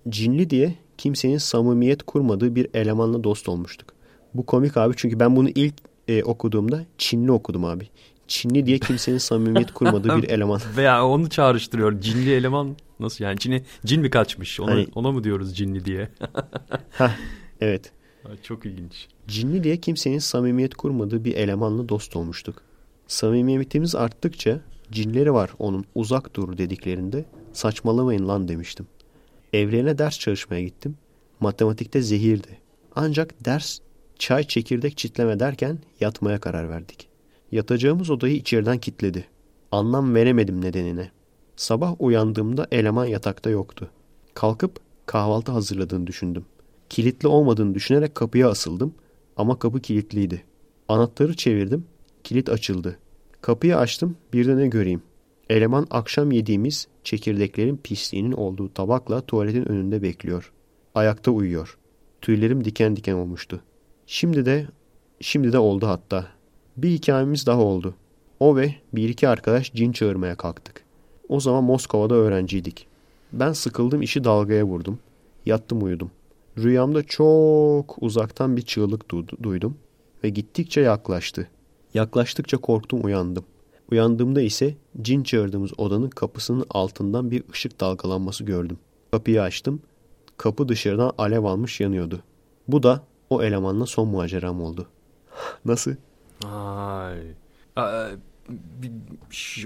Cinli 0.09 0.51
diye 0.51 0.75
kimsenin 0.99 1.39
samimiyet 1.39 2.03
kurmadığı 2.03 2.55
bir 2.55 2.69
elemanla 2.75 3.25
dost 3.25 3.49
olmuştuk. 3.49 3.89
Bu 4.35 4.47
komik 4.47 4.77
abi 4.77 4.95
çünkü 4.97 5.21
ben 5.21 5.37
bunu 5.37 5.49
ilk 5.49 5.75
e, 6.09 6.23
okuduğumda 6.23 6.85
Çinli 6.99 7.33
okudum 7.33 7.65
abi. 7.65 7.89
Çinli 8.29 8.67
diye 8.67 8.79
kimsenin 8.79 9.19
samimiyet 9.19 9.75
kurmadığı 9.75 10.23
bir 10.23 10.29
eleman. 10.29 10.61
Veya 10.77 11.07
onu 11.07 11.31
çağrıştırıyor. 11.31 12.01
Cinli 12.01 12.33
eleman 12.33 12.77
nasıl 13.01 13.25
yani? 13.25 13.39
Cine, 13.39 13.63
cin 13.85 14.01
mi 14.01 14.11
kaçmış? 14.11 14.61
Ona, 14.61 14.71
Hani- 14.71 14.87
ona 14.95 15.13
mı 15.13 15.25
diyoruz 15.25 15.57
cinli 15.57 15.85
diye? 15.85 16.09
Evet. 17.61 17.93
Çok 18.43 18.67
ilginç. 18.67 19.09
Cinli 19.29 19.65
diye 19.65 19.77
kimsenin 19.77 20.19
samimiyet 20.19 20.75
kurmadığı 20.75 21.25
bir 21.25 21.35
elemanla 21.35 21.89
dost 21.89 22.17
olmuştuk. 22.17 22.63
Samimiyetimiz 23.07 23.95
arttıkça 23.95 24.61
cinleri 24.93 25.33
var 25.35 25.51
onun 25.59 25.85
uzak 25.95 26.37
dur 26.37 26.59
dediklerinde 26.59 27.25
saçmalamayın 27.53 28.29
lan 28.29 28.49
demiştim. 28.49 28.87
Evrene 29.53 29.99
ders 29.99 30.19
çalışmaya 30.19 30.63
gittim. 30.63 30.97
Matematikte 31.41 32.03
zehirdi. 32.03 32.59
Ancak 32.95 33.45
ders 33.45 33.79
çay 34.19 34.45
çekirdek 34.45 34.97
çitleme 34.97 35.41
derken 35.41 35.79
yatmaya 36.01 36.41
karar 36.41 36.71
verdik. 36.71 37.09
Yatacağımız 37.53 38.11
odayı 38.11 38.35
içeriden 38.35 38.79
kilitledi. 38.79 39.25
Anlam 39.73 40.15
veremedim 40.15 40.61
nedenine. 40.61 41.11
Sabah 41.57 41.95
uyandığımda 41.99 42.67
eleman 42.73 43.05
yatakta 43.05 43.51
yoktu. 43.51 43.91
Kalkıp 44.35 44.81
kahvaltı 45.07 45.53
hazırladığını 45.53 46.07
düşündüm. 46.07 46.45
Kilitli 46.89 47.29
olmadığını 47.29 47.75
düşünerek 47.75 48.15
kapıya 48.15 48.51
asıldım 48.51 48.95
ama 49.37 49.59
kapı 49.59 49.81
kilitliydi. 49.81 50.43
Anahtarı 50.89 51.37
çevirdim, 51.37 51.85
kilit 52.25 52.49
açıldı. 52.49 52.99
Kapıyı 53.41 53.77
açtım, 53.77 54.17
bir 54.33 54.47
de 54.47 54.57
ne 54.57 54.67
göreyim. 54.67 55.03
Eleman 55.51 55.87
akşam 55.91 56.33
yediğimiz 56.33 56.89
çekirdeklerin 57.05 57.77
pisliğinin 57.77 58.33
olduğu 58.33 58.75
tabakla 58.75 59.21
tuvaletin 59.21 59.69
önünde 59.69 60.03
bekliyor. 60.03 60.53
Ayakta 60.95 61.31
uyuyor. 61.31 61.79
Tüylerim 62.21 62.65
diken 62.65 62.97
diken 62.97 63.15
olmuştu. 63.15 63.61
Şimdi 64.07 64.47
de, 64.47 64.67
şimdi 65.21 65.53
de 65.53 65.59
oldu 65.59 65.87
hatta. 65.87 66.29
Bir 66.77 66.91
hikayemiz 66.91 67.47
daha 67.47 67.61
oldu. 67.61 67.95
O 68.41 68.57
ve 68.57 68.75
bir 68.93 69.09
iki 69.09 69.29
arkadaş 69.29 69.73
cin 69.73 69.93
çağırmaya 69.93 70.37
kalktık. 70.37 70.85
O 71.29 71.41
zaman 71.41 71.65
Moskova'da 71.65 72.15
öğrenciydik. 72.15 72.87
Ben 73.33 73.53
sıkıldım 73.53 74.03
işi 74.03 74.25
dalgaya 74.25 74.65
vurdum. 74.65 74.99
Yattım 75.47 75.83
uyudum. 75.83 76.11
Rüyamda 76.59 77.03
çok 77.03 77.97
uzaktan 78.01 78.57
bir 78.57 78.63
çığlık 78.63 79.03
du- 79.03 79.43
duydum 79.43 79.77
ve 80.25 80.29
gittikçe 80.29 80.81
yaklaştı. 80.81 81.49
Yaklaştıkça 81.95 82.57
korktum 82.57 83.05
uyandım. 83.05 83.45
Uyandığımda 83.93 84.41
ise 84.41 84.75
cin 85.03 85.23
çağırdığımız 85.23 85.81
odanın 85.81 86.11
kapısının 86.11 86.65
altından 86.71 87.31
bir 87.31 87.43
ışık 87.53 87.81
dalgalanması 87.81 88.45
gördüm. 88.45 88.79
Kapıyı 89.11 89.43
açtım. 89.43 89.83
Kapı 90.37 90.69
dışarıdan 90.69 91.13
alev 91.19 91.45
almış 91.45 91.81
yanıyordu. 91.81 92.21
Bu 92.69 92.83
da 92.83 93.03
o 93.31 93.43
elemanla 93.43 93.87
son 93.87 94.09
maceram 94.09 94.63
oldu. 94.63 94.87
Nasıl? 95.65 95.95
Ay. 96.45 97.19
Aa, 97.77 98.09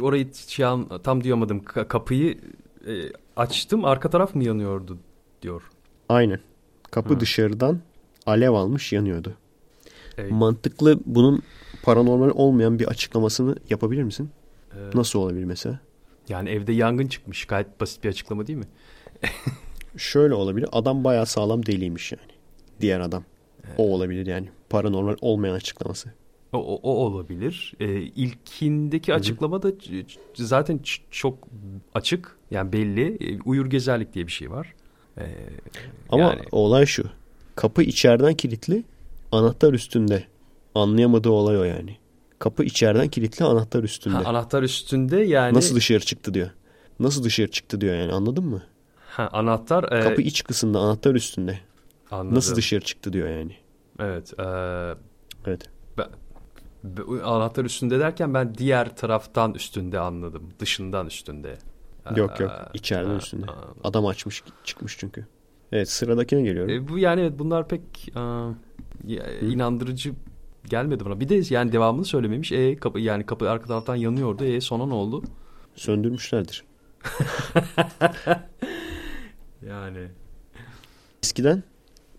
orayı 0.01 0.31
şey 0.47 0.67
tam. 1.03 1.21
Ka- 1.23 1.89
kapıyı 1.89 2.39
e, 2.87 2.93
açtım. 3.37 3.85
Arka 3.85 4.11
taraf 4.11 4.35
mı 4.35 4.45
yanıyordu 4.45 4.99
diyor. 5.43 5.63
Aynen. 6.09 6.41
Kapı 6.91 7.15
Ha. 7.15 7.21
dışarıdan 7.21 7.81
alev 8.27 8.51
almış 8.53 8.93
yanıyordu. 8.93 9.35
E, 10.19 10.23
Mantıklı 10.27 11.01
bunun 11.07 11.43
paranormal 11.83 12.31
olmayan 12.35 12.79
bir 12.79 12.87
açıklamasını 12.87 13.57
yapabilir 13.71 14.03
misin? 14.03 14.31
e, 14.73 14.79
Nasıl 14.99 15.19
olabilir 15.19 15.45
mesela? 15.45 15.81
yani 16.29 16.51
evde 16.51 16.73
yangın 16.73 17.07
çıkmış. 17.07 17.45
Gayet 17.45 17.81
basit 17.81 18.05
bir 18.05 18.09
açıklama 18.09 18.47
değil 18.47 18.59
mi? 18.59 18.65
Şöyle 19.97 20.35
olabilir. 20.35 20.69
Adam 20.73 21.05
bayağı 21.05 21.27
sağlam 21.27 21.67
deliymiş 21.67 22.13
yani. 22.13 22.33
Diğer 22.81 23.01
adam. 23.01 23.25
O 23.79 23.95
olabilir 23.95 24.27
yani. 24.27 24.49
Paranormal 24.71 25.17
olmayan 25.21 25.55
açıklaması. 25.55 26.13
O, 26.53 26.59
o, 26.59 26.81
o 26.83 27.05
olabilir. 27.07 27.75
E, 27.81 27.87
ilkindeki 28.01 29.15
açıklama 29.15 29.63
da 29.63 29.73
zaten 30.35 30.81
çok 31.11 31.39
açık. 31.95 32.37
Yani 32.51 32.73
belli. 32.73 33.33
E, 33.35 33.41
uyur 33.45 33.67
gezerlik 33.67 34.15
diye 34.15 34.27
bir 34.27 34.33
şey 34.33 34.51
var. 34.51 34.75
E, 35.19 35.25
Ama 36.11 36.23
yani- 36.23 36.41
olay 36.53 36.87
şu. 36.87 37.05
Kapı 37.57 37.83
içeriden 37.83 38.35
kilitli, 38.35 38.85
anahtar 39.33 39.73
üstünde. 39.73 40.25
Anlayamadığı 40.75 41.31
olay 41.31 41.59
o 41.59 41.63
yani. 41.65 41.97
Kapı 42.39 42.65
içeriden 42.65 43.09
kilitli, 43.09 43.45
anahtar 43.45 43.83
üstünde. 43.85 44.15
Ha, 44.17 44.23
anahtar 44.31 44.63
üstünde 44.63 45.17
yani. 45.21 45.55
Nasıl 45.57 45.77
dışarı 45.77 46.01
çıktı 46.01 46.35
diyor. 46.35 46.51
Nasıl 47.01 47.25
dışarı 47.25 47.51
çıktı 47.51 47.81
diyor 47.81 47.95
yani 47.95 48.13
anladın 48.13 48.45
mı? 48.45 48.63
Ha, 49.11 49.29
anahtar. 49.33 49.93
e, 49.93 50.01
Kapı 50.03 50.23
iç 50.23 50.45
kısımda, 50.45 50.79
anahtar 50.79 51.15
üstünde. 51.15 51.59
anladım. 52.11 52.37
Nasıl 52.37 52.57
dışarı 52.57 52.81
çıktı 52.81 53.13
diyor 53.13 53.29
yani. 53.29 53.57
Evet. 54.01 54.33
E, 54.41 54.45
Evet. 55.47 55.71
be- 55.99 57.23
anahtar 57.25 57.65
üstünde 57.65 57.99
derken 58.01 58.35
ben 58.35 58.55
diğer 58.55 58.97
taraftan 58.97 59.55
üstünde 59.55 59.99
anladım. 59.99 60.43
Dışından 60.59 61.07
üstünde. 61.07 61.59
Yok 62.17 62.41
yok. 62.41 62.51
Aa, 62.51 62.71
içeriden 62.75 63.11
aa, 63.11 63.17
üstünde. 63.17 63.47
aa. 63.47 63.55
Adam 63.85 64.07
açmış 64.07 64.43
çıkmış 64.65 64.97
çünkü. 64.99 65.27
Evet 65.73 65.91
sıradakine 65.91 66.43
geliyorum. 66.43 66.71
E, 66.75 66.89
bu 66.89 66.99
yani 66.99 67.21
evet, 67.21 67.39
bunlar 67.39 67.69
pek 67.69 68.09
ya- 69.07 69.31
inandırıcı 69.41 70.13
gelmedi 70.69 71.05
bana. 71.05 71.21
Bir 71.21 71.29
de 71.29 71.43
yani 71.55 71.73
devamını 71.73 72.05
söylememiş. 72.05 72.53
E 72.53 72.77
kapı 72.77 73.01
yani 73.01 73.27
kapı 73.27 73.51
arka 73.51 73.67
taraftan 73.67 73.97
yanıyordu. 73.97 74.45
E 74.45 74.61
sonra 74.61 74.87
ne 74.87 74.95
oldu? 74.95 75.23
Söndürmüşlerdir. 75.75 76.65
Yani 79.67 80.09
Eskiden 81.23 81.63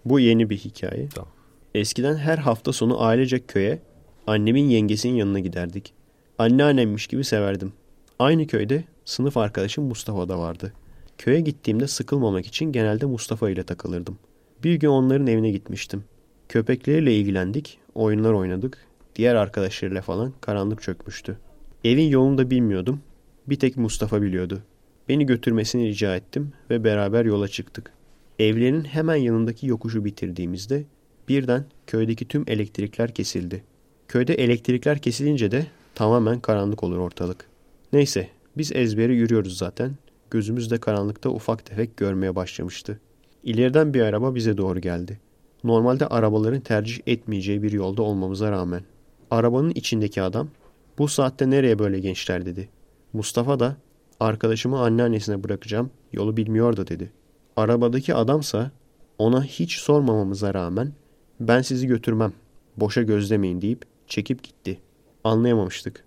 bu 0.05 0.19
yeni 0.19 0.49
bir 0.49 0.57
hikaye. 0.57 1.09
Tamam. 1.09 1.31
Eskiden 1.75 2.15
her 2.15 2.37
hafta 2.37 2.73
sonu 2.73 3.03
ailecek 3.03 3.47
köye 3.47 3.81
annemin 4.27 4.69
yengesinin 4.69 5.13
yanına 5.13 5.39
giderdik. 5.39 5.93
Anneannemmiş 6.37 7.07
gibi 7.07 7.23
severdim. 7.23 7.73
Aynı 8.19 8.47
köyde 8.47 8.83
sınıf 9.05 9.37
arkadaşım 9.37 9.83
Mustafa 9.83 10.29
da 10.29 10.39
vardı. 10.39 10.73
Köye 11.17 11.39
gittiğimde 11.39 11.87
sıkılmamak 11.87 12.47
için 12.47 12.71
genelde 12.71 13.05
Mustafa 13.05 13.49
ile 13.49 13.63
takılırdım. 13.63 14.17
Bir 14.63 14.75
gün 14.75 14.87
onların 14.87 15.27
evine 15.27 15.51
gitmiştim. 15.51 16.03
Köpekleriyle 16.49 17.15
ilgilendik, 17.15 17.79
oyunlar 17.95 18.33
oynadık. 18.33 18.77
Diğer 19.15 19.35
arkadaşlarıyla 19.35 20.01
falan 20.01 20.33
karanlık 20.41 20.81
çökmüştü. 20.81 21.37
Evin 21.83 22.09
yolunu 22.09 22.37
da 22.37 22.49
bilmiyordum. 22.49 23.01
Bir 23.47 23.59
tek 23.59 23.77
Mustafa 23.77 24.21
biliyordu. 24.21 24.61
Beni 25.09 25.25
götürmesini 25.25 25.87
rica 25.87 26.15
ettim 26.15 26.53
ve 26.69 26.83
beraber 26.83 27.25
yola 27.25 27.47
çıktık. 27.47 27.93
Evlerin 28.39 28.83
hemen 28.83 29.15
yanındaki 29.15 29.67
yokuşu 29.67 30.05
bitirdiğimizde 30.05 30.83
birden 31.29 31.65
köydeki 31.87 32.27
tüm 32.27 32.43
elektrikler 32.47 33.13
kesildi. 33.13 33.63
Köyde 34.07 34.33
elektrikler 34.33 34.99
kesilince 34.99 35.51
de 35.51 35.65
tamamen 35.95 36.39
karanlık 36.39 36.83
olur 36.83 36.97
ortalık. 36.97 37.45
Neyse 37.93 38.29
biz 38.57 38.71
ezbere 38.75 39.13
yürüyoruz 39.13 39.57
zaten. 39.57 39.91
Gözümüz 40.31 40.71
de 40.71 40.77
karanlıkta 40.77 41.29
ufak 41.29 41.65
tefek 41.65 41.97
görmeye 41.97 42.35
başlamıştı. 42.35 42.99
İleriden 43.43 43.93
bir 43.93 44.01
araba 44.01 44.35
bize 44.35 44.57
doğru 44.57 44.79
geldi. 44.79 45.19
Normalde 45.63 46.07
arabaların 46.07 46.59
tercih 46.61 46.99
etmeyeceği 47.07 47.63
bir 47.63 47.71
yolda 47.71 48.01
olmamıza 48.01 48.51
rağmen. 48.51 48.83
Arabanın 49.31 49.69
içindeki 49.69 50.21
adam 50.21 50.49
bu 50.97 51.07
saatte 51.07 51.49
nereye 51.49 51.79
böyle 51.79 51.99
gençler 51.99 52.45
dedi. 52.45 52.69
Mustafa 53.13 53.59
da 53.59 53.75
arkadaşımı 54.19 54.79
anneannesine 54.79 55.43
bırakacağım 55.43 55.91
yolu 56.13 56.37
bilmiyor 56.37 56.77
da 56.77 56.87
dedi. 56.87 57.11
Arabadaki 57.55 58.15
adamsa 58.15 58.71
ona 59.17 59.43
hiç 59.43 59.77
sormamamıza 59.77 60.53
rağmen 60.53 60.93
ben 61.39 61.61
sizi 61.61 61.87
götürmem 61.87 62.33
boşa 62.77 63.01
gözlemeyin 63.01 63.61
deyip 63.61 63.81
çekip 64.07 64.43
gitti. 64.43 64.79
Anlayamamıştık. 65.23 66.03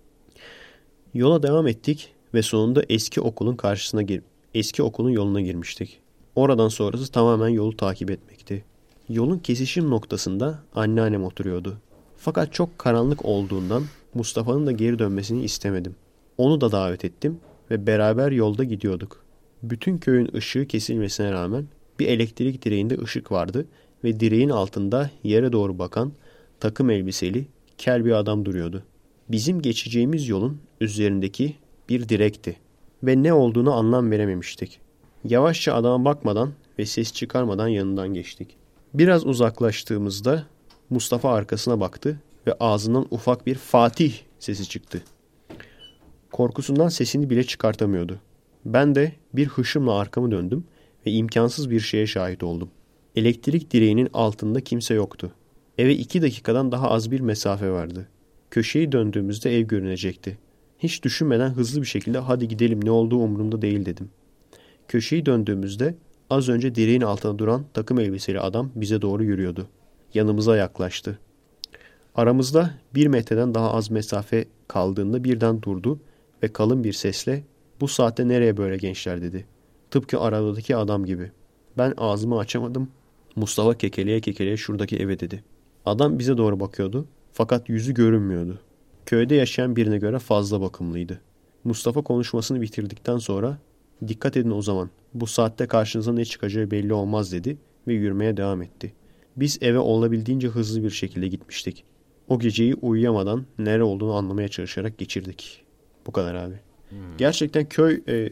Yola 1.15 1.43
devam 1.43 1.67
ettik 1.67 2.13
ve 2.35 2.43
sonunda 2.43 2.83
eski 2.89 3.21
okulun 3.21 3.57
karşısına 3.57 4.03
gir 4.03 4.23
eski 4.55 4.83
okulun 4.83 5.11
yoluna 5.11 5.41
girmiştik. 5.41 6.01
Oradan 6.35 6.69
sonrası 6.69 7.13
tamamen 7.13 7.49
yolu 7.49 7.77
takip 7.77 8.11
etmekti. 8.11 8.65
Yolun 9.09 9.39
kesişim 9.39 9.91
noktasında 9.91 10.59
anneannem 10.75 11.25
oturuyordu. 11.25 11.79
Fakat 12.17 12.53
çok 12.53 12.79
karanlık 12.79 13.25
olduğundan 13.25 13.85
Mustafa'nın 14.15 14.67
da 14.67 14.73
geri 14.73 14.99
dönmesini 14.99 15.45
istemedim. 15.45 15.97
Onu 16.39 16.61
da 16.61 16.73
davet 16.73 17.05
ettim 17.05 17.41
ve 17.71 17.87
beraber 17.87 18.33
yolda 18.33 18.65
gidiyorduk. 18.65 19.25
Bütün 19.63 19.99
köyün 19.99 20.31
ışığı 20.35 20.67
kesilmesine 20.67 21.33
rağmen 21.33 21.67
bir 21.99 22.09
elektrik 22.09 22.65
direğinde 22.65 22.99
ışık 22.99 23.33
vardı 23.33 23.67
ve 24.05 24.21
direğin 24.21 24.49
altında 24.49 25.11
yere 25.25 25.53
doğru 25.53 25.79
bakan 25.79 26.13
takım 26.61 26.91
elbiseli 26.91 27.47
kel 27.79 28.05
bir 28.05 28.13
adam 28.13 28.45
duruyordu. 28.45 28.83
Bizim 29.29 29.63
geçeceğimiz 29.63 30.29
yolun 30.29 30.61
üzerindeki 30.81 31.57
bir 31.89 32.09
direkti 32.09 32.57
ve 33.03 33.23
ne 33.23 33.33
olduğunu 33.33 33.73
anlam 33.73 34.11
verememiştik. 34.11 34.81
Yavaşça 35.25 35.75
adama 35.75 36.05
bakmadan 36.05 36.53
ve 36.79 36.87
ses 36.87 37.13
çıkarmadan 37.13 37.69
yanından 37.69 38.15
geçtik. 38.15 38.57
Biraz 38.95 39.27
uzaklaştığımızda 39.27 40.47
Mustafa 40.91 41.33
arkasına 41.33 41.81
baktı 41.81 42.21
ve 42.47 42.53
ağzından 42.61 43.07
ufak 43.11 43.47
bir 43.47 43.55
Fatih 43.55 44.15
sesi 44.39 44.69
çıktı. 44.69 45.03
Korkusundan 46.33 46.89
sesini 46.89 47.31
bile 47.31 47.45
çıkartamıyordu. 47.45 48.21
Ben 48.65 48.95
de 48.95 49.13
bir 49.33 49.47
hışımla 49.47 49.99
arkamı 49.99 50.31
döndüm 50.31 50.65
ve 51.07 51.11
imkansız 51.11 51.71
bir 51.71 51.81
şeye 51.81 52.07
şahit 52.07 52.43
oldum. 52.43 52.71
Elektrik 53.17 53.71
direğinin 53.71 54.09
altında 54.13 54.61
kimse 54.61 54.95
yoktu. 54.95 55.33
Eve 55.79 55.95
iki 55.95 56.23
dakikadan 56.23 56.73
daha 56.73 56.91
az 56.91 57.11
bir 57.11 57.21
mesafe 57.21 57.71
vardı. 57.71 58.09
Köşeyi 58.51 58.93
döndüğümüzde 58.93 59.59
ev 59.59 59.63
görünecekti. 59.63 60.39
Hiç 60.79 61.03
düşünmeden 61.03 61.51
hızlı 61.51 61.81
bir 61.81 61.87
şekilde 61.87 62.19
hadi 62.19 62.49
gidelim 62.49 62.85
ne 62.85 62.91
olduğu 62.91 63.17
umurumda 63.17 63.63
değil 63.63 63.87
dedim. 63.87 64.11
Köşeyi 64.89 65.27
döndüğümüzde 65.27 65.95
az 66.31 66.49
önce 66.49 66.75
direğin 66.75 67.01
altında 67.01 67.39
duran 67.39 67.65
takım 67.75 67.99
elbiseli 68.01 68.41
adam 68.41 68.71
bize 68.75 69.03
doğru 69.03 69.25
yürüyordu. 69.25 69.69
Yanımıza 70.15 70.57
yaklaştı. 70.57 71.19
Aramızda 72.15 72.71
bir 72.95 73.07
metreden 73.07 73.55
daha 73.55 73.73
az 73.73 73.91
mesafe 73.91 74.45
kaldığında 74.69 75.25
birden 75.25 75.63
durdu 75.63 76.01
ve 76.43 76.53
kalın 76.53 76.85
bir 76.85 76.93
sesle 76.93 77.43
bu 77.81 77.89
saatte 77.89 78.29
nereye 78.29 78.57
böyle 78.57 78.77
gençler 78.77 79.23
dedi. 79.23 79.47
Tıpkı 79.91 80.21
arabadaki 80.21 80.77
adam 80.77 81.05
gibi. 81.05 81.31
Ben 81.79 81.95
ağzımı 81.97 82.39
açamadım. 82.39 82.89
Mustafa 83.37 83.79
kekeleye 83.79 84.21
kekeleye 84.21 84.57
şuradaki 84.57 84.97
eve 84.97 85.21
dedi. 85.21 85.45
Adam 85.87 86.19
bize 86.19 86.37
doğru 86.37 86.61
bakıyordu 86.61 87.07
fakat 87.33 87.69
yüzü 87.69 87.95
görünmüyordu. 87.95 88.59
Köyde 89.07 89.35
yaşayan 89.35 89.77
birine 89.77 89.99
göre 89.99 90.19
fazla 90.19 90.61
bakımlıydı. 90.61 91.21
Mustafa 91.65 92.03
konuşmasını 92.03 92.61
bitirdikten 92.61 93.19
sonra 93.19 93.59
dikkat 94.09 94.37
edin 94.37 94.51
o 94.51 94.63
zaman 94.63 94.91
bu 95.15 95.27
saatte 95.27 95.67
karşınıza 95.67 96.13
ne 96.13 96.25
çıkacağı 96.25 96.71
belli 96.71 96.93
olmaz 96.93 97.33
dedi 97.33 97.57
ve 97.89 97.95
yürümeye 97.95 98.37
devam 98.37 98.63
etti. 98.63 98.93
Biz 99.37 99.59
eve 99.61 99.79
olabildiğince 99.79 100.49
hızlı 100.49 100.85
bir 100.85 100.91
şekilde 100.91 101.29
gitmiştik. 101.29 101.85
O 102.29 102.39
geceyi 102.39 102.75
uyuyamadan 102.75 103.47
nere 103.59 103.83
olduğunu 103.83 104.15
anlamaya 104.15 104.49
çalışarak 104.49 104.99
geçirdik. 104.99 105.65
Bu 106.07 106.13
kadar 106.13 106.35
abi. 106.35 106.61
Hmm. 106.89 106.99
Gerçekten 107.19 107.69
köy 107.69 108.03
e, 108.09 108.31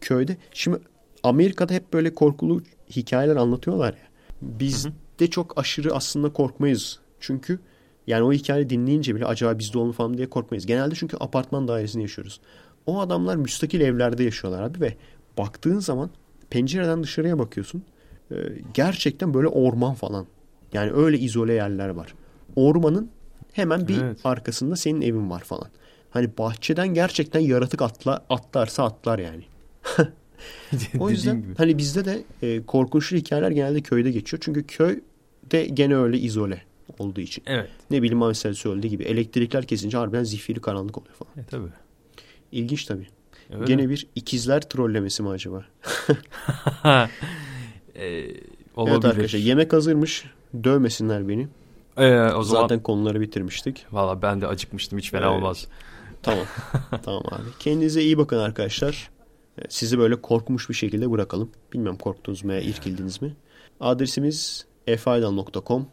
köyde 0.00 0.36
şimdi 0.52 0.78
Amerika'da 1.22 1.74
hep 1.74 1.92
böyle 1.92 2.14
korkulu 2.14 2.62
hikayeler 2.90 3.36
anlatıyorlar 3.36 3.92
ya. 3.92 4.08
Biz 4.42 4.86
de 5.20 5.30
çok 5.30 5.58
aşırı 5.58 5.94
aslında 5.94 6.32
korkmayız. 6.32 6.98
Çünkü 7.20 7.58
yani 8.06 8.22
o 8.22 8.32
hikayeyi 8.32 8.70
dinleyince 8.70 9.14
bile 9.14 9.26
acaba 9.26 9.58
bizde 9.58 9.78
olur 9.78 9.94
falan 9.94 10.16
diye 10.18 10.30
korkmayız. 10.30 10.66
Genelde 10.66 10.94
çünkü 10.94 11.16
apartman 11.20 11.68
dairesinde 11.68 12.02
yaşıyoruz. 12.02 12.40
O 12.86 13.00
adamlar 13.00 13.36
müstakil 13.36 13.80
evlerde 13.80 14.24
yaşıyorlar 14.24 14.62
abi 14.62 14.80
ve 14.80 14.96
baktığın 15.38 15.78
zaman 15.78 16.10
pencereden 16.50 17.02
dışarıya 17.02 17.38
bakıyorsun. 17.38 17.82
E, 18.30 18.36
gerçekten 18.74 19.34
böyle 19.34 19.48
orman 19.48 19.94
falan. 19.94 20.26
Yani 20.72 20.92
öyle 20.92 21.18
izole 21.18 21.52
yerler 21.52 21.88
var. 21.88 22.14
Ormanın 22.56 23.10
hemen 23.52 23.88
bir 23.88 24.02
evet. 24.02 24.18
arkasında 24.24 24.76
senin 24.76 25.00
evin 25.00 25.30
var 25.30 25.40
falan. 25.40 25.68
Hani 26.10 26.28
bahçeden 26.38 26.88
gerçekten 26.88 27.40
yaratık 27.40 27.82
atla, 27.82 28.24
atlarsa 28.28 28.84
atlar 28.84 29.18
yani. 29.18 29.44
o 30.98 31.10
yüzden 31.10 31.42
gibi. 31.42 31.54
hani 31.56 31.78
bizde 31.78 32.04
de 32.04 32.24
e, 32.42 32.62
korkunçlu 32.66 33.16
hikayeler 33.16 33.50
genelde 33.50 33.80
köyde 33.80 34.10
geçiyor. 34.10 34.42
Çünkü 34.44 34.66
köy 34.66 35.00
de 35.50 35.66
gene 35.66 35.96
öyle 35.96 36.18
izole 36.18 36.62
olduğu 36.98 37.20
için. 37.20 37.44
Evet. 37.46 37.70
Ne 37.90 38.02
bileyim 38.02 38.18
Marcel 38.18 38.54
söylediği 38.54 38.90
gibi 38.90 39.04
elektrikler 39.04 39.66
kesince 39.66 39.96
harbiden 39.98 40.24
zifiri 40.24 40.60
karanlık 40.60 40.98
oluyor 40.98 41.14
falan. 41.14 41.32
E 41.38 41.44
tabii. 41.50 41.68
İlginç 42.52 42.84
tabii. 42.84 43.06
Öyle. 43.50 43.64
Gene 43.64 43.88
bir 43.88 44.06
ikizler 44.14 44.60
trollemesi 44.60 45.22
mi 45.22 45.28
acaba? 45.28 45.64
ee, 47.94 48.26
olabilir. 48.76 48.94
Evet 48.94 49.04
arkadaşlar 49.04 49.38
yemek 49.38 49.72
hazırmış. 49.72 50.24
Dövmesinler 50.64 51.28
beni. 51.28 51.48
Ee, 51.96 52.20
o 52.20 52.42
zaman... 52.42 52.62
Zaten 52.62 52.82
konuları 52.82 53.20
bitirmiştik. 53.20 53.86
Valla 53.92 54.22
ben 54.22 54.40
de 54.40 54.46
acıkmıştım. 54.46 54.98
Hiç 54.98 55.10
fena 55.10 55.26
evet. 55.26 55.36
olmaz. 55.36 55.66
Tamam. 56.22 56.44
tamam 57.02 57.22
abi. 57.30 57.48
Kendinize 57.58 58.02
iyi 58.02 58.18
bakın 58.18 58.38
arkadaşlar. 58.38 59.10
Sizi 59.68 59.98
böyle 59.98 60.20
korkmuş 60.20 60.68
bir 60.68 60.74
şekilde 60.74 61.10
bırakalım. 61.10 61.50
Bilmem 61.72 61.96
korktunuz 61.96 62.44
mu 62.44 62.52
ya 62.52 62.60
irkildiniz 62.60 63.22
mi? 63.22 63.36
Adresimiz 63.80 64.66
efaydal.com 64.86 65.86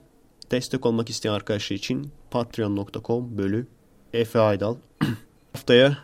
Destek 0.52 0.86
olmak 0.86 1.10
isteyen 1.10 1.34
arkadaşlar 1.34 1.78
için 1.78 2.12
patreon.com 2.32 3.38
bölü 3.38 3.68
efaydal. 4.14 4.76
Haftaya 5.54 5.98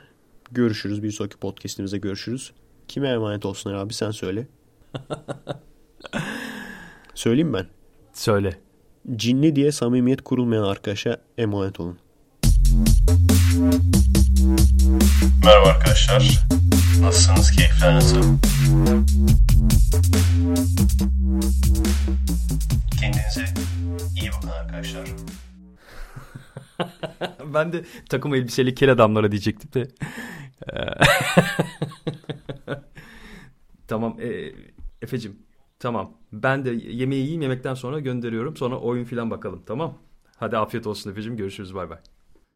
görüşürüz. 0.52 1.04
Bir 1.04 1.12
sonraki 1.12 1.38
podcastimizde 1.38 1.98
görüşürüz. 1.98 2.52
Kime 2.88 3.10
emanet 3.10 3.46
olsunlar 3.46 3.76
abi 3.76 3.94
sen 3.94 4.12
söyle. 4.12 4.48
Söyleyeyim 7.14 7.54
ben. 7.54 7.68
Söyle. 8.14 8.60
Cinli 9.16 9.56
diye 9.56 9.72
samimiyet 9.72 10.22
kurulmayan 10.22 10.64
arkadaşa 10.64 11.18
emanet 11.38 11.80
olun. 11.80 12.00
Merhaba 15.46 15.68
arkadaşlar. 15.68 16.48
Nasılsınız? 17.02 17.52
Keyifler 17.52 17.96
nasıl? 17.96 18.24
Kendinize 23.00 23.46
iyi 24.22 24.32
bakın 24.32 24.48
arkadaşlar. 24.48 25.08
ben 27.54 27.74
de 27.74 27.86
takım 28.10 28.36
elbiseli 28.36 28.76
kel 28.76 28.92
adamlara 28.92 29.32
diyecektim 29.32 29.72
de. 29.74 29.88
tamam 33.88 34.18
e, 34.22 34.52
Efe'cim 35.02 35.40
tamam. 35.80 36.14
Ben 36.34 36.66
de 36.66 36.70
yemeği 36.72 37.22
yiyeyim 37.22 37.42
yemekten 37.42 37.74
sonra 37.74 38.00
gönderiyorum. 38.00 38.58
Sonra 38.58 38.80
oyun 38.80 39.04
filan 39.06 39.32
bakalım 39.32 39.64
tamam. 39.66 39.98
Hadi 40.38 40.58
afiyet 40.58 40.88
olsun 40.88 41.12
Efe'cim 41.12 41.38
görüşürüz 41.38 41.76
bay 41.76 41.90
bay. 41.90 41.98